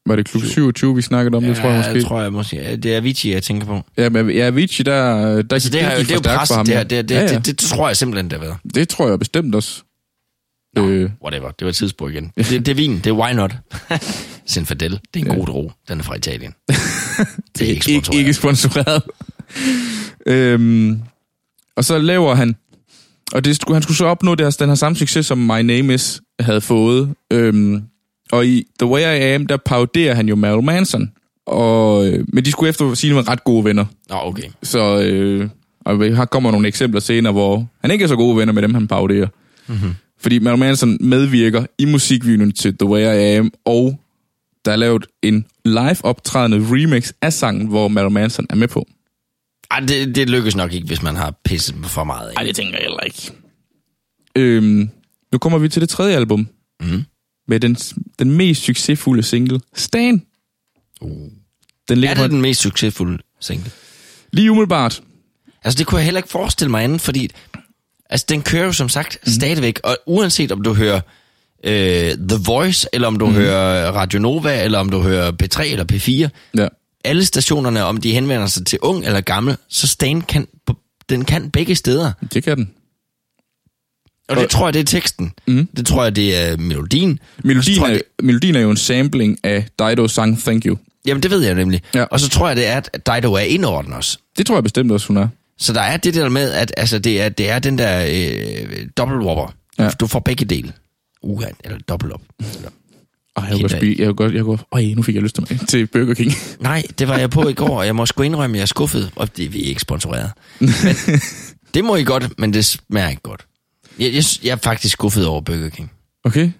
Var 0.06 0.16
det 0.16 0.26
klub 0.28 0.42
27, 0.44 0.96
vi 0.96 1.02
snakkede 1.02 1.36
om? 1.36 1.42
det 1.44 1.56
tror 1.56 1.68
jeg 1.70 1.76
måske. 1.78 1.94
det 1.94 2.04
tror 2.06 2.20
jeg 2.22 2.32
måske. 2.32 2.56
Ja, 2.56 2.76
Det 2.76 2.92
er 2.92 2.96
Avicii, 2.96 3.32
jeg 3.32 3.42
tænker 3.42 3.66
på. 3.66 3.82
Ja, 3.96 4.08
men 4.08 4.30
ja, 4.30 4.46
Avicii, 4.46 4.82
der, 4.84 4.92
der 5.42 5.54
Altså, 5.54 5.70
det, 5.70 5.82
er, 5.82 5.88
det 5.96 6.10
er 6.10 6.14
jo 6.14 6.16
for 6.16 6.22
stærkt 6.22 6.38
pres. 6.38 6.48
for 6.48 6.54
ham, 6.54 6.66
Det, 6.66 6.72
ja. 6.72 6.76
her, 6.78 6.84
det, 6.84 7.08
det, 7.08 7.14
ja, 7.14 7.20
ja. 7.20 7.26
det, 7.28 7.36
det, 7.36 7.46
det, 7.46 7.58
tror 7.68 7.88
jeg 7.88 7.96
simpelthen, 7.96 8.30
det 8.30 8.38
har 8.38 8.44
været. 8.46 8.58
det 8.74 8.88
tror 8.88 9.08
jeg 9.08 9.18
bestemt 9.18 9.54
også. 9.54 9.82
Nå, 10.76 10.88
Øh, 10.88 11.10
whatever. 11.24 11.50
Det 11.50 11.64
var 11.64 11.68
et 11.68 11.74
tidsspur 11.76 12.08
igen. 12.08 12.32
Det, 12.36 12.50
det 12.50 12.68
er 12.68 12.74
vin. 12.74 12.96
Det 12.96 13.06
er 13.06 13.12
why 13.12 13.32
not. 13.32 13.54
Zinfandel. 14.50 14.90
Det 15.14 15.20
er 15.20 15.24
en 15.24 15.30
Ja. 15.32 15.38
god 15.38 15.48
ro. 15.48 15.72
Den 15.88 15.98
er 15.98 16.02
fra 16.04 16.14
Italien. 16.16 16.54
det 17.58 17.62
er 17.62 17.62
ikke 17.62 17.70
ikke, 17.70 17.82
sponsoreret. 17.82 18.18
ikke 18.18 18.34
sponsoreret. 18.34 19.02
øhm, 20.26 21.00
og 21.76 21.84
så 21.84 21.98
laver 21.98 22.34
han, 22.34 22.56
og 23.32 23.44
det, 23.44 23.56
skulle- 23.56 23.74
han 23.74 23.82
skulle 23.82 23.96
så 23.96 24.04
opnå 24.06 24.34
deres, 24.34 24.56
den 24.56 24.68
her 24.68 24.74
samme 24.74 24.96
succes, 24.96 25.26
som 25.26 25.38
My 25.38 25.60
Name 25.62 25.94
Is 25.94 26.20
havde 26.40 26.60
fået. 26.60 27.14
Øhm, 27.32 27.82
og 28.32 28.46
i 28.46 28.66
The 28.78 28.86
Way 28.88 29.00
I 29.00 29.34
Am, 29.34 29.46
der 29.46 29.56
paroderer 29.56 30.14
han 30.14 30.28
jo 30.28 30.34
Marilyn 30.36 30.64
Manson. 30.66 31.12
Og, 31.46 32.06
øh, 32.06 32.24
men 32.32 32.44
de 32.44 32.50
skulle 32.50 32.70
efter 32.70 32.94
sige 32.94 33.14
være 33.14 33.22
ret 33.22 33.44
gode 33.44 33.64
venner. 33.64 33.84
Nå, 34.08 34.16
okay. 34.22 34.42
Så 34.62 35.00
øh, 35.02 35.48
og 35.84 36.00
vi 36.00 36.10
har 36.10 36.24
kommer 36.24 36.50
nogle 36.50 36.68
eksempler 36.68 37.00
senere, 37.00 37.32
hvor 37.32 37.68
han 37.80 37.90
ikke 37.90 38.02
er 38.02 38.08
så 38.08 38.16
gode 38.16 38.36
venner 38.36 38.52
med 38.52 38.62
dem, 38.62 38.74
han 38.74 38.88
paroderer. 38.88 39.28
Mm-hmm. 39.66 39.94
Fordi 40.20 40.38
Marilyn 40.38 40.60
Manson 40.60 40.98
medvirker 41.00 41.66
i 41.78 41.84
musikvideoen 41.84 42.52
til 42.52 42.78
The 42.78 42.88
Way 42.88 43.00
I 43.00 43.36
Am, 43.36 43.52
og 43.64 44.00
der 44.64 44.72
er 44.72 44.76
lavet 44.76 45.06
en 45.22 45.46
live 45.64 45.96
optrædende 46.04 46.66
remix 46.70 47.12
af 47.22 47.32
sangen, 47.32 47.66
hvor 47.66 47.88
Marilyn 47.88 48.14
Manson 48.14 48.46
er 48.50 48.54
med 48.54 48.68
på. 48.68 48.86
Ej, 49.70 49.80
det, 49.80 50.14
det 50.14 50.30
lykkes 50.30 50.56
nok 50.56 50.72
ikke, 50.72 50.86
hvis 50.86 51.02
man 51.02 51.16
har 51.16 51.34
pisset 51.44 51.74
for 51.82 52.04
meget. 52.04 52.30
Ikke? 52.30 52.48
det 52.48 52.56
tænker 52.56 52.72
jeg 52.72 52.82
heller 52.82 53.00
ikke. 53.00 53.32
Øhm, 54.36 54.90
nu 55.32 55.38
kommer 55.38 55.58
vi 55.58 55.68
til 55.68 55.82
det 55.82 55.88
tredje 55.88 56.16
album, 56.16 56.48
Mm. 56.82 57.04
Med 57.50 57.60
den, 57.60 57.76
den 58.18 58.30
mest 58.30 58.62
succesfulde 58.62 59.22
single, 59.22 59.60
Stan. 59.74 60.22
Uh. 61.00 61.28
Den 61.88 61.98
ligger 61.98 62.10
Er 62.14 62.18
på 62.18 62.22
det 62.22 62.30
den 62.30 62.40
mest 62.40 62.60
succesfulde 62.60 63.18
single? 63.40 63.70
lige 64.32 64.50
umiddelbart. 64.50 65.02
Altså, 65.64 65.78
det 65.78 65.86
kunne 65.86 65.98
jeg 65.98 66.04
heller 66.04 66.18
ikke 66.18 66.28
forestille 66.28 66.70
mig 66.70 66.84
andet, 66.84 67.00
fordi 67.00 67.30
altså, 68.10 68.26
den 68.28 68.42
kører 68.42 68.64
jo 68.64 68.72
som 68.72 68.88
sagt 68.88 69.18
mm. 69.26 69.32
stadigvæk, 69.32 69.80
og 69.84 69.96
uanset 70.06 70.52
om 70.52 70.62
du 70.62 70.74
hører 70.74 71.00
øh, 71.64 72.14
The 72.28 72.38
Voice, 72.46 72.88
eller 72.92 73.08
om 73.08 73.18
du 73.18 73.26
mm. 73.26 73.32
hører 73.34 73.92
Radio 73.92 74.20
Nova, 74.20 74.64
eller 74.64 74.78
om 74.78 74.88
du 74.88 75.00
hører 75.02 75.32
P3 75.42 75.62
eller 75.62 75.84
P4, 75.92 76.28
Ja. 76.60 76.68
alle 77.04 77.24
stationerne, 77.24 77.84
om 77.84 77.96
de 77.96 78.12
henvender 78.12 78.46
sig 78.46 78.66
til 78.66 78.78
ung 78.82 79.04
eller 79.04 79.20
gammel, 79.20 79.56
så 79.68 79.86
Stan 79.86 80.20
kan, 80.20 80.46
den 81.08 81.24
kan 81.24 81.50
begge 81.50 81.74
steder. 81.74 82.12
Det 82.34 82.44
kan 82.44 82.56
den. 82.56 82.70
Og 84.30 84.36
det 84.36 84.50
tror 84.50 84.66
jeg, 84.66 84.74
det 84.74 84.80
er 84.80 84.84
teksten. 84.84 85.32
Mm. 85.46 85.68
Det 85.76 85.86
tror 85.86 86.02
jeg, 86.04 86.16
det 86.16 86.36
er 86.50 86.56
melodien. 86.56 87.18
Melodien, 87.44 87.78
tror 87.78 87.86
jeg, 87.86 87.94
er, 87.94 87.98
det- 88.18 88.24
melodien 88.26 88.56
er 88.56 88.60
jo 88.60 88.70
en 88.70 88.76
sampling 88.76 89.38
af 89.44 89.66
Didos 89.78 90.12
sang 90.12 90.38
Thank 90.42 90.66
You. 90.66 90.76
Jamen, 91.06 91.22
det 91.22 91.30
ved 91.30 91.40
jeg 91.44 91.54
nemlig. 91.54 91.82
Ja. 91.94 92.02
Og 92.04 92.20
så 92.20 92.28
tror 92.28 92.48
jeg, 92.48 92.56
det 92.56 92.66
er, 92.66 92.76
at 92.76 93.06
Dido 93.06 93.32
er 93.32 93.38
indordnet 93.40 93.96
også. 93.96 94.18
Det 94.38 94.46
tror 94.46 94.56
jeg 94.56 94.62
bestemt 94.62 94.92
også, 94.92 95.06
hun 95.06 95.16
er. 95.16 95.28
Så 95.58 95.72
der 95.72 95.80
er 95.80 95.96
det 95.96 96.14
der 96.14 96.28
med, 96.28 96.50
at 96.52 96.72
altså, 96.76 96.98
det, 96.98 97.20
er, 97.20 97.28
det 97.28 97.50
er 97.50 97.58
den 97.58 97.78
der 97.78 98.06
øh, 98.10 98.86
dobbeltwhopper. 98.96 99.54
Ja. 99.78 99.90
Du 99.90 100.06
får 100.06 100.20
begge 100.20 100.44
dele. 100.44 100.72
Uha, 101.22 101.46
eller 101.64 101.78
dobbelt 101.88 102.12
op. 102.12 102.20
Eller, 102.38 102.68
Ej, 103.36 103.42
jeg 103.44 103.52
kunne 103.52 103.60
godt 103.60 103.72
spise, 103.72 103.96
jeg 103.98 104.06
kunne 104.06 104.14
godt, 104.16 104.34
jeg 104.34 104.44
kunne, 104.44 104.58
øj, 104.72 104.84
nu 104.96 105.02
fik 105.02 105.14
jeg 105.14 105.22
lyst 105.22 105.34
til, 105.34 105.44
mig, 105.50 105.68
til 105.68 105.86
Burger 105.86 106.14
King. 106.14 106.32
Nej, 106.60 106.82
det 106.98 107.08
var 107.08 107.18
jeg 107.18 107.30
på 107.30 107.48
i 107.48 107.52
går, 107.52 107.78
og 107.78 107.86
jeg 107.86 107.96
må 107.96 108.06
sgu 108.06 108.22
indrømme, 108.22 108.54
at 108.56 108.58
jeg 108.58 108.62
er 108.62 108.66
skuffet. 108.66 109.10
Og 109.16 109.36
det 109.36 109.44
er 109.44 109.48
vi 109.48 109.58
ikke 109.58 109.80
sponsoreret. 109.80 110.30
Men, 110.58 110.70
det 111.74 111.84
må 111.84 111.96
I 111.96 112.04
godt, 112.04 112.38
men 112.38 112.52
det 112.52 112.64
smager 112.64 113.08
ikke 113.08 113.22
godt. 113.22 113.46
Jeg, 114.00 114.14
jeg, 114.14 114.24
jeg 114.42 114.50
er 114.50 114.56
faktisk 114.56 114.92
skuffet 114.92 115.26
over 115.26 115.40
Burger 115.40 115.68
King. 115.68 115.90
Okay. 116.24 116.50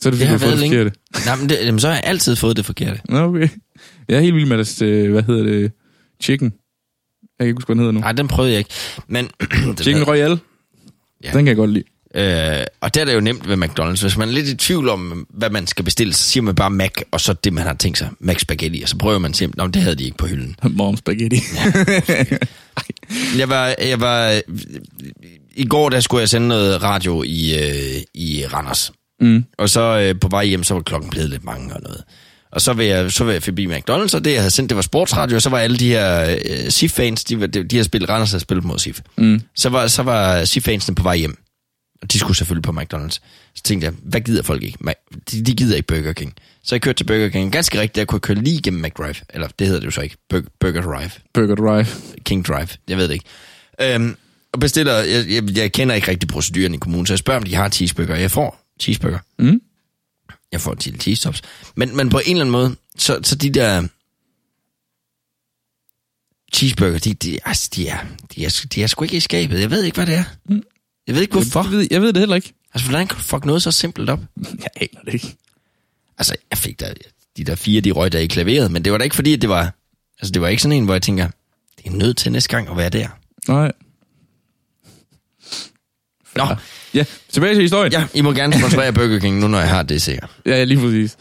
Så 0.00 0.08
er 0.08 0.10
det, 0.10 0.20
Det 0.20 0.28
fordi, 0.28 0.30
har 0.30 0.38
du 0.38 0.44
har 0.44 0.50
fået 0.50 0.60
det 0.60 0.68
forkerte. 0.70 0.92
Nej, 1.26 1.36
men 1.36 1.48
det, 1.48 1.58
jamen, 1.64 1.80
så 1.80 1.88
har 1.88 1.94
jeg 1.94 2.04
altid 2.06 2.36
fået 2.36 2.56
det 2.56 2.66
forkerte. 2.66 3.00
Nå, 3.08 3.18
okay. 3.18 3.48
Jeg 4.08 4.16
er 4.16 4.20
helt 4.20 4.34
vild 4.34 4.46
med 4.46 4.56
deres, 4.56 4.82
øh, 4.82 5.12
hvad 5.12 5.22
hedder 5.22 5.42
det, 5.42 5.72
chicken. 6.22 6.52
Jeg 7.38 7.44
kan 7.44 7.46
ikke 7.46 7.56
huske, 7.56 7.66
hvad 7.68 7.74
den 7.74 7.80
hedder 7.80 7.92
nu. 7.92 8.00
Nej, 8.00 8.12
den 8.12 8.28
prøvede 8.28 8.52
jeg 8.52 8.58
ikke. 8.58 8.70
Men, 9.08 9.28
Chicken 9.82 10.04
Royale. 10.04 10.38
Ja. 11.24 11.28
Ja. 11.28 11.32
Den 11.32 11.38
kan 11.38 11.46
jeg 11.46 11.56
godt 11.56 11.70
lide. 11.70 11.84
øh, 12.14 12.64
og 12.80 12.94
der 12.94 13.00
er 13.00 13.04
det 13.04 13.14
jo 13.14 13.20
nemt 13.20 13.48
ved 13.48 13.56
McDonald's. 13.56 14.00
Hvis 14.02 14.16
man 14.16 14.28
er 14.28 14.32
lidt 14.32 14.48
i 14.48 14.56
tvivl 14.56 14.88
om, 14.88 15.26
hvad 15.30 15.50
man 15.50 15.66
skal 15.66 15.84
bestille, 15.84 16.12
så 16.14 16.24
siger 16.24 16.42
man 16.42 16.54
bare 16.54 16.70
Mac, 16.70 16.90
og 17.10 17.20
så 17.20 17.32
det, 17.32 17.52
man 17.52 17.64
har 17.66 17.74
tænkt 17.74 17.98
sig, 17.98 18.10
Mac 18.20 18.40
Spaghetti. 18.40 18.82
Og 18.82 18.88
så 18.88 18.98
prøver 18.98 19.18
man 19.18 19.34
simpelthen, 19.34 19.74
det 19.74 19.82
havde 19.82 19.96
de 19.96 20.04
ikke 20.04 20.16
på 20.16 20.26
hylden. 20.26 20.56
Mom 20.78 20.96
spaghetti. 20.96 21.36
Jeg 23.38 23.48
var, 23.48 23.74
jeg 23.80 24.00
var, 24.00 24.40
i 25.56 25.64
går 25.66 25.88
der 25.88 26.00
skulle 26.00 26.20
jeg 26.20 26.28
sende 26.28 26.48
noget 26.48 26.82
radio 26.82 27.22
i, 27.22 27.58
øh, 27.58 28.02
i 28.14 28.46
Randers. 28.46 28.92
Mm. 29.20 29.44
Og 29.58 29.68
så 29.70 29.80
øh, 29.80 30.20
på 30.20 30.28
vej 30.28 30.44
hjem, 30.44 30.64
så 30.64 30.74
var 30.74 30.82
klokken 30.82 31.10
blevet 31.10 31.30
lidt 31.30 31.44
mange 31.44 31.74
og 31.74 31.80
noget. 31.82 32.02
Og 32.52 32.60
så 32.60 32.72
vil 32.72 32.86
jeg, 32.86 33.12
så 33.12 33.24
vil 33.24 33.32
jeg 33.32 33.42
forbi 33.42 33.66
McDonald's, 33.66 34.14
og 34.16 34.24
det 34.24 34.32
jeg 34.32 34.40
havde 34.40 34.50
sendt, 34.50 34.68
det 34.70 34.76
var 34.76 34.82
sportsradio, 34.82 35.36
og 35.36 35.42
så 35.42 35.50
var 35.50 35.58
alle 35.58 35.76
de 35.76 35.88
her 35.88 36.36
øh, 36.44 36.70
SIF-fans, 36.70 37.24
de, 37.24 37.40
var- 37.40 37.46
de, 37.46 37.64
de 37.64 37.76
har 37.76 37.84
spillet 37.84 38.10
Randers, 38.10 38.30
havde 38.30 38.40
spillet 38.40 38.64
mod 38.64 38.78
SIF. 38.78 39.00
Mm. 39.18 39.40
Så 39.56 39.68
var, 39.68 39.86
så 39.86 40.02
var 40.02 40.44
SIF-fansene 40.44 40.94
på 40.94 41.02
vej 41.02 41.16
hjem. 41.16 41.38
Og 42.02 42.12
de 42.12 42.18
skulle 42.18 42.36
selvfølgelig 42.36 42.62
på 42.62 42.72
McDonald's. 42.80 43.18
Så 43.54 43.62
tænkte 43.64 43.84
jeg, 43.84 43.94
hvad 44.02 44.20
gider 44.20 44.42
folk 44.42 44.62
ikke? 44.62 44.78
De, 45.30 45.42
de 45.42 45.54
gider 45.56 45.76
ikke 45.76 45.86
Burger 45.86 46.12
King. 46.12 46.34
Så 46.64 46.74
jeg 46.74 46.82
kørte 46.82 46.96
til 46.96 47.04
Burger 47.04 47.28
King. 47.28 47.52
Ganske 47.52 47.80
rigtigt, 47.80 47.98
jeg 47.98 48.06
kunne 48.06 48.20
køre 48.20 48.36
lige 48.36 48.56
igennem 48.58 48.82
McDrive. 48.82 49.14
Eller 49.34 49.48
det 49.58 49.66
hedder 49.66 49.80
det 49.80 49.86
jo 49.86 49.90
så 49.90 50.00
ikke. 50.00 50.16
Burger, 50.30 50.46
Burger 50.60 50.82
Drive. 50.82 51.10
Burger 51.34 51.54
Drive. 51.54 51.86
King 52.24 52.46
Drive, 52.46 52.68
jeg 52.88 52.96
ved 52.96 53.08
det 53.08 53.14
ikke. 53.14 53.24
Øhm, 53.94 54.16
og 54.54 54.60
bestiller, 54.60 54.92
jeg, 54.94 55.28
jeg, 55.28 55.56
jeg 55.56 55.72
kender 55.72 55.94
ikke 55.94 56.08
rigtig 56.08 56.28
proceduren 56.28 56.74
i 56.74 56.76
kommunen, 56.76 57.06
så 57.06 57.12
jeg 57.12 57.18
spørger, 57.18 57.40
om 57.40 57.44
de 57.44 57.54
har 57.54 57.68
cheeseburger. 57.68 58.16
Jeg 58.16 58.30
får 58.30 58.60
cheeseburger. 58.80 59.18
Mm. 59.38 59.60
Jeg 60.52 60.60
får 60.60 60.74
til 60.74 61.00
cheese 61.00 61.22
tops. 61.22 61.42
Men, 61.76 61.96
men 61.96 62.08
på 62.08 62.18
en 62.18 62.30
eller 62.30 62.40
anden 62.40 62.52
måde, 62.52 62.76
så, 62.98 63.20
så 63.22 63.34
de 63.34 63.50
der 63.50 63.86
cheeseburger, 66.54 66.98
de, 66.98 67.14
de, 67.14 67.38
altså, 67.44 67.70
de, 67.74 67.88
er, 67.88 67.98
de, 68.34 68.44
er, 68.44 68.66
de 68.74 68.82
er 68.82 68.86
sgu 68.86 69.04
ikke 69.04 69.16
i 69.16 69.20
skabet. 69.20 69.60
Jeg 69.60 69.70
ved 69.70 69.84
ikke, 69.84 69.94
hvad 69.94 70.06
det 70.06 70.14
er. 70.14 70.24
Mm. 70.48 70.62
Jeg 71.06 71.14
ved 71.14 71.22
ikke, 71.22 71.32
hvorfor. 71.32 71.62
Jeg 71.62 71.70
ved, 71.70 71.86
jeg 71.90 72.02
ved 72.02 72.12
det 72.12 72.20
heller 72.20 72.36
ikke. 72.36 72.52
Altså, 72.74 72.88
hvordan 72.88 73.06
kan 73.06 73.16
du 73.16 73.22
fuck 73.22 73.44
noget 73.44 73.62
så 73.62 73.70
simpelt 73.70 74.10
op? 74.10 74.20
Jeg 74.64 74.70
aner 74.76 75.00
det 75.04 75.14
ikke. 75.14 75.36
Altså, 76.18 76.36
jeg 76.50 76.58
fik 76.58 76.80
da, 76.80 76.94
de 77.36 77.44
der 77.44 77.54
fire, 77.54 77.80
de 77.80 77.90
røg 77.90 78.12
der 78.12 78.18
i 78.18 78.26
klaveret, 78.26 78.70
men 78.70 78.84
det 78.84 78.92
var 78.92 78.98
da 78.98 79.04
ikke 79.04 79.16
fordi, 79.16 79.32
at 79.32 79.42
det 79.42 79.50
var, 79.50 79.74
altså 80.20 80.32
det 80.32 80.42
var 80.42 80.48
ikke 80.48 80.62
sådan 80.62 80.76
en, 80.76 80.84
hvor 80.84 80.94
jeg 80.94 81.02
tænker, 81.02 81.28
det 81.78 81.86
er 81.86 81.90
nødt 81.90 82.16
til 82.16 82.32
næste 82.32 82.48
gang 82.48 82.68
at 82.68 82.76
være 82.76 82.90
der. 82.90 83.08
Nej. 83.48 83.72
Nå, 86.36 86.44
Ja, 86.94 87.04
tilbage 87.28 87.54
til 87.54 87.62
historien. 87.62 87.92
ja, 87.92 88.06
I 88.14 88.20
må 88.20 88.32
gerne 88.32 88.58
sponsorere 88.58 88.92
Burger 88.98 89.18
King 89.18 89.38
nu, 89.38 89.48
når 89.48 89.58
jeg 89.58 89.68
har 89.68 89.82
det 89.82 90.02
sikkert. 90.02 90.30
Ja, 90.46 90.64
lige 90.64 90.80
præcis. 90.80 91.16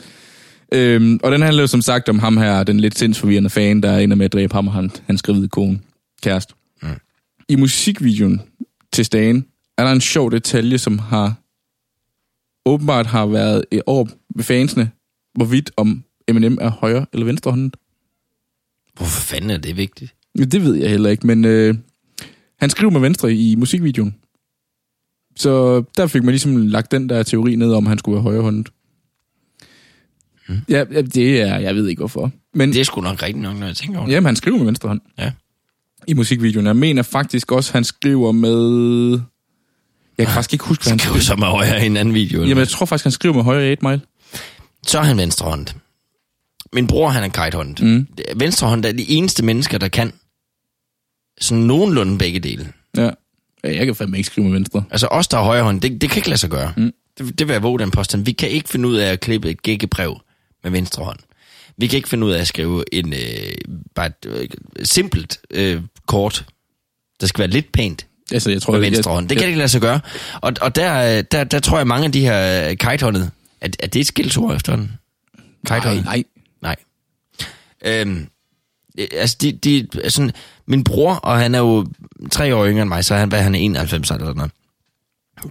Øhm, 0.71 1.19
og 1.23 1.31
den 1.31 1.41
handler 1.41 1.63
jo 1.63 1.67
som 1.67 1.81
sagt 1.81 2.09
om 2.09 2.19
ham 2.19 2.37
her, 2.37 2.63
den 2.63 2.79
lidt 2.79 2.97
sindsforvirrende 2.97 3.49
fan, 3.49 3.81
der 3.83 3.97
ender 3.97 4.15
med 4.15 4.25
at 4.25 4.33
dræbe 4.33 4.53
ham 4.53 4.67
og 4.67 4.73
han, 4.73 4.91
hans 5.07 5.21
gravide 5.21 5.47
kone, 5.47 5.79
kæreste. 6.23 6.53
Mm. 6.83 6.89
I 7.49 7.55
musikvideoen 7.55 8.41
til 8.93 9.05
Stagen 9.05 9.45
er 9.77 9.83
der 9.83 9.91
en 9.91 10.01
sjov 10.01 10.31
detalje, 10.31 10.77
som 10.77 10.99
har 10.99 11.33
åbenbart 12.65 13.05
har 13.07 13.25
været 13.25 13.65
et 13.71 13.81
år 13.87 14.09
ved 14.35 14.43
fansene, 14.43 14.91
hvorvidt 15.35 15.71
om 15.77 16.03
Eminem 16.27 16.57
er 16.61 16.69
højre 16.69 17.05
eller 17.13 17.25
venstrehåndet. 17.25 17.75
Hvorfor 18.97 19.21
fanden 19.21 19.49
er 19.49 19.57
det 19.57 19.77
vigtigt? 19.77 20.13
Det 20.37 20.63
ved 20.63 20.75
jeg 20.75 20.89
heller 20.89 21.09
ikke, 21.09 21.27
men 21.27 21.45
øh, 21.45 21.75
han 22.59 22.69
skriver 22.69 22.91
med 22.91 23.01
venstre 23.01 23.33
i 23.33 23.55
musikvideoen. 23.55 24.15
Så 25.35 25.83
der 25.97 26.07
fik 26.07 26.23
man 26.23 26.31
ligesom 26.31 26.57
lagt 26.57 26.91
den 26.91 27.09
der 27.09 27.23
teori 27.23 27.55
ned 27.55 27.73
om, 27.73 27.85
han 27.85 27.97
skulle 27.97 28.15
være 28.15 28.23
højrehåndet. 28.23 28.69
Mm. 30.49 30.55
Ja, 30.69 30.83
det 30.83 31.41
er, 31.41 31.57
jeg 31.59 31.75
ved 31.75 31.87
ikke 31.87 31.99
hvorfor. 31.99 32.31
Men 32.53 32.73
Det 32.73 32.79
er 32.79 32.83
sgu 32.83 33.01
nok 33.01 33.21
rigtigt 33.23 33.41
nok, 33.43 33.57
når 33.57 33.67
jeg 33.67 33.75
tænker 33.75 33.97
over 33.97 34.07
det. 34.07 34.13
jamen, 34.13 34.25
han 34.25 34.35
skriver 34.35 34.57
med 34.57 34.65
venstre 34.65 34.87
hånd 34.89 35.01
Ja. 35.17 35.31
i 36.07 36.13
musikvideoen. 36.13 36.65
Jeg 36.65 36.75
mener 36.75 37.01
faktisk 37.03 37.51
også, 37.51 37.69
at 37.69 37.73
han 37.73 37.83
skriver 37.83 38.31
med... 38.31 39.19
Jeg 40.17 40.25
kan 40.25 40.33
faktisk 40.33 40.53
ikke 40.53 40.65
huske, 40.65 40.83
hvad 40.83 40.91
han 40.91 40.99
Skriv 40.99 41.21
så 41.21 41.35
med 41.35 41.47
højre 41.47 41.83
i 41.83 41.85
en 41.85 41.97
anden 41.97 42.13
video. 42.13 42.41
Jamen, 42.41 42.57
jeg 42.57 42.67
tror 42.67 42.85
faktisk, 42.85 43.05
han 43.05 43.11
skriver 43.11 43.35
med 43.35 43.43
højre 43.43 43.67
i 43.67 43.71
8 43.71 43.85
mile. 43.87 44.01
Så 44.87 44.99
er 44.99 45.03
han 45.03 45.17
venstrehåndet. 45.17 45.75
Min 46.73 46.87
bror, 46.87 47.09
han 47.09 47.23
er 47.23 47.27
kajthåndet. 47.27 47.81
Mm. 47.85 48.07
Venstrehåndet 48.35 48.89
er 48.89 48.93
de 48.93 49.09
eneste 49.09 49.45
mennesker, 49.45 49.77
der 49.77 49.87
kan 49.87 50.13
sådan 51.41 51.63
nogenlunde 51.63 52.17
begge 52.17 52.39
dele. 52.39 52.73
Ja. 52.97 53.09
Ja. 53.63 53.75
Jeg 53.75 53.85
kan 53.85 53.95
fandme 53.95 54.17
ikke 54.17 54.27
skrive 54.27 54.45
med 54.47 54.53
venstre. 54.53 54.83
Altså 54.91 55.07
os, 55.07 55.27
der 55.27 55.37
er 55.37 55.43
højrehånd, 55.43 55.81
det, 55.81 56.01
det 56.01 56.09
kan 56.09 56.17
ikke 56.17 56.29
lade 56.29 56.39
sig 56.39 56.49
gøre. 56.49 56.73
Mm. 56.77 56.91
Det, 57.17 57.39
det 57.39 57.47
vil 57.47 57.53
jeg 57.53 57.63
våge 57.63 57.79
den 57.79 57.91
påstand. 57.91 58.25
Vi 58.25 58.31
kan 58.31 58.49
ikke 58.49 58.69
finde 58.69 58.87
ud 58.89 58.95
af 58.95 59.11
at 59.11 59.19
klippe 59.19 59.49
et 59.49 59.61
gækkebrev 59.61 60.21
med 60.63 60.71
venstre 60.71 61.03
hånd. 61.05 61.19
Vi 61.77 61.87
kan 61.87 61.97
ikke 61.97 62.09
finde 62.09 62.25
ud 62.27 62.31
af 62.31 62.39
at 62.41 62.47
skrive 62.47 62.83
en, 62.91 63.13
øh, 63.13 63.19
bare 63.95 64.07
et 64.07 64.13
øh, 64.25 64.47
simpelt 64.83 65.39
øh, 65.51 65.81
kort, 66.07 66.45
der 67.21 67.27
skal 67.27 67.39
være 67.39 67.49
lidt 67.49 67.71
pænt 67.71 68.07
Altså, 68.31 68.51
jeg 68.51 68.61
tror, 68.61 68.73
med 68.73 68.81
jeg- 68.81 68.91
venstre 68.91 69.11
hånd. 69.11 69.29
Det 69.29 69.37
kan 69.37 69.41
jeg, 69.41 69.47
ikke 69.49 69.57
lade 69.57 69.69
sig 69.69 69.81
gøre. 69.81 69.99
Og, 70.41 70.53
og 70.61 70.75
der, 70.75 71.17
øh, 71.17 71.23
der, 71.31 71.43
der 71.43 71.59
tror 71.59 71.77
jeg, 71.77 71.87
mange 71.87 72.05
af 72.05 72.11
de 72.11 72.19
her 72.21 72.69
øh, 72.69 72.77
kajthåndede, 72.77 73.31
at, 73.61 73.75
at 73.79 73.93
det 73.93 73.99
er 73.99 74.01
et 74.01 74.07
skilsord 74.07 74.55
efterhånden. 74.55 74.91
Nej, 75.37 75.79
Kajthåndet. 75.79 76.05
nej. 76.05 76.23
Nej. 76.61 76.75
Øhm, 77.85 78.11
øh, 78.17 78.21
altså, 79.11 79.37
de, 79.41 79.51
de, 79.51 79.87
sådan, 80.09 80.31
min 80.65 80.83
bror, 80.83 81.13
og 81.13 81.39
han 81.39 81.55
er 81.55 81.59
jo 81.59 81.87
tre 82.31 82.55
år 82.55 82.65
yngre 82.67 82.81
end 82.81 82.89
mig, 82.89 83.05
så 83.05 83.13
er 83.15 83.19
han, 83.19 83.29
hvad, 83.29 83.41
han 83.41 83.55
er 83.55 83.59
91 83.59 84.11
eller 84.11 84.33
noget. 84.33 84.51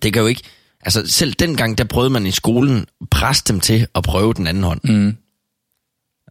Det 0.03 0.12
kan 0.12 0.22
jo 0.22 0.26
ikke... 0.28 0.43
Altså, 0.84 1.03
selv 1.07 1.32
dengang, 1.32 1.78
der 1.78 1.84
prøvede 1.84 2.11
man 2.11 2.26
i 2.26 2.30
skolen 2.30 2.86
at 3.01 3.09
presse 3.11 3.45
dem 3.49 3.61
til 3.61 3.86
at 3.95 4.03
prøve 4.03 4.34
den 4.34 4.47
anden 4.47 4.62
hånd. 4.62 4.80
Mm. 4.84 5.16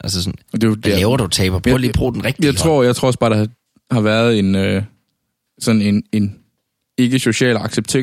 Altså 0.04 0.24
sådan, 0.24 0.40
Det 0.52 0.64
er 0.64 0.68
jo, 0.68 0.76
hvad 0.76 0.92
laver 0.92 1.18
du, 1.18 1.28
taber? 1.28 1.60
Prøv 1.60 1.78
lige 1.78 1.90
at 1.90 1.96
bruge 1.96 2.14
den 2.14 2.26
rigtige 2.26 2.46
Jeg 2.46 2.56
tror, 2.56 2.84
jeg 2.84 2.96
tror 2.96 3.08
også 3.08 3.20
bare, 3.20 3.30
der 3.30 3.48
har- 3.92 4.02
været 4.02 4.40
en 4.40 4.56
øh, 4.56 4.84
sådan 5.60 5.82
en, 5.82 6.04
en 6.12 6.36
ikke 6.98 7.20
social 7.20 7.58
accept, 7.58 7.96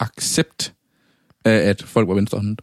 accept 0.00 0.72
af, 1.44 1.52
at 1.56 1.82
folk 1.82 2.08
var 2.08 2.14
venstrehåndet. 2.14 2.60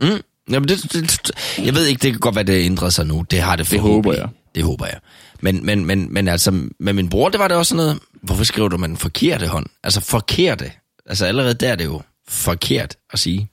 hånd. 0.00 0.12
Mm. 0.12 0.20
Jamen, 0.52 0.68
det, 0.68 0.92
det, 0.92 1.30
jeg 1.58 1.74
ved 1.74 1.86
ikke, 1.86 2.02
det 2.02 2.12
kan 2.12 2.20
godt 2.20 2.34
være, 2.34 2.44
det 2.44 2.64
ændrer 2.64 2.90
sig 2.90 3.06
nu. 3.06 3.24
Det 3.30 3.40
har 3.40 3.56
det 3.56 3.70
Det 3.70 3.80
håber 3.80 4.14
jeg. 4.14 4.28
Det 4.54 4.62
håber 4.64 4.86
jeg. 4.86 4.98
Men, 5.40 5.66
men, 5.66 5.84
men, 5.84 6.12
men 6.12 6.28
altså, 6.28 6.68
med 6.80 6.92
min 6.92 7.08
bror, 7.08 7.28
det 7.28 7.40
var 7.40 7.48
det 7.48 7.56
også 7.56 7.70
sådan 7.70 7.84
noget, 7.84 7.98
hvorfor 8.22 8.44
skriver 8.44 8.68
du 8.68 8.76
med 8.76 8.88
den 8.88 8.96
forkerte 8.96 9.46
hånd? 9.46 9.66
Altså 9.82 10.00
forkerte. 10.00 10.72
Altså 11.06 11.26
allerede 11.26 11.54
der 11.54 11.68
er 11.72 11.76
det 11.76 11.84
jo 11.84 12.02
forkert 12.28 12.96
at 13.10 13.18
sige. 13.18 13.50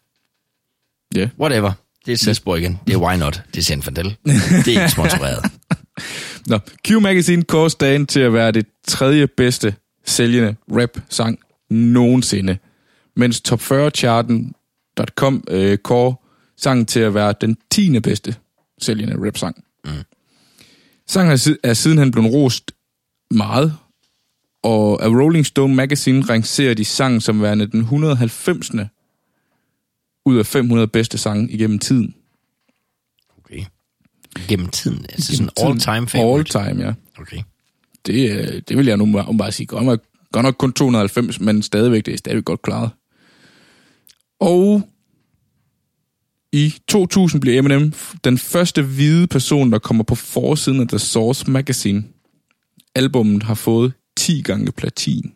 Ja. 1.15 1.29
Whatever. 1.39 1.71
Det 2.05 2.11
er 2.11 2.17
sidespor 2.17 2.55
igen. 2.55 2.79
Det 2.88 2.93
er 2.93 2.97
why 2.97 3.15
not. 3.15 3.43
Det 3.53 3.59
er 3.59 3.63
Senfandel. 3.63 4.17
Det 4.25 4.67
er 4.67 4.81
ikke 4.81 4.89
sponsoreret. 4.89 5.51
Nå, 6.47 6.59
Q 6.88 6.91
Magazine 6.91 7.43
kårer 7.43 7.69
Stan 7.69 8.05
til 8.05 8.19
at 8.19 8.34
være 8.34 8.51
det 8.51 8.65
tredje 8.88 9.27
bedste 9.27 9.75
sælgende 10.05 10.55
rap-sang 10.71 11.39
nogensinde. 11.69 12.57
Mens 13.15 13.41
Top 13.41 13.59
40-charten.com 13.59 15.43
øh, 15.47 15.77
kårer 15.77 16.13
sangen 16.57 16.86
til 16.86 16.99
at 16.99 17.13
være 17.13 17.34
den 17.41 17.57
tiende 17.71 18.01
bedste 18.01 18.36
sælgende 18.81 19.27
rap-sang. 19.27 19.63
Sangen 21.08 21.32
er, 21.32 21.36
sid- 21.38 21.74
sidenhen 21.74 22.12
blevet 22.12 22.34
rost 22.34 22.72
meget, 23.32 23.74
og 24.64 25.04
af 25.04 25.08
Rolling 25.08 25.45
Stone 25.45 25.76
Magazine 25.76 26.22
rangerer 26.30 26.74
de 26.74 26.86
sangen 26.86 27.22
som 27.22 27.41
værende 27.41 27.68
den 27.68 27.80
190. 27.80 28.72
ud 30.26 30.38
af 30.38 30.45
500 30.45 30.88
bedste 30.88 31.18
sange 31.18 31.49
igennem 31.51 31.80
tiden. 31.80 32.16
Okay. 33.45 33.64
Gennem 34.47 34.68
tiden. 34.68 35.06
Altså 35.10 35.32
Gennem 35.32 35.49
sådan 35.56 35.70
all 35.70 35.80
tiden. 35.80 35.95
time 35.95 36.08
favorite. 36.08 36.60
All 36.60 36.68
time, 36.74 36.86
ja. 36.86 36.93
Okay. 37.22 37.41
Det, 38.06 38.32
øh, 38.32 38.62
det 38.68 38.78
vil 38.78 38.86
jeg 38.86 38.97
nu 38.97 39.12
bare, 39.12 39.38
bare 39.38 39.51
sige. 39.51 39.68
Godt 39.68 39.86
nok, 39.86 40.04
godt 40.32 40.43
nok 40.43 40.56
kun 40.58 40.74
290, 40.74 41.39
men 41.39 41.62
stadigvæk, 41.62 42.06
det 42.06 42.14
er 42.14 42.18
stadigvæk 42.18 42.45
godt 42.45 42.62
klaret. 42.62 42.89
Og 44.39 44.89
i 46.54 46.74
2000 46.88 47.41
blev 47.41 47.58
Eminem 47.58 47.93
den 48.24 48.38
første 48.38 48.82
hvide 48.82 49.28
person, 49.28 49.72
der 49.72 49.80
kommer 49.80 50.04
på 50.04 50.16
forsiden 50.16 50.82
af 50.82 50.88
The 50.88 50.99
Source 50.99 51.51
Magazine. 51.51 52.04
Albummet 52.95 53.43
har 53.43 53.54
fået 53.54 53.93
10 54.18 54.41
gange 54.41 54.72
platin, 54.72 55.34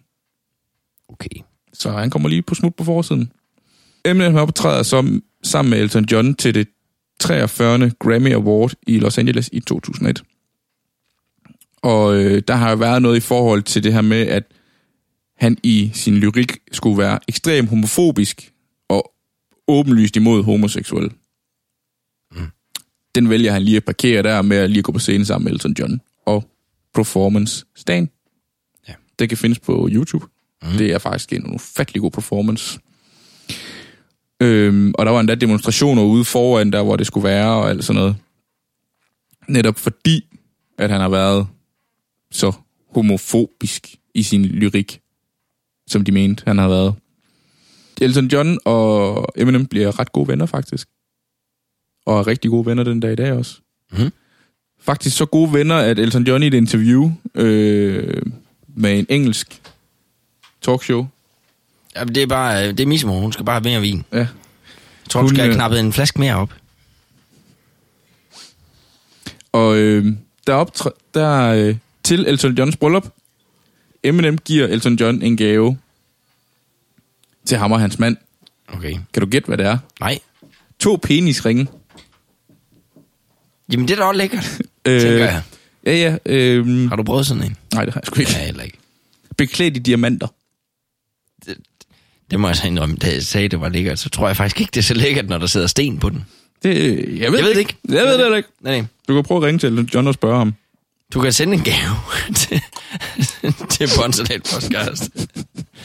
Okay. 1.09 1.41
så 1.73 1.91
han 1.91 2.09
kommer 2.09 2.29
lige 2.29 2.41
på 2.41 2.55
smut 2.55 2.75
på 2.75 2.83
forsiden. 2.83 3.31
Eminem 4.05 4.35
optræder 4.35 4.83
som, 4.83 5.23
sammen 5.43 5.69
med 5.69 5.79
Elton 5.79 6.05
John 6.11 6.35
til 6.35 6.55
det 6.55 6.67
43. 7.19 7.91
Grammy 7.99 8.33
Award 8.33 8.73
i 8.87 8.99
Los 8.99 9.17
Angeles 9.17 9.49
i 9.53 9.59
2001. 9.59 10.23
Og 11.81 12.15
øh, 12.15 12.41
der 12.47 12.55
har 12.55 12.69
jo 12.69 12.75
været 12.75 13.01
noget 13.01 13.17
i 13.17 13.19
forhold 13.19 13.63
til 13.63 13.83
det 13.83 13.93
her 13.93 14.01
med, 14.01 14.21
at 14.21 14.43
han 15.37 15.57
i 15.63 15.91
sin 15.93 16.17
lyrik 16.17 16.57
skulle 16.71 16.97
være 16.97 17.19
ekstremt 17.27 17.69
homofobisk 17.69 18.53
åbenlyst 19.67 20.15
imod 20.15 20.43
homoseksuelle. 20.43 21.09
Mm. 22.31 22.47
Den 23.15 23.29
vælger 23.29 23.51
han 23.51 23.61
lige 23.61 23.77
at 23.77 23.85
parkere 23.85 24.23
der 24.23 24.41
med 24.41 24.57
at 24.57 24.69
lige 24.69 24.83
gå 24.83 24.91
på 24.91 24.99
scenen 24.99 25.25
sammen 25.25 25.45
med 25.45 25.51
Elton 25.51 25.75
John 25.79 26.01
og 26.25 26.49
Performance 26.93 27.65
Stan. 27.75 28.09
Ja. 28.87 28.93
Det 29.19 29.29
kan 29.29 29.37
findes 29.37 29.59
på 29.59 29.89
YouTube. 29.91 30.25
Mm. 30.61 30.77
Det 30.77 30.93
er 30.93 30.97
faktisk 30.99 31.33
en 31.33 31.55
ufattelig 31.55 32.01
god 32.01 32.11
performance. 32.11 32.79
Øhm, 34.41 34.93
og 34.97 35.05
der 35.05 35.11
var 35.11 35.19
endda 35.19 35.35
demonstrationer 35.35 36.03
ude 36.03 36.25
foran 36.25 36.71
der, 36.71 36.83
hvor 36.83 36.95
det 36.95 37.07
skulle 37.07 37.23
være 37.23 37.51
og 37.51 37.69
alt 37.69 37.83
sådan 37.83 38.01
noget. 38.01 38.15
Netop 39.47 39.79
fordi, 39.79 40.25
at 40.77 40.89
han 40.89 41.01
har 41.01 41.09
været 41.09 41.47
så 42.31 42.51
homofobisk 42.95 43.95
i 44.13 44.23
sin 44.23 44.45
lyrik, 44.45 45.01
som 45.87 46.03
de 46.03 46.11
mente, 46.11 46.43
han 46.47 46.57
har 46.57 46.67
været. 46.67 46.95
Elton 48.01 48.27
John 48.27 48.57
og 48.65 49.27
Eminem 49.35 49.65
bliver 49.65 49.99
ret 49.99 50.11
gode 50.11 50.27
venner, 50.27 50.45
faktisk. 50.45 50.87
Og 52.05 52.19
er 52.19 52.27
rigtig 52.27 52.51
gode 52.51 52.65
venner 52.65 52.83
den 52.83 52.99
dag 52.99 53.11
i 53.13 53.15
dag 53.15 53.31
også. 53.33 53.55
Mhm. 53.91 54.09
Faktisk 54.79 55.17
så 55.17 55.25
gode 55.25 55.53
venner, 55.53 55.75
at 55.75 55.99
Elton 55.99 56.23
John 56.23 56.43
i 56.43 56.47
et 56.47 56.53
interview 56.53 57.11
øh, 57.35 58.21
med 58.67 58.99
en 58.99 59.05
engelsk 59.09 59.61
talkshow, 60.61 61.07
Ja, 61.95 62.03
det 62.03 62.17
er 62.17 62.27
bare, 62.27 62.63
øh, 62.63 62.69
det 62.69 62.79
er 62.79 62.87
Missimo, 62.87 63.19
hun 63.19 63.33
skal 63.33 63.45
bare 63.45 63.55
have 63.55 63.63
mere 63.71 63.81
vin. 63.81 64.03
ja, 64.11 64.17
Jeg 64.17 64.27
tror, 65.09 65.21
hun 65.21 65.29
Hun, 65.29 65.35
skal 65.35 65.41
have 65.43 65.49
øh, 65.49 65.55
knappet 65.55 65.79
en 65.79 65.93
flaske 65.93 66.19
mere 66.19 66.35
op. 66.35 66.53
Og 69.51 69.77
øh, 69.77 70.05
der, 70.47 70.65
optræ- 70.65 71.09
der 71.13 71.47
øh, 71.47 71.75
til 72.03 72.25
Elton 72.27 72.53
Johns 72.53 72.77
bryllup, 72.77 73.07
Eminem 74.03 74.37
giver 74.37 74.67
Elton 74.67 74.95
John 74.95 75.21
en 75.21 75.37
gave 75.37 75.77
til 77.47 77.57
ham 77.57 77.71
og 77.71 77.79
hans 77.79 77.99
mand. 77.99 78.17
Okay. 78.67 78.93
Kan 79.13 79.21
du 79.21 79.25
gætte, 79.29 79.47
hvad 79.47 79.57
det 79.57 79.65
er? 79.65 79.77
Nej. 79.99 80.19
To 80.79 80.95
penisringe. 80.95 81.67
Jamen, 83.71 83.87
det 83.87 83.93
er 83.93 83.97
da 83.97 84.03
også 84.03 84.17
lækkert, 84.17 84.61
Øh, 84.85 85.01
tænker 85.01 85.25
jeg. 85.25 85.41
Ja, 85.85 85.95
ja. 85.95 86.17
Øh, 86.25 86.89
Har 86.89 86.95
du 86.95 87.03
prøvet 87.03 87.27
sådan 87.27 87.43
en? 87.43 87.57
nej, 87.73 87.85
det 87.85 87.93
har 87.93 88.01
jeg 88.01 88.07
sgu 88.07 88.19
ikke. 88.19 88.31
Ja, 88.31 88.45
heller 88.45 88.63
ikke. 88.63 88.77
Beklædt 89.37 89.77
i 89.77 89.79
diamanter. 89.79 90.27
Det 92.31 92.39
må 92.39 92.47
jeg 92.47 92.57
så 92.57 92.67
indrømme, 92.67 92.95
da 92.95 93.11
jeg 93.13 93.23
sagde, 93.23 93.47
det 93.49 93.61
var 93.61 93.69
lækkert, 93.69 93.99
så 93.99 94.09
tror 94.09 94.27
jeg 94.27 94.37
faktisk 94.37 94.59
ikke, 94.61 94.71
det 94.71 94.77
er 94.79 94.83
så 94.83 94.93
lækkert, 94.93 95.29
når 95.29 95.37
der 95.37 95.47
sidder 95.47 95.67
sten 95.67 95.99
på 95.99 96.09
den. 96.09 96.25
Det, 96.63 96.75
jeg 96.75 96.97
ved, 96.97 97.17
Jeg 97.19 97.31
ved 97.31 97.49
det 97.49 97.57
ikke. 97.59 97.75
Jeg 97.89 98.03
ved 98.05 98.13
det 98.13 98.19
heller 98.21 98.37
ikke. 98.37 98.49
Nej, 98.61 98.77
nej. 98.79 98.87
Du 99.07 99.13
kan 99.13 99.23
prøve 99.23 99.37
at 99.37 99.43
ringe 99.43 99.59
til 99.59 99.89
John 99.93 100.07
og 100.07 100.13
spørge 100.13 100.37
ham. 100.37 100.53
Du 101.13 101.21
kan 101.21 101.33
sende 101.33 101.53
en 101.53 101.63
gave 101.63 101.95
til, 102.35 102.61
til 103.69 103.89
Bonsalat 103.97 104.41
Podcast. 104.53 105.09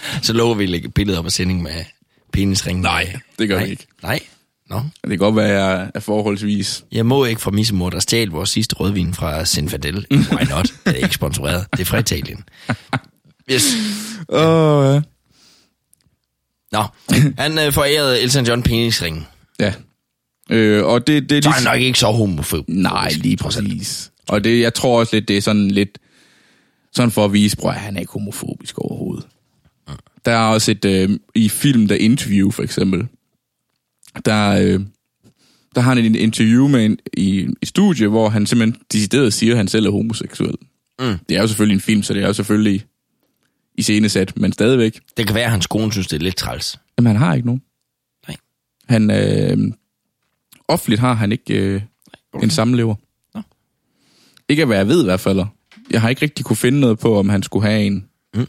Så 0.22 0.32
lover 0.32 0.54
vi 0.54 0.64
at 0.64 0.70
lægge 0.70 0.88
billeder 0.88 1.18
op 1.18 1.26
af 1.26 1.32
sending 1.32 1.62
med 1.62 1.84
penisring. 2.32 2.80
Nej, 2.80 3.16
det 3.38 3.48
gør 3.48 3.56
nej. 3.56 3.64
vi 3.64 3.70
ikke. 3.70 3.86
Nej. 4.02 4.20
Nå. 4.70 4.80
Det 5.02 5.08
kan 5.10 5.18
godt 5.18 5.36
være, 5.36 5.48
at 5.48 5.54
jeg 5.80 5.90
er 5.94 6.00
forholdsvis... 6.00 6.84
Jeg 6.92 7.06
må 7.06 7.24
ikke 7.24 7.40
fra 7.40 7.50
Missemor, 7.50 7.90
der 7.90 8.00
stjal 8.00 8.28
vores 8.28 8.50
sidste 8.50 8.76
rødvin 8.76 9.14
fra 9.14 9.44
Sinfadel. 9.44 10.06
Why 10.12 10.42
not? 10.50 10.74
Det 10.86 10.92
er 10.92 10.92
ikke 10.92 11.14
sponsoreret. 11.14 11.66
Det 11.72 11.80
er 11.80 11.84
fra 11.84 11.98
Italien. 11.98 12.44
Yes. 13.50 13.74
Åh, 14.28 14.46
oh, 14.46 14.94
ja. 14.94 15.00
Nå, 16.72 16.84
han 17.38 17.58
øh, 17.58 17.72
forærede 17.72 18.20
Elton 18.20 18.46
John 18.46 18.62
penisring. 18.62 19.28
ja. 19.60 19.72
Øh, 20.50 20.84
og 20.84 21.06
det, 21.06 21.30
det 21.30 21.38
er 21.38 21.42
Så 21.42 21.48
er 21.48 21.52
lige... 21.52 21.68
han 21.68 21.74
nok 21.76 21.80
ikke 21.82 21.98
så 21.98 22.06
homofob. 22.06 22.64
Nej, 22.68 23.12
lige 23.12 23.36
præcis. 23.36 24.10
Og 24.28 24.44
det, 24.44 24.60
jeg 24.60 24.74
tror 24.74 24.98
også 25.00 25.16
lidt, 25.16 25.28
det 25.28 25.36
er 25.36 25.40
sådan 25.40 25.68
lidt... 25.70 25.98
Sådan 26.92 27.10
for 27.10 27.24
at 27.24 27.32
vise, 27.32 27.56
at 27.64 27.74
han 27.74 27.96
er 27.96 28.00
ikke 28.00 28.12
homofobisk 28.12 28.78
overhovedet. 28.78 29.26
Der 30.24 30.32
er 30.32 30.44
også 30.46 30.70
et... 30.70 30.84
Øh, 30.84 31.18
I 31.34 31.48
film, 31.48 31.88
der 31.88 31.94
interview, 31.94 32.50
for 32.50 32.62
eksempel. 32.62 33.06
Der, 34.24 34.50
øh, 34.50 34.80
der 35.74 35.80
har 35.80 35.94
han 35.94 36.04
et 36.04 36.16
interview 36.16 36.68
med 36.68 36.84
en, 36.84 36.98
i 37.16 37.48
et 37.62 37.68
studie, 37.68 38.08
hvor 38.08 38.28
han 38.28 38.46
simpelthen 38.46 38.82
decideret 38.92 39.32
siger, 39.32 39.52
at 39.52 39.56
han 39.56 39.68
selv 39.68 39.86
er 39.86 39.90
homoseksuel. 39.90 40.54
Mm. 40.98 41.18
Det 41.28 41.36
er 41.36 41.40
jo 41.40 41.46
selvfølgelig 41.46 41.74
en 41.74 41.80
film, 41.80 42.02
så 42.02 42.14
det 42.14 42.22
er 42.22 42.26
jo 42.26 42.32
selvfølgelig 42.32 42.84
i 43.74 43.82
scenesat, 43.82 44.36
men 44.36 44.52
stadigvæk. 44.52 45.00
Det 45.16 45.26
kan 45.26 45.34
være, 45.34 45.44
at 45.44 45.50
hans 45.50 45.66
kone 45.66 45.92
synes, 45.92 46.06
det 46.06 46.16
er 46.16 46.20
lidt 46.20 46.36
træls. 46.36 46.80
Jamen, 46.98 47.06
han 47.06 47.16
har 47.16 47.34
ikke 47.34 47.46
nogen. 47.46 47.62
Nej. 48.28 48.36
Han, 48.88 49.10
øh, 49.10 49.72
offentligt 50.68 51.00
har 51.00 51.14
han 51.14 51.32
ikke 51.32 51.54
øh, 51.54 51.82
Okay. 52.32 52.44
en 52.44 52.50
samlever. 52.50 52.94
Nå. 53.34 53.42
Ikke 54.48 54.64
hvad 54.64 54.76
jeg 54.76 54.88
ved 54.88 55.00
i 55.00 55.04
hvert 55.04 55.20
fald. 55.20 55.40
Jeg 55.90 56.00
har 56.00 56.08
ikke 56.08 56.22
rigtig 56.22 56.44
kunne 56.44 56.56
finde 56.56 56.80
noget 56.80 56.98
på, 56.98 57.18
om 57.18 57.28
han 57.28 57.42
skulle 57.42 57.66
have 57.66 57.82
en. 57.82 58.08
Mm. 58.34 58.46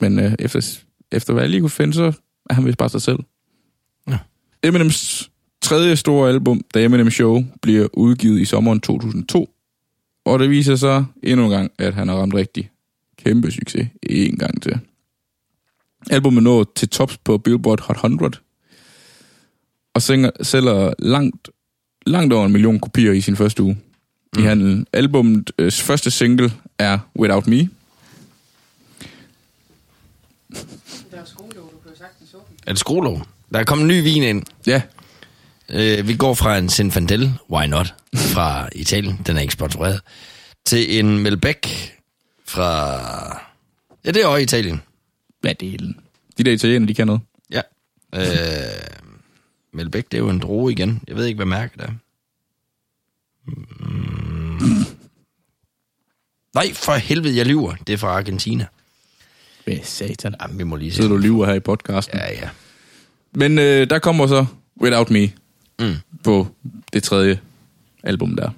Men 0.00 0.18
øh, 0.18 0.34
efter, 0.38 0.78
efter 1.16 1.32
hvad 1.32 1.42
jeg 1.42 1.50
lige 1.50 1.60
kunne 1.60 1.70
finde, 1.70 1.94
så 1.94 2.12
er 2.50 2.54
han 2.54 2.66
vist 2.66 2.78
bare 2.78 2.88
sig 2.88 3.02
selv. 3.02 3.18
Ja. 4.08 4.18
Eminems 4.62 5.30
tredje 5.62 5.96
store 5.96 6.28
album, 6.28 6.60
The 6.74 6.84
Eminem 6.84 7.10
Show, 7.10 7.44
bliver 7.62 7.88
udgivet 7.92 8.40
i 8.40 8.44
sommeren 8.44 8.80
2002. 8.80 9.50
Og 10.24 10.38
det 10.38 10.50
viser 10.50 10.76
sig 10.76 11.04
endnu 11.22 11.44
en 11.44 11.50
gang, 11.50 11.70
at 11.78 11.94
han 11.94 12.08
har 12.08 12.16
ramt 12.16 12.34
rigtig 12.34 12.70
kæmpe 13.24 13.50
succes 13.50 13.88
en 14.02 14.36
gang 14.36 14.62
til. 14.62 14.80
Albumet 16.10 16.42
når 16.42 16.72
til 16.76 16.88
tops 16.88 17.18
på 17.18 17.38
Billboard 17.38 17.80
Hot 17.80 17.96
100, 17.96 18.32
og 19.94 20.02
sælger, 20.02 20.30
sælger 20.42 20.92
langt, 20.98 21.50
langt 22.06 22.32
over 22.32 22.46
en 22.46 22.52
million 22.52 22.80
kopier 22.80 23.12
i 23.12 23.20
sin 23.20 23.36
første 23.36 23.62
uge 23.62 23.78
mm. 24.36 24.42
i 24.42 24.46
handelen. 24.46 24.86
Albumets 24.92 25.82
første 25.82 26.10
single 26.10 26.52
er 26.78 26.98
Without 27.18 27.46
Me. 27.46 27.68
Der 31.10 31.20
er 31.20 31.24
skolelov, 31.24 31.64
du 31.72 31.78
kan 31.78 31.90
jo 31.92 31.98
sagtens 31.98 32.34
åbne. 32.34 32.56
Er 32.66 32.72
det 32.72 32.78
skolelov? 32.80 33.26
Der 33.52 33.58
er 33.58 33.64
kommet 33.64 33.82
en 33.84 33.88
ny 33.88 34.02
vin 34.02 34.22
ind. 34.22 34.42
Ja, 34.66 34.82
Øh, 35.68 36.08
vi 36.08 36.16
går 36.16 36.34
fra 36.34 36.58
en 36.58 36.68
Zinfandel, 36.68 37.32
why 37.50 37.66
not, 37.66 37.94
fra 38.16 38.68
Italien, 38.74 39.20
den 39.26 39.36
er 39.36 39.40
ikke 39.40 39.52
sponsoreret, 39.52 40.00
til 40.64 40.98
en 40.98 41.18
Melbec 41.18 41.90
fra... 42.44 43.42
Ja, 44.04 44.10
det 44.10 44.22
er 44.22 44.26
også 44.26 44.42
Italien. 44.42 44.82
hvad 45.40 45.54
delen? 45.54 46.00
De 46.38 46.44
der 46.44 46.52
italiener, 46.52 46.86
de 46.86 46.94
kan 46.94 47.06
noget. 47.06 47.20
Ja. 47.50 47.60
Øh, 48.14 48.24
Melbec, 49.72 50.04
det 50.10 50.14
er 50.14 50.22
jo 50.22 50.28
en 50.30 50.38
droge 50.38 50.72
igen. 50.72 51.02
Jeg 51.08 51.16
ved 51.16 51.26
ikke, 51.26 51.36
hvad 51.38 51.46
mærket 51.46 51.80
er. 51.82 51.90
Mm. 53.46 54.84
Nej, 56.54 56.72
for 56.74 56.92
helvede, 56.94 57.36
jeg 57.36 57.46
lyver. 57.46 57.74
Det 57.86 57.92
er 57.92 57.96
fra 57.96 58.08
Argentina. 58.08 58.66
Hvad 59.66 59.76
satan? 59.82 60.34
Jamen, 60.42 60.58
vi 60.58 60.64
må 60.64 60.76
lige 60.76 60.90
se. 60.90 60.96
Sidder 60.96 61.10
du 61.10 61.16
lyver 61.16 61.46
her 61.46 61.54
i 61.54 61.60
podcasten. 61.60 62.18
Ja, 62.18 62.32
ja. 62.32 62.48
Men 63.34 63.58
øh, 63.58 63.90
der 63.90 63.98
kommer 63.98 64.26
så 64.26 64.46
Without 64.82 65.10
Me 65.10 65.30
Mm. 65.78 65.94
på 66.24 66.46
det 66.92 67.02
tredje 67.02 67.40
album 68.02 68.36
der. 68.36 68.50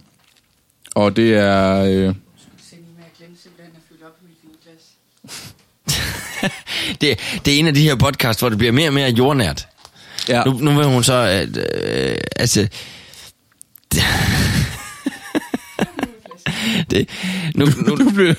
Og 0.94 1.16
det 1.16 1.34
er... 1.34 1.74
Øh, 1.84 2.02
med. 2.02 2.14
Det, 7.00 7.18
det 7.44 7.54
er 7.54 7.58
en 7.58 7.66
af 7.66 7.74
de 7.74 7.82
her 7.82 7.94
podcasts, 7.96 8.40
hvor 8.40 8.48
det 8.48 8.58
bliver 8.58 8.72
mere 8.72 8.88
og 8.88 8.94
mere 8.94 9.10
jordnært. 9.10 9.68
ja, 10.28 10.44
Nu, 10.44 10.52
nu 10.52 10.74
vil 10.76 10.84
hun 10.86 11.04
så... 11.04 11.14
At, 11.14 11.56
øh, 11.56 12.16
altså... 12.36 12.68
Det, 16.90 17.08
nu, 17.54 17.66
nu, 17.86 17.94
nu 17.96 18.10
bliver, 18.10 18.34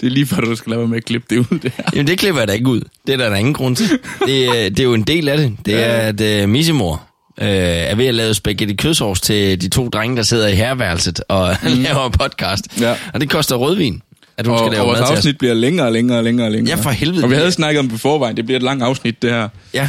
det 0.00 0.02
er 0.02 0.10
lige 0.10 0.26
før, 0.26 0.36
du 0.40 0.56
skal 0.56 0.70
lade 0.70 0.78
være 0.80 0.88
med 0.88 0.96
at 0.96 1.04
klippe 1.04 1.26
det 1.30 1.38
ud 1.38 1.58
der. 1.58 1.70
jamen, 1.94 2.06
det 2.06 2.18
klipper 2.18 2.40
jeg 2.40 2.48
da 2.48 2.52
ikke 2.52 2.68
ud. 2.68 2.80
Det 3.06 3.12
er 3.12 3.16
der, 3.16 3.28
der 3.28 3.36
ingen 3.36 3.54
grund 3.54 3.76
til. 3.76 3.86
Det, 4.26 4.46
er- 4.46 4.68
det 4.70 4.80
er 4.80 4.84
jo 4.84 4.94
en 4.94 5.02
del 5.02 5.28
af 5.28 5.36
det. 5.38 5.56
Det 5.66 5.74
er, 5.84 5.88
at 5.92 6.42
uh, 6.44 6.48
Missimor 6.50 7.02
øh, 7.40 7.46
er 7.48 7.94
ved 7.94 8.06
at 8.06 8.14
lave 8.14 8.34
spaghetti 8.34 8.74
kødsovs 8.74 9.20
til 9.20 9.60
de 9.60 9.68
to 9.68 9.88
drenge, 9.88 10.16
der 10.16 10.22
sidder 10.22 10.48
i 10.48 10.54
herværelset 10.54 11.20
og 11.28 11.56
mm. 11.62 11.68
laver 11.82 12.08
podcast. 12.08 12.80
Ja. 12.80 12.94
Og 13.14 13.20
det 13.20 13.30
koster 13.30 13.56
rødvin, 13.56 14.02
at 14.38 14.46
hun 14.46 14.52
Og, 14.52 14.58
skal 14.58 14.66
og 14.68 14.72
lave 14.74 14.84
vores 14.86 14.98
mad 14.98 15.06
til 15.06 15.12
os. 15.12 15.18
afsnit 15.18 15.38
bliver 15.38 15.54
længere 15.54 15.86
og 15.86 15.92
længere 15.92 16.18
og 16.18 16.24
længere 16.24 16.46
og 16.46 16.52
længere. 16.52 16.76
Ja, 16.76 16.82
for 16.84 16.90
helvede. 16.90 17.24
Og 17.24 17.30
vi 17.30 17.34
havde 17.34 17.52
snakket 17.52 17.80
om 17.80 17.88
det 17.88 18.00
forvejen. 18.00 18.36
Det 18.36 18.44
bliver 18.44 18.56
et 18.56 18.62
langt 18.62 18.82
afsnit, 18.84 19.22
det 19.22 19.30
her. 19.30 19.48
Ja, 19.74 19.88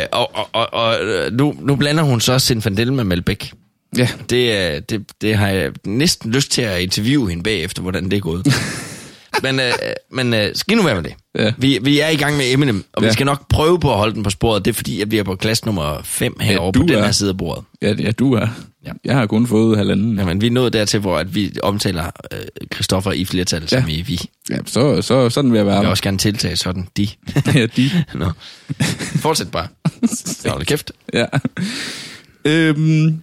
øh, 0.00 0.06
og, 0.12 0.36
og, 0.36 0.48
og, 0.52 0.74
og 0.74 0.94
øh, 1.04 1.32
nu, 1.32 1.54
nu 1.60 1.76
blander 1.76 2.02
hun 2.02 2.20
så 2.20 2.38
Sinfandel 2.38 2.92
med 2.92 3.04
Malbec. 3.04 3.50
Ja. 3.96 4.08
Det, 4.30 4.52
er- 4.52 4.80
det, 4.80 5.04
det 5.20 5.34
har 5.36 5.48
jeg 5.48 5.72
næsten 5.86 6.32
lyst 6.32 6.50
til 6.50 6.62
at 6.62 6.80
interviewe 6.80 7.28
hende 7.30 7.42
bagefter, 7.42 7.82
hvordan 7.82 8.04
det 8.04 8.16
er 8.16 8.20
gået. 8.20 8.46
men 9.42 9.60
øh, 9.60 9.72
men 10.12 10.34
øh, 10.34 10.54
skal 10.54 10.76
nu 10.76 10.82
være 10.82 10.94
med 10.94 11.02
det. 11.02 11.12
Ja. 11.38 11.52
Vi, 11.58 11.78
vi 11.82 12.00
er 12.00 12.08
i 12.08 12.16
gang 12.16 12.36
med 12.36 12.52
Eminem, 12.52 12.84
og 12.92 13.02
ja. 13.02 13.06
Ja. 13.06 13.10
vi 13.10 13.12
skal 13.12 13.26
nok 13.26 13.48
prøve 13.48 13.80
på 13.80 13.90
at 13.92 13.96
holde 13.98 14.14
den 14.14 14.22
på 14.22 14.30
sporet. 14.30 14.64
Det 14.64 14.70
er 14.70 14.74
fordi, 14.74 15.00
at 15.00 15.10
vi 15.10 15.18
er 15.18 15.22
på 15.22 15.34
klasse 15.36 15.64
nummer 15.66 16.00
5 16.04 16.36
herovre 16.40 16.72
du 16.72 16.80
på 16.80 16.86
den 16.86 16.94
er. 16.98 17.04
her 17.04 17.12
side 17.12 17.30
af 17.30 17.36
bordet. 17.36 17.64
Ja, 17.82 17.94
ja 17.98 18.10
du 18.10 18.32
er. 18.32 18.40
Ja. 18.40 18.46
Ja. 18.86 18.92
Jeg 19.04 19.14
har 19.16 19.26
kun 19.26 19.46
fået 19.46 19.76
halvanden. 19.78 20.18
Jamen, 20.18 20.40
vi 20.40 20.46
er 20.46 20.50
nået 20.50 20.72
dertil, 20.72 21.00
hvor 21.00 21.18
at 21.18 21.34
vi 21.34 21.52
omtaler 21.62 22.04
øh, 22.32 22.38
Christoffer 22.74 23.12
i 23.12 23.24
flertal, 23.24 23.60
ja. 23.62 23.66
som 23.80 23.88
Ja. 23.88 23.94
i 23.96 24.02
vi. 24.02 24.20
Ja, 24.50 24.56
så, 24.66 25.02
så 25.02 25.30
sådan 25.30 25.52
vil 25.52 25.58
jeg 25.58 25.66
Jeg 25.66 25.72
være. 25.72 25.80
vil 25.80 25.90
også 25.90 26.02
gerne 26.02 26.18
tiltage 26.18 26.56
sådan, 26.56 26.88
de. 26.96 27.08
ja, 27.54 27.66
de. 27.66 27.90
Nå. 28.14 28.30
Fortsæt 29.20 29.50
bare. 29.50 29.68
Hold 30.52 30.64
kæft. 30.66 30.92
Ja. 31.14 31.24
Øhm. 32.44 33.20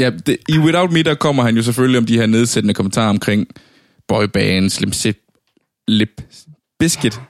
Ja, 0.00 0.10
det, 0.10 0.36
i 0.48 0.58
Without 0.58 0.92
Me, 0.92 1.02
der 1.02 1.14
kommer 1.14 1.42
han 1.42 1.56
jo 1.56 1.62
selvfølgelig 1.62 1.98
om 1.98 2.06
de 2.06 2.16
her 2.18 2.26
nedsættende 2.26 2.74
kommentarer 2.74 3.08
omkring 3.08 3.46
boybands, 4.08 4.80
Limp, 4.80 4.94
Zip- 4.94 5.84
Lip 5.88 6.22
Biscuit, 6.78 7.20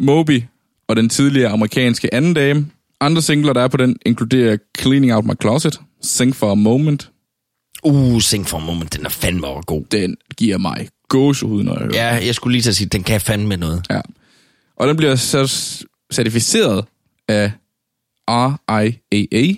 Moby 0.00 0.42
og 0.88 0.96
den 0.96 1.08
tidligere 1.08 1.50
amerikanske 1.50 2.14
anden 2.14 2.34
dame. 2.34 2.66
Andre 3.00 3.22
singler, 3.22 3.52
der 3.52 3.60
er 3.62 3.68
på 3.68 3.76
den, 3.76 3.96
inkluderer 4.06 4.56
Cleaning 4.78 5.14
Out 5.14 5.24
My 5.24 5.32
Closet, 5.42 5.80
Sing 6.02 6.36
for 6.36 6.52
a 6.52 6.54
Moment. 6.54 7.10
Uh, 7.82 8.20
Sing 8.20 8.46
for 8.46 8.58
a 8.58 8.60
Moment, 8.60 8.96
den 8.96 9.04
er 9.06 9.10
fandme 9.10 9.46
over 9.46 9.62
god. 9.62 9.84
Den 9.90 10.16
giver 10.36 10.58
mig 10.58 10.88
gåsehud, 11.08 11.62
når 11.62 11.72
jeg 11.72 11.82
hører 11.82 12.14
Ja, 12.14 12.26
jeg 12.26 12.34
skulle 12.34 12.52
lige 12.52 12.62
til 12.62 12.70
at 12.70 12.76
sige, 12.76 12.88
den 12.88 13.02
kan 13.02 13.20
fandme 13.20 13.56
noget. 13.56 13.86
Ja. 13.90 14.00
Og 14.76 14.88
den 14.88 14.96
bliver 14.96 15.14
så 15.14 15.46
certificeret 16.12 16.84
af 17.28 17.52
RIAA 18.28 19.54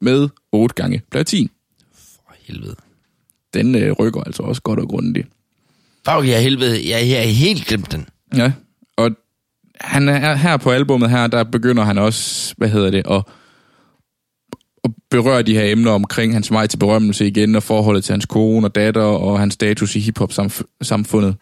med 0.00 0.28
8 0.52 0.74
gange 0.74 1.02
platin. 1.10 1.50
For 1.94 2.34
helvede. 2.46 2.76
Den 3.54 3.74
øh, 3.74 3.92
rykker 3.92 4.20
altså 4.20 4.42
også 4.42 4.62
godt 4.62 4.80
og 4.80 4.88
grundigt. 4.88 5.28
Fuck, 6.08 6.28
jeg 6.28 6.42
helvede. 6.42 6.88
Jeg, 6.88 7.08
jeg 7.08 7.18
har 7.18 7.26
helt 7.26 7.66
glemt 7.66 7.92
den. 7.92 8.08
Ja, 8.36 8.52
og 8.96 9.10
han 9.80 10.08
er 10.08 10.34
her 10.34 10.56
på 10.56 10.70
albummet 10.70 11.10
her, 11.10 11.26
der 11.26 11.44
begynder 11.44 11.84
han 11.84 11.98
også, 11.98 12.54
hvad 12.56 12.68
hedder 12.68 12.90
det, 12.90 13.02
at, 13.10 13.24
at 14.84 14.90
berøre 15.10 15.42
de 15.42 15.54
her 15.54 15.72
emner 15.72 15.90
omkring 15.90 16.32
hans 16.32 16.50
vej 16.50 16.66
til 16.66 16.78
berømmelse 16.78 17.26
igen, 17.26 17.54
og 17.54 17.62
forholdet 17.62 18.04
til 18.04 18.12
hans 18.12 18.26
kone 18.26 18.66
og 18.66 18.74
datter, 18.74 19.02
og 19.02 19.38
hans 19.38 19.54
status 19.54 19.96
i 19.96 20.00
hiphop-samfundet. 20.00 21.36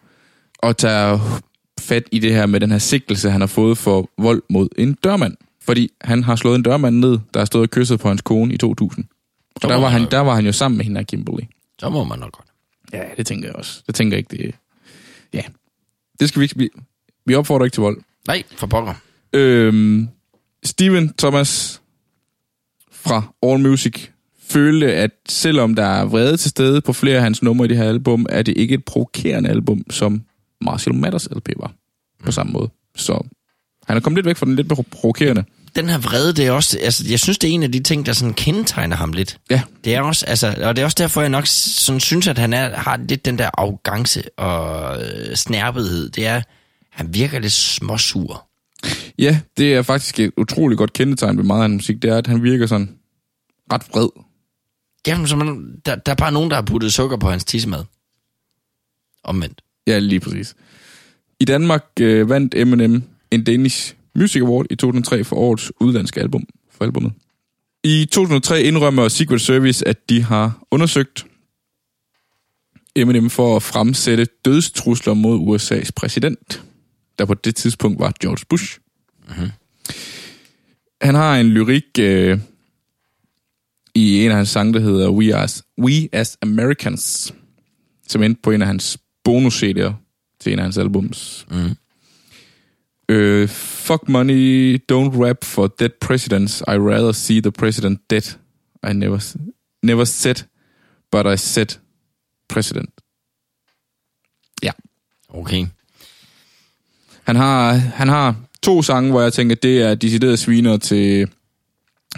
Og 0.57 0.77
tager 0.77 1.41
fat 1.79 2.03
i 2.11 2.19
det 2.19 2.33
her 2.33 2.45
med 2.45 2.59
den 2.59 2.71
her 2.71 2.77
sigtelse, 2.77 3.29
han 3.29 3.41
har 3.41 3.47
fået 3.47 3.77
for 3.77 4.09
vold 4.17 4.43
mod 4.49 4.69
en 4.77 4.93
dørmand. 4.93 5.37
Fordi 5.61 5.91
han 6.01 6.23
har 6.23 6.35
slået 6.35 6.55
en 6.55 6.63
dørmand 6.63 6.95
ned, 6.95 7.19
der 7.33 7.39
har 7.39 7.45
stået 7.45 7.63
og 7.63 7.69
kysset 7.69 7.99
på 7.99 8.07
hans 8.07 8.21
kone 8.21 8.53
i 8.53 8.57
2000. 8.57 9.05
Og 9.55 9.69
der 9.69 9.75
var, 9.75 9.89
han, 9.89 10.11
der 10.11 10.19
var 10.19 10.35
han 10.35 10.45
jo 10.45 10.51
sammen 10.51 10.77
med 10.77 10.85
hende 10.85 10.99
af 10.99 11.07
Kimberly. 11.07 11.43
Så 11.79 11.89
må 11.89 12.03
man 12.03 12.19
nok 12.19 12.31
godt. 12.31 12.47
Ja, 12.93 13.03
det 13.17 13.27
tænker 13.27 13.47
jeg 13.47 13.55
også. 13.55 13.83
Det 13.87 13.95
tænker 13.95 14.17
jeg 14.17 14.31
ikke, 14.31 14.43
det... 14.43 14.55
Ja, 15.33 15.41
det 16.19 16.29
skal 16.29 16.39
vi 16.39 16.43
ikke... 16.43 16.57
Vi, 16.57 16.69
vi 17.25 17.35
opfordrer 17.35 17.65
ikke 17.65 17.75
til 17.75 17.81
vold. 17.81 18.01
Nej, 18.27 18.43
for 18.55 18.67
pokker. 18.67 18.93
Øhm, 19.33 20.07
Steven 20.63 21.13
Thomas 21.13 21.81
fra 22.91 23.23
All 23.43 23.59
Music 23.59 24.07
følte, 24.39 24.93
at 24.93 25.11
selvom 25.29 25.75
der 25.75 25.85
er 25.85 26.05
vrede 26.05 26.37
til 26.37 26.49
stede 26.49 26.81
på 26.81 26.93
flere 26.93 27.15
af 27.15 27.23
hans 27.23 27.43
numre 27.43 27.65
i 27.65 27.67
det 27.67 27.77
her 27.77 27.89
album, 27.89 28.25
er 28.29 28.41
det 28.41 28.57
ikke 28.57 28.73
et 28.73 28.85
provokerende 28.85 29.49
album, 29.49 29.83
som 29.89 30.21
Marshall 30.61 30.97
Mathers 30.97 31.27
LP 31.31 31.49
var 31.57 31.73
på 32.23 32.31
samme 32.31 32.53
måde. 32.53 32.69
Så 32.95 33.27
han 33.91 33.97
er 33.97 34.01
kommet 34.01 34.17
lidt 34.17 34.25
væk 34.25 34.37
fra 34.37 34.45
den 34.45 34.55
lidt 34.55 34.73
pro- 34.73 34.83
provokerende. 34.91 35.43
Den 35.75 35.89
her 35.89 35.97
vrede, 35.97 36.33
det 36.33 36.47
er 36.47 36.51
også, 36.51 36.77
altså, 36.81 37.03
jeg 37.09 37.19
synes, 37.19 37.37
det 37.37 37.49
er 37.49 37.53
en 37.53 37.63
af 37.63 37.71
de 37.71 37.79
ting, 37.83 38.05
der 38.05 38.13
sådan 38.13 38.33
kendetegner 38.33 38.95
ham 38.95 39.13
lidt. 39.13 39.37
Ja, 39.49 39.61
Det 39.83 39.95
er 39.95 40.01
også, 40.01 40.25
altså, 40.25 40.47
og 40.63 40.75
det 40.75 40.81
er 40.81 40.85
også 40.85 40.95
derfor, 40.99 41.21
jeg 41.21 41.29
nok 41.29 41.47
sådan 41.47 41.99
synes, 41.99 42.27
at 42.27 42.37
han 42.37 42.53
er, 42.53 42.75
har 42.75 42.97
lidt 43.09 43.25
den 43.25 43.37
der 43.37 43.49
arrogance 43.57 44.39
og 44.39 44.97
øh, 45.03 45.35
snærpethed. 45.35 46.09
Det 46.09 46.27
er, 46.27 46.41
han 46.89 47.13
virker 47.13 47.39
lidt 47.39 47.53
småsur. 47.53 48.47
ja, 49.19 49.39
det 49.57 49.73
er 49.73 49.81
faktisk 49.81 50.19
et 50.19 50.31
utroligt 50.37 50.77
godt 50.77 50.93
kendetegn 50.93 51.37
ved 51.37 51.43
meget 51.43 51.59
af 51.59 51.63
hans 51.69 51.73
musik, 51.79 52.01
det 52.01 52.09
er, 52.11 52.17
at 52.17 52.27
han 52.27 52.43
virker 52.43 52.65
sådan 52.67 52.95
ret 53.73 53.81
vred. 53.93 54.09
Jamen, 55.07 55.27
som 55.27 55.39
man, 55.39 55.75
der, 55.85 55.95
der 55.95 56.11
er 56.11 56.15
bare 56.15 56.31
nogen, 56.31 56.49
der 56.49 56.55
har 56.55 56.63
puttet 56.63 56.93
sukker 56.93 57.17
på 57.17 57.29
hans 57.29 57.43
tissemad. 57.45 57.83
Omvendt. 59.23 59.61
Ja, 59.87 59.99
lige 59.99 60.19
præcis. 60.19 60.55
I 61.39 61.45
Danmark 61.45 61.85
øh, 61.99 62.29
vandt 62.29 62.55
Eminem 62.55 63.03
en 63.31 63.43
Danish 63.43 63.95
Music 64.15 64.41
Award 64.41 64.65
i 64.69 64.75
2003 64.75 65.23
for 65.23 65.35
årets 65.35 65.71
udlandske 65.79 66.19
album 66.19 66.43
for 66.71 66.85
albumet. 66.85 67.13
I 67.83 68.05
2003 68.11 68.63
indrømmer 68.63 69.07
Secret 69.07 69.41
Service, 69.41 69.87
at 69.87 70.09
de 70.09 70.23
har 70.23 70.63
undersøgt 70.71 71.25
Eminem 72.95 73.29
for 73.29 73.55
at 73.55 73.63
fremsætte 73.63 74.27
dødstrusler 74.45 75.13
mod 75.13 75.39
USA's 75.39 75.89
præsident, 75.95 76.63
der 77.19 77.25
på 77.25 77.33
det 77.33 77.55
tidspunkt 77.55 77.99
var 77.99 78.13
George 78.21 78.45
Bush. 78.49 78.79
Mm-hmm. 79.27 79.49
Han 81.01 81.15
har 81.15 81.37
en 81.37 81.49
lyrik 81.49 81.83
øh, 81.99 82.39
i 83.95 84.25
en 84.25 84.31
af 84.31 84.37
hans 84.37 84.49
sange, 84.49 84.73
der 84.73 84.79
hedder 84.79 85.09
We 85.09 85.35
As, 85.35 85.63
We 85.79 86.09
As 86.11 86.37
Americans, 86.41 87.33
som 88.07 88.23
endte 88.23 88.41
på 88.43 88.51
en 88.51 88.61
af 88.61 88.67
hans 88.67 88.97
bonus-CD'er 89.29 89.91
til 90.39 90.53
en 90.53 90.59
af 90.59 90.63
hans 90.63 90.77
albums. 90.77 91.47
Mm. 91.51 91.75
Øh, 93.11 93.49
fuck 93.49 94.09
money, 94.09 94.75
don't 94.91 95.23
rap 95.23 95.43
for 95.43 95.67
dead 95.67 95.89
presidents. 96.01 96.61
I 96.67 96.77
rather 96.77 97.11
see 97.11 97.41
the 97.41 97.51
president 97.51 97.99
dead. 98.09 98.37
I 98.89 98.93
never, 98.93 99.35
never 99.83 100.05
said, 100.05 100.35
but 101.11 101.25
I 101.25 101.37
said 101.37 101.67
president. 102.49 102.89
Ja. 104.63 104.71
Okay. 105.29 105.65
Han 107.23 107.35
har, 107.35 107.73
han 107.73 108.07
har 108.07 108.35
to 108.63 108.81
sange, 108.81 109.09
hvor 109.11 109.21
jeg 109.21 109.33
tænker, 109.33 109.55
det 109.55 109.81
er 109.81 109.95
deciderede 109.95 110.37
sviner 110.37 110.77
til 110.77 111.27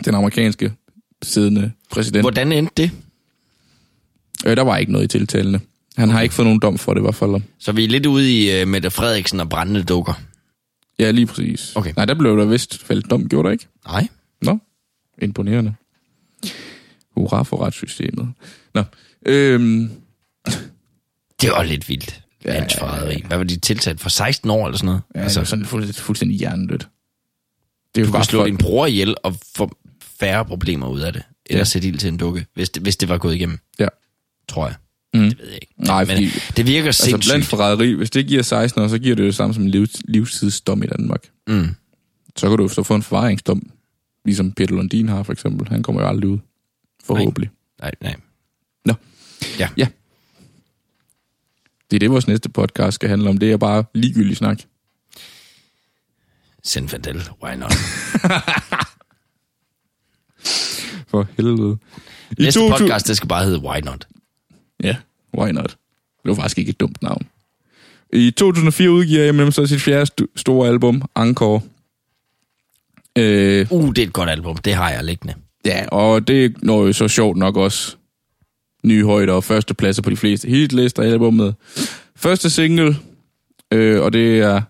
den 0.05 0.15
amerikanske 0.15 0.73
siddende 1.21 1.71
præsident. 1.91 2.23
Hvordan 2.23 2.51
endte 2.51 2.73
det? 2.77 2.91
Øh, 4.45 4.55
der 4.57 4.63
var 4.63 4.77
ikke 4.77 4.91
noget 4.91 5.05
i 5.05 5.17
tiltalende. 5.17 5.59
Han 5.97 6.09
har 6.09 6.21
ikke 6.21 6.35
fået 6.35 6.45
nogen 6.45 6.59
dom 6.59 6.77
for 6.77 6.93
det 6.93 7.01
i 7.01 7.03
hvert 7.03 7.15
fald. 7.15 7.41
Så 7.59 7.71
vi 7.71 7.83
er 7.83 7.87
lidt 7.87 8.05
ude 8.05 8.43
i 8.43 8.61
uh, 8.61 8.67
Mette 8.67 8.91
Frederiksen 8.91 9.39
og 9.39 9.49
brændende 9.49 9.83
dukker. 9.83 10.13
Ja, 10.99 11.11
lige 11.11 11.25
præcis. 11.27 11.75
Okay. 11.75 11.93
Nej, 11.95 12.05
der 12.05 12.13
blev 12.13 12.37
der 12.37 12.45
vist 12.45 12.83
fældt 12.83 13.09
dom, 13.09 13.29
gjorde 13.29 13.45
der 13.47 13.51
ikke? 13.51 13.67
Nej. 13.85 14.07
Nå, 14.41 14.59
imponerende. 15.21 15.75
Hurra 17.17 17.43
for 17.43 17.65
retssystemet. 17.65 18.33
Nå, 18.73 18.83
øhm, 19.25 19.91
Det 21.41 21.49
var 21.51 21.63
lidt 21.63 21.89
vildt. 21.89 22.21
Ja, 22.45 22.53
Landsforræderi. 22.53 23.23
Hvad 23.27 23.37
var 23.37 23.43
de 23.43 23.59
tiltalt 23.59 23.99
for 24.01 24.09
16 24.09 24.49
år 24.49 24.65
eller 24.67 24.77
sådan 24.77 24.85
noget? 24.85 25.01
ja, 25.15 25.21
altså, 25.21 25.45
sådan 25.45 25.65
fuldstændig, 25.65 25.95
fuldstændig 26.03 26.37
hjernedødt. 26.37 26.87
Det 27.95 28.01
er 28.01 28.05
du 28.05 28.09
jo 28.09 28.13
bare 28.13 28.23
slå 28.23 28.39
folk. 28.39 28.47
din 28.49 28.57
bror 28.57 28.85
ihjel 28.85 29.15
og 29.23 29.35
få 29.55 29.77
færre 30.01 30.45
problemer 30.45 30.87
ud 30.87 30.99
af 30.99 31.13
det. 31.13 31.23
Eller 31.45 31.59
Ja. 31.59 31.63
sætte 31.63 31.87
ild 31.87 31.97
til 31.97 32.07
en 32.09 32.17
dukke, 32.17 32.45
hvis 32.53 32.69
det, 32.69 32.83
hvis 32.83 32.97
det 32.97 33.09
var 33.09 33.17
gået 33.17 33.35
igennem, 33.35 33.59
Ja. 33.79 33.87
tror 34.47 34.65
jeg. 34.67 34.75
Mm. 35.13 35.19
Det 35.29 35.37
ved 35.39 35.45
jeg 35.47 35.55
ikke. 35.61 35.73
Nej, 35.77 36.05
Men 36.05 36.09
fordi 36.15 36.29
det 36.57 36.65
virker 36.67 36.85
altså, 36.87 37.03
sindssygt. 37.05 37.31
blandt 37.31 37.45
forræderi, 37.45 37.93
hvis 37.93 38.09
det 38.09 38.27
giver 38.27 38.41
16 38.43 38.81
år, 38.81 38.87
så 38.87 38.99
giver 38.99 39.15
det 39.15 39.25
det 39.25 39.35
samme 39.35 39.53
som 39.53 39.63
en 39.63 39.69
livs, 39.69 39.91
livstidsdom 40.07 40.83
i 40.83 40.85
Danmark. 40.87 41.23
Mm. 41.47 41.67
Så 42.35 42.49
kan 42.49 42.57
du 42.57 42.67
så 42.67 42.83
få 42.83 42.95
en 42.95 43.03
forvaringsdom, 43.03 43.69
ligesom 44.25 44.51
Peter 44.51 44.75
Lundin 44.75 45.09
har 45.09 45.23
for 45.23 45.33
eksempel. 45.33 45.67
Han 45.67 45.83
kommer 45.83 46.01
jo 46.01 46.07
aldrig 46.07 46.29
ud. 46.29 46.37
Forhåbentlig. 47.03 47.49
Nej, 47.81 47.91
nej. 48.01 48.15
Nå. 48.85 48.93
Ja. 49.59 49.69
Ja. 49.77 49.87
Det 51.91 51.97
er 51.97 51.99
det, 51.99 52.11
vores 52.11 52.27
næste 52.27 52.49
podcast 52.49 52.95
skal 52.95 53.09
handle 53.09 53.29
om. 53.29 53.37
Det 53.37 53.51
er 53.51 53.57
bare 53.57 53.83
ligegyldig 53.93 54.37
snak. 54.37 54.59
Zinfandel, 56.67 57.29
why 57.43 57.55
not? 57.55 57.73
For 61.07 61.27
helvede. 61.37 61.77
I 62.37 62.43
Næste 62.43 62.59
2000 62.59 62.79
podcast, 62.87 63.07
det 63.07 63.17
skal 63.17 63.29
bare 63.29 63.45
hedde 63.45 63.59
Why 63.59 63.79
Not. 63.79 64.07
Ja, 64.83 64.95
why 65.37 65.49
not? 65.51 65.77
Det 66.23 66.29
var 66.29 66.35
faktisk 66.35 66.57
ikke 66.57 66.69
et 66.69 66.79
dumt 66.79 67.01
navn. 67.01 67.27
I 68.13 68.31
2004 68.31 68.91
udgiver 68.91 69.29
Eminem 69.29 69.51
så 69.51 69.65
sit 69.65 69.81
fjerde 69.81 70.11
st- 70.21 70.25
store 70.35 70.67
album, 70.69 71.01
Encore. 71.17 71.61
Øh, 73.17 73.67
Uh, 73.71 73.89
det 73.89 73.97
er 73.97 74.07
et 74.07 74.13
godt 74.13 74.29
album. 74.29 74.57
Det 74.57 74.73
har 74.73 74.89
jeg 74.89 75.03
liggende. 75.03 75.33
ja, 75.65 75.85
og 75.87 76.27
det 76.27 76.63
når 76.63 76.85
jo 76.85 76.93
så 76.93 77.07
sjovt 77.07 77.37
nok 77.37 77.55
også 77.57 77.95
nye 78.83 79.03
højder 79.05 79.33
og 79.33 79.43
førstepladser 79.43 80.01
på 80.01 80.09
de 80.09 80.17
fleste 80.17 80.47
hitlister 80.49 81.03
i 81.03 81.11
albumet. 81.11 81.55
Første 82.15 82.49
single, 82.49 82.97
øh, 83.71 84.01
og 84.01 84.13
det 84.13 84.39
er 84.39 84.61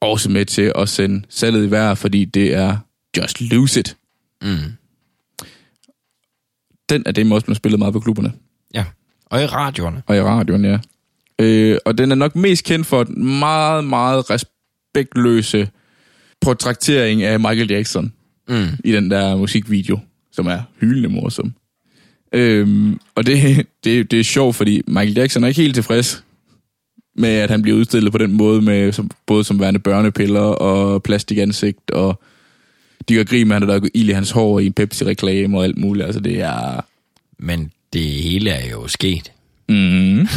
også 0.00 0.30
med 0.30 0.44
til 0.46 0.72
at 0.74 0.88
sende 0.88 1.22
salget 1.28 1.66
i 1.66 1.70
vejr, 1.70 1.94
fordi 1.94 2.24
det 2.24 2.54
er 2.54 2.76
Just 3.16 3.40
Lose 3.40 3.80
It. 3.80 3.96
Mm. 4.42 4.56
Den 6.88 7.02
er 7.06 7.12
det 7.12 7.32
også 7.32 7.44
blevet 7.46 7.56
spillet 7.56 7.78
meget 7.78 7.92
på 7.92 8.00
klubberne. 8.00 8.32
Og 9.30 9.42
i 9.42 9.46
radioerne. 9.46 10.02
Og 10.06 10.16
i 10.16 10.20
radioen, 10.20 10.64
ja. 10.64 10.78
Øh, 11.38 11.78
og 11.84 11.98
den 11.98 12.10
er 12.10 12.14
nok 12.14 12.36
mest 12.36 12.64
kendt 12.64 12.86
for 12.86 13.04
den 13.04 13.38
meget, 13.38 13.84
meget 13.84 14.24
respektløse 14.30 15.68
portrættering 16.40 17.22
af 17.22 17.40
Michael 17.40 17.70
Jackson 17.70 18.12
Mm. 18.48 18.66
i 18.84 18.92
den 18.92 19.10
der 19.10 19.36
musikvideo, 19.36 19.98
som 20.32 20.46
er 20.46 20.60
hyldende 20.80 21.08
morsom. 21.08 21.54
Øhm, 22.32 23.00
og 23.14 23.26
det, 23.26 23.66
det, 23.84 24.10
det 24.10 24.20
er 24.20 24.24
sjovt, 24.24 24.56
fordi 24.56 24.82
Michael 24.86 25.16
Jackson 25.16 25.44
er 25.44 25.48
ikke 25.48 25.62
helt 25.62 25.74
tilfreds 25.74 26.24
med, 27.16 27.28
at 27.28 27.50
han 27.50 27.62
bliver 27.62 27.78
udstillet 27.78 28.12
på 28.12 28.18
den 28.18 28.32
måde, 28.32 28.62
med 28.62 28.92
som, 28.92 29.10
både 29.26 29.44
som 29.44 29.60
værende 29.60 29.80
børnepiller 29.80 30.40
og 30.40 31.02
plastikansigt, 31.02 31.90
og 31.90 32.20
de 33.08 33.14
gør 33.14 33.24
grin 33.24 33.48
med, 33.48 33.56
at 33.56 33.62
der 33.62 33.74
er 33.74 33.88
ild 33.94 34.08
i 34.08 34.12
hans 34.12 34.30
hår 34.30 34.58
i 34.60 34.66
en 34.66 34.72
Pepsi-reklame 34.72 35.58
og 35.58 35.64
alt 35.64 35.78
muligt. 35.78 36.06
Altså, 36.06 36.20
det 36.20 36.40
er... 36.40 36.80
Men 37.38 37.72
det 37.92 38.02
hele 38.02 38.50
er 38.50 38.70
jo 38.70 38.88
sket. 38.88 39.32
Mm, 39.68 39.74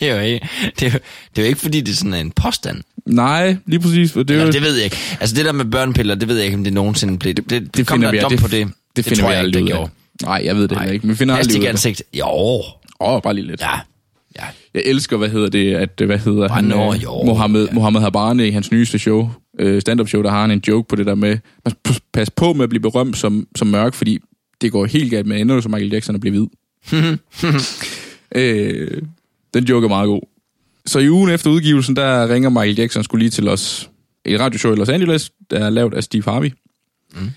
det, 0.00 0.02
er 0.02 0.14
jo 0.14 0.20
ikke, 0.20 0.48
det, 0.80 0.86
er 0.86 0.92
jo, 0.92 0.98
det 1.36 1.38
er 1.38 1.42
jo 1.42 1.48
ikke, 1.48 1.60
fordi 1.60 1.80
det 1.80 1.96
sådan 1.96 2.14
er 2.14 2.18
en 2.18 2.30
påstand. 2.30 2.82
nej, 3.06 3.56
lige 3.66 3.80
præcis. 3.80 4.12
For 4.12 4.22
det, 4.22 4.30
er 4.30 4.34
Eller, 4.34 4.46
jo, 4.46 4.52
det 4.52 4.62
ved 4.62 4.74
jeg 4.74 4.84
ikke. 4.84 4.96
Altså 5.20 5.36
det 5.36 5.44
der 5.44 5.52
med 5.52 5.64
børnepiller, 5.64 6.14
det 6.14 6.28
ved 6.28 6.36
jeg 6.36 6.44
ikke, 6.44 6.56
om 6.56 6.64
det 6.64 6.72
nogensinde 6.72 7.18
blev. 7.18 7.34
Det, 7.34 7.50
det, 7.50 7.76
det 7.76 7.86
kom 7.86 8.00
der 8.00 8.10
vi 8.10 8.18
dom 8.18 8.30
det, 8.30 8.40
på 8.40 8.48
det. 8.48 8.68
Det, 8.96 9.04
finder 9.04 9.20
tror 9.20 9.28
vi 9.28 9.32
jeg 9.34 9.42
aldrig 9.42 9.62
ikke, 9.62 9.72
det. 9.74 9.90
Nej, 10.22 10.42
jeg 10.44 10.56
ved 10.56 10.68
det 10.68 10.76
Nej. 10.78 10.90
ikke. 10.90 11.08
Vi 11.08 11.14
finder 11.14 11.34
aldrig 11.34 11.56
af 11.56 11.60
det. 11.60 11.70
Plastikansigt. 11.70 12.02
Jo. 12.18 12.26
Åh, 12.26 12.62
oh, 13.00 13.22
bare 13.22 13.34
lige 13.34 13.46
lidt. 13.46 13.60
Ja. 13.60 13.78
Ja. 14.38 14.44
Jeg 14.74 14.82
elsker, 14.86 15.16
hvad 15.16 15.28
hedder 15.28 15.48
det, 15.48 15.74
at, 15.74 16.02
hvad 16.06 16.18
hedder 16.18 16.48
han, 16.48 16.64
Nå, 16.64 16.94
øh, 16.94 17.02
jo. 17.02 17.22
Mohammed, 17.22 17.66
Ja. 17.68 17.74
Mohammed 17.74 18.00
Habane 18.00 18.48
i 18.48 18.50
hans 18.50 18.72
nyeste 18.72 18.98
show, 18.98 19.30
øh, 19.58 19.80
stand-up 19.80 20.08
show, 20.08 20.22
der 20.22 20.30
har 20.30 20.40
han 20.40 20.50
en 20.50 20.62
joke 20.68 20.88
på 20.88 20.96
det 20.96 21.06
der 21.06 21.14
med, 21.14 21.38
pas, 22.12 22.30
på 22.30 22.52
med 22.52 22.62
at 22.62 22.68
blive 22.68 22.82
berømt 22.82 23.16
som, 23.16 23.46
som 23.56 23.68
mørk, 23.68 23.94
fordi 23.94 24.18
det 24.60 24.72
går 24.72 24.86
helt 24.86 25.10
galt 25.10 25.26
med, 25.26 25.40
ender 25.40 25.54
du 25.54 25.60
som 25.62 25.70
Michael 25.70 25.92
Jackson 25.92 26.14
at 26.14 26.20
blive 26.20 26.30
hvid. 26.38 26.46
øh, 28.34 29.02
den 29.54 29.64
joke 29.64 29.84
er 29.84 29.88
meget 29.88 30.06
god. 30.06 30.22
Så 30.86 30.98
i 30.98 31.10
ugen 31.10 31.30
efter 31.30 31.50
udgivelsen, 31.50 31.96
der 31.96 32.28
ringer 32.28 32.50
Michael 32.50 32.78
Jackson 32.78 33.04
skulle 33.04 33.22
lige 33.22 33.30
til 33.30 33.48
os, 33.48 33.90
et 34.24 34.40
radioshow 34.40 34.72
i 34.72 34.76
Los 34.76 34.88
Angeles, 34.88 35.32
der 35.50 35.58
er 35.58 35.70
lavet 35.70 35.94
af 35.94 36.04
Steve 36.04 36.22
Harvey. 36.22 36.52
Mm. 37.14 37.30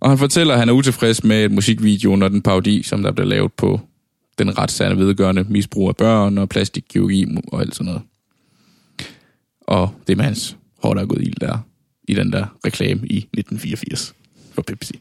Og 0.00 0.08
han 0.10 0.18
fortæller, 0.18 0.54
at 0.54 0.60
han 0.60 0.68
er 0.68 0.72
utilfreds 0.72 1.24
med 1.24 1.48
musikvideoen 1.48 2.22
og 2.22 2.30
den 2.30 2.42
parodi, 2.42 2.82
som 2.82 3.02
der 3.02 3.12
blev 3.12 3.26
lavet 3.26 3.52
på 3.52 3.80
den 4.38 4.58
retssagende 4.58 5.04
vedgørende 5.04 5.44
misbrug 5.44 5.88
af 5.88 5.96
børn 5.96 6.38
og 6.38 6.48
plastikkirurgi 6.48 7.26
og 7.48 7.60
alt 7.60 7.74
sådan 7.74 7.86
noget. 7.86 8.02
Og 9.60 9.94
det 10.06 10.12
er 10.12 10.16
med 10.16 10.24
hans 10.24 10.56
hår, 10.82 10.94
der 10.94 11.00
er 11.00 11.06
gået 11.06 11.22
ild 11.22 11.40
der 11.40 11.58
i 12.08 12.14
den 12.14 12.32
der 12.32 12.46
reklame 12.66 13.06
i 13.06 13.16
1984 13.16 14.14
for 14.52 14.62
Pepsi. 14.62 15.00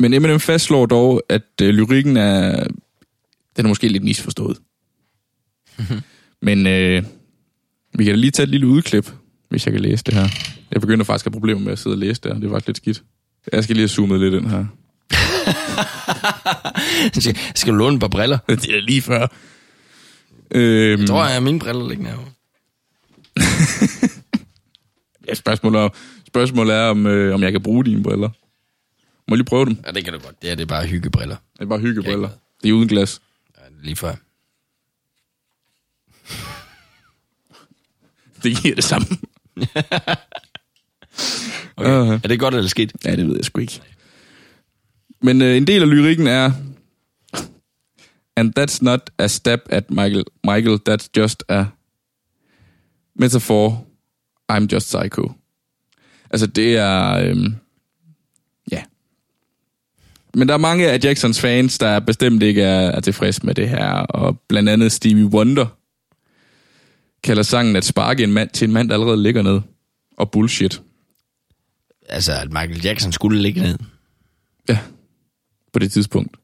Men 0.00 0.14
Eminem 0.14 0.40
fastslår 0.40 0.86
dog, 0.86 1.22
at 1.28 1.42
øh, 1.62 1.68
lyrikken 1.68 2.16
er, 2.16 2.66
den 3.56 3.64
er 3.64 3.68
måske 3.68 3.88
lidt 3.88 4.04
misforstået. 4.04 4.58
Men 6.42 6.66
øh, 6.66 7.02
vi 7.94 8.04
kan 8.04 8.14
da 8.14 8.16
lige 8.20 8.30
tage 8.30 8.44
et 8.44 8.50
lille 8.50 8.66
udklip, 8.66 9.12
hvis 9.48 9.66
jeg 9.66 9.72
kan 9.72 9.82
læse 9.82 10.04
det 10.04 10.14
her. 10.14 10.28
Jeg 10.72 10.80
begynder 10.80 11.04
faktisk 11.04 11.26
at 11.26 11.32
have 11.32 11.40
problemer 11.40 11.60
med 11.60 11.72
at 11.72 11.78
sidde 11.78 11.94
og 11.94 11.98
læse 11.98 12.20
det 12.20 12.32
her. 12.32 12.40
Det 12.40 12.46
er 12.48 12.52
faktisk 12.52 12.66
lidt 12.66 12.76
skidt. 12.76 13.02
Jeg 13.52 13.64
skal 13.64 13.76
lige 13.76 13.82
have 13.82 13.88
zoomet 13.88 14.20
lidt 14.20 14.34
ind 14.34 14.46
her. 14.50 14.64
Skal- 17.20 17.36
Skal 17.54 17.72
du 17.72 17.78
låne 17.78 17.94
et 17.94 18.00
par 18.00 18.08
briller? 18.08 18.38
Det 18.48 18.76
er 18.76 18.80
lige 18.80 19.02
før. 19.02 19.26
Øhm, 20.50 21.00
Jeg 21.00 21.08
tror, 21.08 21.24
jeg 21.24 21.32
har 21.32 21.40
mine 21.40 21.58
briller 21.58 21.88
liggende 21.88 22.10
herovre. 22.10 22.30
ja, 25.28 25.34
spørgsmålet, 25.34 25.80
er, 25.80 25.88
spørgsmålet 26.26 26.74
er, 26.76 26.82
om, 26.82 27.06
øh, 27.06 27.34
om 27.34 27.42
jeg 27.42 27.52
kan 27.52 27.62
bruge 27.62 27.84
dine 27.84 28.02
briller. 28.02 28.28
Må 29.30 29.34
jeg 29.34 29.38
lige 29.38 29.46
prøve 29.46 29.64
dem? 29.64 29.76
Ja, 29.86 29.92
det 29.92 30.04
kan 30.04 30.12
du 30.12 30.18
godt. 30.18 30.42
Det 30.42 30.50
er, 30.50 30.54
det 30.54 30.62
er 30.62 30.66
bare 30.66 30.86
hyggebriller. 30.86 31.36
Det 31.54 31.62
er 31.62 31.66
bare 31.66 31.78
hyggebriller. 31.78 32.28
Det 32.62 32.68
er 32.68 32.72
uden 32.72 32.88
glas. 32.88 33.20
Ja, 33.58 33.64
det 33.64 33.84
lige 33.84 33.96
før. 33.96 34.14
Det 38.42 38.62
giver 38.62 38.74
det 38.74 38.84
samme. 38.84 39.06
Okay. 41.76 41.90
Uh-huh. 41.90 42.20
Er 42.24 42.28
det 42.28 42.40
godt 42.40 42.54
eller 42.54 42.68
skidt? 42.68 42.92
Ja, 43.04 43.16
det 43.16 43.26
ved 43.26 43.36
jeg 43.36 43.44
sgu 43.44 43.60
ikke. 43.60 43.80
Men 45.20 45.42
øh, 45.42 45.56
en 45.56 45.66
del 45.66 45.82
af 45.82 45.90
lyrikken 45.90 46.26
er... 46.26 46.52
And 48.36 48.58
that's 48.58 48.78
not 48.82 49.10
a 49.18 49.26
step 49.26 49.60
at 49.70 49.90
Michael. 49.90 50.24
Michael, 50.44 50.78
that's 50.88 51.08
just 51.16 51.44
a 51.48 51.64
metaphor. 53.14 53.86
I'm 54.52 54.66
just 54.72 54.96
psycho. 54.96 55.32
Altså, 56.30 56.46
det 56.46 56.76
er... 56.76 57.16
Ja. 57.18 57.34
Men 60.34 60.48
der 60.48 60.54
er 60.54 60.58
mange 60.58 60.90
af 60.90 60.98
Jacksons 61.04 61.40
fans, 61.40 61.78
der 61.78 62.00
bestemt 62.00 62.42
ikke 62.42 62.62
er, 62.62 62.90
er 62.90 63.00
tilfreds 63.00 63.42
med 63.42 63.54
det 63.54 63.68
her. 63.68 63.86
Og 63.88 64.40
blandt 64.48 64.68
andet 64.68 64.92
Stevie 64.92 65.26
Wonder 65.26 65.66
kalder 67.22 67.42
sangen 67.42 67.76
at 67.76 67.84
sparke 67.84 68.22
en 68.22 68.32
mand 68.32 68.50
til 68.50 68.64
en 68.64 68.72
mand, 68.72 68.88
der 68.88 68.94
allerede 68.94 69.22
ligger 69.22 69.42
ned. 69.42 69.60
Og 70.18 70.30
bullshit. 70.30 70.82
Altså, 72.08 72.32
at 72.32 72.48
Michael 72.48 72.84
Jackson 72.84 73.12
skulle 73.12 73.42
ligge 73.42 73.60
ned. 73.60 73.78
Ja, 74.68 74.78
på 75.72 75.78
det 75.78 75.92
tidspunkt. 75.92 76.36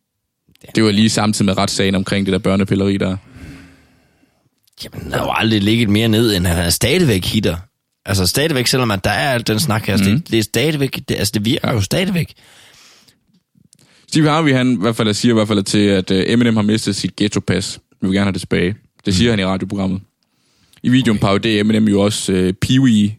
Det 0.74 0.84
var 0.84 0.90
lige 0.90 1.10
samtidig 1.10 1.46
med 1.46 1.58
retssagen 1.58 1.94
omkring 1.94 2.26
det 2.26 2.32
der 2.32 2.38
børnepilleri 2.38 2.96
der. 2.96 3.16
Jamen, 4.84 5.02
han 5.02 5.12
har 5.12 5.24
jo 5.24 5.32
aldrig 5.34 5.62
ligget 5.62 5.88
mere 5.88 6.08
ned, 6.08 6.36
end 6.36 6.46
han 6.46 6.64
er 6.64 6.70
stadigvæk 6.70 7.24
hitter. 7.24 7.56
Altså 8.04 8.26
stadigvæk, 8.26 8.66
selvom 8.66 8.90
at 8.90 9.04
der 9.04 9.10
er 9.10 9.32
alt 9.32 9.46
den 9.46 9.60
snak 9.60 9.86
her, 9.86 9.96
mm. 9.96 10.02
det, 10.02 10.30
det 10.30 10.38
er 10.38 10.42
stadigvæk, 10.42 11.00
det, 11.08 11.14
altså 11.14 11.32
det 11.34 11.44
virker 11.44 11.72
jo 11.72 11.80
stadigvæk. 11.80 12.34
Steve 14.08 14.28
Harvey, 14.28 14.52
han 14.52 14.72
i 14.72 14.80
hvert 14.80 14.96
fald 14.96 15.14
siger 15.14 15.32
i 15.32 15.34
hvert 15.34 15.48
fald 15.48 15.62
til, 15.62 15.78
at 15.78 16.10
øh, 16.10 16.24
Eminem 16.26 16.56
har 16.56 16.62
mistet 16.62 16.96
sit 16.96 17.16
ghetto-pas. 17.16 17.80
Vi 18.00 18.06
vil 18.06 18.14
gerne 18.14 18.24
have 18.24 18.32
det 18.32 18.40
tilbage. 18.40 18.76
Det 19.04 19.14
siger 19.14 19.30
han 19.30 19.38
i 19.38 19.44
radioprogrammet. 19.44 20.00
I 20.82 20.88
videoen 20.88 21.18
okay. 21.22 21.38
det 21.42 21.60
Eminem 21.60 21.88
jo 21.88 22.00
også 22.00 22.32
øh, 22.32 22.52
Pee 22.52 22.80
Wee 22.80 23.18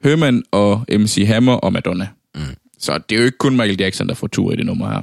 Herman 0.00 0.42
og 0.50 0.84
MC 0.90 1.24
Hammer 1.26 1.52
og 1.52 1.72
Madonna. 1.72 2.08
Mm. 2.34 2.40
Så 2.78 2.98
det 3.08 3.16
er 3.16 3.20
jo 3.20 3.26
ikke 3.26 3.38
kun 3.38 3.52
Michael 3.52 3.80
Jackson, 3.80 4.08
der 4.08 4.14
får 4.14 4.26
tur 4.26 4.52
i 4.52 4.56
det 4.56 4.66
nummer 4.66 4.90
her. 4.90 5.02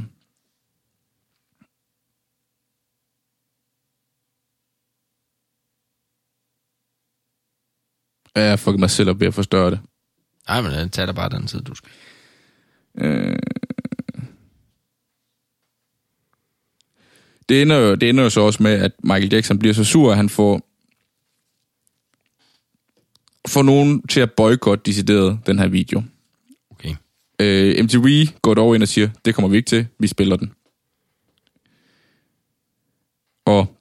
Ja, 8.36 8.50
Jeg 8.50 8.60
fucker 8.60 8.80
mig 8.80 8.90
selv 8.90 9.10
op 9.10 9.20
ved 9.20 9.28
at 9.28 9.34
forstørre 9.34 9.72
det. 9.72 9.80
Nej, 10.48 10.62
men 10.62 10.90
tag 10.90 11.08
da 11.08 11.12
bare 11.12 11.30
den 11.30 11.48
tid, 11.48 11.62
du 11.62 11.76
skal. 11.76 11.92
Øh... 12.98 13.38
Det 17.50 17.62
ender, 17.62 17.76
jo, 17.76 17.96
det 17.96 18.10
ender 18.10 18.24
jo 18.24 18.30
så 18.30 18.42
også 18.42 18.64
med, 18.64 18.72
at 18.72 18.92
Michael 19.04 19.34
Jackson 19.34 19.60
bliver 19.60 19.74
så 19.74 19.84
sur, 19.84 20.12
at 20.12 20.18
han 20.18 20.30
får, 20.30 20.70
får 23.48 23.64
nogen 23.64 24.08
til 24.08 24.20
at 24.20 24.32
boykotte 24.32 24.84
decideret 24.86 25.40
den 25.46 25.60
her 25.60 25.68
video. 25.68 26.04
Okay. 26.70 26.96
Øh, 27.40 27.84
MTV 27.84 28.28
går 28.42 28.54
dog 28.54 28.76
ind 28.76 28.84
og 28.84 28.88
siger, 28.88 29.10
det 29.26 29.36
kommer 29.36 29.50
vi 29.50 29.58
ikke 29.58 29.68
til, 29.68 29.88
vi 30.00 30.08
spiller 30.08 30.36
den. 30.36 30.54
Og 33.46 33.76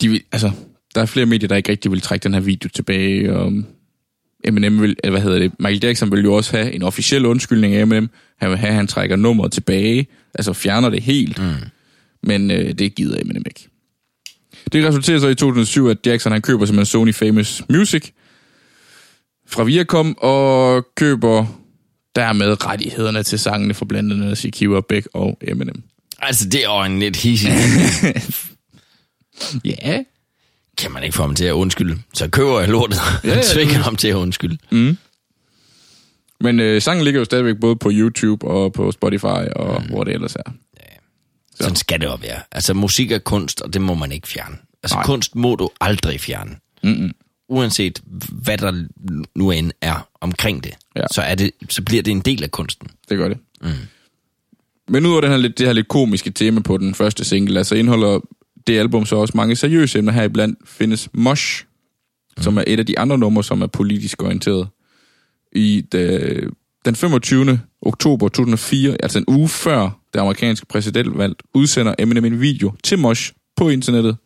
de 0.00 0.08
vil, 0.08 0.22
altså, 0.32 0.50
der 0.94 1.00
er 1.00 1.06
flere 1.06 1.26
medier, 1.26 1.48
der 1.48 1.56
ikke 1.56 1.72
rigtig 1.72 1.90
vil 1.90 2.00
trække 2.00 2.24
den 2.24 2.34
her 2.34 2.40
video 2.40 2.68
tilbage, 2.68 3.36
og 3.36 3.52
Eminem 4.44 4.80
vil, 4.82 4.96
hvad 5.10 5.20
hedder 5.20 5.38
det, 5.38 5.52
Michael 5.58 5.84
Jackson 5.84 6.12
vil 6.12 6.24
jo 6.24 6.34
også 6.34 6.56
have 6.56 6.72
en 6.72 6.82
officiel 6.82 7.26
undskyldning 7.26 7.74
af 7.74 7.82
Eminem. 7.82 8.10
Han 8.38 8.50
vil 8.50 8.58
have, 8.58 8.68
at 8.68 8.74
han 8.74 8.86
trækker 8.86 9.16
nummeret 9.16 9.52
tilbage, 9.52 10.06
altså 10.34 10.52
fjerner 10.52 10.90
det 10.90 11.02
helt. 11.02 11.38
Mm. 11.38 11.54
Men 12.22 12.50
øh, 12.50 12.72
det 12.72 12.94
gider 12.94 13.20
Eminem 13.20 13.42
ikke. 13.46 13.68
Det 14.72 14.86
resulterer 14.86 15.18
så 15.18 15.28
i 15.28 15.34
2007, 15.34 15.88
at 15.88 15.98
Jackson 16.06 16.32
han 16.32 16.42
køber 16.42 16.66
simpelthen 16.66 16.86
Sony 16.86 17.14
Famous 17.14 17.62
Music 17.68 18.10
fra 19.46 19.64
Viacom, 19.64 20.18
og 20.18 20.86
køber 20.96 21.46
dermed 22.16 22.66
rettighederne 22.66 23.22
til 23.22 23.38
sangene 23.38 23.74
fra 23.74 23.84
blandt 23.84 24.12
andet 24.12 24.38
Shakira, 24.38 24.80
Beck 24.88 25.08
og 25.14 25.38
Eminem. 25.40 25.82
Altså, 26.18 26.48
det 26.48 26.64
er 26.64 26.78
jo 26.78 26.84
en 26.84 26.98
lidt 26.98 27.16
hissig. 27.16 27.52
Ja. 29.64 30.02
Kan 30.78 30.92
man 30.92 31.02
ikke 31.02 31.14
få 31.16 31.22
ham 31.22 31.34
til 31.34 31.44
at 31.44 31.52
undskylde. 31.52 31.98
Så 32.14 32.28
køber 32.28 32.60
jeg 32.60 32.68
lortet 32.68 32.98
ja, 33.24 33.28
ja, 33.34 33.42
tvinger 33.54 33.78
ham 33.78 33.96
til 33.96 34.08
at 34.08 34.14
undskylde. 34.14 34.58
Men 36.40 36.60
øh, 36.60 36.82
sangen 36.82 37.04
ligger 37.04 37.20
jo 37.20 37.24
stadigvæk 37.24 37.56
både 37.60 37.76
på 37.76 37.90
YouTube 37.92 38.46
og 38.46 38.72
på 38.72 38.92
Spotify 38.92 39.24
og 39.56 39.82
mm. 39.82 39.88
hvor 39.88 40.04
det 40.04 40.14
ellers 40.14 40.36
er. 40.36 40.52
Sådan 41.60 41.76
skal 41.76 42.00
det 42.00 42.06
jo 42.06 42.14
være. 42.14 42.40
Altså, 42.52 42.74
musik 42.74 43.12
er 43.12 43.18
kunst, 43.18 43.60
og 43.60 43.72
det 43.74 43.80
må 43.82 43.94
man 43.94 44.12
ikke 44.12 44.28
fjerne. 44.28 44.56
Altså, 44.82 44.96
Nej. 44.96 45.04
Kunst 45.04 45.34
må 45.36 45.54
du 45.56 45.70
aldrig 45.80 46.20
fjerne. 46.20 46.56
Mm-mm. 46.82 47.12
Uanset 47.48 48.02
hvad 48.32 48.58
der 48.58 48.84
nu 49.34 49.50
end 49.50 49.70
er 49.80 50.08
omkring 50.20 50.64
det, 50.64 50.72
Ja. 50.96 51.00
ja. 51.00 51.06
så, 51.12 51.22
er 51.22 51.34
det, 51.34 51.50
så 51.68 51.82
bliver 51.82 52.02
det 52.02 52.10
en 52.10 52.20
del 52.20 52.42
af 52.42 52.50
kunsten. 52.50 52.88
Det 53.08 53.18
gør 53.18 53.28
det. 53.28 53.38
Mm. 53.62 53.68
Men 54.88 55.06
ud 55.06 55.16
af 55.16 55.22
den 55.22 55.30
her, 55.30 55.36
lidt- 55.38 55.58
det 55.58 55.66
her 55.66 55.72
lidt 55.72 55.88
komiske 55.88 56.30
tema 56.30 56.60
på 56.60 56.76
den 56.78 56.94
første 56.94 57.24
single, 57.24 57.58
altså 57.58 57.74
indeholder 57.74 58.20
det 58.66 58.78
album 58.78 59.06
så 59.06 59.16
også 59.16 59.36
mange 59.36 59.56
seriøse 59.56 59.98
emner. 59.98 60.12
Her 60.12 60.22
iblandt 60.22 60.58
findes 60.64 61.08
Mosh, 61.12 61.64
mm. 62.36 62.42
som 62.42 62.58
er 62.58 62.64
et 62.66 62.78
af 62.78 62.86
de 62.86 62.98
andre 62.98 63.18
numre, 63.18 63.44
som 63.44 63.62
er 63.62 63.66
politisk 63.66 64.22
orienteret. 64.22 64.68
I 65.52 65.84
det, 65.92 66.50
den 66.84 66.96
25. 66.96 67.60
oktober 67.82 68.28
2004, 68.28 68.96
altså 69.02 69.18
en 69.18 69.24
uge 69.28 69.48
før 69.48 70.00
det 70.12 70.20
amerikanske 70.20 70.66
præsidentvalg, 70.66 71.36
udsender 71.54 71.94
Eminem 71.98 72.24
en 72.24 72.40
video 72.40 72.72
til 72.84 72.98
Mosh 72.98 73.32
på 73.56 73.68
internettet. 73.68 74.16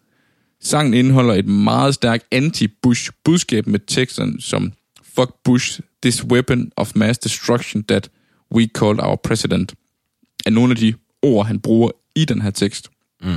Sangen 0.60 0.94
indeholder 0.94 1.34
et 1.34 1.46
meget 1.46 1.94
stærkt 1.94 2.24
anti-Bush 2.34 3.10
budskab 3.24 3.66
med 3.66 3.80
teksten 3.86 4.40
som 4.40 4.72
Fuck 5.02 5.30
Bush, 5.44 5.80
this 6.02 6.24
weapon 6.24 6.72
of 6.76 6.92
mass 6.94 7.18
destruction 7.18 7.84
that 7.84 8.10
we 8.54 8.68
call 8.78 9.00
our 9.00 9.16
president. 9.16 9.74
Er 10.46 10.50
nogle 10.50 10.70
af 10.70 10.76
de 10.76 10.94
ord, 11.22 11.46
han 11.46 11.60
bruger 11.60 11.90
i 12.14 12.24
den 12.24 12.42
her 12.42 12.50
tekst. 12.50 12.90
Mm. 13.22 13.30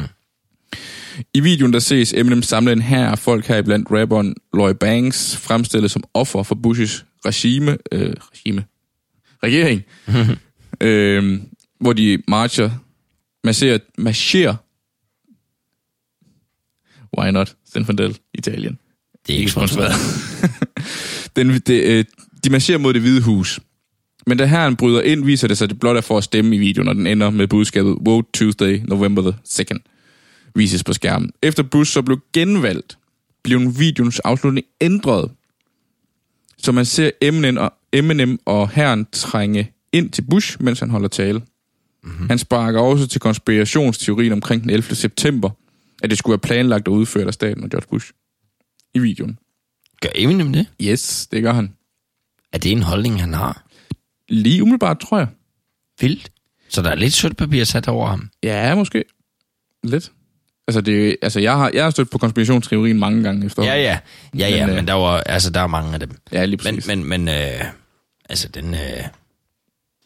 I 1.34 1.40
videoen 1.40 1.74
der 1.74 1.80
ses 1.80 2.14
Eminem 2.14 2.44
samle 2.44 2.72
en 2.72 2.82
her 2.82 3.16
folk 3.16 3.46
her 3.46 3.62
blandt 3.62 3.88
rapperen 3.92 4.36
Lloyd 4.54 4.74
Banks, 4.74 5.38
fremstillet 5.38 5.92
som 5.92 6.04
offer 6.14 6.44
for 6.44 6.56
Bushes 6.56 7.06
regime, 7.26 7.78
øh, 7.92 8.14
regime, 8.32 8.66
regering, 9.44 9.84
øh, 10.88 11.40
hvor 11.80 11.94
de 11.94 12.18
marcher, 12.28 12.70
marcherer, 13.44 13.78
marcherer, 13.98 14.56
why 17.18 17.32
not, 17.32 17.56
Zinfandel, 17.74 18.18
Italien. 18.34 18.80
Det 19.28 19.36
er 19.36 19.40
ikke 19.40 19.52
sponsoreret. 19.52 19.94
Den, 21.36 21.62
øh, 21.70 22.06
de 22.44 22.50
marcherer 22.50 22.78
mod 22.78 22.94
det 22.94 23.02
hvide 23.02 23.22
hus. 23.22 23.60
Men 24.28 24.38
da 24.38 24.46
herren 24.46 24.76
bryder 24.76 25.02
ind, 25.02 25.26
viser 25.26 25.48
det 25.48 25.58
sig, 25.58 25.66
at 25.66 25.70
det 25.70 25.80
blot 25.80 25.98
er 25.98 26.02
for 26.02 26.18
at 26.18 26.24
stemme 26.24 26.56
i 26.56 26.60
videoen, 26.60 26.88
og 26.88 26.96
den 26.96 27.08
ender 27.08 27.30
med 27.30 27.48
budskabet 27.48 27.98
Vote 28.02 28.28
Tuesday, 28.34 28.82
November 28.84 29.22
the 29.22 29.34
2nd, 29.48 29.99
vises 30.56 30.84
på 30.84 30.94
skærmen. 30.94 31.32
Efter 31.42 31.64
Bush 31.64 31.92
så 31.92 32.02
blev 32.02 32.20
genvalgt, 32.34 32.98
blev 33.44 33.80
videoens 33.80 34.20
afslutning 34.20 34.68
ændret, 34.82 35.32
så 36.58 36.72
man 36.72 36.86
ser 36.86 37.12
Eminem 37.22 37.58
og, 37.58 37.74
Eminem 37.94 38.40
og 38.46 38.70
herren 38.70 39.08
trænge 39.12 39.72
ind 39.92 40.10
til 40.10 40.22
Bush, 40.22 40.62
mens 40.62 40.80
han 40.80 40.90
holder 40.90 41.08
tale. 41.08 41.42
Mm-hmm. 42.04 42.30
Han 42.30 42.38
sparker 42.38 42.80
også 42.80 43.08
til 43.08 43.22
konspirationsteorien 43.22 44.32
omkring 44.32 44.62
den 44.62 44.70
11. 44.70 44.96
september, 44.96 45.50
at 46.04 46.10
det 46.10 46.18
skulle 46.18 46.32
være 46.32 46.48
planlagt 46.48 46.88
og 46.88 46.94
udført 46.94 47.28
af 47.28 47.34
staten 47.34 47.64
og 47.64 47.70
George 47.70 47.88
Bush 47.90 48.12
i 48.94 49.00
videoen. 49.00 49.40
Gør 50.02 50.10
Eminem 50.16 50.54
det? 50.54 50.68
Yes, 50.82 51.28
det 51.32 51.44
gør 51.44 51.54
han. 51.54 51.74
Er 52.54 52.58
det 52.58 52.72
en 52.72 52.84
holdning, 52.84 53.22
han 53.22 53.34
har? 53.34 53.68
Lige 54.30 54.62
umiddelbart, 54.62 55.00
tror 55.00 55.18
jeg. 55.18 55.28
Vildt. 56.02 56.32
Så 56.70 56.82
der 56.82 56.90
er 56.90 56.96
lidt 56.96 57.14
sødt 57.14 57.38
papir 57.38 57.64
sat 57.64 57.88
over 57.88 58.08
ham. 58.08 58.30
Ja, 58.44 58.76
måske. 58.76 59.04
Lidt. 59.84 60.12
Altså, 60.70 60.82
det, 60.82 61.18
altså 61.22 61.40
jeg, 61.40 61.54
har, 61.54 61.72
jeg 61.74 61.84
har 61.84 61.92
stødt 61.92 62.10
på 62.12 62.18
konspirationsteorien 62.18 63.00
mange 63.00 63.24
gange 63.24 63.46
efter. 63.46 63.64
Ja, 63.64 63.76
ja. 63.82 64.00
Ja, 64.38 64.50
ja, 64.50 64.56
Men, 64.58 64.60
men, 64.60 64.70
øh, 64.70 64.76
men 64.76 64.88
der, 64.88 64.94
var, 64.94 65.18
altså, 65.22 65.50
der 65.50 65.60
er 65.62 65.68
mange 65.68 65.94
af 65.94 66.00
dem. 66.00 66.12
Ja, 66.32 66.46
lige 66.46 66.60
Men, 66.64 66.76
præcis. 66.76 66.88
men, 66.88 67.04
men 67.04 67.28
øh, 67.28 67.64
altså, 68.30 68.48
den... 68.48 68.74
Øh, 68.74 68.80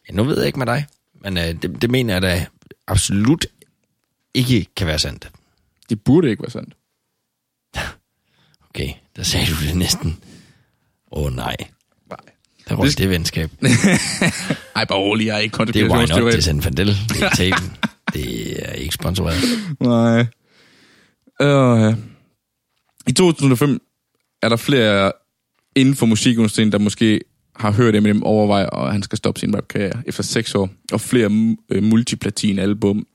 ja, 0.09 0.13
nu 0.13 0.23
ved 0.23 0.37
jeg 0.37 0.45
ikke 0.47 0.59
med 0.59 0.65
dig, 0.67 0.85
men 1.23 1.37
øh, 1.37 1.43
det, 1.43 1.81
det 1.81 1.89
mener 1.89 2.13
jeg 2.13 2.21
da 2.21 2.45
absolut 2.87 3.45
ikke 4.33 4.65
kan 4.75 4.87
være 4.87 4.99
sandt. 4.99 5.29
det 5.89 6.01
burde 6.03 6.29
ikke 6.29 6.43
være 6.43 6.51
sandt. 6.51 6.73
Okay, 8.69 8.89
der 9.15 9.23
sagde 9.23 9.45
du 9.45 9.67
det 9.67 9.75
næsten. 9.77 10.17
Åh 11.11 11.23
oh, 11.25 11.35
nej, 11.35 11.55
Nej. 12.09 12.17
der 12.69 12.75
røg 12.75 12.87
Det- 12.89 12.97
det 12.97 13.09
venskab. 13.09 13.51
Ej, 14.75 14.85
bare 14.85 14.97
rolig, 14.99 15.25
jeg 15.27 15.35
er 15.35 15.39
ikke 15.39 15.57
Det 15.65 15.75
er 15.75 15.83
why 15.89 16.05
not, 16.09 16.09
det 16.33 16.35
er. 16.35 16.41
Sanfandel. 16.41 16.87
Det 16.87 17.21
er 17.23 17.29
tapen. 17.29 17.77
Det 18.13 18.69
er 18.69 18.71
ikke 18.71 18.93
sponsoreret. 18.93 19.37
Nej. 19.79 20.25
Ja. 21.39 21.95
I 23.07 23.11
2005 23.11 23.81
er 24.41 24.49
der 24.49 24.55
flere 24.55 25.11
inden 25.75 25.95
for 25.95 26.05
musikindustrien, 26.05 26.71
der 26.71 26.79
måske 26.79 27.21
har 27.55 27.71
hørt 27.71 27.95
Eminem 27.95 28.23
overveje, 28.23 28.85
at 28.85 28.91
han 28.91 29.03
skal 29.03 29.17
stoppe 29.17 29.39
sin 29.39 29.55
rapkarriere 29.55 30.03
efter 30.05 30.23
seks 30.23 30.55
år, 30.55 30.69
og 30.91 31.01
flere 31.01 31.55
øh, 31.69 31.83
multiplatin-album. 31.83 33.07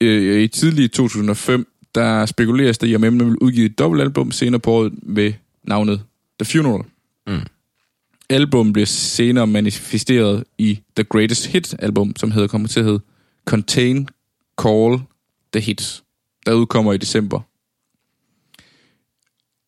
Øh, 0.00 0.42
I 0.42 0.48
tidlige 0.48 0.88
2005, 0.88 1.66
der 1.94 2.26
spekuleres 2.26 2.78
det 2.78 2.88
i, 2.88 2.94
om 2.94 3.04
Eminem 3.04 3.28
vil 3.28 3.36
udgive 3.40 3.66
et 3.66 3.78
dobbeltalbum 3.78 4.30
senere 4.30 4.60
på 4.60 4.70
året 4.70 4.92
ved 5.02 5.32
navnet 5.64 6.02
The 6.42 6.52
Funeral. 6.52 6.84
Mm. 7.26 7.46
Album 8.30 8.72
blev 8.72 8.86
senere 8.86 9.46
manifesteret 9.46 10.44
i 10.58 10.80
The 10.96 11.04
Greatest 11.04 11.46
Hit 11.46 11.74
album, 11.78 12.16
som 12.16 12.30
hedder 12.30 12.48
kommer 12.48 12.68
til 12.68 12.80
at 12.80 12.86
hedde 12.86 13.00
Contain 13.44 14.08
Call 14.62 15.00
The 15.52 15.60
Hits, 15.60 16.04
der 16.46 16.52
udkommer 16.52 16.92
i 16.92 16.96
december. 16.96 17.40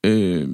Øh, 0.06 0.48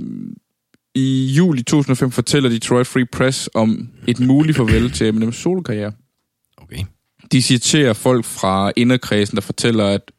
I 0.94 1.34
juli 1.36 1.62
2005 1.62 2.10
fortæller 2.10 2.50
Detroit 2.50 2.86
Free 2.86 3.06
Press 3.06 3.50
om 3.54 3.88
et 4.08 4.20
muligt 4.20 4.56
farvel 4.56 4.90
til 4.90 5.06
Eminems 5.06 5.36
solokarriere. 5.36 5.92
Okay. 6.56 6.84
De 7.32 7.42
citerer 7.42 7.92
folk 7.92 8.24
fra 8.24 8.72
inderkredsen, 8.76 9.36
der 9.36 9.42
fortæller, 9.42 9.86
at, 9.86 10.12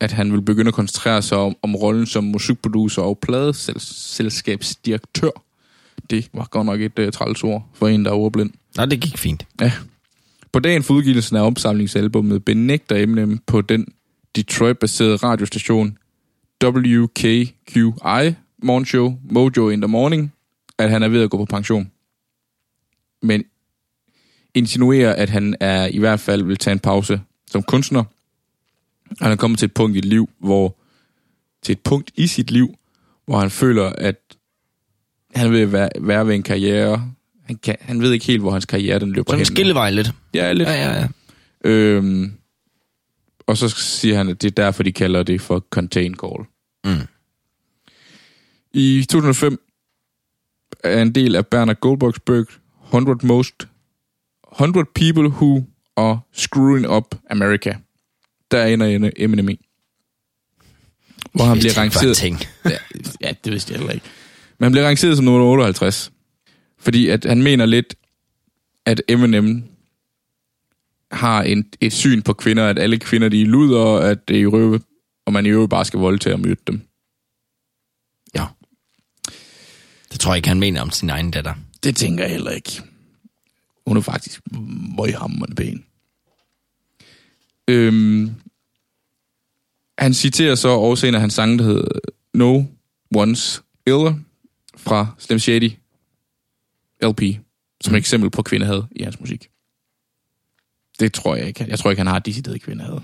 at 0.00 0.12
han 0.12 0.32
vil 0.32 0.42
begynde 0.42 0.68
at 0.68 0.74
koncentrere 0.74 1.22
sig 1.22 1.38
om, 1.38 1.56
om 1.62 1.76
rollen 1.76 2.06
som 2.06 2.24
musikproducer 2.24 3.02
og 3.02 3.18
pladeselskabsdirektør. 3.18 5.30
Det 6.10 6.28
var 6.34 6.48
godt 6.50 6.66
nok 6.66 6.80
et 6.80 6.98
uh, 6.98 7.10
træls 7.10 7.44
ord 7.44 7.68
for 7.74 7.88
en, 7.88 8.04
der 8.04 8.10
er 8.10 8.14
ordblind. 8.14 8.50
Nå, 8.76 8.86
det 8.86 9.00
gik 9.00 9.18
fint. 9.18 9.46
Ja. 9.60 9.72
På 10.52 10.58
dagen 10.58 10.82
for 10.82 10.94
udgivelsen 10.94 11.36
af 11.36 11.46
opsamlingsalbummet 11.46 12.44
benægter 12.44 12.96
Eminem 12.96 13.38
på 13.46 13.60
den 13.60 13.86
Detroit-baserede 14.36 15.16
radiostation 15.16 15.98
WKQI 16.64 18.34
morgenshow 18.62 19.18
Mojo 19.30 19.68
in 19.68 19.80
the 19.80 19.88
Morning, 19.88 20.32
at 20.78 20.90
han 20.90 21.02
er 21.02 21.08
ved 21.08 21.22
at 21.22 21.30
gå 21.30 21.36
på 21.36 21.44
pension. 21.44 21.90
Men 23.22 23.44
insinuerer, 24.54 25.14
at 25.14 25.30
han 25.30 25.56
er 25.60 25.86
i 25.86 25.98
hvert 25.98 26.20
fald 26.20 26.42
vil 26.42 26.56
tage 26.56 26.72
en 26.72 26.78
pause 26.78 27.20
som 27.50 27.62
kunstner. 27.62 28.04
Han 29.20 29.32
er 29.32 29.36
kommet 29.36 29.58
til 29.58 29.66
et 29.66 29.74
punkt 29.74 29.96
i 29.96 30.00
liv, 30.00 30.30
hvor 30.38 30.76
til 31.62 31.72
et 31.72 31.80
punkt 31.80 32.10
i 32.14 32.26
sit 32.26 32.50
liv, 32.50 32.74
hvor 33.26 33.38
han 33.38 33.50
føler, 33.50 33.84
at 33.84 34.16
han 35.34 35.52
vil 35.52 35.72
være, 35.72 35.88
være 36.00 36.26
ved 36.26 36.34
en 36.34 36.42
karriere. 36.42 37.12
Han, 37.44 37.56
kan, 37.56 37.76
han 37.80 38.02
ved 38.02 38.12
ikke 38.12 38.26
helt, 38.26 38.40
hvor 38.40 38.50
hans 38.50 38.64
karriere 38.64 38.98
den 38.98 39.12
løber 39.12 39.32
en 39.32 39.38
hen. 39.38 39.46
skillevej 39.46 39.90
lidt. 39.90 40.12
Ja, 40.34 40.52
lidt. 40.52 40.68
Ja, 40.68 40.74
ja, 40.74 41.00
ja. 41.00 41.08
Øhm, 41.64 42.32
og 43.50 43.56
så 43.56 43.68
siger 43.68 44.16
han, 44.16 44.28
at 44.28 44.42
det 44.42 44.48
er 44.48 44.64
derfor, 44.64 44.82
de 44.82 44.92
kalder 44.92 45.22
det 45.22 45.40
for 45.40 45.66
contain 45.70 46.14
call. 46.14 46.44
Mm. 46.84 47.06
I 48.72 49.06
2005 49.10 49.60
er 50.84 51.02
en 51.02 51.14
del 51.14 51.36
af 51.36 51.46
Bernard 51.46 51.80
Goldbergs 51.80 52.20
bog 52.20 52.46
100 52.84 53.26
Most 53.26 53.68
100 54.52 54.86
People 54.94 55.28
Who 55.28 55.64
Are 55.96 56.20
Screwing 56.32 56.88
Up 56.88 57.14
America. 57.30 57.76
Der 58.50 58.64
ender 58.64 59.10
Eminem 59.16 59.48
i. 59.48 59.66
Hvor 61.32 61.44
han 61.44 61.58
bliver 61.58 61.78
rangeret... 61.78 62.16
Ting. 62.16 62.38
Ja, 62.64 62.78
ja, 63.20 63.32
det 63.44 63.52
vidste 63.52 63.72
jeg 63.72 63.78
heller 63.78 63.94
ikke. 63.94 64.06
Men 64.58 64.64
han 64.64 64.72
bliver 64.72 64.86
rangeret 64.86 65.16
som 65.16 65.24
nummer 65.24 65.46
58. 65.46 66.12
Fordi 66.78 67.08
at 67.08 67.24
han 67.24 67.42
mener 67.42 67.66
lidt, 67.66 67.94
at 68.86 69.02
Eminem 69.08 69.64
har 71.10 71.42
en, 71.42 71.64
et 71.80 71.92
syn 71.92 72.22
på 72.22 72.32
kvinder, 72.32 72.68
at 72.68 72.78
alle 72.78 72.98
kvinder 72.98 73.28
de 73.28 73.42
er 73.42 73.46
luder, 73.46 73.98
at 73.98 74.28
det 74.28 74.36
er 74.36 74.40
i 74.40 74.46
røve, 74.46 74.80
og 75.26 75.32
man 75.32 75.46
i 75.46 75.48
øvrigt 75.48 75.70
bare 75.70 75.84
skal 75.84 76.00
voldtage 76.00 76.34
og 76.34 76.40
myrde 76.40 76.60
dem. 76.66 76.80
Ja. 78.34 78.46
Det 80.12 80.20
tror 80.20 80.32
jeg 80.32 80.36
ikke, 80.36 80.48
han 80.48 80.60
mener 80.60 80.80
om 80.80 80.90
sin 80.90 81.10
egen 81.10 81.30
datter. 81.30 81.54
Det 81.82 81.96
tænker 81.96 82.24
jeg 82.24 82.32
heller 82.32 82.50
ikke. 82.50 82.82
Hun 83.86 83.96
er 83.96 84.00
faktisk 84.00 84.40
møghammerende 84.96 85.56
pæn. 85.56 85.84
Øhm, 87.68 88.34
han 89.98 90.14
citerer 90.14 90.54
så 90.54 90.68
også 90.68 91.06
en 91.06 91.14
af 91.14 91.20
hans 91.20 91.34
sange, 91.34 91.58
der 91.58 91.64
hedder 91.64 91.88
No 92.34 92.62
One's 93.16 93.60
Iller 93.86 94.14
fra 94.76 95.06
Slim 95.18 95.38
Shady 95.38 95.72
LP, 97.02 97.22
som 97.80 97.92
mm. 97.92 97.96
eksempel 97.96 98.30
på 98.30 98.42
kvindehad 98.42 98.82
i 98.90 99.02
hans 99.02 99.20
musik. 99.20 99.48
Det 101.00 101.12
tror 101.12 101.36
jeg 101.36 101.46
ikke. 101.46 101.66
Jeg 101.68 101.78
tror 101.78 101.90
ikke, 101.90 102.00
han 102.00 102.06
har 102.06 102.18
decideret 102.18 102.62
kvindehad. 102.62 102.98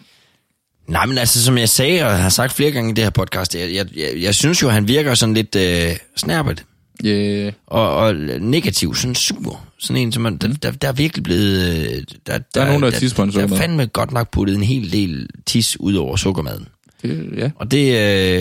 Nej, 0.88 1.06
men 1.06 1.18
altså, 1.18 1.42
som 1.44 1.58
jeg 1.58 1.68
sagde, 1.68 2.02
og 2.04 2.18
har 2.18 2.28
sagt 2.28 2.52
flere 2.52 2.70
gange 2.70 2.90
i 2.90 2.94
det 2.94 3.04
her 3.04 3.10
podcast, 3.10 3.54
jeg, 3.54 3.74
jeg, 3.74 3.86
jeg, 3.96 4.22
jeg 4.22 4.34
synes 4.34 4.62
jo, 4.62 4.68
han 4.68 4.88
virker 4.88 5.14
sådan 5.14 5.34
lidt 5.34 5.56
øh, 5.56 5.96
snærpet. 6.16 6.64
Yeah. 7.04 7.52
Og, 7.66 7.96
og 7.96 8.14
negativ, 8.40 8.94
sådan 8.94 9.14
sur. 9.14 9.60
Sådan 9.78 10.02
en, 10.02 10.12
som 10.12 10.22
man, 10.22 10.36
der, 10.36 10.48
der, 10.48 10.70
der 10.70 10.88
er 10.88 10.92
virkelig 10.92 11.22
blevet... 11.24 11.76
øh, 11.78 12.02
Der, 12.26 12.38
der, 12.54 12.62
er 12.62 12.66
nogen, 12.66 12.82
der 12.82 12.90
der, 12.90 12.98
tis 12.98 13.14
på 13.14 13.22
en 13.22 13.32
der, 13.32 13.46
der 13.46 13.54
er 13.54 13.58
fandme 13.58 13.86
godt 13.86 14.12
nok 14.12 14.30
puttet 14.30 14.56
en 14.56 14.62
hel 14.62 14.92
del 14.92 15.28
tis 15.46 15.80
ud 15.80 15.94
over 15.94 16.16
sukkermaden. 16.16 16.68
Det, 17.02 17.30
ja, 17.36 17.50
Og 17.56 17.70
det, 17.70 17.86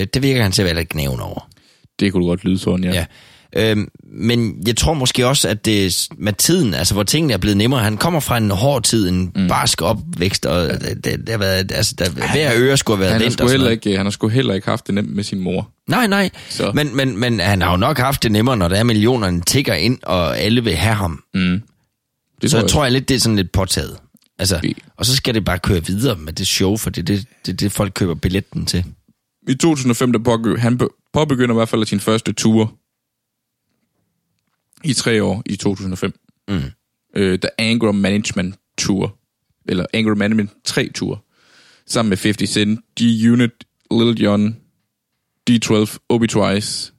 øh, 0.00 0.06
det 0.14 0.22
virker 0.22 0.42
han 0.42 0.52
til 0.52 0.62
at 0.62 0.66
være 0.66 0.74
lidt 0.74 0.88
knæven 0.88 1.20
over. 1.20 1.48
det 2.00 2.12
kunne 2.12 2.22
du 2.24 2.28
godt 2.28 2.44
lyde 2.44 2.58
sådan, 2.58 2.84
ja. 2.84 2.92
Ja. 2.92 3.04
Øhm, 3.56 3.88
men 4.12 4.62
jeg 4.66 4.76
tror 4.76 4.94
måske 4.94 5.26
også, 5.26 5.48
at 5.48 5.64
det 5.64 6.08
med 6.18 6.32
tiden, 6.32 6.74
altså 6.74 6.94
hvor 6.94 7.02
tingene 7.02 7.32
er 7.32 7.38
blevet 7.38 7.56
nemmere, 7.56 7.80
han 7.82 7.96
kommer 7.96 8.20
fra 8.20 8.36
en 8.36 8.50
hård 8.50 8.82
tid, 8.82 9.08
en 9.08 9.32
mm. 9.36 9.48
barsk 9.48 9.82
opvækst, 9.82 10.46
og 10.46 10.68
det, 10.68 11.04
det, 11.04 11.04
det 11.04 11.28
har 11.28 11.38
været, 11.38 11.72
altså 11.72 11.94
der, 11.98 12.10
hver 12.10 12.52
øre 12.56 12.76
skulle 12.76 12.96
have 12.96 13.00
været 13.00 13.12
Han 13.12 13.20
har, 13.20 13.24
vendt 13.24 13.38
sådan 13.38 13.50
heller 13.50 13.70
ikke, 13.70 13.96
han 13.96 14.06
har 14.06 14.10
sgu 14.10 14.28
heller 14.28 14.54
ikke 14.54 14.68
haft 14.68 14.86
det 14.86 14.94
nemt 14.94 15.14
med 15.14 15.24
sin 15.24 15.40
mor. 15.40 15.70
Nej, 15.88 16.06
nej, 16.06 16.30
Så. 16.48 16.72
men, 16.74 16.96
men, 16.96 17.16
men 17.16 17.40
han 17.40 17.62
har 17.62 17.70
jo 17.70 17.76
nok 17.76 17.98
haft 17.98 18.22
det 18.22 18.32
nemmere, 18.32 18.56
når 18.56 18.68
der 18.68 18.76
er 18.76 18.82
millionerne 18.84 19.40
tigger 19.40 19.74
ind, 19.74 19.98
og 20.02 20.38
alle 20.38 20.64
vil 20.64 20.74
have 20.74 20.94
ham. 20.94 21.22
Mm. 21.34 21.62
Det 22.42 22.50
Så 22.50 22.58
jeg 22.58 22.68
tror 22.68 22.84
jeg 22.84 22.92
lidt, 22.92 23.08
det 23.08 23.14
er 23.14 23.18
sådan 23.20 23.36
lidt 23.36 23.52
påtaget. 23.52 23.96
Altså, 24.38 24.60
og 24.96 25.06
så 25.06 25.16
skal 25.16 25.34
det 25.34 25.44
bare 25.44 25.58
køre 25.58 25.86
videre 25.86 26.16
med 26.16 26.32
det 26.32 26.46
show, 26.46 26.76
for 26.76 26.90
det 26.90 27.00
er 27.02 27.04
det, 27.04 27.26
det, 27.46 27.60
det, 27.60 27.72
folk 27.72 27.92
køber 27.94 28.14
billetten 28.14 28.66
til. 28.66 28.84
I 29.48 29.54
2005, 29.54 30.12
der 30.12 30.18
pågy- 30.18 30.60
han 30.60 30.78
be- 30.78 30.88
påbegynder 31.12 31.54
i 31.54 31.58
hvert 31.58 31.68
fald 31.68 31.86
sin 31.86 32.00
første 32.00 32.32
tur 32.32 32.72
i 34.84 34.92
tre 34.92 35.22
år 35.22 35.42
i 35.46 35.56
2005. 35.56 36.12
Mm. 36.48 36.60
Øh, 37.16 37.38
The 37.38 37.60
Anger 37.60 37.92
Management 37.92 38.54
Tour, 38.78 39.18
eller 39.68 39.86
Anger 39.94 40.14
Management 40.14 40.50
3 40.64 40.90
Tour, 40.94 41.24
sammen 41.86 42.08
med 42.08 42.16
50 42.16 42.50
Cent, 42.50 42.80
G-Unit, 43.00 43.50
Lil 43.90 44.22
Jon, 44.22 44.56
D12, 45.50 45.96
Obi 46.08 46.26
Twice, 46.26 46.92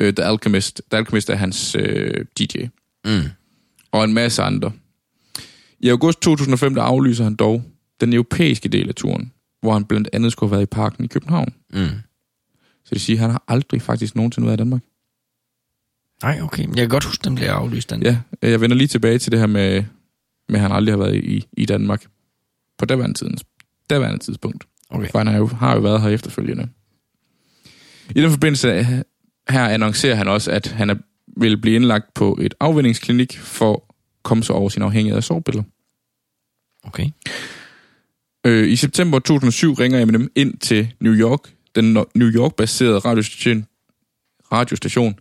øh, 0.00 0.14
The 0.14 0.24
Alchemist. 0.24 0.82
The 0.90 0.98
Alchemist 0.98 1.30
er 1.30 1.34
hans 1.34 1.76
øh, 1.78 2.24
DJ. 2.38 2.66
Mm. 3.04 3.22
og 3.92 4.04
en 4.04 4.14
masse 4.14 4.42
andre. 4.42 4.72
I 5.80 5.88
august 5.88 6.22
2005, 6.22 6.74
der 6.74 6.82
aflyser 6.82 7.24
han 7.24 7.34
dog 7.34 7.62
den 8.00 8.12
europæiske 8.12 8.68
del 8.68 8.88
af 8.88 8.94
turen, 8.94 9.32
hvor 9.60 9.72
han 9.72 9.84
blandt 9.84 10.08
andet 10.12 10.32
skulle 10.32 10.50
have 10.50 10.56
været 10.56 10.66
i 10.66 10.74
parken 10.74 11.04
i 11.04 11.06
København. 11.06 11.54
Mm. 11.72 11.88
Så 12.84 12.94
det 12.94 13.00
siger, 13.00 13.16
at 13.16 13.20
han 13.20 13.30
har 13.30 13.44
aldrig 13.48 13.82
faktisk 13.82 14.16
nogensinde 14.16 14.46
været 14.46 14.56
i 14.56 14.62
Danmark. 14.62 14.82
Nej, 16.22 16.40
okay. 16.42 16.66
Jeg 16.66 16.76
kan 16.76 16.88
godt 16.88 17.04
huske, 17.04 17.24
den 17.24 17.34
bliver 17.34 17.52
aflyst. 17.52 17.90
Den. 17.90 18.02
Ja, 18.02 18.18
jeg 18.42 18.60
vender 18.60 18.76
lige 18.76 18.88
tilbage 18.88 19.18
til 19.18 19.32
det 19.32 19.40
her 19.40 19.46
med, 19.46 19.84
med 20.48 20.56
at 20.56 20.60
han 20.60 20.72
aldrig 20.72 20.92
har 20.92 20.98
været 20.98 21.14
i, 21.14 21.46
i 21.52 21.66
Danmark 21.66 22.06
på 22.78 22.84
daværende, 22.84 23.18
tidens, 23.18 23.44
daværende 23.90 24.18
tidspunkt. 24.18 24.64
Okay. 24.90 25.10
For 25.10 25.18
han 25.18 25.26
har 25.26 25.36
jo, 25.36 25.46
har 25.46 25.74
jo 25.74 25.80
været 25.80 26.00
her 26.00 26.08
efterfølgende. 26.08 26.68
I 28.16 28.22
den 28.22 28.30
forbindelse 28.30 28.68
øh, 28.68 28.86
her 29.48 29.68
annoncerer 29.68 30.14
han 30.14 30.28
også, 30.28 30.50
at 30.50 30.66
han 30.66 30.90
er, 30.90 30.94
vil 31.36 31.60
blive 31.60 31.76
indlagt 31.76 32.14
på 32.14 32.38
et 32.40 32.54
afvindingsklinik 32.60 33.38
for 33.38 33.74
at 33.74 33.80
komme 34.22 34.44
sig 34.44 34.54
over 34.54 34.68
sin 34.68 34.82
afhængighed 34.82 35.16
af 35.16 35.24
sovepiller. 35.24 35.62
Okay. 36.82 37.10
Øh, 38.46 38.68
I 38.68 38.76
september 38.76 39.18
2007 39.18 39.72
ringer 39.72 40.00
Eminem 40.00 40.30
ind 40.34 40.58
til 40.58 40.94
New 41.00 41.14
York, 41.14 41.40
den 41.74 41.92
New 41.92 42.28
York-baserede 42.28 42.98
radiostation, 42.98 43.66
radiostation 44.52 45.18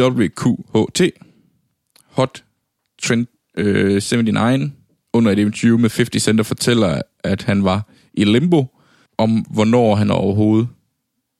WQHT, 0.00 1.00
Hot 2.06 2.44
Trend 3.02 3.26
øh, 3.58 4.02
79 4.02 4.72
under 5.12 5.30
et 5.32 5.38
interview 5.38 5.78
med 5.78 5.90
50 5.90 6.22
Cent 6.22 6.40
og 6.40 6.46
fortæller, 6.46 7.02
at 7.24 7.42
han 7.42 7.64
var 7.64 7.88
i 8.14 8.24
limbo 8.24 8.66
om, 9.18 9.30
hvornår 9.50 9.94
han 9.94 10.10
overhovedet 10.10 10.68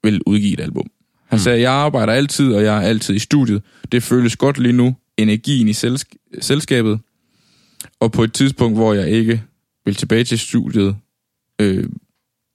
vil 0.02 0.20
udgive 0.26 0.52
et 0.52 0.60
album. 0.60 0.86
Han 1.26 1.38
sagde, 1.38 1.60
jeg 1.60 1.72
arbejder 1.72 2.12
altid, 2.12 2.52
og 2.54 2.62
jeg 2.64 2.76
er 2.76 2.80
altid 2.88 3.14
i 3.14 3.18
studiet. 3.18 3.62
Det 3.92 4.02
føles 4.02 4.36
godt 4.36 4.58
lige 4.58 4.72
nu. 4.72 4.96
Energien 5.16 5.68
i 5.68 5.72
selsk- 5.72 6.38
selskabet. 6.40 7.00
Og 8.00 8.12
på 8.12 8.24
et 8.24 8.32
tidspunkt, 8.32 8.76
hvor 8.78 8.92
jeg 8.94 9.10
ikke 9.10 9.42
vil 9.84 9.94
tilbage 9.94 10.24
til 10.24 10.38
studiet, 10.38 10.96
øh, 11.60 11.88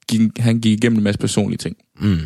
gik, 0.08 0.20
han 0.38 0.60
gik 0.60 0.72
igennem 0.78 0.98
en 0.98 1.04
masse 1.04 1.18
personlige 1.18 1.58
ting. 1.58 1.76
Mm. 2.00 2.18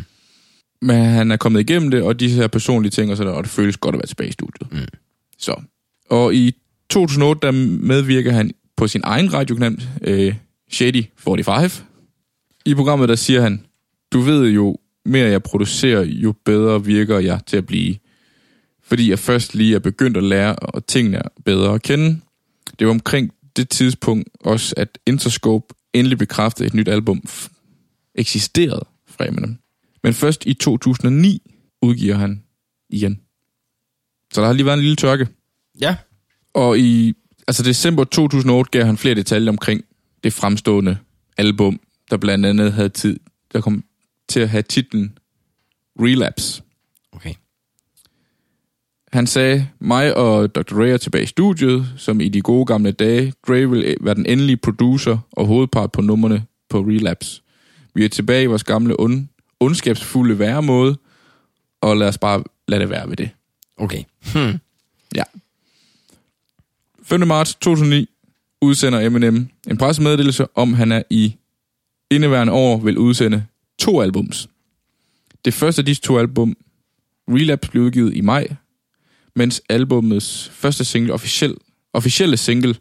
Men 0.81 1.05
han 1.05 1.31
er 1.31 1.37
kommet 1.37 1.59
igennem 1.59 1.91
det, 1.91 2.01
og 2.01 2.19
de 2.19 2.29
her 2.29 2.47
personlige 2.47 2.91
ting, 2.91 3.11
og, 3.11 3.17
sådan, 3.17 3.27
noget, 3.27 3.37
og 3.37 3.43
det 3.43 3.51
føles 3.51 3.77
godt 3.77 3.95
at 3.95 3.99
være 3.99 4.07
tilbage 4.07 4.29
i 4.29 4.31
studiet. 4.31 4.71
Mm. 4.71 4.97
Så. 5.37 5.61
Og 6.09 6.35
i 6.35 6.53
2008, 6.89 7.47
der 7.47 7.51
medvirker 7.85 8.31
han 8.31 8.51
på 8.77 8.87
sin 8.87 9.01
egen 9.03 9.33
radiokanal, 9.33 9.83
øh, 10.01 10.35
Shady 10.71 11.03
45. 11.17 11.69
I 12.65 12.73
programmet, 12.75 13.09
der 13.09 13.15
siger 13.15 13.41
han, 13.41 13.65
du 14.13 14.19
ved 14.19 14.49
jo, 14.49 14.77
mere 15.05 15.29
jeg 15.29 15.43
producerer, 15.43 16.03
jo 16.03 16.33
bedre 16.45 16.85
virker 16.85 17.19
jeg 17.19 17.39
til 17.45 17.57
at 17.57 17.65
blive. 17.65 17.95
Fordi 18.83 19.09
jeg 19.09 19.19
først 19.19 19.55
lige 19.55 19.75
er 19.75 19.79
begyndt 19.79 20.17
at 20.17 20.23
lære, 20.23 20.55
og 20.55 20.87
tingene 20.87 21.17
er 21.17 21.27
bedre 21.45 21.73
at 21.73 21.81
kende. 21.81 22.19
Det 22.79 22.87
var 22.87 22.93
omkring 22.93 23.31
det 23.55 23.69
tidspunkt 23.69 24.29
også, 24.39 24.73
at 24.77 24.97
Interscope 25.05 25.65
endelig 25.93 26.17
bekræftede, 26.17 26.67
et 26.67 26.73
nyt 26.73 26.87
album 26.87 27.21
f- 27.29 27.49
eksisterede 28.15 28.85
fra 29.07 29.27
Eminem. 29.27 29.57
Men 30.05 30.13
først 30.13 30.45
i 30.45 30.53
2009 30.53 31.51
udgiver 31.81 32.15
han 32.15 32.43
igen. 32.89 33.19
Så 34.33 34.41
der 34.41 34.47
har 34.47 34.53
lige 34.53 34.65
været 34.65 34.77
en 34.77 34.81
lille 34.81 34.95
tørke. 34.95 35.27
Ja. 35.81 35.97
Og 36.53 36.79
i 36.79 37.13
altså 37.47 37.63
december 37.63 38.03
2008 38.03 38.71
gav 38.71 38.85
han 38.85 38.97
flere 38.97 39.15
detaljer 39.15 39.49
omkring 39.49 39.81
det 40.23 40.33
fremstående 40.33 40.97
album, 41.37 41.79
der 42.11 42.17
blandt 42.17 42.45
andet 42.45 42.73
havde 42.73 42.89
tid, 42.89 43.19
der 43.53 43.61
kom 43.61 43.83
til 44.29 44.39
at 44.39 44.49
have 44.49 44.61
titlen 44.61 45.17
Relapse. 45.99 46.63
Okay. 47.11 47.33
Han 49.13 49.27
sagde, 49.27 49.67
mig 49.79 50.15
og 50.15 50.55
Dr. 50.55 50.79
Ray 50.81 50.87
er 50.87 50.97
tilbage 50.97 51.23
i 51.23 51.27
studiet, 51.27 51.87
som 51.97 52.21
i 52.21 52.29
de 52.29 52.41
gode 52.41 52.65
gamle 52.65 52.91
dage. 52.91 53.33
Dre 53.47 53.69
vil 53.69 53.97
være 54.01 54.15
den 54.15 54.25
endelige 54.25 54.57
producer 54.57 55.17
og 55.31 55.45
hovedpart 55.45 55.91
på 55.91 56.01
numrene 56.01 56.45
på 56.69 56.79
Relapse. 56.79 57.41
Vi 57.95 58.05
er 58.05 58.09
tilbage 58.09 58.43
i 58.43 58.45
vores 58.45 58.63
gamle 58.63 58.99
ond, 58.99 59.27
ondskabsfulde 59.59 60.39
væremåde, 60.39 60.97
og 61.81 61.97
lad 61.97 62.07
os 62.07 62.17
bare 62.17 62.43
lade 62.67 62.81
det 62.81 62.89
være 62.89 63.09
ved 63.09 63.15
det. 63.15 63.29
Okay. 63.77 64.03
Hmm. 64.33 64.59
Ja. 65.15 65.23
5. 67.03 67.27
marts 67.27 67.55
2009 67.55 68.09
udsender 68.61 68.99
Eminem 68.99 69.47
en 69.67 69.77
pressemeddelelse 69.77 70.47
om, 70.55 70.73
han 70.73 70.91
er 70.91 71.03
i 71.09 71.35
indeværende 72.11 72.53
år 72.53 72.77
vil 72.77 72.97
udsende 72.97 73.45
to 73.79 74.01
albums. 74.01 74.49
Det 75.45 75.53
første 75.53 75.79
af 75.79 75.85
disse 75.85 76.01
to 76.01 76.19
album, 76.19 76.57
Relapse, 77.27 77.71
blev 77.71 77.83
udgivet 77.83 78.15
i 78.15 78.21
maj, 78.21 78.47
mens 79.35 79.61
albumets 79.69 80.49
første 80.53 80.85
single, 80.85 81.13
officiel, 81.13 81.55
officielle 81.93 82.37
single, 82.37 82.75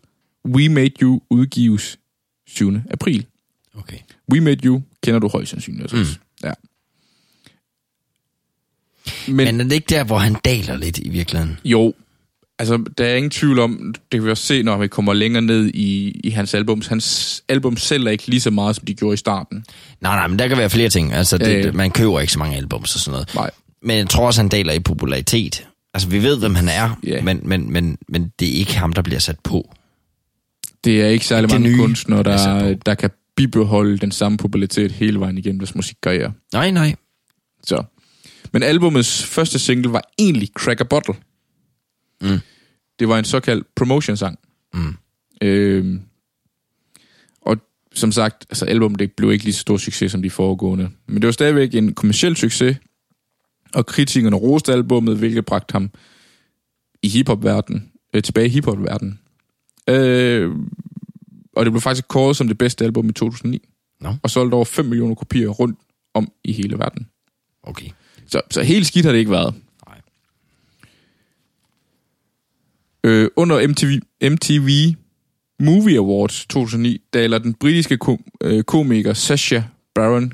We 0.47 0.69
Made 0.69 0.93
You, 1.03 1.21
udgives 1.31 1.99
7. 2.47 2.73
april. 2.91 3.27
Okay. 3.75 3.99
We 4.33 4.41
Made 4.41 4.61
You 4.65 4.83
kender 5.03 5.21
du 5.21 5.29
højst 5.29 5.51
sandsynligt 5.51 5.85
også. 5.85 5.97
Mm. 5.97 6.24
Ja. 6.45 6.53
Men, 9.27 9.37
Men 9.37 9.61
er 9.61 9.65
det 9.65 9.73
ikke 9.73 9.87
der, 9.89 10.05
hvor 10.05 10.19
han 10.19 10.37
daler 10.45 10.77
lidt 10.77 10.99
i 10.99 11.09
virkeligheden? 11.09 11.59
Jo, 11.65 11.95
altså 12.59 12.85
der 12.99 13.05
er 13.07 13.17
ingen 13.17 13.31
tvivl 13.31 13.59
om, 13.59 13.95
det 13.95 14.19
kan 14.21 14.25
vi 14.25 14.31
også 14.31 14.47
se, 14.47 14.63
når 14.63 14.77
vi 14.77 14.89
kommer 14.89 15.13
længere 15.15 15.43
ned 15.43 15.67
i, 15.75 16.21
i 16.25 16.31
hans 16.31 16.55
albums. 16.55 16.87
Hans 16.87 17.45
album 17.49 17.77
sælger 17.77 18.11
ikke 18.11 18.27
lige 18.27 18.41
så 18.41 18.51
meget, 18.51 18.77
som 18.77 18.85
de 18.85 18.95
gjorde 18.95 19.15
i 19.15 19.17
starten. 19.17 19.65
Nej, 20.01 20.17
nej, 20.17 20.27
men 20.27 20.39
der 20.39 20.49
kan 20.49 20.57
være 20.59 20.71
flere 20.71 20.89
ting. 20.89 21.13
Altså, 21.13 21.39
det, 21.39 21.65
ja. 21.65 21.73
man 21.73 21.91
køber 21.91 22.21
ikke 22.21 22.33
så 22.33 22.39
mange 22.39 22.57
albums 22.57 22.95
og 22.95 23.01
sådan 23.01 23.13
noget. 23.13 23.35
Nej. 23.35 23.51
Men 23.83 23.97
jeg 23.97 24.09
tror 24.09 24.27
også, 24.27 24.41
han 24.41 24.49
daler 24.49 24.73
i 24.73 24.81
popularitet. 24.81 25.67
Altså, 25.95 26.09
vi 26.09 26.23
ved, 26.23 26.39
hvem 26.39 26.55
han 26.55 26.69
er, 26.69 26.99
Ja. 27.07 27.23
men, 27.23 27.41
men, 27.43 27.73
men, 27.73 27.99
men 28.09 28.33
det 28.41 28.49
er 28.49 28.53
ikke 28.53 28.77
ham, 28.77 28.93
der 28.93 29.03
bliver 29.03 29.21
sat 29.21 29.39
på. 29.45 29.75
Det 30.85 31.03
er 31.03 31.07
ikke 31.07 31.27
særlig 31.27 31.51
mange 31.51 31.69
nye, 31.69 31.77
kunstnere, 31.77 32.23
der, 32.23 32.75
der 32.87 32.95
kan 32.95 33.11
bibeholde 33.37 33.99
den 33.99 34.11
samme 34.11 34.39
popularitet 34.39 34.93
hele 34.93 35.21
vejen 35.21 35.39
igennem 35.39 35.59
deres 35.59 35.75
musikkarriere. 35.75 36.33
Nej, 36.53 36.71
nej. 36.71 36.95
Så. 37.63 37.85
Men 38.53 38.63
albumets 38.63 39.25
første 39.25 39.59
single 39.59 39.93
var 39.93 40.03
egentlig 40.19 40.49
Crack 40.59 40.81
a 40.81 40.85
Bottle. 40.85 41.15
Mm. 42.21 42.39
Det 42.99 43.09
var 43.09 43.19
en 43.19 43.25
såkaldt 43.25 43.67
promotion-sang. 43.75 44.39
Mm. 44.75 44.95
Øhm, 45.43 46.01
og 47.41 47.57
som 47.95 48.13
sagt, 48.13 48.47
altså 48.51 48.65
albumet 48.65 48.99
det 48.99 49.13
blev 49.13 49.33
ikke 49.33 49.45
lige 49.45 49.55
så 49.55 49.61
stor 49.61 49.77
succes 49.77 50.13
som 50.13 50.23
de 50.23 50.31
foregående. 50.31 50.91
Men 51.07 51.23
det 51.23 51.27
var 51.27 51.33
stadigvæk 51.33 51.75
en 51.75 51.95
kommersiel 51.95 52.37
succes, 52.37 52.77
og 53.75 53.87
kritikerne 53.87 54.37
roste 54.37 54.73
albummet, 54.73 55.19
hvilket 55.19 55.45
bragte 55.45 55.73
ham 55.73 55.91
i 57.03 57.09
hiphop-verden, 57.09 57.93
øh, 58.15 58.23
tilbage 58.23 58.47
i 58.47 58.51
hiphop-verden. 58.51 59.21
Øh, 59.89 60.51
og 61.57 61.65
det 61.65 61.73
blev 61.73 61.81
faktisk 61.81 62.09
kåret 62.09 62.37
som 62.37 62.49
det 62.49 62.59
bedste 62.59 62.85
album 62.85 63.09
i 63.09 63.13
2009. 63.13 63.69
Nå. 64.01 64.15
Og 64.23 64.31
solgte 64.31 64.55
over 64.55 64.65
5 64.65 64.85
millioner 64.85 65.15
kopier 65.15 65.49
rundt 65.49 65.79
om 66.15 66.33
i 66.45 66.53
hele 66.53 66.79
verden. 66.79 67.07
Okay. 67.63 67.89
Så, 68.27 68.41
så 68.51 68.63
helt 68.63 68.87
skidt 68.87 69.05
har 69.05 69.13
det 69.13 69.19
ikke 69.19 69.31
været. 69.31 69.55
Nej. 69.87 70.01
Øh, 73.05 73.31
under 73.37 73.69
MTV, 73.69 74.01
MTV 74.31 74.95
Movie 75.61 75.99
Awards 75.99 76.47
2009 76.47 77.01
daler 77.15 77.39
den 77.39 77.55
britiske 77.55 77.97
kom, 77.97 78.25
øh, 78.43 78.63
komiker 78.63 79.13
Sacha 79.13 79.63
Baron 79.95 80.33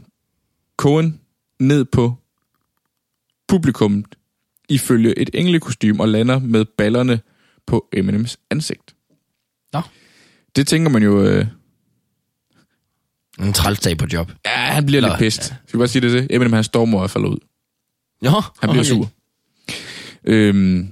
Cohen 0.77 1.21
ned 1.61 1.85
på 1.85 2.15
publikummet 3.49 4.07
ifølge 4.69 5.19
et 5.19 5.31
englekostym 5.35 6.01
og 6.01 6.09
lander 6.09 6.39
med 6.39 6.65
ballerne 6.65 7.21
på 7.67 7.89
Eminems 7.93 8.39
ansigt. 8.51 8.95
Nå. 9.73 9.81
Det 10.57 10.67
tænker 10.67 10.91
man 10.91 11.03
jo... 11.03 11.23
Øh, 11.25 11.47
En 13.41 13.53
trælsdag 13.53 13.99
på 13.99 14.07
job. 14.13 14.33
ja, 14.47 14.51
han 14.51 14.87
bliver 14.87 15.03
Nå, 15.03 15.09
lidt 15.09 15.19
pist. 15.19 15.45
Skal 15.45 15.57
vi 15.73 15.79
bare 15.79 15.89
sige 15.89 16.03
det 16.03 16.11
til? 16.11 16.27
Eminem 16.37 16.53
han 16.53 16.65
stormer 16.65 16.99
i 16.99 17.01
hvert 17.01 17.11
fald 17.11 17.25
ud. 17.25 17.39
Jo, 18.25 18.43
Han 18.61 18.71
bliver 18.71 18.85
sur. 18.85 19.11
Øhm, 20.25 20.89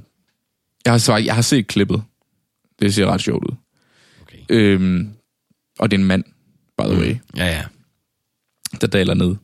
jeg, 0.85 0.93
har, 0.93 1.19
jeg 1.19 1.35
har 1.35 1.43
set 1.43 1.67
klippet. 1.67 2.03
Det 2.81 2.95
ser 2.95 3.07
ret 3.07 3.21
sjovt 3.21 3.45
ud. 3.45 3.57
Okay. 4.23 4.39
Øhm, 4.49 5.09
og 5.79 5.91
det 5.91 5.97
er 5.97 6.01
en 6.01 6.07
mand, 6.07 6.25
by 6.79 6.83
the 6.83 6.99
way, 7.01 7.17
Ja, 7.37 7.47
ja. 7.47 7.65
der 8.81 8.87
daler 8.87 9.15
ned. 9.15 9.37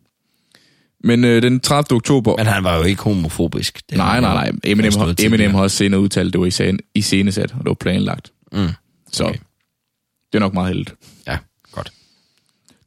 Men 1.04 1.24
øh, 1.24 1.42
den 1.42 1.60
30. 1.60 1.96
oktober... 1.96 2.36
Men 2.36 2.46
han 2.46 2.64
var 2.64 2.76
jo 2.76 2.82
ikke 2.82 3.02
homofobisk. 3.02 3.82
Det 3.90 3.96
nej, 3.98 4.20
nej, 4.20 4.34
nej. 4.34 4.52
Eminem, 4.64 4.92
har. 4.98 5.14
Eminem 5.18 5.54
har 5.54 5.62
også 5.62 5.76
senere 5.76 6.00
udtalt, 6.00 6.26
at 6.26 6.32
det 6.32 6.40
var 6.40 6.46
i, 6.46 6.50
scene, 6.50 6.78
i 6.94 7.00
scenesat, 7.02 7.52
og 7.52 7.58
det 7.58 7.66
var 7.66 7.74
planlagt. 7.74 8.32
Mm. 8.52 8.68
Så 9.12 9.24
Okay. 9.24 9.34
okay. 9.34 9.44
Det 10.34 10.38
er 10.40 10.44
nok 10.44 10.54
meget 10.54 10.68
heldigt. 10.68 10.94
Ja, 11.26 11.38
godt. 11.72 11.92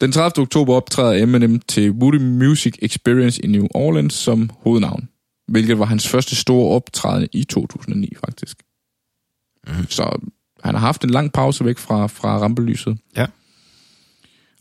Den 0.01 0.11
30. 0.11 0.41
oktober 0.41 0.73
optræder 0.75 1.23
Eminem 1.23 1.59
til 1.59 1.91
Woody 1.91 2.15
Music 2.15 2.73
Experience 2.81 3.41
i 3.45 3.47
New 3.47 3.67
Orleans 3.73 4.13
som 4.13 4.49
hovednavn, 4.59 5.09
hvilket 5.47 5.79
var 5.79 5.85
hans 5.85 6.07
første 6.07 6.35
store 6.35 6.75
optræden 6.75 7.27
i 7.31 7.43
2009 7.43 8.13
faktisk. 8.25 8.63
Mhm. 9.67 9.89
Så 9.89 10.19
han 10.63 10.75
har 10.75 10.81
haft 10.81 11.03
en 11.03 11.09
lang 11.09 11.33
pause 11.33 11.65
væk 11.65 11.77
fra, 11.77 12.07
fra 12.07 12.37
rampelyset. 12.37 12.97
Ja. 13.15 13.25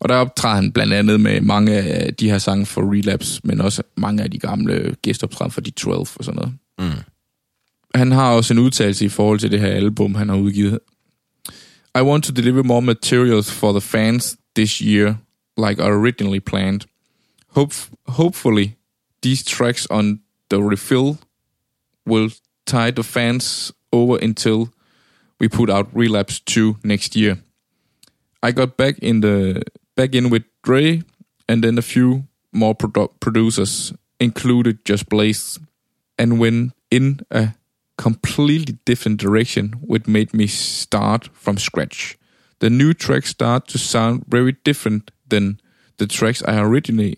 Og 0.00 0.08
der 0.08 0.14
optræder 0.14 0.54
han 0.54 0.72
blandt 0.72 0.92
andet 0.92 1.20
med 1.20 1.40
mange 1.40 1.72
af 1.72 2.14
de 2.14 2.30
her 2.30 2.38
sange 2.38 2.66
for 2.66 2.92
Relapse, 2.92 3.40
men 3.44 3.60
også 3.60 3.82
mange 3.96 4.22
af 4.22 4.30
de 4.30 4.38
gamle 4.38 4.96
gæstoptræden 5.02 5.52
for 5.52 5.60
de 5.60 5.70
12 5.70 5.98
og 5.98 6.08
sådan 6.20 6.34
noget. 6.34 6.54
Mm. 6.78 7.02
Han 7.94 8.12
har 8.12 8.32
også 8.32 8.54
en 8.54 8.58
udtalelse 8.58 9.04
i 9.04 9.08
forhold 9.08 9.38
til 9.38 9.50
det 9.50 9.60
her 9.60 9.68
album, 9.68 10.14
han 10.14 10.28
har 10.28 10.36
udgivet. 10.36 10.78
I 11.96 12.02
want 12.02 12.24
to 12.24 12.32
deliver 12.32 12.62
more 12.62 12.82
materials 12.82 13.48
for 13.48 13.72
the 13.72 13.80
fans 13.80 14.36
this 14.54 14.82
year, 14.82 15.18
like 15.56 15.80
I 15.80 15.88
originally 15.88 16.40
planned. 16.40 16.84
Hope, 17.52 17.72
hopefully, 18.06 18.76
these 19.22 19.42
tracks 19.42 19.86
on 19.88 20.20
the 20.50 20.62
refill 20.62 21.18
will 22.04 22.28
tie 22.66 22.90
the 22.90 23.02
fans 23.02 23.72
over 23.94 24.18
until 24.18 24.74
we 25.40 25.48
put 25.48 25.70
out 25.70 25.88
Relapse 25.96 26.38
2 26.40 26.76
next 26.84 27.16
year. 27.16 27.38
I 28.42 28.52
got 28.52 28.76
back 28.76 28.98
in 28.98 29.22
the 29.22 29.62
back 29.94 30.14
in 30.14 30.28
with 30.28 30.44
Dre, 30.62 31.02
and 31.48 31.64
then 31.64 31.78
a 31.78 31.82
few 31.82 32.24
more 32.52 32.74
produ- 32.74 33.18
producers, 33.20 33.94
included 34.20 34.84
Just 34.84 35.08
Blaze, 35.08 35.58
and 36.18 36.38
went 36.38 36.74
in 36.90 37.20
a 37.30 37.54
completely 37.96 38.78
different 38.84 39.20
direction, 39.20 39.74
which 39.80 40.06
made 40.06 40.34
me 40.34 40.46
start 40.46 41.30
from 41.32 41.58
scratch. 41.58 42.16
The 42.60 42.70
new 42.70 42.92
tracks 42.92 43.30
start 43.30 43.68
to 43.68 43.78
sound 43.78 44.24
very 44.28 44.52
different 44.66 45.10
than 45.30 45.60
the 45.98 46.06
tracks 46.06 46.42
I 46.42 46.58
originally 46.60 47.16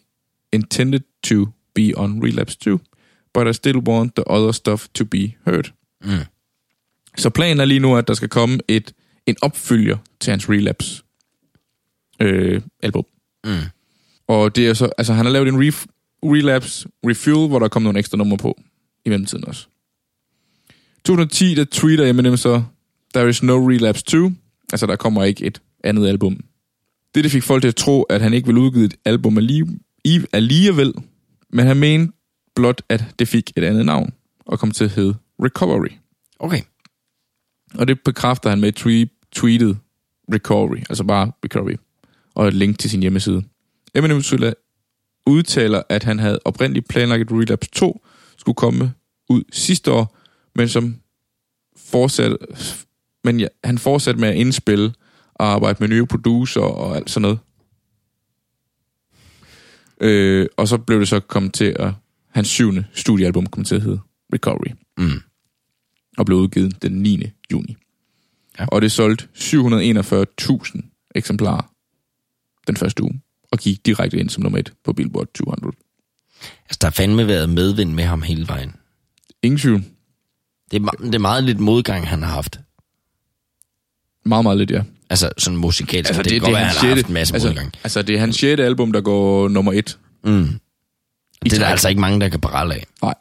intended 0.52 1.02
to 1.22 1.52
be 1.74 1.94
on 1.96 2.20
Relapse 2.20 2.56
2, 2.56 2.80
but 3.32 3.46
I 3.46 3.52
still 3.52 3.80
want 3.80 4.14
the 4.14 4.24
other 4.24 4.52
stuff 4.52 4.88
to 4.94 5.04
be 5.04 5.36
heard. 5.44 5.72
Mm. 6.00 6.26
Så 7.16 7.30
planen 7.30 7.60
er 7.60 7.64
lige 7.64 7.80
nu, 7.80 7.96
at 7.96 8.08
der 8.08 8.14
skal 8.14 8.28
komme 8.28 8.58
et, 8.68 8.94
en 9.26 9.36
opfølger 9.42 9.96
til 10.20 10.30
hans 10.30 10.50
Relapse 10.50 11.02
øh, 12.20 12.62
album. 12.82 13.04
Mm. 13.44 13.52
Og 14.28 14.56
det 14.56 14.68
er 14.68 14.74
så, 14.74 14.90
altså 14.98 15.12
han 15.12 15.24
har 15.24 15.32
lavet 15.32 15.48
en 15.48 15.66
ref, 15.66 15.86
Relapse 16.22 16.88
Refuel, 17.06 17.48
hvor 17.48 17.58
der 17.58 17.68
kommer 17.68 17.84
nogle 17.84 17.98
ekstra 17.98 18.16
numre 18.16 18.36
på 18.36 18.60
i 19.04 19.08
mellemtiden 19.08 19.48
også. 19.48 19.66
2010, 21.08 21.54
der 21.54 21.64
tweeter 21.64 22.06
Eminem 22.06 22.36
så, 22.36 22.62
There 23.14 23.28
is 23.28 23.42
no 23.42 23.68
Relapse 23.68 24.04
2. 24.04 24.30
Altså, 24.72 24.86
der 24.86 24.96
kommer 24.96 25.24
ikke 25.24 25.44
et 25.44 25.62
andet 25.84 26.08
album. 26.08 26.40
Det, 27.14 27.24
det 27.24 27.32
fik 27.32 27.42
folk 27.42 27.62
til 27.62 27.68
at 27.68 27.76
tro, 27.76 28.02
at 28.02 28.20
han 28.20 28.34
ikke 28.34 28.46
ville 28.46 28.60
udgive 28.60 28.84
et 28.84 28.94
album 29.04 29.38
alligevel, 30.32 30.94
men 31.50 31.66
han 31.66 31.76
mente 31.76 32.12
blot, 32.54 32.82
at 32.88 33.04
det 33.18 33.28
fik 33.28 33.52
et 33.56 33.64
andet 33.64 33.86
navn, 33.86 34.12
og 34.46 34.58
kom 34.58 34.70
til 34.70 34.84
at 34.84 34.90
hedde 34.90 35.14
Recovery. 35.42 35.90
Okay. 36.38 36.60
Og 37.74 37.88
det 37.88 38.00
bekræfter 38.04 38.50
han 38.50 38.60
med 38.60 38.68
et 38.68 38.74
tweet, 38.74 39.08
tweetet 39.32 39.78
Recovery, 40.32 40.78
altså 40.78 41.04
bare 41.04 41.32
Recovery, 41.44 41.76
og 42.34 42.48
et 42.48 42.54
link 42.54 42.78
til 42.78 42.90
sin 42.90 43.00
hjemmeside. 43.00 43.42
Eminem 43.94 44.18
udtaler- 44.18 44.52
udtaler, 45.26 45.82
at 45.88 46.04
han 46.04 46.18
havde 46.18 46.40
oprindeligt 46.44 46.88
planlagt, 46.88 47.20
at 47.20 47.32
Relapse 47.32 47.70
2 47.70 48.04
skulle 48.38 48.56
komme 48.56 48.92
ud 49.28 49.42
sidste 49.52 49.92
år, 49.92 50.17
men 50.58 50.68
som 50.68 50.96
fortsat, 51.76 52.36
men 53.24 53.40
ja, 53.40 53.46
han 53.64 53.78
fortsatte 53.78 54.20
med 54.20 54.28
at 54.28 54.34
indspille 54.34 54.94
og 55.34 55.46
arbejde 55.46 55.76
med 55.80 55.88
nye 55.88 56.06
producer 56.06 56.60
og 56.60 56.96
alt 56.96 57.10
sådan 57.10 57.22
noget. 57.22 57.38
Øh, 60.00 60.46
og 60.56 60.68
så 60.68 60.78
blev 60.78 61.00
det 61.00 61.08
så 61.08 61.20
kommet 61.20 61.54
til 61.54 61.76
at, 61.78 61.92
hans 62.28 62.48
syvende 62.48 62.84
studiealbum 62.92 63.46
kom 63.46 63.64
til 63.64 63.74
at 63.74 63.82
hedde 63.82 64.00
Recovery 64.34 64.72
Mm. 64.98 65.20
og 66.18 66.26
blev 66.26 66.38
udgivet 66.38 66.82
den 66.82 66.92
9. 66.92 67.22
juni. 67.52 67.76
Ja. 68.58 68.66
Og 68.66 68.82
det 68.82 68.92
solgte 68.92 69.28
741.000 69.34 71.10
eksemplarer 71.14 71.72
den 72.66 72.76
første 72.76 73.02
uge, 73.02 73.20
og 73.52 73.58
gik 73.58 73.86
direkte 73.86 74.18
ind 74.18 74.30
som 74.30 74.42
nummer 74.42 74.58
et 74.58 74.72
på 74.84 74.92
Billboard 74.92 75.28
200. 75.34 75.76
Altså, 76.64 76.78
der 76.80 76.86
har 76.86 76.90
fandme 76.92 77.26
været 77.26 77.50
medvind 77.50 77.92
med 77.92 78.04
ham 78.04 78.22
hele 78.22 78.48
vejen. 78.48 78.76
Ingen 79.42 79.58
tvivl. 79.58 79.84
Det 80.70 80.82
er, 80.82 80.90
det 80.90 81.14
er 81.14 81.18
meget 81.18 81.44
lidt 81.44 81.60
modgang, 81.60 82.08
han 82.08 82.22
har 82.22 82.34
haft. 82.34 82.60
Meget, 84.24 84.42
meget 84.42 84.58
lidt, 84.58 84.70
ja. 84.70 84.82
Altså, 85.10 85.30
sådan 85.38 85.56
musikalsk. 85.56 86.10
Altså, 86.10 86.22
det, 86.22 86.30
det 86.30 86.40
kan 86.40 86.50
godt 86.50 86.60
at 86.60 86.66
han 86.66 86.76
har 86.76 86.94
haft 86.94 87.06
en 87.06 87.14
masse 87.14 87.34
altså, 87.34 87.48
modgang. 87.48 87.72
altså, 87.84 88.02
det 88.02 88.14
er 88.14 88.20
hans 88.20 88.36
sjette 88.36 88.64
album, 88.64 88.92
der 88.92 89.00
går 89.00 89.48
nummer 89.48 89.72
et. 89.72 89.98
Mm. 90.24 90.48
Det 91.44 91.52
er 91.52 91.58
der 91.58 91.66
altså 91.66 91.88
ikke 91.88 92.00
mange, 92.00 92.20
der 92.20 92.28
kan 92.28 92.40
prale 92.40 92.74
af. 92.74 92.86
Nej. 93.02 93.14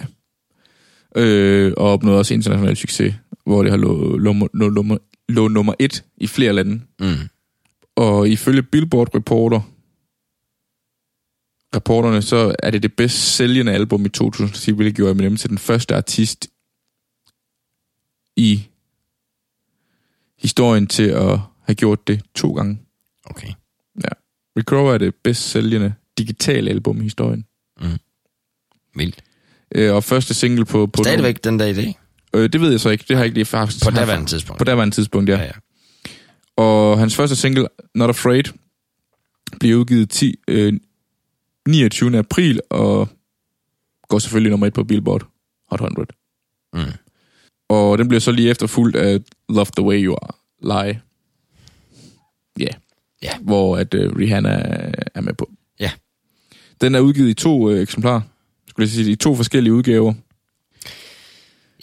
Øh, 1.15 1.73
og 1.77 1.91
opnåede 1.91 2.19
også 2.19 2.33
international 2.33 2.75
succes, 2.77 3.15
hvor 3.45 3.63
det 3.63 3.71
har 3.71 3.77
lå, 3.77 4.17
lå, 4.17 4.49
lå, 4.53 4.69
lå, 4.69 4.99
lå 5.29 5.47
nummer 5.47 5.73
et 5.79 6.03
i 6.17 6.27
flere 6.27 6.53
lande. 6.53 6.81
Mm. 6.99 7.15
Og 7.95 8.29
ifølge 8.29 8.63
Billboard 8.63 9.15
Reporter, 9.15 9.61
rapporterne, 11.75 12.21
så 12.21 12.55
er 12.59 12.71
det 12.71 12.83
det 12.83 12.93
bedst 12.93 13.35
sælgende 13.35 13.71
album 13.71 14.05
i 14.05 14.09
2010, 14.09 14.71
hvilket 14.71 14.95
gjorde 14.95 15.11
Eminem 15.11 15.37
til 15.37 15.49
den 15.49 15.57
første 15.57 15.95
artist 15.95 16.47
i 18.37 18.67
historien 20.37 20.87
til 20.87 21.07
at 21.09 21.39
have 21.63 21.75
gjort 21.75 22.07
det 22.07 22.21
to 22.35 22.53
gange. 22.53 22.79
Okay. 23.25 23.53
Recover 24.57 24.93
er 24.93 24.97
det 24.97 25.15
bedst 25.15 25.49
sælgende 25.49 25.93
digitale 26.17 26.69
album 26.69 26.99
i 26.99 27.03
historien. 27.03 27.45
Vildt. 28.95 29.23
Øh, 29.75 29.95
og 29.95 30.03
første 30.03 30.33
single 30.33 30.65
på... 30.65 30.87
på 30.87 31.03
Stadigvæk 31.03 31.43
den 31.43 31.57
dag 31.57 31.69
i 31.69 31.73
dag. 31.73 31.99
Øh, 32.33 32.49
det 32.53 32.61
ved 32.61 32.71
jeg 32.71 32.79
så 32.79 32.89
ikke. 32.89 33.05
Det 33.07 33.15
har 33.15 33.23
jeg 33.23 33.25
ikke 33.25 33.37
lige 33.37 33.45
faktisk... 33.45 33.83
På 33.83 33.91
daværende 33.91 34.25
tidspunkt. 34.29 34.57
På 34.57 34.63
daværende 34.63 34.95
tidspunkt, 34.95 35.29
ja. 35.29 35.37
ja, 35.37 35.43
ja. 35.43 35.51
Og 36.57 36.99
hans 36.99 37.15
første 37.15 37.35
single, 37.35 37.67
Not 37.95 38.09
Afraid, 38.09 38.43
bliver 39.59 39.79
udgivet 39.79 40.09
10, 40.09 40.35
øh, 40.47 40.73
29. 41.67 42.17
april, 42.17 42.61
og 42.69 43.09
går 44.07 44.19
selvfølgelig 44.19 44.49
nummer 44.49 44.67
et 44.67 44.73
på 44.73 44.83
Billboard 44.83 45.27
Hot 45.69 45.79
100. 45.79 46.07
Mm. 46.73 46.79
Og 47.69 47.97
den 47.97 48.07
bliver 48.07 48.19
så 48.19 48.31
lige 48.31 48.49
efterfulgt 48.49 48.95
af 48.95 49.19
Love 49.49 49.65
the 49.77 49.85
Way 49.85 50.05
You 50.05 50.15
Are, 50.21 50.33
Lie. 50.61 51.01
Ja. 52.59 52.63
Yeah. 52.63 52.73
Ja. 53.21 53.37
Hvor 53.41 53.77
at 53.77 53.93
øh, 53.93 54.15
Rihanna 54.17 54.49
er 55.15 55.21
med 55.21 55.33
på. 55.33 55.51
Ja. 55.79 55.91
Den 56.81 56.95
er 56.95 56.99
udgivet 56.99 57.29
i 57.29 57.33
to 57.33 57.69
øh, 57.69 57.81
eksemplarer. 57.81 58.21
Skulle 58.67 58.83
jeg 58.83 58.91
sige, 58.91 59.11
i 59.11 59.15
to 59.15 59.35
forskellige 59.35 59.73
udgaver. 59.73 60.13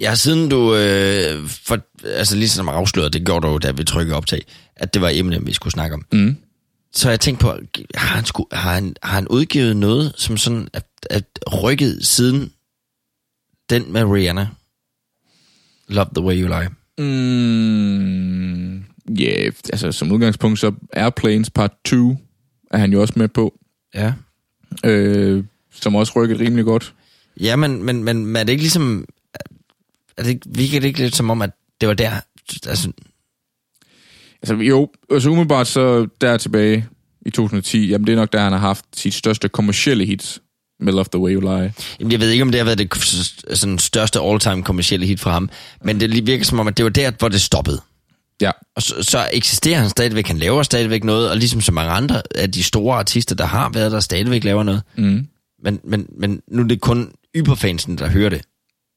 Ja, 0.01 0.15
siden 0.15 0.49
du, 0.49 0.75
øh, 0.75 1.49
for, 1.49 1.79
altså 2.05 2.37
ligesom 2.37 2.69
afslørede, 2.69 3.11
det 3.11 3.27
gjorde 3.27 3.47
du 3.47 3.53
jo, 3.53 3.59
da 3.59 3.71
vi 3.71 3.85
trykkede 3.85 4.17
optag, 4.17 4.43
at 4.77 4.95
det 4.95 5.03
var 5.03 5.11
Eminem, 5.13 5.47
vi 5.47 5.53
skulle 5.53 5.73
snakke 5.73 5.95
om. 5.95 6.07
Mm. 6.13 6.37
Så 6.93 7.11
jeg 7.11 7.21
tænkt 7.21 7.41
på, 7.41 7.59
har 7.95 8.17
han, 8.17 8.25
sku, 8.25 8.45
har 8.53 8.75
han, 8.75 8.97
har 9.03 9.15
han 9.15 9.29
udgivet 9.29 9.77
noget, 9.77 10.13
som 10.17 10.37
sådan 10.37 10.69
at, 10.73 10.87
at 11.11 11.25
rykket 11.63 12.07
siden 12.07 12.53
den 13.71 13.93
med 13.93 14.05
Rihanna? 14.05 14.49
Love 15.89 16.07
the 16.17 16.25
way 16.25 16.43
you 16.43 16.49
lie. 16.49 16.69
Mm, 16.99 18.75
ja, 19.19 19.41
yeah, 19.41 19.53
altså 19.73 19.93
som 19.93 20.13
udgangspunkt, 20.13 20.59
så 20.59 20.73
Airplanes 20.93 21.51
Part 21.51 21.73
2 21.85 22.17
er 22.71 22.79
han 22.79 22.93
jo 22.93 23.01
også 23.01 23.15
med 23.17 23.29
på, 23.29 23.59
Ja. 23.95 24.13
øh, 24.85 25.45
som 25.71 25.95
også 25.95 26.13
rykker 26.17 26.41
rimelig 26.41 26.65
godt. 26.65 26.95
Ja, 27.41 27.57
men, 27.57 27.83
men, 27.83 28.05
men, 28.05 28.27
men 28.27 28.37
er 28.37 28.45
det 28.45 28.53
ikke 28.53 28.63
ligesom... 28.63 29.05
Er 30.17 30.23
det 30.23 30.31
ikke, 30.31 30.47
virker 30.47 30.81
det 30.81 30.89
ikke 30.89 30.99
lidt 31.01 31.17
som 31.17 31.31
om, 31.31 31.43
at 31.43 31.51
det 31.81 31.89
var 31.89 31.95
der... 31.95 32.11
Altså, 32.67 32.93
Altså 34.43 34.55
jo, 34.55 34.91
altså 35.11 35.29
umiddelbart 35.31 35.67
så 35.67 36.07
der 36.21 36.37
tilbage 36.39 36.89
i 37.27 37.31
2010, 37.31 37.89
jamen 37.89 38.07
det 38.07 38.13
er 38.13 38.17
nok 38.17 38.33
der, 38.33 38.41
han 38.41 38.53
har 38.53 38.59
haft 38.59 38.85
sit 38.97 39.15
største 39.15 39.49
kommercielle 39.49 40.05
hits 40.07 40.43
med 40.81 40.93
Love 40.93 41.05
the 41.13 41.19
Way 41.21 41.33
You 41.35 41.41
Lie. 41.41 41.73
Jamen, 42.01 42.13
jeg 42.13 42.21
ved 42.21 42.31
ikke, 42.31 42.43
om 42.43 42.51
det 42.51 42.59
har 42.61 42.65
været 42.65 42.79
det 42.79 42.95
sådan, 43.59 43.79
største 43.79 44.21
all-time 44.21 44.63
kommercielle 44.63 45.07
hit 45.07 45.21
for 45.21 45.31
ham, 45.31 45.51
men 45.85 46.01
det 46.01 46.11
lige 46.11 46.27
virker 46.27 46.45
som 46.45 46.61
om, 46.61 46.69
at 46.69 46.77
det 46.77 46.85
var 46.85 46.91
der, 46.91 47.13
hvor 47.19 47.29
det 47.29 47.41
stoppede. 47.41 47.81
Ja, 48.41 48.51
Og 48.77 48.83
så, 48.83 48.95
så 49.03 49.29
eksisterer 49.33 49.79
han 49.81 49.91
stadigvæk, 49.91 50.27
han 50.27 50.39
laver 50.39 50.63
stadigvæk 50.63 51.05
noget, 51.05 51.31
og 51.31 51.37
ligesom 51.37 51.61
så 51.61 51.73
mange 51.73 51.93
andre 51.93 52.23
af 52.35 52.53
de 52.53 52.63
store 52.63 52.99
artister, 52.99 53.35
der 53.35 53.45
har 53.45 53.69
været 53.71 53.93
der, 53.93 54.01
stadigvæk 54.01 54.45
laver 54.45 54.63
noget. 54.63 54.83
mm. 54.99 55.27
Men, 55.65 55.81
men, 55.85 56.07
men 56.19 56.41
nu 56.49 56.63
er 56.63 56.67
det 56.69 56.81
kun 56.81 57.11
yberfansen, 57.37 57.99
der 57.99 58.09
hører 58.09 58.29
det. 58.31 58.43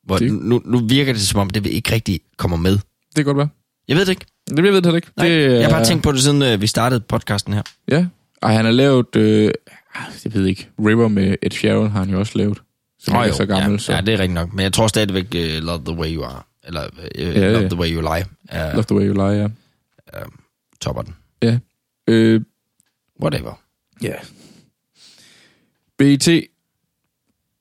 Hvor 0.06 0.18
Det- 0.18 0.34
nu, 0.34 0.62
nu 0.66 0.80
virker 0.80 1.14
det 1.14 1.22
som 1.22 1.40
om, 1.40 1.49
det 1.49 1.66
ikke 1.66 1.91
rigtig 1.91 2.20
kommer 2.38 2.58
med. 2.58 2.72
det 2.72 2.82
kan 3.16 3.26
godt 3.26 3.38
være. 3.38 3.49
Jeg 3.88 3.95
ved 3.98 4.06
det 4.06 4.12
ikke. 4.12 4.26
Det 4.49 4.66
jeg 4.66 4.74
ved 4.74 4.82
det 4.82 4.95
ikke. 4.95 5.08
Nej, 5.18 5.28
det, 5.28 5.52
jeg 5.54 5.64
har 5.64 5.70
bare 5.70 5.82
er- 5.82 5.86
tænkt 5.86 6.04
på 6.04 6.12
det, 6.12 6.22
siden 6.24 6.41
øh, 6.41 6.62
vi 6.62 6.68
startede 6.68 6.99
podcasten 6.99 7.54
her. 7.54 7.62
Ja, 7.91 8.06
og 8.41 8.49
han 8.49 8.66
har 8.66 8.72
lavet, 8.72 9.16
øh, 9.16 9.52
jeg 10.26 10.34
ved 10.34 10.45
ikke, 10.45 10.69
River 10.80 11.07
med 11.07 11.36
Ed 11.41 11.52
Sheeran 11.52 11.90
har 11.91 11.99
han 11.99 12.10
jo 12.10 12.19
også 12.19 12.38
lavet. 12.38 12.61
Som 12.99 13.14
Nå, 13.14 13.22
er 13.22 13.28
jo, 13.28 13.34
så 13.34 13.45
gammel, 13.45 13.72
ja, 13.72 13.78
så 13.78 13.94
ja, 13.94 14.02
det 14.02 14.14
er 14.14 14.19
rigtigt 14.19 14.34
nok. 14.34 14.53
Men 14.53 14.64
jeg 14.64 14.74
tror 14.74 14.88
stadigvæk, 14.88 15.26
uh, 15.36 15.64
Love 15.64 15.82
the 15.86 15.95
Way 15.95 16.15
You 16.15 16.24
Are, 16.24 16.41
eller 16.64 16.88
uh, 16.88 17.22
Ja, 17.22 17.52
Love 17.52 17.61
ja. 17.61 17.69
the 17.69 17.80
Way 17.80 17.94
You 17.94 18.02
Lie, 18.02 18.26
er 18.49 18.72
Love 18.74 18.84
the 18.84 18.95
Way 18.95 19.07
You 19.07 19.14
Lie, 19.14 19.41
ja. 19.41 19.48
topper 20.82 21.02
den. 21.02 21.15
Ja. 21.41 21.60
Øh, 22.07 22.41
Whatever. 23.22 23.61
Ja. 24.02 24.14
BET 25.98 26.28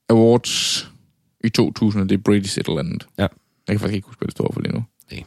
Awards 0.09 0.87
i 1.45 1.49
2000, 1.49 2.09
det 2.09 2.19
er 2.19 2.23
British 2.23 2.59
et 2.59 2.67
eller 2.69 2.79
andet. 2.79 3.07
Ja. 3.19 3.23
Jeg 3.23 3.73
kan 3.75 3.81
faktisk 3.81 3.95
ikke 3.95 4.07
huske, 4.07 4.19
hvad 4.19 4.27
det 4.27 4.33
står 4.33 4.53
for 4.53 4.61
lige 4.61 4.73
nu. 4.73 4.85
Nej. 5.13 5.23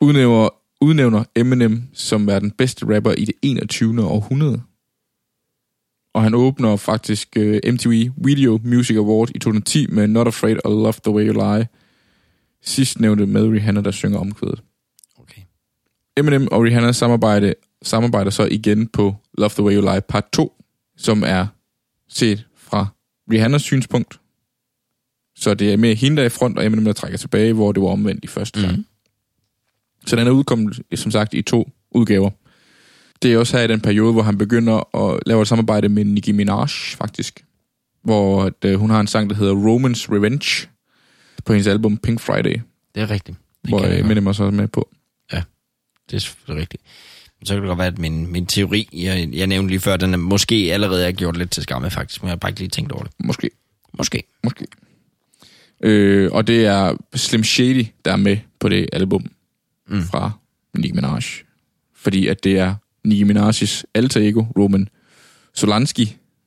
Udnævner, 0.00 0.48
udnævner 0.80 1.24
Eminem 1.36 1.82
som 1.92 2.28
er 2.28 2.38
den 2.38 2.50
bedste 2.50 2.96
rapper 2.96 3.12
i 3.12 3.24
det 3.24 3.34
21. 3.42 4.04
århundrede. 4.04 4.62
Og 6.14 6.22
han 6.22 6.34
åbner 6.34 6.76
faktisk 6.76 7.36
uh, 7.36 7.72
MTV 7.72 8.10
Video 8.16 8.60
Music 8.64 8.96
Award 8.96 9.30
i 9.34 9.38
2010 9.38 9.86
med 9.86 10.06
Not 10.06 10.26
Afraid 10.26 10.56
og 10.64 10.70
Love 10.70 10.94
the 11.04 11.12
Way 11.12 11.26
You 11.26 11.32
Lie. 11.32 11.68
Sidst 12.62 13.00
nævnte 13.00 13.26
med 13.26 13.42
Rihanna, 13.42 13.80
der 13.80 13.90
synger 13.90 14.18
omkvædet. 14.18 14.62
Okay. 15.18 15.42
Eminem 16.16 16.48
og 16.50 16.62
Rihanna 16.62 16.92
samarbejde, 16.92 17.54
samarbejder 17.82 18.30
så 18.30 18.44
igen 18.44 18.88
på 18.88 19.14
Love 19.38 19.50
the 19.50 19.62
Way 19.62 19.74
You 19.74 19.80
Lie 19.92 20.00
part 20.00 20.24
2, 20.32 20.62
som 20.96 21.22
er 21.26 21.46
set 22.08 22.46
fra 22.56 22.86
Rihannas 23.32 23.62
synspunkt. 23.62 24.20
Så 25.36 25.54
det 25.54 25.72
er 25.72 25.76
mere 25.76 25.94
hende, 25.94 26.16
der 26.16 26.22
er 26.22 26.26
i 26.26 26.30
front, 26.30 26.58
og 26.58 26.66
Eminem, 26.66 26.84
der 26.84 26.92
trækker 26.92 27.18
tilbage, 27.18 27.52
hvor 27.52 27.72
det 27.72 27.82
var 27.82 27.88
omvendt 27.88 28.24
i 28.24 28.26
første 28.26 28.60
gang. 28.60 28.72
Mhm. 28.72 28.80
Mm. 28.80 30.06
Så 30.06 30.16
den 30.16 30.26
er 30.26 30.30
udkommet, 30.30 30.80
som 30.94 31.10
sagt, 31.10 31.34
i 31.34 31.42
to 31.42 31.70
udgaver. 31.90 32.30
Det 33.22 33.32
er 33.32 33.38
også 33.38 33.56
her 33.56 33.64
i 33.64 33.68
den 33.68 33.80
periode, 33.80 34.12
hvor 34.12 34.22
han 34.22 34.38
begynder 34.38 34.96
at 34.96 35.20
lave 35.26 35.42
et 35.42 35.48
samarbejde 35.48 35.88
med 35.88 36.04
Nicki 36.04 36.32
Minaj, 36.32 36.66
faktisk. 36.68 37.44
Hvor 38.02 38.44
at, 38.44 38.64
øh, 38.64 38.74
hun 38.74 38.90
har 38.90 39.00
en 39.00 39.06
sang, 39.06 39.30
der 39.30 39.36
hedder 39.36 39.54
Romance 39.54 40.12
Revenge, 40.12 40.68
på 41.44 41.52
hendes 41.52 41.66
album 41.66 41.96
Pink 41.96 42.20
Friday, 42.20 42.60
Det 42.94 43.02
er 43.02 43.10
rigtigt. 43.10 43.38
Det, 43.62 43.70
hvor 43.70 43.82
øh. 43.82 43.98
Eminem 43.98 44.26
også 44.26 44.44
er 44.44 44.50
med 44.50 44.68
på. 44.68 44.88
det 46.10 46.16
er 46.16 46.20
selvfølgelig 46.20 46.60
rigtigt. 46.60 46.82
Men 47.40 47.46
så 47.46 47.54
kan 47.54 47.62
det 47.62 47.68
godt 47.68 47.78
være, 47.78 47.86
at 47.86 47.98
min, 47.98 48.32
min 48.32 48.46
teori, 48.46 48.88
jeg, 48.92 49.28
jeg 49.32 49.46
nævnte 49.46 49.70
lige 49.70 49.80
før, 49.80 49.96
den 49.96 50.12
er 50.14 50.18
måske 50.18 50.54
allerede 50.72 51.06
er 51.06 51.12
gjort 51.12 51.36
lidt 51.36 51.50
til 51.50 51.62
skamme 51.62 51.90
faktisk, 51.90 52.22
men 52.22 52.26
jeg 52.26 52.32
har 52.32 52.36
bare 52.36 52.50
ikke 52.50 52.60
lige 52.60 52.68
tænkt 52.68 52.92
over 52.92 53.02
det. 53.02 53.12
Måske. 53.18 53.50
Måske. 53.92 54.22
Måske. 54.44 54.66
Øh, 55.82 56.32
og 56.32 56.46
det 56.46 56.66
er 56.66 56.96
Slim 57.14 57.44
Shady, 57.44 57.86
der 58.04 58.12
er 58.12 58.16
med 58.16 58.36
på 58.58 58.68
det 58.68 58.88
album. 58.92 59.26
mm. 59.88 60.02
fra 60.02 60.30
Nicki 60.74 60.92
Minaj. 60.92 61.20
Fordi 61.96 62.26
at 62.26 62.44
det 62.44 62.58
er 62.58 62.74
Nicki 63.08 63.24
Minaj's 63.24 63.84
alter 63.94 64.20
ego, 64.20 64.44
Roman 64.58 64.88
Solansky, 65.54 66.06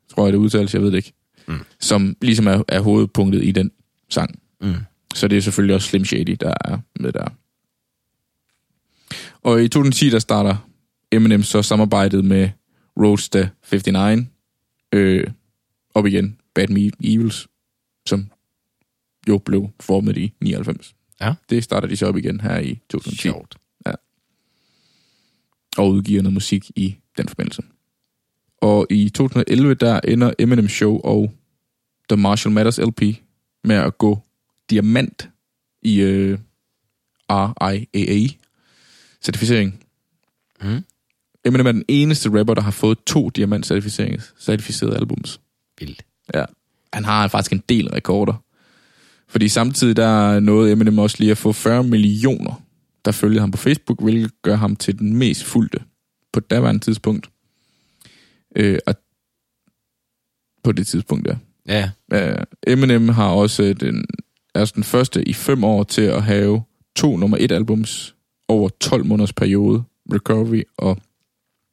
tror 0.10 0.26
jeg 0.26 0.34
det 0.34 0.40
udtales, 0.40 0.74
jeg 0.74 0.82
ved 0.82 0.92
det 0.92 0.98
ikke, 0.98 1.14
mm. 1.48 1.60
som 1.80 2.18
ligesom 2.22 2.48
er, 2.48 2.64
er 2.68 2.80
hovedpunktet 2.80 3.44
i 3.44 3.52
den 3.52 3.72
sang. 4.10 4.40
Mm. 4.62 4.76
Så 5.14 5.28
det 5.28 5.38
er 5.38 5.42
selvfølgelig 5.42 5.76
også 5.76 5.88
Slim 5.88 6.06
Shady, 6.06 6.38
der 6.40 6.54
er 6.66 6.78
med 7.00 7.12
der. 7.12 7.28
Og 9.42 9.64
i 9.64 9.68
2010, 9.68 10.10
der 10.10 10.20
starter 10.20 10.68
Eminem 11.12 11.44
så 11.44 11.62
samarbejdet 11.62 12.26
med 12.26 12.50
Roadster 13.00 13.48
59 13.72 14.28
øh, 14.92 15.28
op 15.94 16.06
igen, 16.06 16.38
Bad 16.56 16.68
Meat 16.68 16.94
Evils, 17.04 17.48
som 18.06 18.32
jo 19.28 19.38
blev 19.38 19.70
formet 19.80 20.18
i 20.18 20.34
99. 20.42 20.96
Ja. 21.22 21.34
Det 21.50 21.64
starter 21.64 21.88
de 21.88 21.98
så 21.98 22.08
op 22.08 22.18
igen 22.18 22.42
her 22.42 22.60
i 22.60 22.80
2010. 22.90 23.22
Sjovt. 23.22 23.58
Og 25.78 25.92
udgiver 25.92 26.22
noget 26.22 26.34
musik 26.34 26.72
i 26.76 26.96
den 27.18 27.28
forbindelse. 27.28 27.62
Og 28.58 28.88
i 28.90 29.10
2011, 29.10 29.74
der 29.74 30.00
ender 30.04 30.34
Eminem 30.40 30.70
Show 30.70 31.00
og 31.04 31.34
The 32.10 32.18
Marshall 32.18 32.54
Mathers 32.54 32.78
LP 32.78 33.02
med 33.64 33.76
at 33.76 33.98
gå 33.98 34.20
diamant 34.70 35.30
i 35.82 36.02
øh, 36.02 36.40
RIAA-certificering. 37.32 39.84
Mm. 40.62 40.84
Eminem 41.46 41.68
er 41.68 41.72
den 41.72 41.86
eneste 41.88 42.40
rapper, 42.40 42.54
der 42.54 42.62
har 42.62 42.72
fået 42.72 42.98
to 43.08 43.30
diamant-certificerede 43.30 44.96
albums. 44.96 45.42
Vildt. 45.80 46.06
Ja. 46.34 46.46
Han 46.94 47.06
har 47.06 47.28
faktisk 47.28 47.52
en 47.52 47.64
del 47.70 47.90
rekorder. 47.90 48.34
Fordi 49.28 49.48
samtidig 49.48 49.96
der 49.96 50.40
nåede 50.40 50.72
Eminem 50.72 51.00
også 51.00 51.16
lige 51.20 51.32
at 51.32 51.38
få 51.38 51.52
40 51.52 51.84
millioner, 51.84 52.62
der 53.06 53.12
følger 53.12 53.40
ham 53.42 53.52
på 53.52 53.58
Facebook, 53.58 54.02
hvilket 54.04 54.32
gør 54.42 54.56
ham 54.56 54.76
til 54.76 55.00
den 55.00 55.16
mest 55.18 55.44
fulgte 55.44 55.80
på 56.34 56.40
daværende 56.40 56.82
tidspunkt. 56.82 57.30
Øh, 58.56 58.80
og 58.88 58.96
på 60.64 60.72
det 60.72 60.88
tidspunkt, 60.88 61.28
ja. 61.28 61.36
Ja, 61.68 61.92
Uh, 62.14 62.44
Eminem 62.68 63.10
har 63.10 63.28
også 63.30 63.74
den, 63.74 64.06
er 64.56 64.60
også 64.60 64.74
den 64.76 64.84
første 64.84 65.28
i 65.30 65.34
fem 65.34 65.64
år 65.64 65.84
til 65.84 66.02
at 66.02 66.24
have 66.24 66.64
to 66.96 67.18
nummer 67.18 67.38
et 67.40 67.52
albums 67.52 68.16
over 68.48 68.70
12 68.70 69.06
måneders 69.06 69.34
periode. 69.34 69.84
Recovery 70.14 70.62
og 70.78 70.98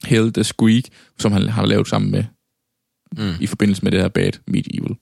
Hell 0.04 0.32
the 0.32 0.44
Squeak, 0.44 0.82
som 1.18 1.32
han 1.32 1.42
har 1.48 1.66
lavet 1.66 1.88
sammen 1.88 2.10
med 2.10 2.24
Mm. 3.16 3.32
i 3.40 3.46
forbindelse 3.46 3.82
med 3.84 3.92
det 3.92 4.00
her 4.00 4.08
Bad 4.08 4.32
Meet 4.46 4.66
Evil. 4.74 4.96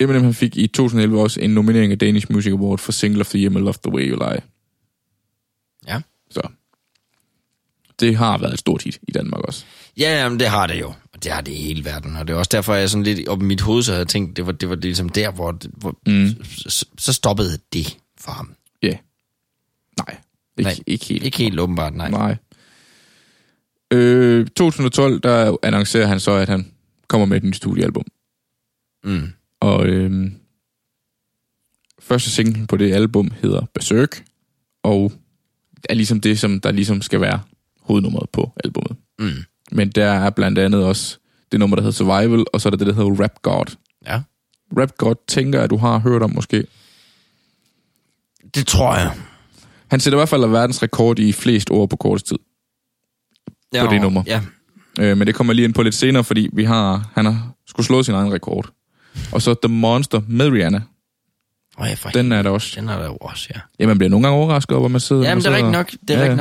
Eminem 0.00 0.22
han 0.22 0.34
fik 0.34 0.56
i 0.56 0.66
2011 0.66 1.20
også 1.20 1.40
en 1.40 1.50
nominering 1.50 1.92
af 1.92 1.98
Danish 1.98 2.32
Music 2.32 2.52
Award 2.52 2.78
for 2.78 2.92
Single 2.92 3.20
of 3.20 3.28
the 3.28 3.38
Year 3.38 3.50
med 3.50 3.60
Love 3.60 3.74
the 3.84 3.92
Way 3.92 4.10
You 4.10 4.16
Lie. 4.16 4.40
Ja. 5.88 6.00
Så 6.30 6.48
det 8.00 8.16
har 8.16 8.38
været 8.38 8.52
et 8.52 8.58
stort 8.58 8.82
hit 8.82 8.98
i 9.08 9.12
Danmark 9.12 9.40
også. 9.40 9.64
Ja, 9.96 10.22
jamen, 10.22 10.40
det 10.40 10.48
har 10.48 10.66
det 10.66 10.80
jo. 10.80 10.88
Og 11.12 11.24
det 11.24 11.32
har 11.32 11.40
det 11.40 11.52
i 11.52 11.62
hele 11.62 11.84
verden. 11.84 12.16
Og 12.16 12.28
det 12.28 12.34
er 12.34 12.38
også 12.38 12.48
derfor, 12.52 12.74
jeg 12.74 12.90
sådan 12.90 13.04
lidt 13.04 13.28
op 13.28 13.42
i 13.42 13.44
mit 13.44 13.60
hoved, 13.60 13.82
så 13.82 13.92
havde 13.92 14.04
tænkt, 14.04 14.36
det 14.36 14.46
var, 14.46 14.52
det 14.52 14.68
var 14.68 14.74
ligesom 14.76 15.08
der, 15.08 15.30
hvor, 15.30 15.58
hvor 15.76 15.98
Mm. 16.06 16.44
så, 16.44 16.86
så 16.98 17.12
stoppede 17.12 17.58
det 17.72 17.98
for 18.20 18.32
ham. 18.32 18.54
Ja. 18.82 18.88
Yeah. 18.88 18.98
Nej, 19.98 20.16
ikke, 20.58 20.68
Nej, 20.68 20.74
ikke 20.86 21.04
helt. 21.04 21.22
Ikke 21.24 21.38
helt 21.38 21.60
åbenbart, 21.60 21.94
nej. 21.94 22.10
Nej. 22.10 22.36
Øh, 23.92 24.46
2012, 24.46 25.20
der 25.20 25.56
annoncerer 25.62 26.06
han 26.06 26.20
så, 26.20 26.32
at 26.32 26.48
han 26.48 26.72
kommer 27.08 27.26
med 27.26 27.36
et 27.36 27.42
nyt 27.44 27.56
studiealbum. 27.56 28.04
Mm. 29.04 29.32
Og 29.60 29.86
øh, 29.86 30.32
første 32.00 32.30
single 32.30 32.66
på 32.66 32.76
det 32.76 32.92
album 32.92 33.30
hedder 33.42 33.62
Berserk, 33.74 34.24
og 34.82 35.12
er 35.88 35.94
ligesom 35.94 36.20
det, 36.20 36.38
som 36.38 36.60
der 36.60 36.72
ligesom 36.72 37.02
skal 37.02 37.20
være 37.20 37.40
hovednummeret 37.80 38.30
på 38.30 38.52
albummet. 38.64 38.96
Mm. 39.18 39.44
Men 39.72 39.90
der 39.90 40.10
er 40.10 40.30
blandt 40.30 40.58
andet 40.58 40.84
også 40.84 41.18
det 41.52 41.60
nummer, 41.60 41.76
der 41.76 41.82
hedder 41.82 41.96
Survival, 41.96 42.44
og 42.52 42.60
så 42.60 42.68
er 42.68 42.70
der 42.70 42.76
det, 42.76 42.86
der 42.86 42.92
hedder 42.92 43.22
Rap 43.22 43.42
God. 43.42 43.76
Ja. 44.06 44.20
Rap 44.78 44.96
God 44.98 45.14
tænker 45.28 45.60
jeg, 45.60 45.70
du 45.70 45.76
har 45.76 45.98
hørt 45.98 46.22
om 46.22 46.34
måske. 46.34 46.66
Det 48.54 48.66
tror 48.66 48.96
jeg. 48.96 49.12
Han 49.90 50.00
sætter 50.00 50.16
i 50.16 50.20
hvert 50.20 50.28
fald 50.28 50.46
verdens 50.46 50.82
rekord 50.82 51.18
i 51.18 51.32
flest 51.32 51.70
ord 51.70 51.88
på 51.88 51.96
kortest 51.96 52.26
tid. 52.26 52.38
Ja, 53.72 53.86
det 53.90 54.00
nummer. 54.00 54.22
Ja. 54.26 54.40
Øh, 55.00 55.18
men 55.18 55.26
det 55.26 55.34
kommer 55.34 55.52
lige 55.52 55.64
ind 55.64 55.74
på 55.74 55.82
lidt 55.82 55.94
senere, 55.94 56.24
fordi 56.24 56.48
vi 56.52 56.64
har, 56.64 57.10
han 57.14 57.24
har 57.24 57.52
skulle 57.66 57.86
slå 57.86 58.02
sin 58.02 58.14
egen 58.14 58.32
rekord. 58.32 58.70
Og 59.32 59.42
så 59.42 59.54
The 59.62 59.74
Monster 59.74 60.20
med 60.28 60.48
Rihanna. 60.48 60.82
Oh, 61.80 61.86
ja, 61.88 61.94
for 61.94 62.08
Den 62.10 62.32
er 62.32 62.42
der 62.42 62.50
også. 62.50 62.80
Den 62.80 62.88
er 62.88 62.98
der 62.98 63.04
jo 63.06 63.16
også, 63.16 63.48
ja. 63.54 63.60
Ja, 63.78 63.86
man 63.86 63.98
bliver 63.98 64.10
nogle 64.10 64.26
gange 64.26 64.38
overrasket 64.38 64.72
over, 64.72 64.80
hvor 64.80 64.88
man 64.88 65.00
sidder. 65.00 65.22
Jamen, 65.22 65.42
man 65.44 65.52
det 65.52 65.60
er 65.60 65.66
sidder- 65.66 65.78
rigtigt 65.78 65.98
nok. 66.00 66.08
Det 66.08 66.16
er 66.16 66.18
Ja, 66.24 66.24
rigtigt 66.24 66.36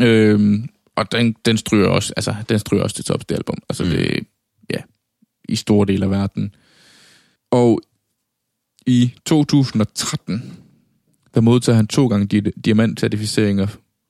nok. 0.00 0.06
Øhm, 0.08 0.68
og 0.96 1.12
den, 1.12 1.36
den 1.44 1.56
stryger 1.56 1.88
også, 1.88 2.12
altså, 2.16 2.34
den 2.48 2.58
stryger 2.58 2.82
også 2.82 2.96
til 2.96 3.04
tops, 3.04 3.24
det 3.24 3.34
album. 3.34 3.56
Altså, 3.68 3.84
mm. 3.84 3.90
det, 3.90 4.26
ja, 4.70 4.78
i 5.48 5.56
store 5.56 5.86
dele 5.86 6.04
af 6.04 6.10
verden. 6.10 6.54
Og 7.50 7.80
i 8.86 9.12
2013, 9.26 10.58
der 11.34 11.40
modtager 11.40 11.76
han 11.76 11.86
to 11.86 12.06
gange 12.06 12.26
di- 12.26 12.60
diamantcertificeringer 12.64 13.66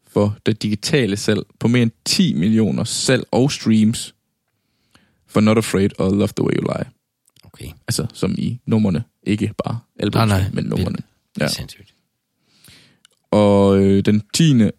for 0.08 0.36
det 0.46 0.62
digitale 0.62 1.16
salg 1.16 1.40
på 1.60 1.68
mere 1.68 1.82
end 1.82 1.90
10 2.04 2.34
millioner 2.34 2.84
salg 2.84 3.24
og 3.30 3.52
streams 3.52 4.14
for 5.26 5.40
Not 5.40 5.56
Afraid 5.56 5.90
og 5.98 6.10
Love 6.12 6.28
the 6.36 6.44
Way 6.44 6.52
You 6.56 6.62
Lie. 6.62 6.84
Okay. 7.54 7.70
Altså, 7.88 8.06
som 8.12 8.34
i 8.38 8.60
numrene, 8.66 9.04
ikke 9.22 9.54
bare 9.64 9.78
albums, 9.98 10.16
Nej, 10.16 10.26
nej, 10.26 10.50
men 10.52 10.64
numrene. 10.64 10.98
Ja. 11.38 11.44
Ja. 11.44 11.48
Sindssygt. 11.48 11.94
Og 13.30 13.78
øh, 13.82 14.04
den 14.04 14.22
10. 14.34 14.52
Nej, 14.52 14.72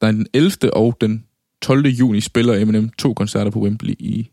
den 0.00 0.26
11. 0.32 0.74
og 0.74 0.96
den 1.00 1.24
12. 1.62 1.86
juni 1.86 2.20
spiller 2.20 2.54
Eminem 2.54 2.88
to 2.88 3.14
koncerter 3.14 3.50
på 3.50 3.60
Wembley 3.60 3.94
i 3.98 4.30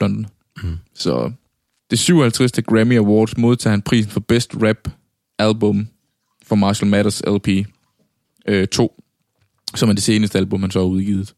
London. 0.00 0.26
Mm. 0.62 0.76
Så 0.94 1.32
det 1.90 1.98
57. 1.98 2.52
Grammy 2.52 2.98
Awards 2.98 3.36
modtager 3.36 3.72
han 3.72 3.82
prisen 3.82 4.10
for 4.10 4.20
Best 4.20 4.54
Rap 4.54 4.88
Album 5.38 5.88
for 6.42 6.56
Marshall 6.56 6.90
Mathers 6.90 7.22
LP 7.26 7.48
øh, 8.48 8.66
2, 8.66 9.02
som 9.74 9.88
er 9.88 9.92
det 9.92 10.02
seneste 10.02 10.38
album, 10.38 10.60
han 10.60 10.70
så 10.70 10.78
har 10.78 10.86
udgivet. 10.86 11.34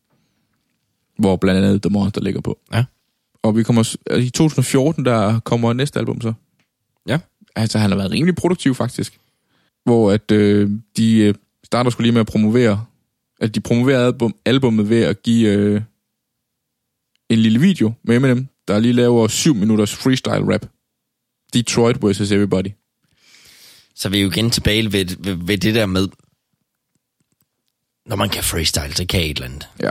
Hvor 1.18 1.36
blandt 1.36 1.64
andet 1.64 1.82
The 1.82 1.90
Monster 1.90 2.20
ligger 2.20 2.40
på. 2.40 2.58
Ja. 2.72 2.84
Og 3.42 3.56
vi 3.56 3.62
kommer 3.62 3.80
altså, 3.80 3.98
i 4.16 4.30
2014, 4.30 5.04
der 5.04 5.40
kommer 5.40 5.72
næste 5.72 5.98
album 5.98 6.20
så. 6.20 6.32
Ja. 7.06 7.18
Altså, 7.56 7.78
han 7.78 7.90
har 7.90 7.96
været 7.96 8.10
rimelig 8.10 8.34
produktiv, 8.34 8.74
faktisk. 8.74 9.20
Hvor 9.84 10.12
at 10.12 10.30
øh, 10.30 10.70
de 10.96 11.18
øh, 11.18 11.34
starter 11.64 11.90
skulle 11.90 12.04
lige 12.04 12.12
med 12.12 12.20
at 12.20 12.26
promovere, 12.26 12.84
at 13.40 13.54
de 13.54 13.60
promoverer 13.60 14.06
album, 14.06 14.34
albummet 14.44 14.90
ved 14.90 15.02
at 15.02 15.22
give 15.22 15.48
øh, 15.48 15.82
en 17.28 17.38
lille 17.38 17.60
video 17.60 17.92
med 18.02 18.16
Eminem, 18.16 18.48
der 18.68 18.78
lige 18.78 18.92
laver 18.92 19.28
7 19.28 19.54
minutters 19.54 19.94
freestyle 19.94 20.54
rap. 20.54 20.66
Detroit 21.54 22.02
vs. 22.02 22.30
Everybody. 22.32 22.70
Så 23.94 24.08
vi 24.08 24.18
er 24.18 24.22
jo 24.22 24.30
igen 24.30 24.50
tilbage 24.50 24.92
ved, 24.92 25.04
ved, 25.18 25.34
ved 25.34 25.58
det 25.58 25.74
der 25.74 25.86
med, 25.86 26.08
når 28.06 28.16
man 28.16 28.28
kan 28.28 28.44
freestyle, 28.44 28.94
så 28.94 29.06
kan 29.06 29.20
jeg 29.20 29.30
et 29.30 29.36
eller 29.36 29.48
andet. 29.48 29.68
Ja. 29.82 29.90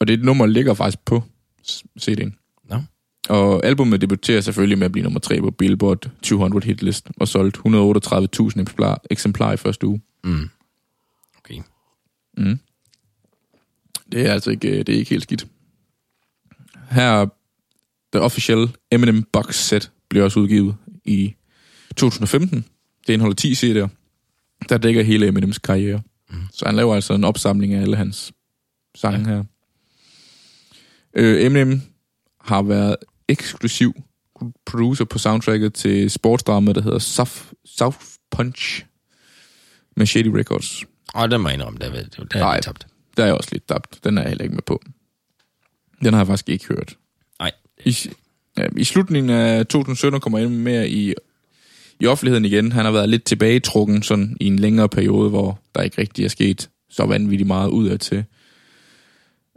Og 0.00 0.06
det 0.06 0.24
nummer 0.24 0.46
ligger 0.46 0.74
faktisk 0.74 1.04
på 1.04 1.22
CD'en. 2.00 2.30
Nå. 2.68 2.82
Og 3.28 3.66
albumet 3.66 4.00
debuterer 4.00 4.40
selvfølgelig 4.40 4.78
med 4.78 4.84
at 4.84 4.92
blive 4.92 5.02
nummer 5.02 5.20
3 5.20 5.40
på 5.40 5.50
Billboard 5.50 6.10
200 6.22 6.66
hitlist 6.66 7.08
og 7.16 7.28
solgt 7.28 7.56
138.000 7.56 7.62
eksemplarer, 8.60 8.98
eksemplarer 9.10 9.52
i 9.52 9.56
første 9.56 9.86
uge. 9.86 10.00
Mm. 10.24 10.50
Okay. 11.38 11.60
Mm. 12.36 12.58
Det 14.12 14.26
er 14.26 14.32
altså 14.32 14.50
ikke, 14.50 14.68
øh, 14.68 14.78
det 14.78 14.88
er 14.88 14.98
ikke 14.98 15.10
helt 15.10 15.22
skidt. 15.22 15.46
Her, 16.90 17.26
The 18.12 18.20
Official 18.20 18.68
Eminem 18.90 19.22
Box 19.22 19.54
Set 19.54 19.90
bliver 20.08 20.24
også 20.24 20.40
udgivet 20.40 20.76
i 21.04 21.34
2015. 21.96 22.64
Det 23.06 23.12
indeholder 23.12 23.34
10 23.34 23.52
CD'er, 23.52 23.88
der 24.68 24.78
dækker 24.78 25.02
hele 25.02 25.26
Eminems 25.26 25.58
karriere. 25.58 26.02
Mm. 26.30 26.36
Så 26.52 26.66
han 26.66 26.74
laver 26.74 26.94
altså 26.94 27.14
en 27.14 27.24
opsamling 27.24 27.74
af 27.74 27.82
alle 27.82 27.96
hans 27.96 28.32
sange 28.94 29.30
ja. 29.30 29.36
her. 29.36 29.44
Øh, 31.14 31.44
Eminem 31.44 31.80
har 32.40 32.62
været 32.62 32.96
eksklusiv 33.28 33.94
producer 34.66 35.04
på 35.04 35.18
soundtracket 35.18 35.74
til 35.74 36.10
sportsdrama, 36.10 36.72
der 36.72 36.82
hedder 36.82 36.98
South, 36.98 37.42
South 37.64 37.98
Punch 38.30 38.84
med 39.96 40.06
Shady 40.06 40.26
Records. 40.26 40.84
Og 41.14 41.30
den 41.30 41.40
må 41.40 41.48
jeg 41.48 41.54
indrømme, 41.54 41.78
der, 41.78 41.90
der, 41.90 42.24
der 42.24 42.46
er 42.46 42.54
jeg 42.54 42.62
tabt. 42.62 42.86
Der 43.16 43.22
er 43.22 43.26
jeg 43.26 43.36
også 43.36 43.48
lidt 43.52 43.68
tabt. 43.68 44.04
Den 44.04 44.18
er 44.18 44.22
jeg 44.22 44.28
heller 44.28 44.44
ikke 44.44 44.54
med 44.54 44.62
på. 44.62 44.82
Den 46.04 46.12
har 46.12 46.20
jeg 46.20 46.26
faktisk 46.26 46.48
ikke 46.48 46.66
hørt. 46.66 46.96
Nej. 47.38 47.52
I, 47.84 47.96
ja, 48.58 48.68
I 48.76 48.84
slutningen 48.84 49.30
af 49.30 49.66
2017 49.66 50.20
kommer 50.20 50.38
jeg 50.38 50.50
med 50.50 50.88
i, 50.88 51.14
i 52.00 52.06
offentligheden 52.06 52.44
igen. 52.44 52.72
Han 52.72 52.84
har 52.84 52.92
været 52.92 53.08
lidt 53.08 53.24
tilbagetrukken 53.24 54.02
sådan 54.02 54.36
i 54.40 54.46
en 54.46 54.58
længere 54.58 54.88
periode, 54.88 55.30
hvor 55.30 55.60
der 55.74 55.82
ikke 55.82 56.00
rigtig 56.00 56.24
er 56.24 56.28
sket 56.28 56.70
så 56.90 57.06
vanvittigt 57.06 57.46
meget 57.46 57.68
ud 57.68 57.88
af 57.88 57.98
til. 57.98 58.24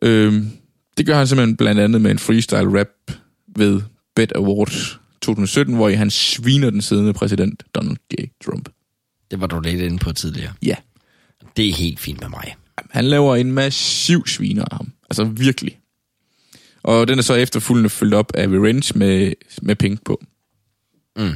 Øhm, 0.02 0.52
det 0.97 1.05
gør 1.05 1.17
han 1.17 1.27
simpelthen 1.27 1.57
blandt 1.57 1.81
andet 1.81 2.01
med 2.01 2.11
en 2.11 2.19
freestyle 2.19 2.80
rap 2.80 3.11
ved 3.55 3.81
Bet 4.15 4.31
Awards 4.35 4.99
2017, 5.22 5.76
hvor 5.76 5.89
han 5.89 6.09
sviner 6.09 6.69
den 6.69 6.81
siddende 6.81 7.13
præsident 7.13 7.63
Donald 7.76 7.97
J. 8.11 8.23
Trump. 8.45 8.69
Det 9.31 9.41
var 9.41 9.47
du 9.47 9.59
lidt 9.59 9.81
inde 9.81 9.97
på 9.97 10.13
tidligere. 10.13 10.53
Ja. 10.63 10.76
Det 11.57 11.69
er 11.69 11.73
helt 11.73 11.99
fint 11.99 12.22
med 12.22 12.30
mig. 12.30 12.55
Han 12.89 13.05
laver 13.05 13.35
en 13.35 13.51
massiv 13.51 14.27
sviner 14.27 14.65
af 14.72 14.77
ham. 14.77 14.91
Altså 15.09 15.23
virkelig. 15.23 15.80
Og 16.84 17.07
den 17.07 17.19
er 17.19 17.23
så 17.23 17.34
efterfølgende 17.34 17.89
fyldt 17.89 18.13
op 18.13 18.31
af 18.35 18.47
Revenge 18.47 18.97
med, 18.97 19.34
med 19.61 19.76
Pink 19.76 20.05
på. 20.05 20.23
Mm. 21.17 21.31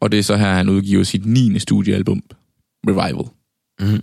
Og 0.00 0.12
det 0.12 0.18
er 0.18 0.22
så 0.22 0.36
her, 0.36 0.52
han 0.52 0.68
udgiver 0.68 1.04
sit 1.04 1.26
9. 1.26 1.58
studiealbum, 1.58 2.22
Revival. 2.88 3.26
Mhm. 3.80 4.02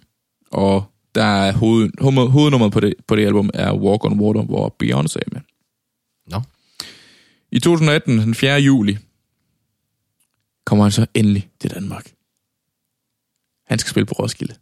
Og 0.52 0.91
der 1.16 1.24
er 1.24 1.52
hoved, 1.52 1.90
hoved, 2.02 2.30
hovednummeret 2.30 2.74
på 2.74 2.80
det, 2.80 2.94
på 3.08 3.16
det 3.16 3.26
album 3.26 3.50
er 3.54 3.74
Walk 3.74 4.06
on 4.06 4.20
Water, 4.20 4.42
hvor 4.42 4.76
Beyoncé 4.84 5.16
er 5.20 5.30
med. 5.32 5.42
Nå. 6.28 6.42
I 7.52 7.60
2018, 7.60 8.18
den 8.20 8.36
4. 8.36 8.60
juli, 8.62 8.98
kommer 10.66 10.86
han 10.86 10.92
så 10.92 11.06
endelig 11.14 11.50
til 11.60 11.70
Danmark. 11.72 12.12
Han 13.68 13.80
skal 13.80 13.90
spille 13.90 14.06
på 14.06 14.14
Roskilde. 14.14 14.56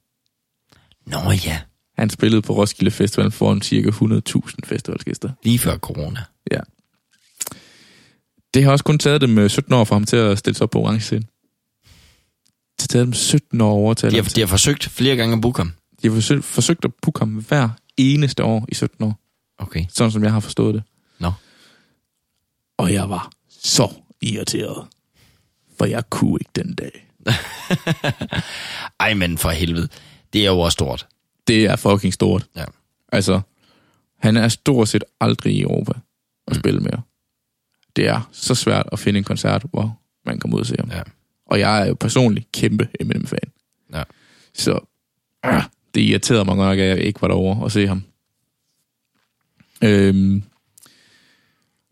Nå 1.06 1.18
ja, 1.46 1.62
Han 1.98 2.10
spillede 2.10 2.42
på 2.42 2.54
Roskilde 2.54 2.92
Festival 2.92 3.32
foran 3.32 3.62
ca. 3.62 3.76
100.000 3.76 4.52
festivalgæster. 4.66 5.30
lige 5.44 5.60
før 5.60 5.78
corona. 5.78 6.24
Ja. 6.52 6.60
Det 8.54 8.64
har 8.64 8.72
også 8.72 8.84
kun 8.84 9.00
taget 9.00 9.22
dem 9.22 9.38
øh, 9.38 9.50
17 9.50 9.74
år 9.74 9.84
for 9.84 9.96
ham 9.96 10.04
til 10.06 10.16
at 10.18 10.38
stille 10.38 10.58
sig 10.58 10.64
op 10.64 10.70
på 10.70 10.80
orange 10.80 11.00
scene. 11.02 11.22
Det 11.22 12.82
har 12.82 12.88
taget 12.88 13.06
dem 13.06 13.14
17 13.14 13.62
år 13.62 13.68
at 13.72 13.74
overtale 13.84 14.12
De 14.12 14.16
har, 14.16 14.24
de 14.24 14.30
til. 14.30 14.40
har 14.42 14.48
forsøgt 14.48 14.84
flere 14.90 15.16
gange 15.16 15.36
at 15.36 15.42
booke 15.42 15.58
ham. 15.60 15.72
De 16.02 16.08
har 16.08 16.16
forsøgt, 16.16 16.46
forsøgt 16.46 16.86
at 16.86 16.92
booke 17.02 17.20
ham 17.20 17.30
hver 17.30 17.70
eneste 17.98 18.44
år 18.44 18.66
i 18.70 18.76
17 18.76 19.04
år. 19.06 19.20
Okay. 19.58 19.86
Sådan 19.90 20.12
som 20.12 20.24
jeg 20.24 20.32
har 20.34 20.40
forstået 20.40 20.74
det. 20.76 20.84
Nå. 21.20 21.32
Og 22.78 22.94
jeg 22.94 23.10
var 23.10 23.32
så 23.50 23.94
irriteret. 24.22 24.88
For 25.78 25.86
jeg 25.86 26.10
kunne 26.10 26.38
ikke 26.42 26.52
den 26.56 26.76
dag. 26.76 27.06
Ej, 29.00 29.14
men 29.14 29.38
for 29.38 29.50
helvede. 29.50 29.88
Det 30.34 30.42
er 30.46 30.52
jo 30.52 30.60
også 30.60 30.74
stort. 30.76 31.08
Det 31.48 31.66
er 31.66 31.76
fucking 31.76 32.14
stort. 32.14 32.48
Ja. 32.56 32.66
Altså, 33.12 33.42
han 34.20 34.38
er 34.38 34.48
stort 34.48 34.88
set 34.90 35.04
aldrig 35.20 35.54
i 35.56 35.62
Europa 35.62 35.92
at 36.48 36.54
Mm. 36.56 36.60
spille 36.60 36.80
mere. 36.80 37.02
Det 37.96 38.08
er 38.08 38.30
så 38.32 38.56
svært 38.56 38.90
at 38.92 39.00
finde 39.00 39.18
en 39.18 39.24
koncert, 39.24 39.66
hvor 39.72 40.00
man 40.26 40.40
kommer 40.40 40.56
ud 40.58 40.62
og 40.62 40.68
se 40.68 40.76
ham. 40.80 40.92
Ja. 40.92 41.02
Og 41.46 41.60
jeg 41.60 41.82
er 41.82 41.86
jo 41.86 41.94
personligt 42.00 42.52
kæmpe 42.52 42.88
Eminem-fan. 43.00 43.52
Ja. 43.94 44.04
Så 44.54 44.80
øh, 45.46 45.64
det 45.96 46.02
irriterede 46.02 46.46
mig 46.46 46.56
nok, 46.56 46.80
at 46.80 46.88
jeg 46.88 47.00
ikke 47.00 47.22
var 47.22 47.28
derovre 47.28 47.64
og 47.64 47.72
se 47.72 47.88
ham. 47.88 48.04
Øhm, 49.84 50.44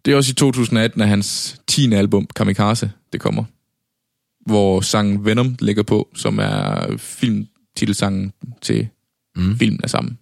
det 0.06 0.11
er 0.11 0.15
også 0.18 0.32
i 0.32 0.36
2018, 0.36 1.02
at 1.02 1.07
hans 1.07 1.61
10. 1.68 1.94
album, 1.94 2.28
Kamikaze, 2.36 2.91
det 3.14 3.22
kommer. 3.22 3.44
Hvor 4.45 4.82
sangen 4.82 5.26
Venom 5.26 5.56
ligger 5.60 5.84
på, 5.84 6.10
som 6.15 6.40
er 6.40 6.98
filmtitelsangen 6.98 8.34
til 8.61 8.88
Mm. 9.36 9.57
filmen 9.57 9.80
af 9.84 9.90
samme 9.90 10.18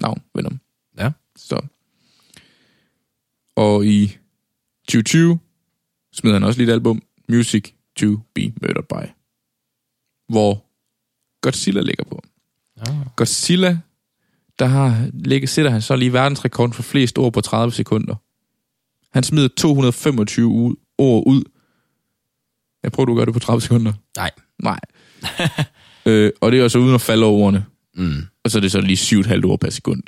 navn, 0.00 0.22
Venom. 0.34 0.60
Ja. 0.98 1.10
Så. 1.36 1.60
Og 3.56 3.86
i 3.86 4.16
2020 4.88 5.38
smed 6.12 6.32
han 6.32 6.44
også 6.44 6.58
lige 6.60 6.68
et 6.68 6.72
album, 6.72 7.02
Music 7.28 7.72
to 7.96 8.16
be 8.34 8.52
Murdered 8.62 8.84
by, 8.88 9.10
hvor 10.28 10.64
Godzilla 11.40 11.80
ligger 11.80 12.04
på. 12.04 12.22
Ja. 12.86 12.94
Godzilla, 13.16 13.78
der 14.58 14.66
har, 14.66 15.10
ligger, 15.12 15.48
sætter 15.48 15.70
han 15.70 15.82
så 15.82 15.96
lige 15.96 16.12
verdensrekord 16.12 16.72
for 16.72 16.82
flest 16.82 17.18
ord 17.18 17.32
på 17.32 17.40
30 17.40 17.72
sekunder. 17.72 18.14
Han 19.12 19.22
smider 19.22 19.48
225 19.56 20.46
ud, 20.46 20.76
ord 20.98 21.22
ud. 21.26 21.42
Jeg 22.82 22.92
prøver, 22.92 23.04
du 23.06 23.12
at 23.12 23.16
gøre 23.16 23.26
det 23.26 23.34
på 23.34 23.40
30 23.40 23.60
sekunder. 23.60 23.92
Nej. 24.16 24.30
Nej. 24.62 24.80
øh, 26.06 26.32
og 26.40 26.52
det 26.52 26.60
er 26.60 26.64
også 26.64 26.78
uden 26.78 26.94
at 26.94 27.00
falde 27.00 27.26
over 27.26 27.44
ordene. 27.44 27.64
Mm. 27.94 28.22
Og 28.44 28.50
så 28.50 28.58
er 28.58 28.60
det 28.60 28.72
så 28.72 28.80
lige 28.80 28.96
7,5 28.96 29.46
ord 29.46 29.60
per 29.60 29.70
sekund. 29.70 30.02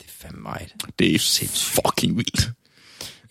Det 0.00 0.06
er 0.06 0.10
fandme 0.10 0.42
meget. 0.42 0.74
Det 0.98 1.14
er 1.14 1.18
Sindssygt. 1.18 1.80
fucking 1.84 2.16
vildt. 2.16 2.50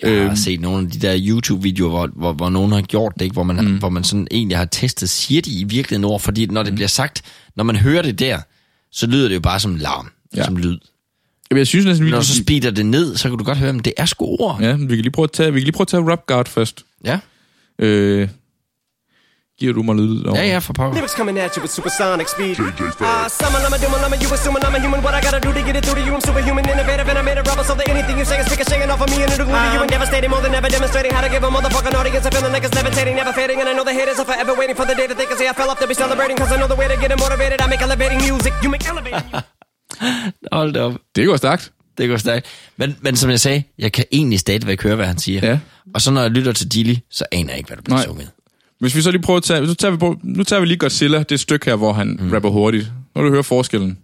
Jeg 0.01 0.11
har 0.21 0.25
Øhm. 0.27 0.35
set 0.35 0.61
nogle 0.61 0.85
af 0.85 0.91
de 0.91 0.99
der 0.99 1.15
YouTube-videoer, 1.19 1.89
hvor, 1.89 2.07
hvor, 2.15 2.33
hvor 2.33 2.49
nogen 2.49 2.71
har 2.71 2.81
gjort 2.81 3.13
det, 3.13 3.21
ikke? 3.21 3.33
Hvor, 3.33 3.43
man, 3.43 3.65
mm. 3.65 3.77
hvor 3.77 3.89
man 3.89 4.03
sådan 4.03 4.27
egentlig 4.31 4.57
har 4.57 4.65
testet, 4.65 5.09
siger 5.09 5.41
de 5.41 5.51
i 5.51 5.63
virkeligheden 5.63 6.03
ord, 6.05 6.19
fordi 6.19 6.45
når 6.45 6.63
det 6.63 6.75
bliver 6.75 6.87
sagt, 6.87 7.21
når 7.55 7.63
man 7.63 7.75
hører 7.75 8.01
det 8.01 8.19
der, 8.19 8.39
så 8.91 9.07
lyder 9.07 9.27
det 9.27 9.35
jo 9.35 9.39
bare 9.39 9.59
som 9.59 9.75
larm, 9.75 10.09
ja. 10.35 10.43
Som 10.45 10.57
lyd. 10.57 10.77
Jamen, 11.51 11.59
jeg 11.59 11.67
synes 11.67 11.85
næsten, 11.85 12.05
vi, 12.05 12.11
Når 12.11 12.21
så 12.21 12.35
speeder 12.35 12.71
det 12.71 12.85
ned, 12.85 13.15
så 13.17 13.29
kan 13.29 13.37
du 13.37 13.43
godt 13.43 13.57
høre, 13.57 13.69
at 13.75 13.85
det 13.85 13.93
er 13.97 14.05
sgu 14.05 14.25
ord. 14.25 14.57
ja, 14.61 14.75
vi 14.75 14.85
kan 14.87 14.97
lige 14.97 15.11
prøve 15.11 15.23
at 15.23 15.31
tage, 15.31 15.53
vi 15.53 15.59
kan 15.59 15.63
lige 15.65 15.73
prøve 15.73 15.83
at 15.83 15.87
tage 15.87 16.11
Rap 16.11 16.25
Guard 16.27 16.47
først. 16.47 16.85
Ja, 17.05 17.19
Øh, 17.79 18.27
giver 19.59 19.73
du 19.77 19.81
mig 19.89 19.95
lyd 19.99 20.25
over? 20.29 20.38
ja, 20.39 20.45
ja 20.53 20.59
for 20.67 20.73
pokker. 20.79 20.93
Lyrics 20.97 21.15
coming 21.19 21.35
at 21.45 21.51
you 21.55 21.61
with 21.63 21.73
supersonic 21.79 22.27
speed. 22.35 22.55
Ah, 23.09 23.27
summon, 23.39 23.61
I'm 23.67 23.73
a 23.77 23.79
doom, 23.84 23.93
I'm 24.05 24.13
a 24.15 24.17
you 24.23 24.29
assuming 24.38 24.63
I'm 24.67 24.75
a 24.77 24.79
human. 24.85 24.99
What 25.05 25.13
I 25.19 25.21
gotta 25.27 25.41
do 25.47 25.49
to 25.57 25.61
get 25.67 25.75
it 25.79 25.84
through 25.85 25.97
to 25.99 26.03
you? 26.07 26.13
I'm 26.17 26.23
superhuman, 26.29 26.63
innovative, 26.73 27.07
and 27.11 27.17
I 27.21 27.23
made 27.29 27.39
a 27.41 27.43
rubber 27.49 27.65
so 27.69 27.73
that 27.79 27.88
anything 27.93 28.15
you 28.21 28.25
say 28.31 28.38
is 28.41 28.47
shaking 28.71 28.89
off 28.93 29.01
of 29.05 29.09
me 29.13 29.17
and 29.23 29.29
it'll 29.34 29.47
glue 29.49 29.61
to 29.65 29.69
you 29.75 29.81
and 29.85 29.89
devastating 29.95 30.29
more 30.34 30.41
than 30.45 30.53
ever 30.59 30.69
demonstrating 30.77 31.11
how 31.15 31.21
to 31.25 31.29
give 31.34 31.43
a 31.47 31.49
motherfucking 31.57 31.95
audience 31.99 32.25
a 32.29 32.31
feeling 32.35 32.53
like 32.55 32.65
it's 32.67 32.75
levitating, 32.79 33.15
never 33.21 33.34
fading. 33.39 33.57
And 33.61 33.67
I 33.71 33.73
know 33.77 33.85
the 33.89 33.95
haters 33.99 34.17
are 34.21 34.27
forever 34.31 34.51
waiting 34.61 34.75
for 34.79 34.85
the 34.89 34.95
day 34.99 35.07
that 35.09 35.17
they 35.19 35.27
can 35.29 35.38
say 35.41 35.47
I 35.51 35.55
fell 35.59 35.69
off 35.71 35.79
to 35.84 35.88
be 35.93 35.95
celebrating. 36.03 36.35
Cause 36.41 36.51
I 36.55 36.57
know 36.61 36.69
the 36.73 36.79
way 36.81 36.88
to 36.93 36.97
get 37.03 37.09
them 37.13 37.19
motivated. 37.25 37.57
I 37.65 37.67
make 37.73 37.81
elevating 37.88 38.19
music. 38.29 38.53
You 38.63 38.69
make 38.75 38.85
elevating. 38.91 39.25
Hold 40.57 40.77
op. 40.77 40.93
Det 41.15 41.27
går 41.27 41.38
stærkt. 41.38 41.71
Det 41.97 42.09
går 42.09 42.17
stærkt. 42.17 42.45
Men, 42.77 42.95
men 43.01 43.15
som 43.15 43.29
jeg 43.29 43.39
sagde, 43.39 43.63
jeg 43.79 43.91
kan 43.91 44.05
egentlig 44.11 44.39
stadigvæk 44.39 44.84
høre, 44.84 44.95
hvad 44.95 45.05
han 45.05 45.17
siger. 45.17 45.39
Ja. 45.49 45.59
Og 45.95 46.01
så 46.01 46.11
når 46.11 46.21
jeg 46.21 46.31
lytter 46.31 46.51
til 46.53 46.67
Dilly, 46.73 46.95
så 47.11 47.25
aner 47.31 47.49
jeg 47.49 47.57
ikke, 47.57 47.67
hvad 47.67 47.77
der 47.77 47.84
bliver 47.84 47.97
Nej. 47.97 48.05
sunget. 48.05 48.29
Hvis 48.79 48.95
vi 48.95 49.01
så 49.01 49.11
lige 49.11 49.21
prøver 49.21 49.37
at 49.37 49.43
tage... 49.43 49.61
Nu 49.61 49.73
tager 49.73 49.91
vi, 49.91 49.97
på, 49.97 50.19
nu 50.23 50.43
tager 50.43 50.59
vi 50.59 50.65
lige 50.65 50.77
Godzilla, 50.77 51.23
det 51.23 51.39
stykke 51.39 51.65
her, 51.65 51.75
hvor 51.75 51.93
han 51.93 52.19
mm. 52.21 52.31
rapper 52.31 52.49
hurtigt. 52.49 52.91
Nu 53.15 53.23
du 53.23 53.29
høre 53.29 53.43
forskellen. 53.43 53.97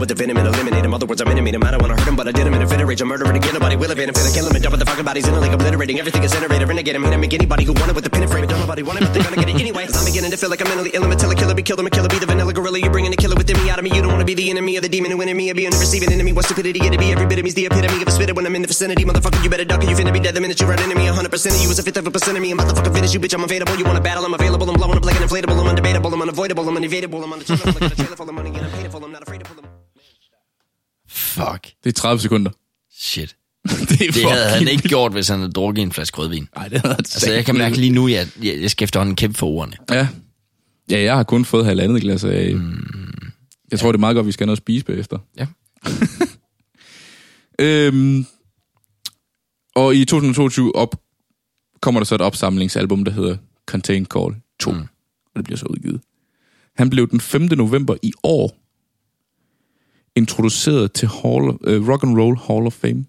With 0.00 0.08
the 0.08 0.14
venom 0.14 0.38
and 0.38 0.48
eliminate 0.48 0.82
him. 0.82 0.94
Other 0.94 1.04
words, 1.04 1.20
I'm 1.20 1.28
intimate 1.28 1.54
him. 1.54 1.62
I 1.62 1.72
don't 1.72 1.82
wanna 1.82 1.94
hurt 1.94 2.08
him, 2.08 2.16
but 2.16 2.26
I 2.26 2.32
did 2.32 2.46
him 2.46 2.54
in 2.54 2.62
a 2.62 2.66
fit 2.66 2.80
of 2.80 2.88
rage. 2.88 3.02
I'm 3.02 3.08
murdering 3.08 3.34
to 3.34 3.38
get 3.38 3.52
nobody 3.52 3.76
will 3.76 3.90
evade 3.90 4.08
him. 4.08 4.14
Finna 4.14 4.32
kill 4.32 4.48
him 4.48 4.54
and 4.56 4.64
dump 4.64 4.78
the 4.78 4.86
fucking 4.86 5.04
bodies 5.04 5.28
in 5.28 5.34
a 5.34 5.38
lake, 5.38 5.52
obliterating 5.52 5.98
everything 5.98 6.24
is 6.24 6.32
generated. 6.32 6.66
Renegade 6.66 6.96
him, 6.96 7.04
hit 7.04 7.12
him, 7.12 7.20
make 7.20 7.34
anybody 7.34 7.64
who 7.64 7.74
want 7.74 7.90
it 7.90 7.94
with 7.94 8.04
the 8.04 8.08
pin 8.08 8.22
and 8.22 8.32
frame. 8.32 8.46
Don't 8.46 8.60
nobody 8.60 8.82
want 8.82 8.96
it, 8.96 9.04
but 9.04 9.12
they're 9.12 9.22
gonna 9.22 9.36
get 9.36 9.50
it 9.50 9.60
anyway. 9.60 9.84
I'm 9.92 10.04
beginning 10.06 10.30
to 10.30 10.38
feel 10.38 10.48
like 10.48 10.62
I'm 10.62 10.68
mentally 10.68 10.88
ill. 10.94 11.04
I'm 11.04 11.12
a 11.12 11.16
a 11.20 11.34
killer, 11.36 11.54
be 11.54 11.62
killed. 11.62 11.80
I'm 11.80 11.86
a 11.86 11.90
killer, 11.90 12.08
be 12.08 12.18
the 12.18 12.24
vanilla 12.24 12.54
gorilla. 12.54 12.78
You're 12.80 12.90
bringing 12.90 13.10
the 13.10 13.18
killer 13.18 13.36
within 13.36 13.60
me 13.62 13.68
out 13.68 13.76
of 13.76 13.84
me. 13.84 13.92
You 13.92 14.00
don't 14.00 14.12
wanna 14.12 14.24
be 14.24 14.32
the 14.32 14.48
enemy 14.48 14.76
of 14.76 14.82
the 14.82 14.88
demon 14.88 15.10
who 15.10 15.20
in 15.20 15.36
me. 15.36 15.52
Be 15.52 15.66
a 15.66 15.70
receiving 15.70 16.10
enemy. 16.10 16.32
What 16.32 16.46
stupidity 16.46 16.80
it'd 16.80 16.98
be. 16.98 17.12
Every 17.12 17.26
bit 17.26 17.36
of 17.38 17.44
me's 17.44 17.52
the 17.52 17.66
epitome 17.66 18.00
of 18.00 18.08
a 18.08 18.10
spitter 18.10 18.32
when 18.32 18.46
I'm 18.46 18.56
in 18.56 18.62
the 18.62 18.68
vicinity. 18.68 19.04
Motherfucker, 19.04 19.44
you 19.44 19.50
better 19.50 19.66
duck 19.66 19.84
or 19.84 19.84
you 19.84 19.96
finna 19.96 20.14
be 20.14 20.20
dead 20.20 20.32
the 20.32 20.40
minute 20.40 20.58
you 20.58 20.66
run 20.66 20.80
into 20.80 20.96
me. 20.96 21.12
100% 21.12 21.28
of 21.28 21.60
you 21.60 21.68
is 21.68 21.78
a 21.78 21.82
fifth 21.82 21.98
of 21.98 22.06
a 22.06 22.10
percent 22.10 22.38
of 22.38 22.42
me. 22.42 22.52
I'm 22.52 22.58
about 22.58 22.70
to 22.70 22.76
fucking 22.76 22.94
finish 22.94 23.12
you, 23.12 23.20
bitch. 23.20 23.34
I'm 23.34 23.44
available. 23.44 23.76
You 23.76 23.84
wanna 23.84 24.00
battle? 24.00 24.24
I'm 24.24 24.32
available. 24.32 24.64
I'm 24.64 24.80
blowing 24.80 24.96
up 24.96 25.04
like 25.04 25.20
an 25.20 25.28
inflatable. 25.28 25.60
I'm 25.60 25.76
undebatable. 25.76 26.10
I'm 26.10 26.22
unavoidable. 26.22 26.66
I'm 26.66 26.76
unevadable. 26.76 27.22
I'm 27.22 27.34
on. 27.34 27.40
I'm 27.40 27.68
a 27.68 27.90
of 28.10 28.20
and 28.20 29.04
I'm 29.04 29.12
not 29.12 29.26
to 29.26 29.29
them. 29.29 29.29
Fuck. 31.30 31.72
Det 31.84 31.90
er 31.90 31.92
30 31.92 32.20
sekunder. 32.20 32.50
Shit. 32.92 33.36
det 33.88 34.08
er 34.08 34.12
Det 34.12 34.30
havde 34.30 34.48
han 34.48 34.68
ikke 34.68 34.88
gjort, 34.88 35.12
hvis 35.12 35.28
han 35.28 35.38
havde 35.38 35.52
drukket 35.52 35.82
en 35.82 35.92
flaske 35.92 36.18
rødvin. 36.18 36.48
Nej, 36.56 36.68
det 36.68 36.80
havde 36.80 36.94
han 36.94 36.98
Altså, 36.98 37.32
jeg 37.32 37.44
kan 37.44 37.58
mærke 37.58 37.76
lige 37.76 37.92
nu, 37.92 38.06
at 38.06 38.12
jeg, 38.12 38.28
jeg, 38.42 38.62
jeg 38.62 38.70
skal 38.70 38.84
efterhånden 38.84 39.16
kæmpe 39.16 39.38
for 39.38 39.46
ordene. 39.46 39.76
Ja. 39.90 40.08
Ja, 40.90 41.02
jeg 41.02 41.16
har 41.16 41.22
kun 41.22 41.44
fået 41.44 41.64
halvandet 41.64 42.02
glas 42.02 42.24
af... 42.24 42.54
Mm. 42.54 43.32
Jeg 43.70 43.78
tror, 43.78 43.92
det 43.92 43.98
er 43.98 44.00
meget 44.00 44.14
godt, 44.14 44.26
vi 44.26 44.32
skal 44.32 44.44
have 44.44 44.46
noget 44.46 44.56
at 44.56 44.62
spise 44.62 44.84
bagefter. 44.84 45.18
Ja. 45.38 45.46
Øhm, 47.62 48.26
og 49.74 49.96
i 49.96 50.04
2022 50.04 50.76
op, 50.76 51.00
kommer 51.80 52.00
der 52.00 52.04
så 52.04 52.14
et 52.14 52.20
opsamlingsalbum, 52.20 53.04
der 53.04 53.12
hedder 53.12 53.36
Contain 53.66 54.06
Call 54.06 54.34
2. 54.60 54.70
Mm. 54.70 54.78
Og 54.78 55.36
det 55.36 55.44
bliver 55.44 55.58
så 55.58 55.66
udgivet. 55.66 56.00
Han 56.76 56.90
blev 56.90 57.10
den 57.10 57.20
5. 57.20 57.42
november 57.42 57.96
i 58.02 58.12
år 58.22 58.59
introduceret 60.16 60.92
til 60.92 61.08
Hall, 61.08 61.44
uh, 61.48 61.88
Rock 61.88 62.02
and 62.02 62.18
Roll 62.18 62.36
Hall 62.36 62.66
of 62.66 62.72
Fame. 62.72 63.04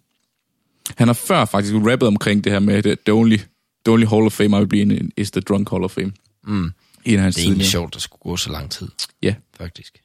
Han 0.97 1.07
har 1.07 1.13
før 1.13 1.45
faktisk 1.45 1.73
rappet 1.75 2.07
omkring 2.07 2.43
det 2.43 2.51
her 2.51 2.59
med, 2.59 2.85
at 2.85 2.99
the 3.05 3.13
only, 3.13 3.37
the 3.85 3.91
only 3.93 4.05
Hall 4.05 4.25
of 4.25 4.31
Fame 4.33 4.57
I 4.57 4.59
will 4.59 4.67
be 4.67 4.79
in 4.81 5.11
is 5.17 5.31
the 5.31 5.41
Drunk 5.41 5.69
Hall 5.69 5.83
of 5.83 5.91
Fame. 5.91 6.11
Mm. 6.43 6.71
En 7.05 7.15
af 7.17 7.23
hans 7.23 7.35
Det 7.35 7.41
er 7.43 7.45
egentlig 7.47 7.67
sjovt, 7.67 7.87
at 7.89 7.93
der 7.93 7.99
skulle 7.99 8.19
gå 8.19 8.37
så 8.37 8.51
lang 8.51 8.71
tid, 8.71 8.87
Ja, 9.21 9.35
faktisk. 9.57 10.01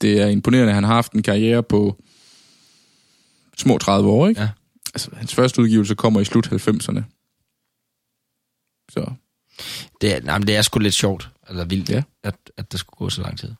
det 0.00 0.20
er 0.20 0.26
imponerende. 0.26 0.72
Han 0.72 0.84
har 0.84 0.94
haft 0.94 1.12
en 1.12 1.22
karriere 1.22 1.62
på 1.62 2.02
små 3.58 3.78
30 3.78 4.08
år, 4.10 4.28
ikke? 4.28 4.40
Ja. 4.40 4.48
Altså, 4.94 5.10
hans 5.14 5.34
første 5.34 5.62
udgivelse 5.62 5.94
kommer 5.94 6.20
i 6.20 6.24
slut 6.24 6.46
90'erne. 6.52 7.02
Så 8.88 9.10
Det 10.00 10.14
er, 10.16 10.20
nej, 10.20 10.38
men 10.38 10.46
det 10.46 10.56
er 10.56 10.62
sgu 10.62 10.78
lidt 10.78 10.94
sjovt, 10.94 11.30
eller 11.48 11.64
vildt, 11.64 11.90
Ja. 11.90 12.02
at, 12.22 12.34
at 12.56 12.72
der 12.72 12.78
skulle 12.78 12.96
gå 12.98 13.10
så 13.10 13.22
lang 13.22 13.38
tid. 13.38 13.52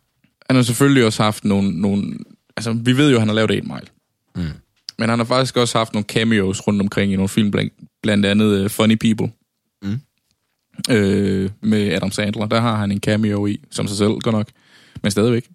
han 0.47 0.57
har 0.57 0.63
selvfølgelig 0.63 1.05
også 1.05 1.23
haft 1.23 1.45
nogle, 1.45 1.81
nogle... 1.81 2.19
Altså, 2.67 2.83
vi 2.85 2.97
ved 2.97 3.11
jo, 3.11 3.17
at 3.17 3.21
han 3.21 3.29
har 3.29 3.35
lavet 3.35 3.51
8 3.51 3.63
Mile. 3.63 3.87
Mm. 4.37 4.53
Men 4.99 5.09
han 5.09 5.19
har 5.19 5.27
faktisk 5.27 5.57
også 5.57 5.79
haft 5.79 5.93
nogle 5.93 6.05
cameos 6.07 6.67
rundt 6.67 6.81
omkring 6.81 7.13
i 7.13 7.17
nogle 7.17 7.29
film, 7.29 7.51
blandt, 7.51 7.73
blandt 8.03 8.27
andet 8.27 8.65
uh, 8.65 8.71
Funny 8.71 8.97
People. 8.97 9.33
Mm. 9.83 10.01
Øh, 10.91 11.51
med 11.61 11.93
Adam 11.93 12.11
Sandler. 12.11 12.47
Der 12.47 12.61
har 12.61 12.77
han 12.77 12.93
en 12.93 13.01
cameo 13.01 13.47
i, 13.47 13.61
som 13.71 13.89
sig 13.89 13.97
selv 13.97 14.11
godt 14.11 14.35
nok. 14.37 14.49
Men 15.03 15.11
stadigvæk. 15.11 15.49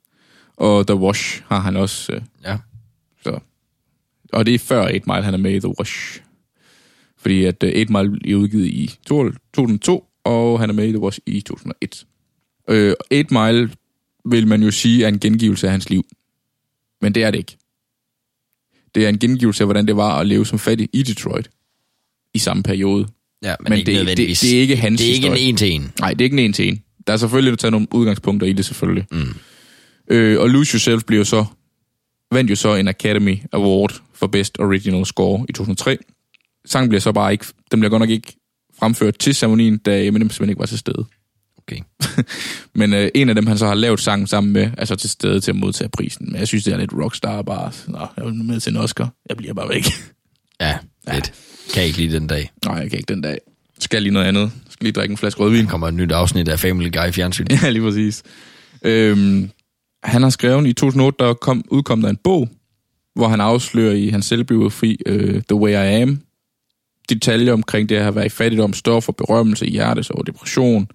Og 0.58 0.88
The 0.88 0.96
Wash 0.96 1.42
har 1.48 1.60
han 1.60 1.76
også... 1.76 2.14
Øh, 2.14 2.22
Ja. 2.44 2.58
så. 3.24 3.40
Og 4.34 4.46
det 4.46 4.54
er 4.54 4.60
før 4.60 4.84
8 4.86 5.02
Mile, 5.08 5.24
han 5.24 5.34
er 5.34 5.38
med 5.38 5.52
i 5.54 5.60
The 5.60 5.80
Wash. 5.80 6.22
Fordi 7.18 7.46
at 7.46 7.64
uh, 7.64 7.70
8 7.70 7.86
Mile 7.94 8.32
er 8.32 8.36
udgivet 8.36 8.66
i 8.66 8.98
2002, 9.08 10.06
og 10.24 10.60
han 10.60 10.70
er 10.70 10.74
med 10.74 10.88
i 10.88 10.92
The 10.92 11.00
Wash 11.00 11.20
i 11.26 11.42
2001. 11.42 12.06
Øh, 12.70 12.94
8 13.12 13.34
Mile 13.34 13.72
vil 14.26 14.48
man 14.48 14.64
jo 14.64 14.72
sige 14.72 15.04
er 15.04 15.08
en 15.08 15.20
gengivelse 15.20 15.68
af 15.68 15.72
hans 15.72 15.90
liv. 15.90 16.06
Men 17.02 17.16
det 17.16 17.24
er 17.24 17.32
det 17.32 17.38
ikke. 17.38 17.58
Det 18.96 19.06
er 19.06 19.10
en 19.10 19.20
gengivelse 19.20 19.64
af, 19.64 19.68
hvordan 19.68 19.88
det 19.88 19.96
var 19.96 20.20
at 20.20 20.28
leve 20.28 20.46
som 20.46 20.60
fattig 20.60 20.90
i 20.94 21.04
Detroit 21.04 21.50
i 22.34 22.40
samme 22.40 22.64
periode. 22.64 23.08
Ja, 23.44 23.56
men, 23.60 23.70
Men 23.70 23.80
ikke 23.80 23.92
det- 23.92 24.08
det- 24.18 24.42
det 24.42 24.56
er 24.56 24.62
ikke 24.62 24.76
hans 24.76 25.02
Det 25.02 25.10
er 25.10 25.14
ikke 25.14 25.28
en 25.28 25.34
historie. 25.34 25.50
en 25.50 25.58
til 25.58 25.72
en. 25.72 25.92
Nej, 26.00 26.10
det 26.14 26.22
er 26.22 26.24
ikke 26.24 26.34
en 26.34 26.40
en 26.40 26.54
til 26.54 26.68
en. 26.68 26.84
Der 27.08 27.14
er 27.14 27.18
selvfølgelig 27.18 27.52
at 27.54 27.60
tage 27.60 27.72
nogle 27.72 27.88
udgangspunkter 27.92 28.48
i 28.48 28.54
det, 28.54 28.66
selvfølgelig. 28.66 29.06
Mm. 29.12 29.36
Øh, 30.08 30.40
og 30.40 30.50
Lose 30.50 30.74
Yourself 30.74 31.04
bliver 31.04 31.24
så, 31.24 31.46
vandt 32.32 32.52
jo 32.52 32.56
så 32.56 32.76
en 32.76 32.88
Academy 32.88 33.38
Award 33.52 34.02
for 34.14 34.28
Best 34.28 34.60
Original 34.60 35.06
Score 35.06 35.46
i 35.50 35.52
2003. 35.54 35.98
Sangen 36.66 36.90
bliver 36.90 37.02
så 37.02 37.12
bare 37.12 37.32
ikke, 37.32 37.46
den 37.72 37.80
bliver 37.80 37.90
godt 37.90 38.00
nok 38.00 38.10
ikke 38.10 38.34
fremført 38.80 39.18
til 39.20 39.36
ceremonien, 39.36 39.78
da 39.78 40.00
Eminem 40.06 40.30
simpelthen 40.30 40.50
ikke 40.50 40.60
var 40.60 40.66
til 40.66 40.78
stede. 40.78 41.06
Okay. 41.70 41.82
Men 42.80 42.94
øh, 42.94 43.10
en 43.16 43.30
af 43.30 43.36
dem, 43.36 43.48
han 43.48 43.58
så 43.58 43.68
har 43.68 43.74
lavet 43.74 44.00
sangen 44.00 44.28
sammen 44.28 44.54
med, 44.54 44.72
er 44.78 44.86
så 44.86 44.96
til 44.96 45.10
stede 45.10 45.40
til 45.40 45.52
at 45.52 45.56
modtage 45.56 45.90
prisen. 45.90 46.26
Men 46.32 46.40
jeg 46.40 46.48
synes, 46.48 46.64
det 46.64 46.74
er 46.74 46.78
lidt 46.78 46.94
rockstar 46.94 47.42
bare. 47.42 47.72
Nå, 47.88 48.00
jeg 48.18 48.26
er 48.26 48.44
med 48.44 48.60
til 48.60 48.72
en 48.72 48.78
Oscar. 48.78 49.14
Jeg 49.30 49.38
bliver 49.38 49.54
bare 49.54 49.70
væk. 49.70 49.84
Ja, 50.62 50.78
fedt. 51.10 51.34
Kan 51.74 51.80
jeg 51.80 51.88
ikke 51.88 51.98
lide 51.98 52.16
den 52.16 52.28
dag. 52.28 52.52
Nej, 52.66 52.76
jeg 52.76 52.90
kan 52.90 53.00
ikke 53.00 53.14
den 53.14 53.22
dag. 53.22 53.38
Skal 53.80 54.02
lige 54.02 54.14
noget 54.14 54.28
andet. 54.28 54.52
Skal 54.70 54.84
lige 54.86 54.94
drikke 54.94 55.12
en 55.12 55.18
flaske 55.18 55.40
rødvin. 55.40 55.66
Der 55.66 55.72
kommer 55.72 55.88
et 55.88 55.94
nyt 55.94 56.12
afsnit 56.12 56.48
af 56.48 56.60
Family 56.60 56.92
Guy 56.92 57.08
i 57.08 57.12
fjernsyn. 57.12 57.46
Ja, 57.64 57.70
lige 57.70 57.82
præcis. 57.82 58.24
Øhm, 58.86 59.50
han 60.04 60.24
har 60.24 60.30
skrevet 60.30 60.68
i 60.68 60.74
2008, 60.74 61.18
der 61.20 61.34
kom, 61.34 61.64
udkom 61.70 62.02
der 62.02 62.10
en 62.10 62.18
bog, 62.24 62.50
hvor 63.16 63.28
han 63.28 63.42
afslører 63.42 63.94
i 63.94 64.10
hans 64.10 64.26
selvbiografi 64.26 64.98
uh, 65.10 65.42
The 65.50 65.56
Way 65.56 65.72
I 65.72 66.02
Am, 66.02 66.22
detaljer 67.10 67.54
omkring 67.54 67.90
det 67.90 67.96
at 67.96 68.02
have 68.02 68.16
været 68.16 68.26
i 68.26 68.30
fattigdom, 68.30 68.74
står 68.74 69.00
for 69.00 69.12
berømmelse, 69.12 69.66
hjertes 69.66 70.10
og 70.10 70.28
depression, 70.28 70.88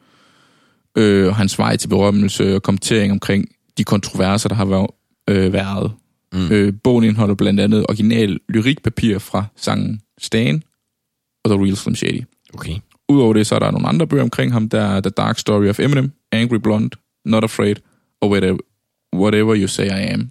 øh, 0.96 1.28
og 1.28 1.36
hans 1.36 1.58
vej 1.58 1.76
til 1.76 1.88
berømmelse 1.88 2.54
og 2.54 2.62
kommentering 2.62 3.12
omkring 3.12 3.48
de 3.78 3.84
kontroverser, 3.84 4.48
der 4.48 4.56
har 4.56 4.64
været. 4.64 4.90
Øh, 5.30 5.52
været. 5.52 5.92
Mm. 6.32 6.48
Øh, 6.50 6.72
bogen 6.82 7.04
indeholder 7.04 7.34
blandt 7.34 7.60
andet 7.60 7.86
original 7.88 8.40
lyrikpapir 8.48 9.18
fra 9.18 9.44
sangen 9.56 10.00
Stan 10.18 10.62
og 11.44 11.50
The 11.50 11.64
Real 11.64 11.76
Slim 11.76 11.94
Shady. 11.94 12.22
Okay. 12.54 12.76
Udover 13.08 13.32
det, 13.32 13.46
så 13.46 13.54
er 13.54 13.58
der 13.58 13.70
nogle 13.70 13.88
andre 13.88 14.06
bøger 14.06 14.22
omkring 14.22 14.52
ham. 14.52 14.68
Der 14.68 14.80
er 14.80 15.00
The 15.00 15.10
Dark 15.10 15.38
Story 15.38 15.68
of 15.68 15.80
Eminem, 15.80 16.12
Angry 16.32 16.56
Blonde, 16.56 16.90
Not 17.24 17.44
Afraid 17.44 17.76
og 18.20 18.30
Whatever, 18.30 18.58
Whatever 19.14 19.56
You 19.56 19.66
Say 19.66 19.86
I 19.86 20.12
Am. 20.12 20.30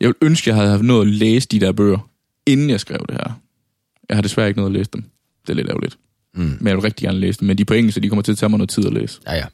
Jeg 0.00 0.06
vil 0.08 0.14
ønske, 0.22 0.48
jeg 0.48 0.56
havde 0.56 0.70
haft 0.70 0.84
noget 0.84 1.00
at 1.00 1.06
læse 1.06 1.48
de 1.48 1.60
der 1.60 1.72
bøger, 1.72 2.10
inden 2.46 2.70
jeg 2.70 2.80
skrev 2.80 3.04
det 3.08 3.16
her. 3.16 3.40
Jeg 4.08 4.16
har 4.16 4.22
desværre 4.22 4.48
ikke 4.48 4.60
noget 4.60 4.70
at 4.70 4.76
læse 4.76 4.90
dem. 4.92 5.04
Det 5.42 5.50
er 5.50 5.54
lidt 5.54 5.68
ærgerligt. 5.68 5.98
Mm. 6.34 6.56
Men 6.60 6.66
jeg 6.66 6.76
vil 6.76 6.82
rigtig 6.82 7.06
gerne 7.06 7.18
læse 7.18 7.40
dem. 7.40 7.46
Men 7.46 7.58
de 7.58 7.60
er 7.60 7.64
på 7.64 7.74
engelsk, 7.74 7.94
så 7.94 8.00
de 8.00 8.08
kommer 8.08 8.22
til 8.22 8.32
at 8.32 8.38
tage 8.38 8.50
mig 8.50 8.58
noget 8.58 8.70
tid 8.70 8.86
at 8.86 8.92
læse. 8.92 9.20
Ja, 9.26 9.34
ja. 9.34 9.44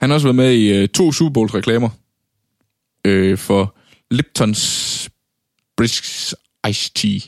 Han 0.00 0.10
har 0.10 0.14
også 0.14 0.26
været 0.26 0.36
med 0.36 0.52
i 0.52 0.72
øh, 0.72 0.88
to 0.88 1.12
Super 1.12 1.32
Bowls 1.32 1.54
reklamer 1.54 1.88
øh, 3.04 3.38
for 3.38 3.76
Liptons 4.10 5.10
Brisk 5.76 6.04
Ice 6.68 6.90
Tea. 6.94 7.20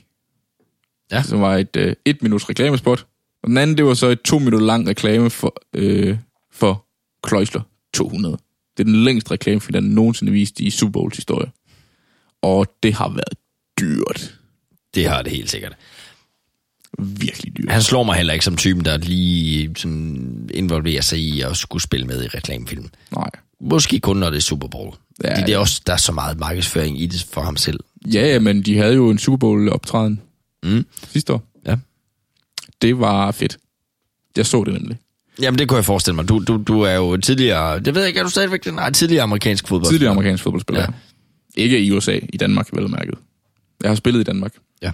Ja. 1.13 1.23
Som 1.23 1.41
var 1.41 1.57
et 1.57 1.77
øh, 1.77 1.95
et 2.05 2.23
minuts 2.23 2.49
reklamespot. 2.49 3.07
Og 3.43 3.49
den 3.49 3.57
anden, 3.57 3.77
det 3.77 3.85
var 3.85 3.95
så 3.95 4.07
et 4.07 4.21
to 4.23 4.39
minutter 4.39 4.67
lang 4.67 4.89
reklame 4.89 5.31
for, 5.31 5.55
øh, 5.75 6.19
for 6.53 6.87
Chrysler 7.29 7.63
200. 7.95 8.37
Det 8.77 8.83
er 8.83 8.85
den 8.85 9.05
længste 9.05 9.31
reklamefilm, 9.31 9.73
der 9.73 9.81
nogensinde 9.81 10.33
vist 10.33 10.61
i 10.61 10.71
Super 10.71 10.93
Bowls 10.93 11.17
historie. 11.17 11.51
Og 12.43 12.67
det 12.83 12.95
har 12.95 13.09
været 13.09 13.39
dyrt. 13.81 14.39
Det 14.95 15.09
har 15.09 15.23
det 15.23 15.33
helt 15.33 15.51
sikkert. 15.51 15.77
Virkelig 17.07 17.57
dyrt. 17.57 17.71
Han 17.71 17.83
slår 17.83 18.03
mig 18.03 18.17
heller 18.17 18.33
ikke 18.33 18.45
som 18.45 18.57
typen, 18.57 18.85
der 18.85 18.99
lige 18.99 19.71
sådan 19.77 20.51
involverer 20.55 21.03
sig 21.03 21.19
i 21.19 21.41
at 21.41 21.57
skulle 21.57 21.83
spille 21.83 22.07
med 22.07 22.25
i 22.25 22.29
reklamefilm. 22.29 22.89
Nej. 23.17 23.31
Måske 23.61 24.01
kun, 24.01 24.17
når 24.17 24.31
det 24.31 24.37
er 24.37 24.41
Super 24.41 24.69
Bowl. 24.69 24.95
Ja, 25.25 25.41
Ja, 25.41 25.47
det, 25.47 25.55
er 25.55 25.59
også, 25.59 25.83
der 25.87 25.93
er 25.93 25.97
så 25.97 26.13
meget 26.13 26.39
markedsføring 26.39 27.01
i 27.03 27.07
det 27.07 27.27
for 27.33 27.41
ham 27.41 27.57
selv. 27.57 27.81
Ja, 28.13 28.39
men 28.39 28.63
de 28.63 28.77
havde 28.77 28.95
jo 28.95 29.11
en 29.11 29.19
Super 29.19 29.37
Bowl 29.37 29.69
optræden 29.69 30.21
Mm. 30.65 30.87
sidste 31.13 31.33
år. 31.33 31.43
Ja. 31.67 31.77
Det 32.83 32.99
var 32.99 33.31
fedt. 33.31 33.59
Jeg 34.37 34.47
så 34.47 34.65
det 34.65 34.73
nemlig. 34.75 34.99
Jamen, 35.41 35.59
det 35.59 35.69
kunne 35.69 35.77
jeg 35.77 35.85
forestille 35.85 36.15
mig. 36.17 36.29
Du, 36.29 36.39
du, 36.39 36.63
du 36.67 36.81
er 36.81 36.93
jo 36.95 37.17
tidligere... 37.17 37.81
Det 37.81 37.95
ved 37.95 38.03
jeg 38.03 38.09
ikke, 38.09 38.21
er 38.21 38.25
du 38.25 38.31
stadigvæk 38.31 38.65
den? 38.65 38.75
Nej, 38.75 38.91
tidligere 38.93 39.23
amerikansk 39.23 39.69
fodbold. 39.69 39.91
Tidligere 39.93 40.11
amerikansk 40.13 40.43
fodboldspiller. 40.43 40.83
Ja. 40.83 40.89
Ikke 41.63 41.81
i 41.85 41.93
USA, 41.93 42.19
i 42.33 42.37
Danmark, 42.37 42.69
vel 42.73 42.91
mærket. 42.91 43.15
Jeg 43.83 43.91
har 43.91 43.95
spillet 43.95 44.21
i 44.21 44.25
Danmark. 44.25 44.53
Ja. 44.83 44.91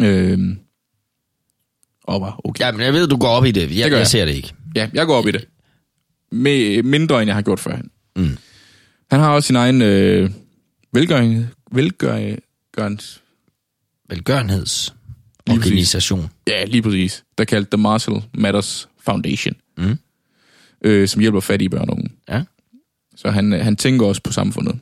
Øhm, 0.00 0.58
og 2.08 2.20
var 2.20 2.40
okay. 2.44 2.64
Ja, 2.64 2.72
men 2.72 2.80
jeg 2.80 2.92
ved, 2.92 3.08
du 3.08 3.16
går 3.16 3.28
op 3.28 3.44
i 3.44 3.50
det. 3.50 3.60
Jeg, 3.60 3.68
Det 3.70 3.76
gør 3.78 3.84
jeg 3.84 3.98
jeg. 3.98 4.06
ser 4.06 4.24
det 4.24 4.34
ikke. 4.34 4.52
Ja, 4.76 4.88
jeg 4.92 5.06
går 5.06 5.16
op 5.18 5.26
i 5.26 5.30
det. 5.32 5.44
Med 6.32 6.82
mindre, 6.82 7.22
end 7.22 7.28
jeg 7.28 7.34
har 7.34 7.42
gjort 7.42 7.60
førhen. 7.60 7.90
Mm. 8.16 8.36
Han 9.10 9.20
har 9.20 9.30
også 9.30 9.46
sin 9.46 9.56
egen 9.56 9.82
øh, 9.82 10.30
velgøring, 10.92 11.46
velgørens... 11.72 13.22
Velgørenheds 14.10 14.94
Lige 15.46 15.56
præcis. 15.58 15.70
organisation. 15.72 16.28
Ja, 16.46 16.64
lige 16.64 16.82
præcis. 16.82 17.24
Der 17.38 17.42
er 17.42 17.46
kaldt 17.46 17.70
The 17.70 17.78
Marshall 17.82 18.22
Matters 18.34 18.88
Foundation. 19.00 19.54
Mm. 19.78 19.98
Øh, 20.84 21.08
som 21.08 21.20
hjælper 21.20 21.40
fattige 21.40 21.68
børn 21.70 21.88
og 21.90 21.94
unge. 21.96 22.10
Ja. 22.28 22.42
Så 23.16 23.30
han, 23.30 23.52
øh, 23.52 23.60
han 23.64 23.76
tænker 23.76 24.06
også 24.06 24.22
på 24.22 24.32
samfundet. 24.32 24.78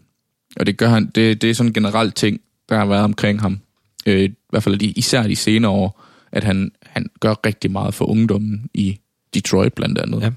Og 0.60 0.66
det 0.66 0.76
gør 0.76 0.88
han, 0.88 1.06
det, 1.14 1.42
det 1.42 1.50
er 1.50 1.54
sådan 1.54 1.70
en 1.70 1.74
generelt 1.74 2.14
ting, 2.14 2.40
der 2.68 2.76
har 2.76 2.86
været 2.86 3.04
omkring 3.04 3.40
ham. 3.40 3.60
Øh, 4.06 4.24
I 4.24 4.34
hvert 4.50 4.62
fald 4.62 4.78
de, 4.78 4.86
især 4.86 5.22
de 5.22 5.36
senere 5.36 5.70
år, 5.70 6.04
at 6.32 6.44
han, 6.44 6.70
han 6.96 7.10
gør 7.20 7.34
rigtig 7.46 7.70
meget 7.70 7.94
for 7.94 8.04
ungdommen 8.04 8.70
i 8.74 8.98
Detroit 9.34 9.72
blandt 9.72 9.98
andet. 9.98 10.22
Ja. 10.22 10.30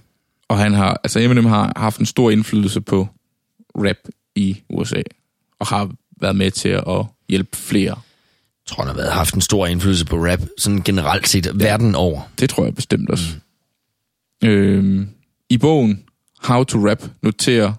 Og 0.48 0.58
han 0.58 0.74
har, 0.74 1.00
altså 1.04 1.20
Eminem 1.20 1.46
har 1.46 1.74
haft 1.76 2.00
en 2.00 2.06
stor 2.06 2.32
indflydelse 2.32 2.82
på 2.82 3.08
rap 3.76 3.98
i 4.36 4.62
USA, 4.70 5.02
og 5.60 5.68
har 5.68 5.92
været 6.22 6.36
med 6.36 6.52
til 6.52 6.70
at 6.70 7.06
hjælpe 7.30 7.58
flere. 7.58 7.96
Jeg 7.96 8.66
tror, 8.66 8.84
han 8.84 8.88
har 8.88 8.96
været, 9.02 9.12
haft 9.12 9.34
en 9.34 9.42
stor 9.42 9.68
indflydelse 9.68 10.06
på 10.06 10.16
rap, 10.16 10.40
sådan 10.58 10.82
generelt 10.82 11.28
set, 11.28 11.46
ja. 11.46 11.52
verden 11.56 11.96
over. 11.96 12.22
Det 12.40 12.50
tror 12.50 12.64
jeg 12.64 12.76
bestemt 12.76 13.10
også. 13.10 13.26
Mm. 14.42 14.48
Øhm, 14.48 15.10
I 15.50 15.58
bogen 15.58 16.04
How 16.40 16.64
to 16.64 16.90
Rap 16.90 17.04
noterer 17.22 17.74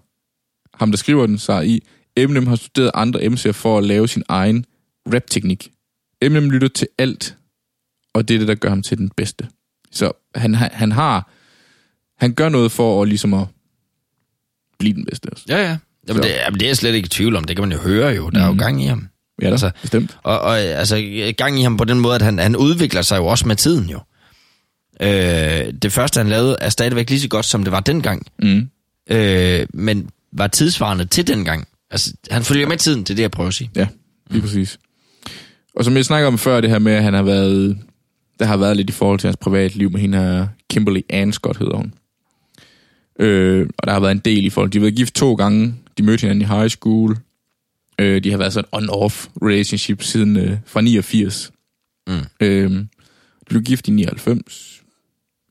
ham, 0.74 0.90
der 0.90 0.98
skriver 0.98 1.26
den, 1.26 1.38
sig 1.38 1.68
i, 1.68 1.82
Eminem 2.16 2.46
har 2.46 2.56
studeret 2.56 2.90
andre 2.94 3.20
MC'er 3.20 3.50
for 3.50 3.78
at 3.78 3.84
lave 3.84 4.08
sin 4.08 4.22
egen 4.28 4.64
rap-teknik. 5.14 5.72
Eminem 6.22 6.50
lytter 6.50 6.68
til 6.68 6.88
alt, 6.98 7.36
og 8.14 8.28
det 8.28 8.34
er 8.34 8.38
det, 8.38 8.48
der 8.48 8.54
gør 8.54 8.68
ham 8.68 8.82
til 8.82 8.98
den 8.98 9.10
bedste. 9.16 9.48
Så 9.92 10.12
han, 10.34 10.54
han, 10.54 10.92
har... 10.92 11.30
Han 12.18 12.32
gør 12.34 12.48
noget 12.48 12.72
for 12.72 13.02
at 13.02 13.08
ligesom 13.08 13.34
at 13.34 13.46
blive 14.78 14.94
den 14.94 15.04
bedste. 15.04 15.26
Også. 15.32 15.44
Ja, 15.48 15.58
ja. 15.62 15.76
Jamen, 16.08 16.22
det, 16.22 16.30
jamen, 16.30 16.60
det 16.60 16.66
er 16.66 16.68
jeg 16.70 16.76
slet 16.76 16.94
ikke 16.94 17.06
i 17.06 17.08
tvivl 17.08 17.36
om. 17.36 17.44
Det 17.44 17.56
kan 17.56 17.62
man 17.68 17.72
jo 17.72 17.78
høre 17.82 18.08
jo. 18.08 18.30
Der 18.30 18.42
er 18.42 18.46
jo 18.46 18.54
gang 18.58 18.82
i 18.82 18.86
ham. 18.86 19.08
Ja, 19.42 19.50
altså, 19.50 19.66
Altså- 19.66 19.80
bestemt. 19.82 20.16
Og, 20.22 20.40
og 20.40 20.60
altså, 20.60 21.32
gang 21.36 21.58
i 21.58 21.62
ham 21.62 21.76
på 21.76 21.84
den 21.84 22.00
måde, 22.00 22.14
at 22.14 22.22
han, 22.22 22.38
han 22.38 22.56
udvikler 22.56 23.02
sig 23.02 23.16
jo 23.18 23.26
også 23.26 23.48
med 23.48 23.56
tiden 23.56 23.88
jo. 23.90 24.00
Øh, 25.02 25.72
det 25.82 25.92
første, 25.92 26.18
han 26.18 26.28
lavede, 26.28 26.56
er 26.60 26.68
stadigvæk 26.68 27.10
lige 27.10 27.20
så 27.20 27.28
godt, 27.28 27.44
som 27.46 27.64
det 27.64 27.72
var 27.72 27.80
dengang. 27.80 28.26
Mm. 28.42 28.68
Øh, 29.10 29.66
men 29.74 30.10
var 30.32 30.46
tidsvarende 30.46 31.04
til 31.04 31.26
dengang. 31.26 31.68
Altså, 31.90 32.12
han 32.30 32.42
følger 32.42 32.68
med 32.68 32.76
tiden, 32.76 33.00
det 33.00 33.10
er 33.10 33.14
det, 33.14 33.22
jeg 33.22 33.30
prøver 33.30 33.48
at 33.48 33.54
sige. 33.54 33.70
Ja, 33.76 33.86
lige 34.30 34.42
præcis. 34.42 34.78
Og 35.76 35.84
som 35.84 35.96
jeg 35.96 36.04
snakker 36.04 36.28
om 36.28 36.38
før, 36.38 36.60
det 36.60 36.70
her 36.70 36.78
med, 36.78 36.92
at 36.92 37.02
han 37.02 37.14
har 37.14 37.22
været... 37.22 37.78
Der 38.40 38.46
har 38.46 38.56
været 38.56 38.76
lidt 38.76 38.90
i 38.90 38.92
forhold 38.92 39.18
til 39.18 39.26
hans 39.28 39.36
privatliv 39.36 39.90
med 39.90 40.00
hende 40.00 40.18
her, 40.18 40.48
Kimberly 40.70 41.00
Anscott 41.08 41.58
hedder 41.58 41.76
hun. 41.76 41.94
Øh, 43.18 43.68
og 43.78 43.86
der 43.86 43.92
har 43.92 44.00
været 44.00 44.12
en 44.12 44.18
del 44.18 44.44
i 44.44 44.50
forhold. 44.50 44.70
De 44.70 44.78
har 44.78 44.84
været 44.84 44.96
gift 44.96 45.14
to 45.14 45.34
gange. 45.34 45.74
De 45.98 46.02
mødte 46.02 46.20
hinanden 46.20 46.42
i 46.42 46.44
high 46.44 46.68
school. 46.68 47.16
Øh, 47.98 48.24
de 48.24 48.30
har 48.30 48.38
været 48.38 48.52
sådan 48.52 48.68
on-off 48.76 49.28
relationship 49.42 50.02
siden 50.02 50.36
øh, 50.36 50.56
fra 50.66 50.80
89. 50.80 51.52
Mm. 52.06 52.14
Øh, 52.40 52.70
de 52.70 52.86
blev 53.46 53.62
gift 53.62 53.88
i 53.88 53.90
99. 53.90 54.82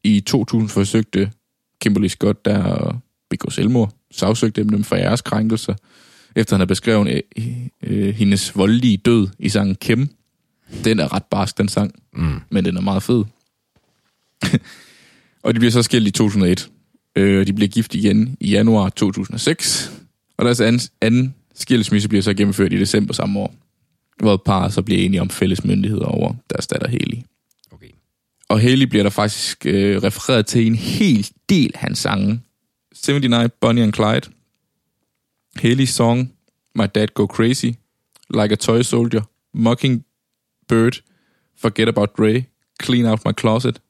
I 0.04 0.20
2000 0.20 0.70
forsøgte 0.70 1.32
Kimberly 1.82 2.08
Scott 2.08 2.46
der 2.46 3.02
begå 3.30 3.50
selvmord. 3.50 3.94
Sagsøgte 4.12 4.64
dem 4.64 4.84
for 4.84 4.96
æreskrænkelser 4.96 5.74
efter 6.36 6.56
han 6.56 6.60
har 6.60 6.66
beskrevet 6.66 7.24
øh, 7.38 7.48
øh, 7.84 8.16
hendes 8.16 8.58
voldelige 8.58 8.98
død 8.98 9.28
i 9.40 9.50
sangen 9.50 9.76
Kim. 9.76 10.10
Den 10.84 11.00
er 11.00 11.14
ret 11.14 11.24
barsk, 11.26 11.58
den 11.58 11.68
sang, 11.70 11.94
Mm. 12.14 12.40
men 12.50 12.66
den 12.66 12.78
er 12.78 12.82
meget 12.82 13.04
fed. 13.04 13.24
og 15.44 15.54
de 15.54 15.60
bliver 15.60 15.72
så 15.72 15.82
skilt 15.82 16.08
i 16.08 16.12
2001. 16.12 16.70
Øh, 17.16 17.48
de 17.48 17.54
bliver 17.54 17.68
gift 17.70 17.96
igen 17.96 18.38
i 18.40 18.50
januar 18.50 18.90
2006. 18.90 19.92
Og 20.38 20.46
deres 20.46 20.62
anden, 20.62 20.82
anden 21.02 21.36
skilsmisse 21.56 22.10
bliver 22.10 22.22
så 22.22 22.34
gennemført 22.34 22.74
i 22.74 22.80
december 22.80 23.14
samme 23.14 23.40
år. 23.40 23.56
Hvor 24.20 24.38
parret 24.38 24.74
så 24.74 24.82
bliver 24.82 25.02
enige 25.06 25.22
om 25.22 25.30
fælles 25.30 25.64
myndigheder 25.64 26.06
over 26.06 26.34
deres 26.50 26.68
datter 26.68 26.88
Haley. 26.88 27.18
Okay. 27.72 27.90
Og 28.50 28.62
Haley 28.62 28.86
bliver 28.86 29.04
der 29.04 29.10
faktisk 29.10 29.66
øh, 29.66 30.04
refereret 30.04 30.46
til 30.46 30.68
en 30.68 30.76
hel 30.76 31.28
del 31.50 31.72
af 31.74 31.80
hans 31.80 32.00
sange. 32.00 32.42
79, 33.08 33.52
Bonnie 33.62 33.84
and 33.84 33.94
Clyde. 33.94 34.22
Haley's 35.60 35.86
Song, 35.86 36.34
My 36.76 36.86
Dad 36.96 37.08
Go 37.08 37.26
Crazy, 37.26 37.66
Like 38.30 38.52
a 38.52 38.56
Toy 38.56 38.82
Soldier, 38.82 39.22
Mockingbird, 40.70 41.02
Forget 41.58 41.88
About 41.88 42.18
Dre, 42.18 42.44
Clean 42.82 43.06
Out 43.06 43.26
My 43.26 43.32
Closet, 43.34 43.82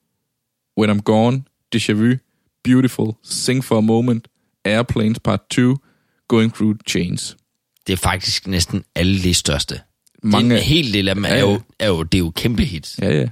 When 0.78 0.90
I'm 0.90 1.02
Gone, 1.02 1.44
Deja 1.72 1.94
Vu, 1.94 2.18
Beautiful, 2.64 3.18
Sing 3.24 3.64
for 3.64 3.78
a 3.78 3.82
Moment, 3.82 4.28
Airplanes 4.66 5.20
Part 5.20 5.50
2, 5.50 5.78
Going 6.28 6.54
Through 6.54 6.78
Chains. 6.88 7.38
Det 7.88 7.94
er 7.94 7.98
faktisk 7.98 8.48
næsten 8.48 8.84
alle 8.96 9.24
de 9.24 9.34
største. 9.34 9.82
Mange-. 10.24 10.56
En 10.56 10.62
hel 10.64 10.94
del 10.94 11.10
af 11.10 11.16
dem 11.16 11.26
er, 11.26 11.30
Ja, 11.30 11.40
jo, 11.40 11.62
er 11.80 11.88
jo, 11.88 12.04
det 12.04 12.18
er 12.18 12.20
jo 12.20 12.32
kæmpe 12.36 12.64
hits. 12.64 13.00
Ja, 13.02 13.20
ja. 13.20 13.28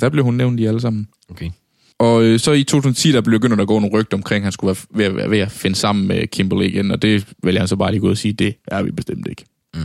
Der 0.00 0.08
blev 0.10 0.24
hun 0.24 0.34
nævnt 0.34 0.60
i 0.60 0.64
alle 0.64 0.80
sammen. 0.80 1.08
Okay. 1.30 1.50
Og 1.98 2.22
øh, 2.24 2.40
så 2.40 2.52
i 2.52 2.64
2010, 2.64 3.12
der 3.12 3.20
blev 3.20 3.40
begyndt 3.40 3.60
at 3.60 3.66
gå 3.68 3.78
nogle 3.78 3.98
rygter 3.98 4.16
omkring, 4.16 4.42
at 4.42 4.44
han 4.44 4.52
skulle 4.52 4.76
være 4.92 5.08
ved, 5.08 5.14
være 5.14 5.30
ved 5.30 5.38
at 5.38 5.50
finde 5.50 5.76
sammen 5.76 6.08
med 6.08 6.26
Kimberly 6.26 6.64
igen, 6.64 6.90
og 6.90 7.02
det 7.02 7.28
vil 7.42 7.54
jeg 7.54 7.68
så 7.68 7.76
bare 7.76 7.90
lige 7.90 8.00
gå 8.00 8.06
ud 8.06 8.10
og 8.10 8.18
sige, 8.18 8.32
det 8.32 8.54
er 8.68 8.82
vi 8.82 8.90
bestemt 8.90 9.28
ikke. 9.28 9.44
Mm. 9.74 9.80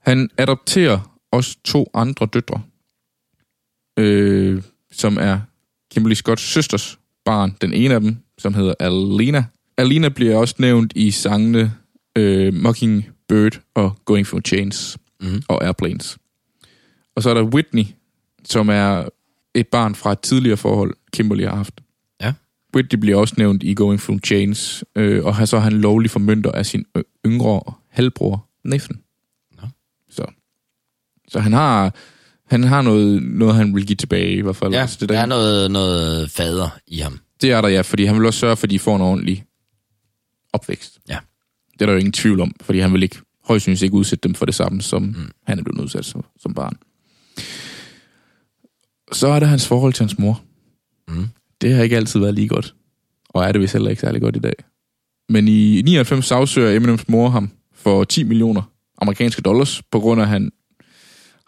Han 0.00 0.30
adopterer 0.38 1.17
også 1.32 1.56
to 1.64 1.90
andre 1.94 2.26
døtre, 2.26 2.62
øh, 3.98 4.62
som 4.92 5.18
er 5.20 5.40
Kimberly 5.90 6.14
Scotts 6.14 6.42
søsters 6.42 6.98
barn. 7.24 7.56
Den 7.60 7.72
ene 7.72 7.94
af 7.94 8.00
dem, 8.00 8.16
som 8.38 8.54
hedder 8.54 8.74
Alina. 8.80 9.44
Alina 9.76 10.08
bliver 10.08 10.36
også 10.36 10.54
nævnt 10.58 10.92
i 10.96 11.10
sangene 11.10 11.72
øh, 12.16 12.54
Mockingbird 12.54 13.60
og 13.74 13.96
Going 14.04 14.26
for 14.26 14.40
Chains 14.40 14.98
mm. 15.20 15.42
og 15.48 15.64
Airplanes. 15.64 16.18
Og 17.16 17.22
så 17.22 17.30
er 17.30 17.34
der 17.34 17.42
Whitney, 17.42 17.84
som 18.44 18.68
er 18.68 19.08
et 19.54 19.68
barn 19.68 19.94
fra 19.94 20.12
et 20.12 20.20
tidligere 20.20 20.56
forhold, 20.56 20.94
Kimberly 21.12 21.44
har 21.44 21.56
haft. 21.56 21.80
Ja. 22.20 22.32
Whitney 22.74 23.00
bliver 23.00 23.16
også 23.16 23.34
nævnt 23.38 23.62
i 23.62 23.74
Going 23.74 24.00
Through 24.00 24.20
Chains, 24.20 24.84
øh, 24.96 25.24
og 25.24 25.36
har 25.36 25.44
så 25.44 25.56
er 25.56 25.60
han 25.60 25.72
lovlig 25.72 26.10
formynder 26.10 26.52
af 26.52 26.66
sin 26.66 26.84
yngre 27.26 27.60
halvbror, 27.88 28.46
Nathan. 28.64 29.00
Så, 31.28 31.40
han 31.40 31.52
har, 31.52 31.94
han 32.46 32.64
har 32.64 32.82
noget, 32.82 33.22
noget, 33.22 33.54
han 33.54 33.74
vil 33.74 33.86
give 33.86 33.96
tilbage 33.96 34.32
i 34.32 34.40
hvert 34.40 34.56
fald. 34.56 34.72
Ja, 34.72 34.80
Altså, 34.80 34.96
det, 35.00 35.08
der 35.08 35.18
er 35.18 35.26
noget, 35.26 35.70
noget 35.70 36.30
fader 36.30 36.68
i 36.86 36.98
ham. 36.98 37.18
det 37.42 37.50
er 37.52 37.60
der, 37.60 37.68
ja, 37.68 37.80
fordi 37.80 38.04
han 38.04 38.16
vil 38.16 38.26
også 38.26 38.40
sørge 38.40 38.56
for, 38.56 38.66
at 38.66 38.70
de 38.70 38.78
får 38.78 38.96
en 38.96 39.02
ordentlig 39.02 39.44
opvækst. 40.52 40.98
Ja. 41.08 41.18
Det 41.72 41.82
er 41.82 41.86
der 41.86 41.92
jo 41.92 41.98
ingen 41.98 42.12
tvivl 42.12 42.40
om, 42.40 42.54
fordi 42.60 42.78
han 42.78 42.92
vil 42.92 43.02
ikke, 43.02 43.18
højst 43.44 43.64
sandsynligt 43.64 43.82
ikke 43.82 43.96
udsætte 43.96 44.28
dem 44.28 44.34
for 44.34 44.46
det 44.46 44.54
samme, 44.54 44.82
som 44.82 45.02
mm. 45.02 45.30
han 45.46 45.58
er 45.58 45.62
blevet 45.62 45.80
udsat 45.80 46.04
som, 46.04 46.24
som 46.40 46.54
barn. 46.54 46.76
Så 49.12 49.28
er 49.28 49.40
der 49.40 49.46
hans 49.46 49.66
forhold 49.66 49.92
til 49.92 50.02
hans 50.02 50.18
mor. 50.18 50.42
Mm. 51.08 51.28
Det 51.60 51.74
har 51.74 51.82
ikke 51.82 51.96
altid 51.96 52.20
været 52.20 52.34
lige 52.34 52.48
godt, 52.48 52.74
og 53.28 53.44
er 53.44 53.52
det 53.52 53.60
vist 53.60 53.72
heller 53.72 53.90
ikke 53.90 54.00
særlig 54.00 54.20
godt 54.20 54.36
i 54.36 54.38
dag. 54.38 54.54
Men 55.28 55.48
i 55.48 55.82
99 55.82 56.26
sagsøger 56.26 56.76
Eminems 56.76 57.08
mor 57.08 57.28
ham 57.28 57.50
for 57.74 58.04
10 58.04 58.22
millioner 58.24 58.62
amerikanske 59.00 59.42
dollars, 59.42 59.82
på 59.90 60.00
grund 60.00 60.20
af, 60.20 60.24
at 60.24 60.30
han 60.30 60.50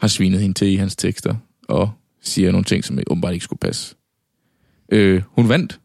har 0.00 0.08
svinet 0.08 0.40
hende 0.40 0.54
til 0.54 0.68
i 0.68 0.76
hans 0.76 0.96
tekster, 0.96 1.34
og 1.68 1.90
siger 2.22 2.50
nogle 2.52 2.64
ting, 2.64 2.84
som 2.84 2.98
åbenbart 3.10 3.32
ikke 3.32 3.44
skulle 3.44 3.60
passe. 3.60 3.94
Øh, 4.92 5.22
hun 5.26 5.48
vandt. 5.48 5.80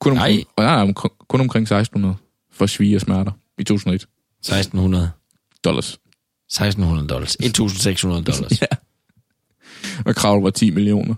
Kun 0.00 0.12
omkring, 0.12 0.44
Nej. 0.58 0.66
nej, 0.76 0.84
nej, 0.84 0.92
kun 1.28 1.40
omkring 1.40 1.62
1600 1.62 2.14
for 2.52 2.66
svige 2.66 2.96
og 2.96 3.00
smerter 3.00 3.32
i 3.58 3.64
2001 3.64 4.06
1600. 4.40 5.10
dollars. 5.64 5.98
1600 6.48 7.08
dollars. 7.08 7.36
1600 7.40 8.24
dollars. 8.32 8.60
Ja. 8.62 8.66
Og 10.04 10.14
kravet 10.14 10.42
var 10.44 10.50
10 10.50 10.70
millioner. 10.70 11.14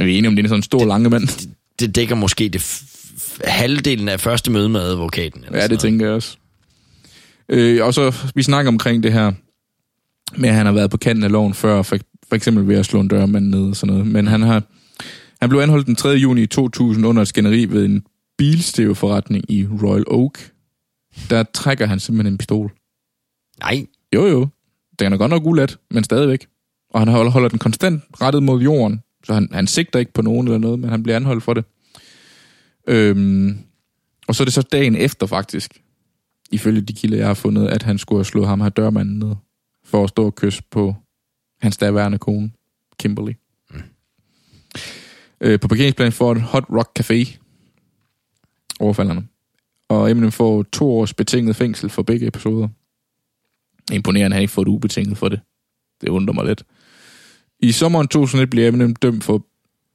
Er 0.00 0.04
vi 0.04 0.18
enige 0.18 0.28
om, 0.28 0.36
det 0.36 0.44
er 0.44 0.48
sådan 0.48 0.58
en 0.58 0.62
stor, 0.62 0.84
lange 0.84 1.10
mand? 1.10 1.48
Det 1.78 1.94
dækker 1.94 2.14
måske 2.14 2.48
det 2.48 2.60
f- 2.62 3.40
halvdelen 3.50 4.08
af 4.08 4.20
første 4.20 4.50
møde 4.50 4.68
med 4.68 4.80
advokaten. 4.80 5.44
Eller 5.44 5.58
Ja, 5.58 5.66
det 5.66 5.80
tænker 5.80 6.06
jeg 6.06 6.14
også. 6.14 6.36
Øh, 7.48 7.84
og 7.86 7.94
så, 7.94 8.14
vi 8.34 8.42
snakker 8.42 8.68
omkring 8.72 9.02
det 9.02 9.12
her 9.12 9.32
med, 10.36 10.48
at 10.48 10.54
han 10.54 10.66
har 10.66 10.72
været 10.72 10.90
på 10.90 10.96
kanten 10.96 11.24
af 11.24 11.32
loven 11.32 11.54
før, 11.54 11.82
for, 11.82 11.96
for 12.28 12.36
eksempel 12.36 12.68
ved 12.68 12.76
at 12.76 12.86
slå 12.86 13.00
en 13.00 13.08
dørmand 13.08 13.46
ned 13.46 13.68
og 13.68 13.76
sådan 13.76 13.94
noget. 13.94 14.12
Men 14.12 14.26
han 14.26 14.42
har 14.42 14.62
han 15.40 15.48
blev 15.48 15.60
anholdt 15.60 15.86
den 15.86 15.96
3. 15.96 16.08
juni 16.08 16.46
2000 16.46 17.06
under 17.06 17.22
et 17.22 17.28
skænderi 17.28 17.64
ved 17.64 17.84
en 17.84 18.06
bilstæveforretning 18.38 19.50
i 19.50 19.66
Royal 19.82 20.04
Oak. 20.06 20.38
Der 21.30 21.42
trækker 21.42 21.86
han 21.86 22.00
simpelthen 22.00 22.34
en 22.34 22.38
pistol. 22.38 22.72
Nej, 23.60 23.86
Jo, 24.14 24.26
jo. 24.26 24.48
Den 24.98 25.12
er 25.12 25.16
godt 25.16 25.30
nok 25.30 25.46
ulet, 25.46 25.78
men 25.90 26.04
stadigvæk. 26.04 26.46
Og 26.90 27.00
han 27.00 27.08
holder, 27.08 27.30
holder 27.30 27.48
den 27.48 27.58
konstant 27.58 28.02
rettet 28.20 28.42
mod 28.42 28.62
jorden, 28.62 29.02
så 29.24 29.34
han, 29.34 29.48
han 29.52 29.66
sigter 29.66 29.98
ikke 29.98 30.12
på 30.12 30.22
nogen 30.22 30.46
eller 30.46 30.58
noget, 30.58 30.78
men 30.78 30.90
han 30.90 31.02
bliver 31.02 31.16
anholdt 31.16 31.42
for 31.42 31.54
det. 31.54 31.64
Øhm, 32.88 33.58
og 34.28 34.34
så 34.34 34.42
er 34.42 34.44
det 34.44 34.54
så 34.54 34.62
dagen 34.62 34.96
efter 34.96 35.26
faktisk, 35.26 35.82
ifølge 36.50 36.80
de 36.80 36.92
kilder, 36.92 37.18
jeg 37.18 37.26
har 37.26 37.34
fundet, 37.34 37.68
at 37.68 37.82
han 37.82 37.98
skulle 37.98 38.18
have 38.18 38.24
slået 38.24 38.48
ham 38.48 38.60
her 38.60 38.68
dørmanden 38.68 39.18
ned, 39.18 39.34
for 39.90 40.04
at 40.04 40.08
stå 40.08 40.26
og 40.26 40.34
kysse 40.34 40.62
på 40.70 40.94
hans 41.60 41.76
daværende 41.76 42.18
kone, 42.18 42.50
Kimberly. 42.98 43.32
Mm. 43.70 43.82
Øh, 45.40 45.60
på 45.60 45.68
parkeringsplan 45.68 46.12
får 46.12 46.32
et 46.32 46.42
Hot 46.42 46.64
Rock 46.70 47.00
Café 47.00 47.38
overfalderne. 48.80 49.26
Og 49.88 50.10
Eminem 50.10 50.32
får 50.32 50.62
to 50.62 50.90
års 50.90 51.14
betinget 51.14 51.56
fængsel 51.56 51.90
for 51.90 52.02
begge 52.02 52.26
episoder. 52.26 52.68
Imponerende, 53.92 54.26
at 54.26 54.32
han 54.32 54.42
ikke 54.42 54.52
får 54.52 54.62
et 54.62 54.68
ubetinget 54.68 55.18
for 55.18 55.28
det. 55.28 55.40
Det 56.00 56.08
undrer 56.08 56.34
mig 56.34 56.44
lidt. 56.44 56.64
I 57.60 57.72
sommeren 57.72 58.08
2001 58.08 58.50
bliver 58.50 58.68
Eminem 58.68 58.96
dømt 58.96 59.24
for, 59.24 59.46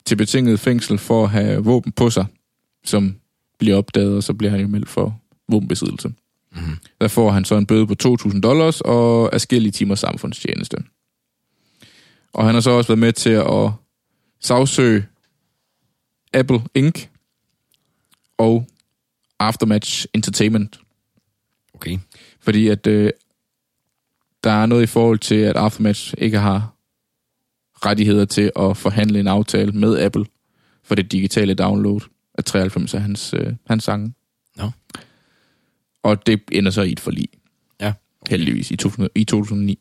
til 0.06 0.16
betinget 0.16 0.60
fængsel 0.60 0.98
for 0.98 1.24
at 1.24 1.30
have 1.30 1.64
våben 1.64 1.92
på 1.92 2.10
sig, 2.10 2.26
som 2.86 3.16
bliver 3.60 3.78
opdaget, 3.78 4.16
og 4.16 4.24
så 4.24 4.34
bliver 4.34 4.52
han 4.52 4.60
jo 4.60 4.68
meldt 4.68 4.90
for 4.90 5.22
våbenbesiddelse. 5.50 6.14
Mm-hmm. 6.56 6.78
Der 7.02 7.08
får 7.08 7.32
han 7.32 7.46
så 7.46 7.56
en 7.58 7.66
bøde 7.66 7.88
på 7.88 7.96
2.000 8.04 8.40
dollars 8.40 8.82
og 8.82 9.34
afskillige 9.34 9.72
timer 9.72 9.96
samfundstjeneste. 9.96 10.78
Og 12.34 12.46
han 12.46 12.54
har 12.54 12.62
så 12.62 12.70
også 12.70 12.88
været 12.88 13.00
med 13.00 13.14
til 13.14 13.30
at 13.30 13.72
sagsøge 14.42 15.06
Apple 16.34 16.62
Inc. 16.76 17.08
og 18.38 18.68
Aftermatch 19.40 20.06
Entertainment 20.14 20.80
okay. 21.76 21.98
fordi 22.40 22.68
at 22.68 22.88
øh, 22.88 23.10
der 24.44 24.52
er 24.52 24.66
noget 24.66 24.84
i 24.84 24.86
forhold 24.86 25.20
til, 25.20 25.36
at 25.36 25.56
Aftermatch 25.56 26.14
ikke 26.18 26.40
har 26.40 26.76
rettigheder 27.86 28.26
til 28.26 28.52
at 28.60 28.78
forhandle 28.78 29.20
en 29.20 29.28
aftale 29.28 29.72
med 29.72 30.00
Apple 30.00 30.26
for 30.84 30.96
det 30.96 31.12
digitale 31.12 31.54
download 31.54 32.02
af 32.34 32.44
93 32.44 32.94
af 32.94 33.02
hans, 33.02 33.34
øh, 33.34 33.54
hans 33.68 33.84
sange. 33.84 34.14
Nå. 34.58 34.72
Og 36.06 36.26
det 36.26 36.42
ender 36.52 36.72
så 36.72 36.82
i 36.82 36.92
et 36.92 37.00
forlig, 37.00 37.28
Ja. 37.82 37.94
heldigvis, 38.30 38.72
i, 38.72 38.76
2000, 38.76 39.10
i 39.16 39.24
2009. 39.24 39.80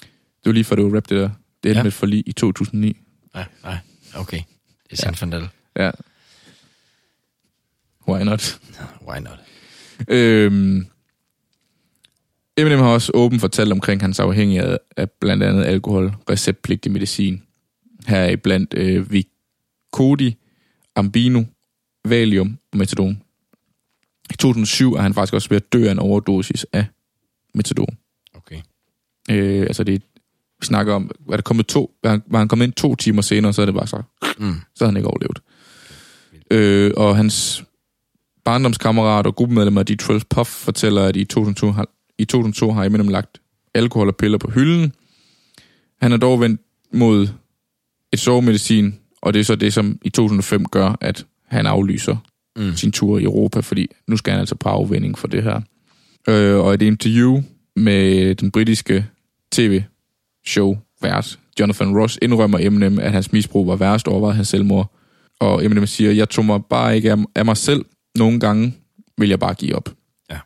Det 0.00 0.10
var 0.44 0.52
lige 0.52 0.64
for, 0.64 0.74
du 0.76 0.94
rap 0.94 1.08
det 1.08 1.18
der. 1.18 1.30
Det 1.62 1.68
endte 1.68 1.68
Ja. 1.68 1.74
ja. 1.76 1.82
med 1.82 1.86
et 1.90 1.94
forlig 1.94 2.22
i 2.26 2.32
2009. 2.32 2.96
Nej, 3.34 3.44
nej. 3.62 3.76
Okay. 4.16 4.42
Det 4.84 4.92
er 4.92 4.96
Sanfandel. 4.96 5.48
Ja. 5.76 5.90
Why 8.08 8.22
not? 8.22 8.60
Why 9.08 9.18
not? 9.18 9.38
Øhm, 10.08 10.86
Eminem 12.56 12.78
har 12.78 12.88
også 12.88 13.12
åbent 13.14 13.40
fortalt 13.40 13.72
omkring 13.72 14.00
hans 14.00 14.20
afhængighed 14.20 14.78
af 14.96 15.10
blandt 15.10 15.42
andet 15.42 15.64
alkohol, 15.64 16.14
receptpligtig 16.30 16.92
medicin. 16.92 17.42
Her 18.06 18.18
er 18.20 18.36
blandt 18.36 18.74
øh, 18.74 19.12
Vicodi, 19.12 20.36
Ambino, 20.96 21.44
Valium 22.04 22.58
og 22.72 22.78
Metadon. 22.78 23.22
I 24.30 24.34
2007 24.36 24.94
er 24.94 25.00
han 25.00 25.14
faktisk 25.14 25.34
også 25.34 25.48
ved 25.48 25.56
at 25.56 25.72
dø 25.72 25.86
af 25.88 25.92
en 25.92 25.98
overdosis 25.98 26.66
af 26.72 26.86
Metadon. 27.54 27.96
Okay. 28.34 28.60
Øh, 29.30 29.60
altså 29.62 29.84
det, 29.84 30.02
vi 30.60 30.66
snakker 30.66 30.94
om, 30.94 31.10
var, 31.26 31.36
der 31.36 31.42
kommet 31.42 31.66
to, 31.66 31.94
var, 32.02 32.10
han, 32.10 32.22
var 32.26 32.38
han 32.38 32.48
kommet 32.48 32.66
ind 32.66 32.72
to 32.72 32.94
timer 32.94 33.22
senere, 33.22 33.52
så 33.52 33.62
er 33.62 33.66
det 33.66 33.74
bare 33.74 33.86
så, 33.86 34.02
Mm. 34.38 34.54
så 34.74 34.84
havde 34.84 34.90
han 34.92 34.96
ikke 34.96 35.08
overlevet. 35.08 35.40
Øh, 36.50 36.92
og 36.96 37.16
hans 37.16 37.64
barndomskammerat 38.44 39.26
og 39.26 39.36
gruppemedlem 39.36 39.78
af 39.78 39.84
D12 39.90 40.20
Puff 40.30 40.50
fortæller, 40.50 41.02
at 41.04 41.16
i 41.16 41.24
2002 41.24 41.70
har, 41.72 41.88
i 42.18 42.24
2002 42.24 42.72
har 42.72 42.84
Eminem 42.84 43.08
lagt 43.08 43.40
alkohol 43.74 44.08
og 44.08 44.16
piller 44.16 44.38
på 44.38 44.50
hylden. 44.50 44.92
Han 46.02 46.12
er 46.12 46.16
dog 46.16 46.40
vendt 46.40 46.60
mod 46.92 47.28
et 48.12 48.18
sovemedicin, 48.18 48.94
og 49.22 49.32
det 49.34 49.40
er 49.40 49.44
så 49.44 49.56
det, 49.56 49.72
som 49.72 49.98
i 50.02 50.10
2005 50.10 50.64
gør, 50.64 50.96
at 51.00 51.26
han 51.46 51.66
aflyser 51.66 52.16
Mm. 52.56 52.76
sin 52.76 52.92
tur 52.92 53.18
i 53.18 53.22
Europa, 53.22 53.60
fordi 53.60 53.86
nu 54.06 54.16
skal 54.16 54.30
han 54.30 54.40
altså 54.40 54.54
på 54.54 54.68
afvinding 54.68 55.18
for 55.18 55.28
det 55.28 55.42
her. 55.42 55.60
Øh, 56.28 56.56
og 56.56 56.74
et 56.74 56.82
interview 56.82 57.42
med 57.76 58.34
den 58.34 58.50
britiske 58.50 59.06
tv-show 59.52 60.78
vært 61.02 61.38
Jonathan 61.60 61.98
Ross 61.98 62.18
indrømmer 62.22 62.58
Eminem, 62.58 62.98
at 62.98 63.12
hans 63.12 63.32
misbrug 63.32 63.66
var 63.66 63.76
værst 63.76 64.08
overvejede 64.08 64.36
hans 64.36 64.48
selvmord. 64.48 64.96
Og 65.40 65.64
Eminem 65.64 65.86
siger, 65.86 66.12
jeg 66.12 66.28
tog 66.28 66.44
mig 66.44 66.64
bare 66.64 66.96
ikke 66.96 67.12
af, 67.12 67.16
af 67.34 67.44
mig 67.44 67.56
selv. 67.56 67.84
Nogle 68.14 68.40
gange 68.40 68.74
vil 69.18 69.28
jeg 69.28 69.38
bare 69.38 69.54
give 69.54 69.76
op. 69.76 69.88
Ja. 70.30 70.38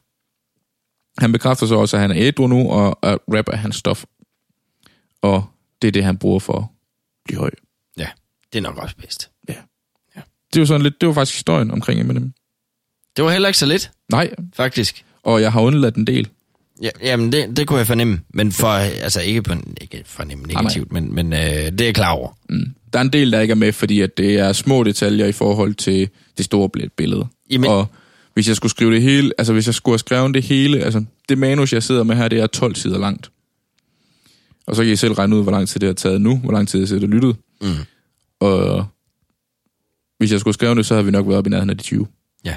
Han 1.19 1.33
bekræfter 1.33 1.67
så 1.67 1.75
også, 1.75 1.97
at 1.97 2.01
han 2.01 2.11
er 2.11 2.17
ædru 2.19 2.47
nu, 2.47 2.71
og 2.71 2.99
at 3.03 3.19
rap 3.35 3.49
er 3.49 3.57
hans 3.57 3.77
stof. 3.77 4.05
Og 5.23 5.45
det 5.83 5.89
er 5.89 5.93
det, 5.93 6.05
han 6.05 6.19
bruger 6.19 6.39
for 6.39 6.59
at 6.59 6.65
blive 7.25 7.39
høj. 7.39 7.51
Ja, 7.97 8.09
det 8.53 8.59
er 8.59 8.63
nok 8.63 8.77
også 8.77 8.97
bedst. 8.97 9.31
Det 10.55 10.61
var 10.61 10.67
sådan 10.67 10.83
lidt, 10.83 11.01
det 11.01 11.07
var 11.07 11.13
faktisk 11.15 11.37
historien 11.37 11.71
omkring 11.71 12.01
Eminem. 12.01 12.33
Det 13.17 13.25
var 13.25 13.31
heller 13.31 13.49
ikke 13.49 13.59
så 13.59 13.67
lidt, 13.67 13.91
Nej, 14.11 14.31
faktisk. 14.57 15.05
og 15.23 15.41
jeg 15.41 15.53
har 15.53 15.61
undladt 15.61 15.97
en 15.97 16.07
del. 16.07 16.29
Ja, 16.83 16.91
jamen, 17.03 17.33
det, 17.33 17.57
det 17.57 17.67
kunne 17.67 17.79
jeg 17.79 17.87
fornemme. 17.87 18.21
Men 18.35 18.53
for, 18.53 18.69
altså 18.69 19.21
ikke, 19.21 19.43
på, 19.43 19.55
ikke 19.81 20.03
fornemme 20.07 20.45
negativt, 20.47 20.93
men, 20.93 21.15
men 21.15 21.33
øh, 21.33 21.39
det 21.39 21.81
er 21.81 21.85
jeg 21.85 21.95
klar 21.95 22.11
over. 22.11 22.39
Mm. 22.49 22.75
der 22.93 22.99
er 22.99 23.03
en 23.03 23.13
del, 23.13 23.33
der 23.33 23.41
ikke 23.41 23.53
er 23.53 23.57
med, 23.57 23.73
fordi 23.73 24.01
at 24.01 24.17
det 24.17 24.39
er 24.39 24.53
små 24.53 24.83
detaljer 24.85 25.27
i 25.27 25.33
forhold 25.33 25.75
til 25.75 26.09
det 26.37 26.45
store 26.45 26.71
billede. 26.97 27.27
Jamen- 27.51 27.71
Og 27.71 27.87
hvis 28.35 28.49
jeg 28.49 28.57
skulle 28.57 28.71
skrive 28.71 28.95
det 28.95 29.03
hele, 29.03 29.33
altså 29.39 29.53
hvis 29.53 29.67
jeg 29.67 29.75
skulle 29.75 29.93
have 29.93 29.99
skrevet 29.99 30.35
det 30.35 30.43
hele, 30.43 30.81
altså 30.81 31.05
det 31.29 31.39
manus, 31.39 31.73
jeg 31.73 31.83
sidder 31.83 32.03
med 32.03 32.17
her, 32.17 32.29
det 32.29 32.41
er 32.41 32.47
12 32.47 32.75
sider 32.75 32.99
langt. 32.99 33.31
Og 34.67 34.77
så 34.77 34.83
kan 34.85 34.93
I 34.93 34.97
selv 34.97 35.13
regne 35.13 35.37
ud, 35.37 35.43
hvor 35.43 35.53
lang 35.53 35.69
tid 35.69 35.81
det 35.81 35.87
har 35.87 35.95
taget 35.95 36.21
nu, 36.21 36.37
hvor 36.37 36.53
lang 36.53 36.69
tid 36.69 36.79
jeg 36.81 36.89
sidder 36.89 37.03
og 37.03 37.09
lyttet. 37.09 37.37
Mm. 37.61 37.69
Og 38.41 38.87
hvis 40.25 40.33
jeg 40.33 40.41
skulle 40.41 40.55
skrive 40.55 40.75
det, 40.75 40.87
så 40.87 40.95
havde 40.95 41.05
vi 41.05 41.11
nok 41.11 41.27
været 41.27 41.39
oppe 41.39 41.49
i 41.49 41.51
nærheden 41.51 41.71
af 41.71 41.77
de 41.79 41.83
20. 41.83 42.07
Ja. 42.45 42.55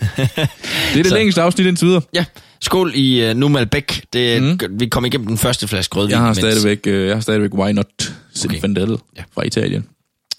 Det 0.00 0.28
er 0.38 0.46
det 0.94 1.06
Så- 1.06 1.14
længste 1.14 1.42
afsnit 1.42 1.66
indtil 1.66 1.86
videre. 1.88 2.02
Ja, 2.14 2.24
skål 2.60 2.92
i 2.94 3.30
uh, 3.30 3.36
nu 3.36 3.48
Malbec. 3.48 4.00
Det, 4.12 4.42
Mm. 4.42 4.58
Vi 4.80 4.86
kom 4.88 5.04
igennem 5.04 5.26
den 5.26 5.38
første 5.38 5.68
flaske 5.68 5.96
rødvin. 5.96 6.10
Jeg 6.10 6.18
har 6.20 6.26
mens- 6.26 6.38
stadigvæk, 6.38 6.86
øh, 6.86 7.06
jeg 7.06 7.16
har 7.16 7.20
stadigvæk 7.20 7.54
Why 7.54 7.70
Not 7.72 8.12
Zinfandel 8.36 8.90
Ja. 8.90 8.96
ja. 9.16 9.22
fra 9.34 9.42
Italien. 9.42 9.86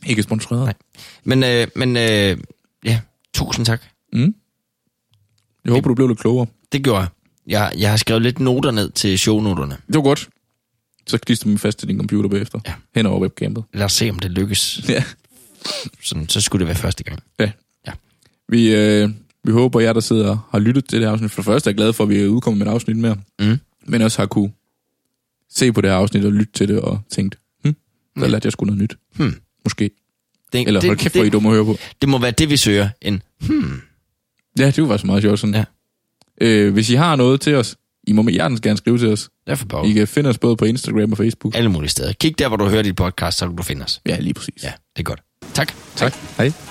Ikke 0.05 0.23
sponsoreret. 0.23 0.63
Nej. 0.65 0.73
Men, 1.23 1.43
øh, 1.43 1.67
men 1.75 1.97
øh, 1.97 2.37
ja, 2.85 2.99
tusind 3.33 3.65
tak. 3.65 3.81
Mm. 4.13 4.35
Jeg 5.65 5.73
håber, 5.73 5.87
du 5.87 5.95
blev 5.95 6.07
lidt 6.07 6.19
klogere. 6.19 6.47
Det 6.71 6.83
gjorde 6.83 6.99
jeg. 6.99 7.07
Jeg, 7.47 7.71
jeg 7.77 7.89
har 7.89 7.97
skrevet 7.97 8.21
lidt 8.21 8.39
noter 8.39 8.71
ned 8.71 8.89
til 8.91 9.19
shownoterne. 9.19 9.77
Det 9.87 9.95
var 9.95 10.01
godt. 10.01 10.29
Så 11.07 11.17
klister 11.17 11.45
dem 11.45 11.57
fast 11.57 11.79
til 11.79 11.87
din 11.87 11.97
computer 11.97 12.29
bagefter. 12.29 12.59
Ja. 12.67 12.73
Hen 12.95 13.05
over 13.05 13.19
webcamet. 13.21 13.63
Lad 13.73 13.85
os 13.85 13.93
se, 13.93 14.09
om 14.09 14.19
det 14.19 14.31
lykkes. 14.31 14.81
Ja. 14.89 15.03
Sådan, 16.03 16.29
så 16.29 16.41
skulle 16.41 16.59
det 16.59 16.67
være 16.67 16.77
første 16.77 17.03
gang. 17.03 17.19
ja. 17.39 17.51
Ja. 17.87 17.91
Vi, 18.49 18.75
øh, 18.75 19.09
vi 19.43 19.51
håber, 19.51 19.79
jer, 19.79 19.93
der 19.93 19.99
sidder 19.99 20.29
og 20.29 20.39
har 20.51 20.59
lyttet 20.59 20.85
til 20.85 20.99
det 20.99 21.07
her 21.07 21.11
afsnit. 21.13 21.31
For 21.31 21.41
det 21.41 21.45
første 21.45 21.69
er 21.69 21.73
glad 21.73 21.93
for, 21.93 22.03
at 22.03 22.09
vi 22.09 22.17
er 22.17 22.27
udkommet 22.27 22.57
med 22.59 22.67
et 22.67 22.71
afsnit 22.71 22.97
mere. 22.97 23.17
Mm. 23.39 23.59
Men 23.85 24.01
også 24.01 24.17
har 24.21 24.25
kunne 24.25 24.51
se 25.49 25.71
på 25.73 25.81
det 25.81 25.89
her 25.89 25.97
afsnit 25.97 26.25
og 26.25 26.31
lytte 26.31 26.53
til 26.53 26.67
det 26.67 26.79
og 26.79 26.99
tænkt, 27.09 27.35
hm, 27.65 27.75
der 28.19 28.27
lærte 28.27 28.45
jeg 28.45 28.51
sgu 28.51 28.65
noget 28.65 28.81
nyt. 28.81 28.95
Hmm. 29.15 29.35
Måske. 29.65 29.91
Det, 30.53 30.67
Eller 30.67 30.87
hold 30.87 30.97
kæft, 30.97 31.15
hvor 31.15 31.23
I 31.23 31.29
dumme 31.29 31.49
at 31.49 31.55
høre 31.55 31.65
på. 31.65 31.77
det 32.01 32.09
må 32.09 32.17
være 32.19 32.31
det, 32.31 32.49
vi 32.49 32.57
søger. 32.57 32.89
En, 33.01 33.21
hmm. 33.39 33.81
Ja, 34.59 34.71
det 34.71 34.89
var 34.89 34.97
så 34.97 35.05
meget 35.07 35.21
sjovt 35.23 35.39
sådan. 35.39 35.55
Ja. 35.55 35.63
Øh, 36.41 36.73
hvis 36.73 36.89
I 36.89 36.93
har 36.95 37.15
noget 37.15 37.41
til 37.41 37.55
os, 37.55 37.75
I 38.03 38.11
må 38.11 38.21
med 38.21 38.33
hjertens 38.33 38.61
gerne 38.61 38.77
skrive 38.77 38.97
til 38.97 39.07
os. 39.07 39.29
Derfor 39.47 39.65
bare 39.65 39.87
I 39.87 39.93
kan 39.93 40.07
finde 40.07 40.29
os 40.29 40.37
både 40.37 40.55
på 40.55 40.65
Instagram 40.65 41.11
og 41.11 41.17
Facebook. 41.17 41.55
alle 41.55 41.71
mulige 41.71 41.89
steder. 41.89 42.13
Kig 42.13 42.39
der, 42.39 42.47
hvor 42.47 42.57
du 42.57 42.65
hører 42.65 42.81
dit 42.81 42.95
podcast, 42.95 43.37
så 43.37 43.47
kan 43.47 43.55
du 43.55 43.63
finde 43.63 43.83
os. 43.83 44.01
Ja, 44.05 44.19
lige 44.19 44.33
præcis. 44.33 44.63
Ja, 44.63 44.71
det 44.95 44.99
er 44.99 45.03
godt. 45.03 45.21
Tak. 45.53 45.73
Tak. 45.95 46.13
Hej. 46.37 46.51
Stone 46.51 46.70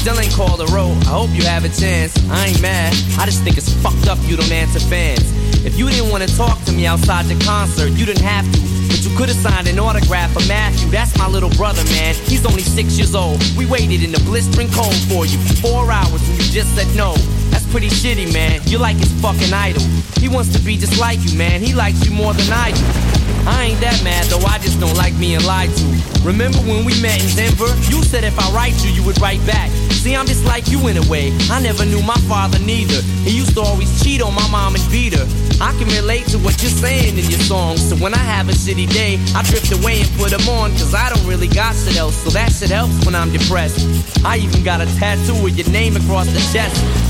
Still 0.00 0.18
ain't 0.18 0.32
called 0.32 0.60
a 0.62 0.66
road. 0.72 0.96
I 1.04 1.12
hope 1.12 1.28
you 1.36 1.44
have 1.44 1.64
a 1.64 1.68
chance. 1.68 2.16
I 2.30 2.46
ain't 2.46 2.62
mad. 2.62 2.94
I 3.20 3.26
just 3.26 3.44
think 3.44 3.58
it's 3.58 3.70
fucked 3.84 4.08
up 4.08 4.16
you 4.24 4.34
don't 4.34 4.50
answer 4.50 4.80
fans. 4.80 5.20
If 5.62 5.76
you 5.76 5.90
didn't 5.90 6.10
want 6.10 6.26
to 6.26 6.36
talk 6.36 6.56
to 6.64 6.72
me 6.72 6.86
outside 6.86 7.26
the 7.26 7.36
concert, 7.44 7.92
you 7.92 8.06
didn't 8.06 8.24
have 8.24 8.50
to. 8.50 8.60
But 8.88 9.04
you 9.04 9.14
could 9.14 9.28
have 9.28 9.36
signed 9.36 9.68
an 9.68 9.78
autograph 9.78 10.32
for 10.32 10.40
Matthew. 10.48 10.88
That's 10.88 11.16
my 11.18 11.28
little 11.28 11.50
brother, 11.50 11.84
man. 11.92 12.14
He's 12.14 12.46
only 12.46 12.62
six 12.62 12.96
years 12.96 13.14
old. 13.14 13.44
We 13.58 13.66
waited 13.66 14.02
in 14.02 14.10
the 14.10 14.20
blistering 14.20 14.70
cold 14.72 14.96
for 15.04 15.26
you 15.26 15.36
for 15.36 15.68
four 15.68 15.92
hours 15.92 16.26
and 16.30 16.38
you 16.38 16.48
just 16.48 16.74
said 16.74 16.88
no. 16.96 17.12
That's 17.52 17.70
pretty 17.70 17.90
shitty, 17.90 18.32
man. 18.32 18.62
You're 18.64 18.80
like 18.80 18.96
his 18.96 19.12
fucking 19.20 19.52
idol. 19.52 19.82
He 20.16 20.30
wants 20.30 20.50
to 20.56 20.60
be 20.60 20.78
just 20.78 20.98
like 20.98 21.20
you, 21.20 21.36
man. 21.36 21.60
He 21.60 21.74
likes 21.74 22.06
you 22.06 22.12
more 22.12 22.32
than 22.32 22.50
I 22.50 22.72
do. 22.72 23.09
I 23.46 23.72
ain't 23.72 23.80
that 23.80 24.02
mad 24.04 24.26
though, 24.26 24.44
I 24.46 24.58
just 24.58 24.80
don't 24.80 24.96
like 24.96 25.18
being 25.18 25.42
lied 25.44 25.70
to. 25.70 25.86
Remember 26.22 26.58
when 26.68 26.84
we 26.84 26.92
met 27.00 27.22
in 27.22 27.30
Denver? 27.34 27.70
You 27.88 28.02
said 28.02 28.24
if 28.24 28.38
I 28.38 28.50
write 28.52 28.76
you, 28.84 28.90
you 28.90 29.02
would 29.04 29.20
write 29.20 29.44
back. 29.46 29.70
See, 30.00 30.16
I'm 30.16 30.26
just 30.26 30.44
like 30.44 30.68
you 30.68 30.88
in 30.88 30.96
a 30.96 31.06
way. 31.08 31.32
I 31.50 31.60
never 31.60 31.84
knew 31.84 32.02
my 32.02 32.16
father 32.28 32.58
neither. 32.60 33.02
He 33.24 33.36
used 33.36 33.54
to 33.54 33.60
always 33.60 34.02
cheat 34.02 34.22
on 34.22 34.34
my 34.34 34.48
mom 34.48 34.74
and 34.74 34.84
beat 34.90 35.12
her. 35.12 35.26
I 35.60 35.72
can 35.76 35.88
relate 35.88 36.26
to 36.28 36.38
what 36.38 36.60
you're 36.62 36.72
saying 36.72 37.18
in 37.18 37.24
your 37.28 37.40
songs. 37.40 37.86
So 37.86 37.96
when 37.96 38.14
I 38.14 38.24
have 38.24 38.48
a 38.48 38.52
shitty 38.52 38.88
day, 38.92 39.18
I 39.36 39.42
drift 39.42 39.72
away 39.72 40.00
and 40.00 40.10
put 40.16 40.30
them 40.30 40.48
on. 40.48 40.70
Cause 40.72 40.94
I 40.94 41.10
don't 41.10 41.26
really 41.26 41.48
got 41.48 41.76
shit 41.76 41.98
else. 41.98 42.16
So 42.16 42.30
that 42.30 42.50
shit 42.50 42.70
helps 42.70 43.04
when 43.04 43.14
I'm 43.14 43.30
depressed. 43.30 44.24
I 44.24 44.38
even 44.38 44.64
got 44.64 44.80
a 44.80 44.86
tattoo 44.96 45.36
with 45.42 45.58
your 45.58 45.68
name 45.68 45.96
across 45.96 46.26
the 46.28 46.40
chest. 46.52 47.09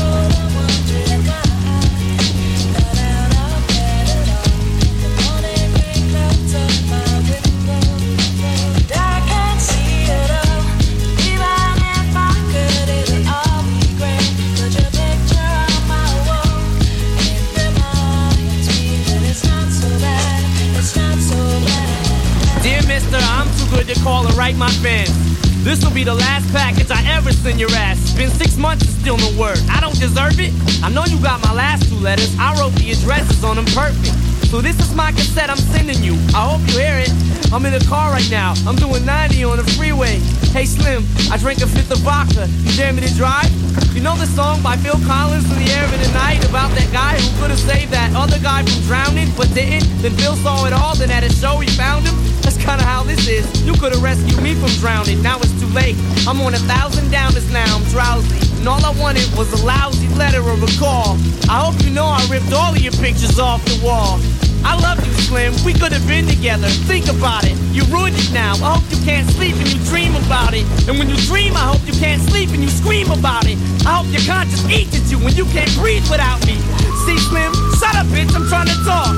Mister, 22.91 23.19
I'm 23.23 23.47
too 23.55 23.67
good 23.73 23.87
to 23.87 23.97
call 24.03 24.27
and 24.27 24.35
write 24.35 24.57
my 24.57 24.69
fans. 24.83 25.15
This 25.63 25.81
will 25.83 25.93
be 25.93 26.03
the 26.03 26.13
last 26.13 26.51
package 26.51 26.91
I 26.91 27.01
ever 27.15 27.31
send 27.31 27.57
your 27.57 27.71
ass. 27.71 28.13
Been 28.17 28.29
six 28.29 28.57
months 28.57 28.83
and 28.83 28.93
still 28.99 29.15
no 29.15 29.31
word. 29.39 29.59
I 29.69 29.79
don't 29.79 29.97
deserve 29.97 30.37
it. 30.39 30.51
I 30.83 30.89
know 30.89 31.05
you 31.05 31.17
got 31.21 31.41
my 31.41 31.53
last 31.53 31.87
two 31.87 31.95
letters. 31.95 32.35
I 32.37 32.51
wrote 32.59 32.73
the 32.73 32.91
addresses 32.91 33.45
on 33.45 33.55
them 33.55 33.65
perfect. 33.67 34.20
So 34.51 34.59
this 34.59 34.77
is 34.83 34.93
my 34.93 35.13
cassette 35.13 35.49
I'm 35.49 35.55
sending 35.71 36.03
you. 36.03 36.11
I 36.35 36.43
hope 36.43 36.59
you 36.67 36.83
hear 36.83 36.99
it. 36.99 37.07
I'm 37.53 37.65
in 37.65 37.73
a 37.73 37.79
car 37.87 38.11
right 38.11 38.29
now. 38.29 38.51
I'm 38.67 38.75
doing 38.75 39.05
90 39.05 39.45
on 39.45 39.55
the 39.55 39.63
freeway. 39.79 40.19
Hey 40.51 40.65
Slim, 40.65 41.07
I 41.31 41.37
drank 41.37 41.61
a 41.61 41.67
fifth 41.67 41.89
of 41.89 41.99
vodka. 41.99 42.51
You 42.67 42.75
dare 42.75 42.91
me 42.91 42.99
to 42.99 43.15
drive? 43.15 43.47
You 43.95 44.03
know 44.03 44.13
the 44.19 44.27
song 44.27 44.61
by 44.61 44.75
Phil 44.75 44.99
Collins 45.07 45.47
in 45.47 45.55
the 45.55 45.71
air 45.71 45.85
of 45.85 45.91
the 45.95 46.11
night 46.11 46.43
about 46.49 46.67
that 46.75 46.91
guy 46.91 47.15
who 47.15 47.31
could 47.39 47.49
have 47.49 47.63
saved 47.63 47.93
that 47.93 48.11
other 48.13 48.39
guy 48.39 48.67
from 48.67 48.83
drowning 48.91 49.31
but 49.39 49.47
didn't? 49.55 49.87
Then 50.03 50.11
Phil 50.19 50.35
saw 50.43 50.67
it 50.67 50.73
all, 50.73 50.95
then 50.95 51.11
at 51.11 51.23
a 51.23 51.31
show 51.31 51.55
he 51.63 51.69
found 51.71 52.03
him. 52.03 52.19
That's 52.43 52.57
kinda 52.57 52.83
how 52.83 53.03
this 53.03 53.29
is. 53.29 53.47
You 53.63 53.71
could 53.79 53.95
have 53.95 54.03
rescued 54.03 54.43
me 54.43 54.53
from 54.55 54.75
drowning. 54.83 55.23
Now 55.23 55.39
it's 55.39 55.55
too 55.61 55.71
late. 55.71 55.95
I'm 56.27 56.41
on 56.41 56.55
a 56.55 56.63
thousand 56.67 57.07
downers 57.07 57.49
now. 57.53 57.71
I'm 57.71 57.87
drowsy. 57.87 58.50
And 58.61 58.69
all 58.69 58.85
I 58.85 58.93
wanted 59.01 59.25
was 59.33 59.49
a 59.57 59.65
lousy 59.65 60.07
letter 60.21 60.37
or 60.37 60.53
a 60.53 60.71
call. 60.77 61.17
I 61.49 61.65
hope 61.65 61.81
you 61.81 61.89
know 61.89 62.05
I 62.05 62.21
ripped 62.29 62.53
all 62.53 62.69
of 62.69 62.77
your 62.77 62.93
pictures 63.01 63.39
off 63.39 63.65
the 63.65 63.73
wall. 63.83 64.21
I 64.61 64.77
love 64.77 65.01
you, 65.01 65.11
Slim. 65.25 65.57
We 65.65 65.73
could 65.73 65.91
have 65.91 66.05
been 66.05 66.27
together. 66.29 66.69
Think 66.85 67.09
about 67.09 67.41
it. 67.43 67.57
You 67.73 67.81
ruined 67.89 68.13
it 68.21 68.29
now. 68.31 68.53
I 68.61 68.77
hope 68.77 68.85
you 68.93 69.01
can't 69.01 69.27
sleep 69.33 69.57
and 69.57 69.65
you 69.65 69.81
dream 69.89 70.13
about 70.13 70.53
it. 70.53 70.61
And 70.85 71.01
when 71.01 71.09
you 71.09 71.17
dream, 71.25 71.57
I 71.57 71.73
hope 71.73 71.81
you 71.89 71.97
can't 71.97 72.21
sleep 72.21 72.53
and 72.53 72.61
you 72.61 72.69
scream 72.69 73.09
about 73.09 73.49
it. 73.49 73.57
I 73.81 73.97
hope 73.97 74.13
your 74.13 74.21
conscience 74.29 74.61
eats 74.69 74.93
at 74.93 75.09
you 75.09 75.17
when 75.17 75.33
you 75.33 75.49
can't 75.49 75.73
breathe 75.81 76.05
without 76.05 76.37
me. 76.45 76.61
See, 77.09 77.17
Slim? 77.17 77.49
Shut 77.81 77.97
up, 77.97 78.05
bitch. 78.13 78.29
I'm 78.37 78.45
trying 78.45 78.69
to 78.69 78.77
talk. 78.85 79.17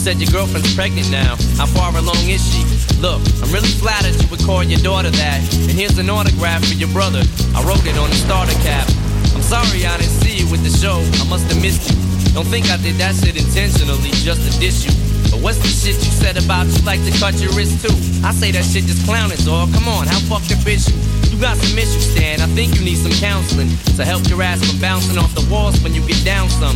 Said 0.00 0.16
your 0.16 0.32
girlfriend's 0.32 0.72
pregnant 0.72 1.12
now. 1.12 1.36
How 1.60 1.68
far 1.68 1.92
along 1.92 2.24
is 2.24 2.40
she? 2.40 2.64
Look, 3.04 3.20
I'm 3.44 3.52
really 3.52 3.68
flattered 3.68 4.16
you 4.16 4.24
would 4.32 4.40
call 4.40 4.64
your 4.64 4.80
daughter 4.80 5.12
that. 5.12 5.40
And 5.68 5.76
here's 5.76 6.00
an 6.00 6.08
autograph 6.08 6.64
for 6.64 6.72
your 6.72 6.88
brother. 6.88 7.20
I 7.52 7.60
wrote 7.68 7.84
it 7.84 8.00
on 8.00 8.08
the 8.08 8.16
starter 8.16 8.56
cap. 8.64 8.88
I'm 9.36 9.44
sorry 9.44 9.84
I 9.84 10.00
didn't 10.00 10.16
see 10.24 10.40
you 10.40 10.48
with 10.48 10.64
the 10.64 10.72
show. 10.72 11.04
I 11.20 11.28
must 11.28 11.52
have 11.52 11.60
missed 11.60 11.92
you. 11.92 12.00
Don't 12.32 12.48
think 12.48 12.72
I 12.72 12.80
did 12.80 12.96
that 12.96 13.12
shit 13.12 13.36
intentionally 13.36 14.08
just 14.24 14.40
to 14.40 14.50
diss 14.56 14.88
you. 14.88 14.92
But 15.28 15.44
what's 15.44 15.60
the 15.60 15.68
shit 15.68 16.00
you 16.00 16.12
said 16.16 16.40
about 16.40 16.64
you 16.72 16.80
like 16.88 17.04
to 17.04 17.12
cut 17.20 17.36
your 17.36 17.52
wrist 17.52 17.84
too? 17.84 17.92
I 18.24 18.32
say 18.32 18.56
that 18.56 18.64
shit 18.64 18.88
just 18.88 19.04
clowning, 19.04 19.36
dog. 19.44 19.68
Come 19.76 19.84
on, 19.84 20.08
how 20.08 20.16
fucked 20.32 20.48
up 20.48 20.64
is 20.64 20.88
you? 20.88 20.96
You 21.28 21.36
got 21.36 21.60
some 21.60 21.76
issues, 21.76 22.08
Stan. 22.16 22.40
I 22.40 22.48
think 22.56 22.72
you 22.72 22.80
need 22.88 22.96
some 22.96 23.12
counseling 23.20 23.68
to 24.00 24.02
help 24.08 24.24
your 24.32 24.40
ass 24.40 24.64
from 24.64 24.80
bouncing 24.80 25.20
off 25.20 25.36
the 25.36 25.44
walls 25.52 25.76
when 25.84 25.92
you 25.92 26.00
get 26.08 26.24
down 26.24 26.48
some. 26.48 26.72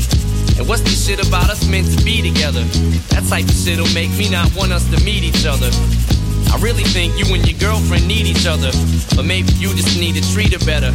And 0.56 0.68
what's 0.68 0.82
this 0.82 1.06
shit 1.06 1.26
about 1.26 1.50
us 1.50 1.66
meant 1.66 1.90
to 1.96 2.04
be 2.04 2.22
together? 2.22 2.62
That 3.10 3.26
type 3.28 3.44
of 3.44 3.54
shit'll 3.54 3.92
make 3.94 4.10
me 4.16 4.30
not 4.30 4.54
want 4.54 4.72
us 4.72 4.88
to 4.90 5.04
meet 5.04 5.24
each 5.24 5.46
other. 5.46 5.70
I 6.52 6.58
really 6.60 6.84
think 6.84 7.18
you 7.18 7.26
and 7.34 7.42
your 7.48 7.58
girlfriend 7.58 8.06
need 8.06 8.26
each 8.26 8.46
other, 8.46 8.70
but 9.16 9.24
maybe 9.24 9.52
you 9.54 9.74
just 9.74 9.98
need 9.98 10.14
to 10.14 10.32
treat 10.32 10.52
her 10.52 10.64
better. 10.64 10.94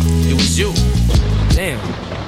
it 0.31 0.35
was 0.35 0.57
you. 0.57 0.71
Damn. 1.49 2.20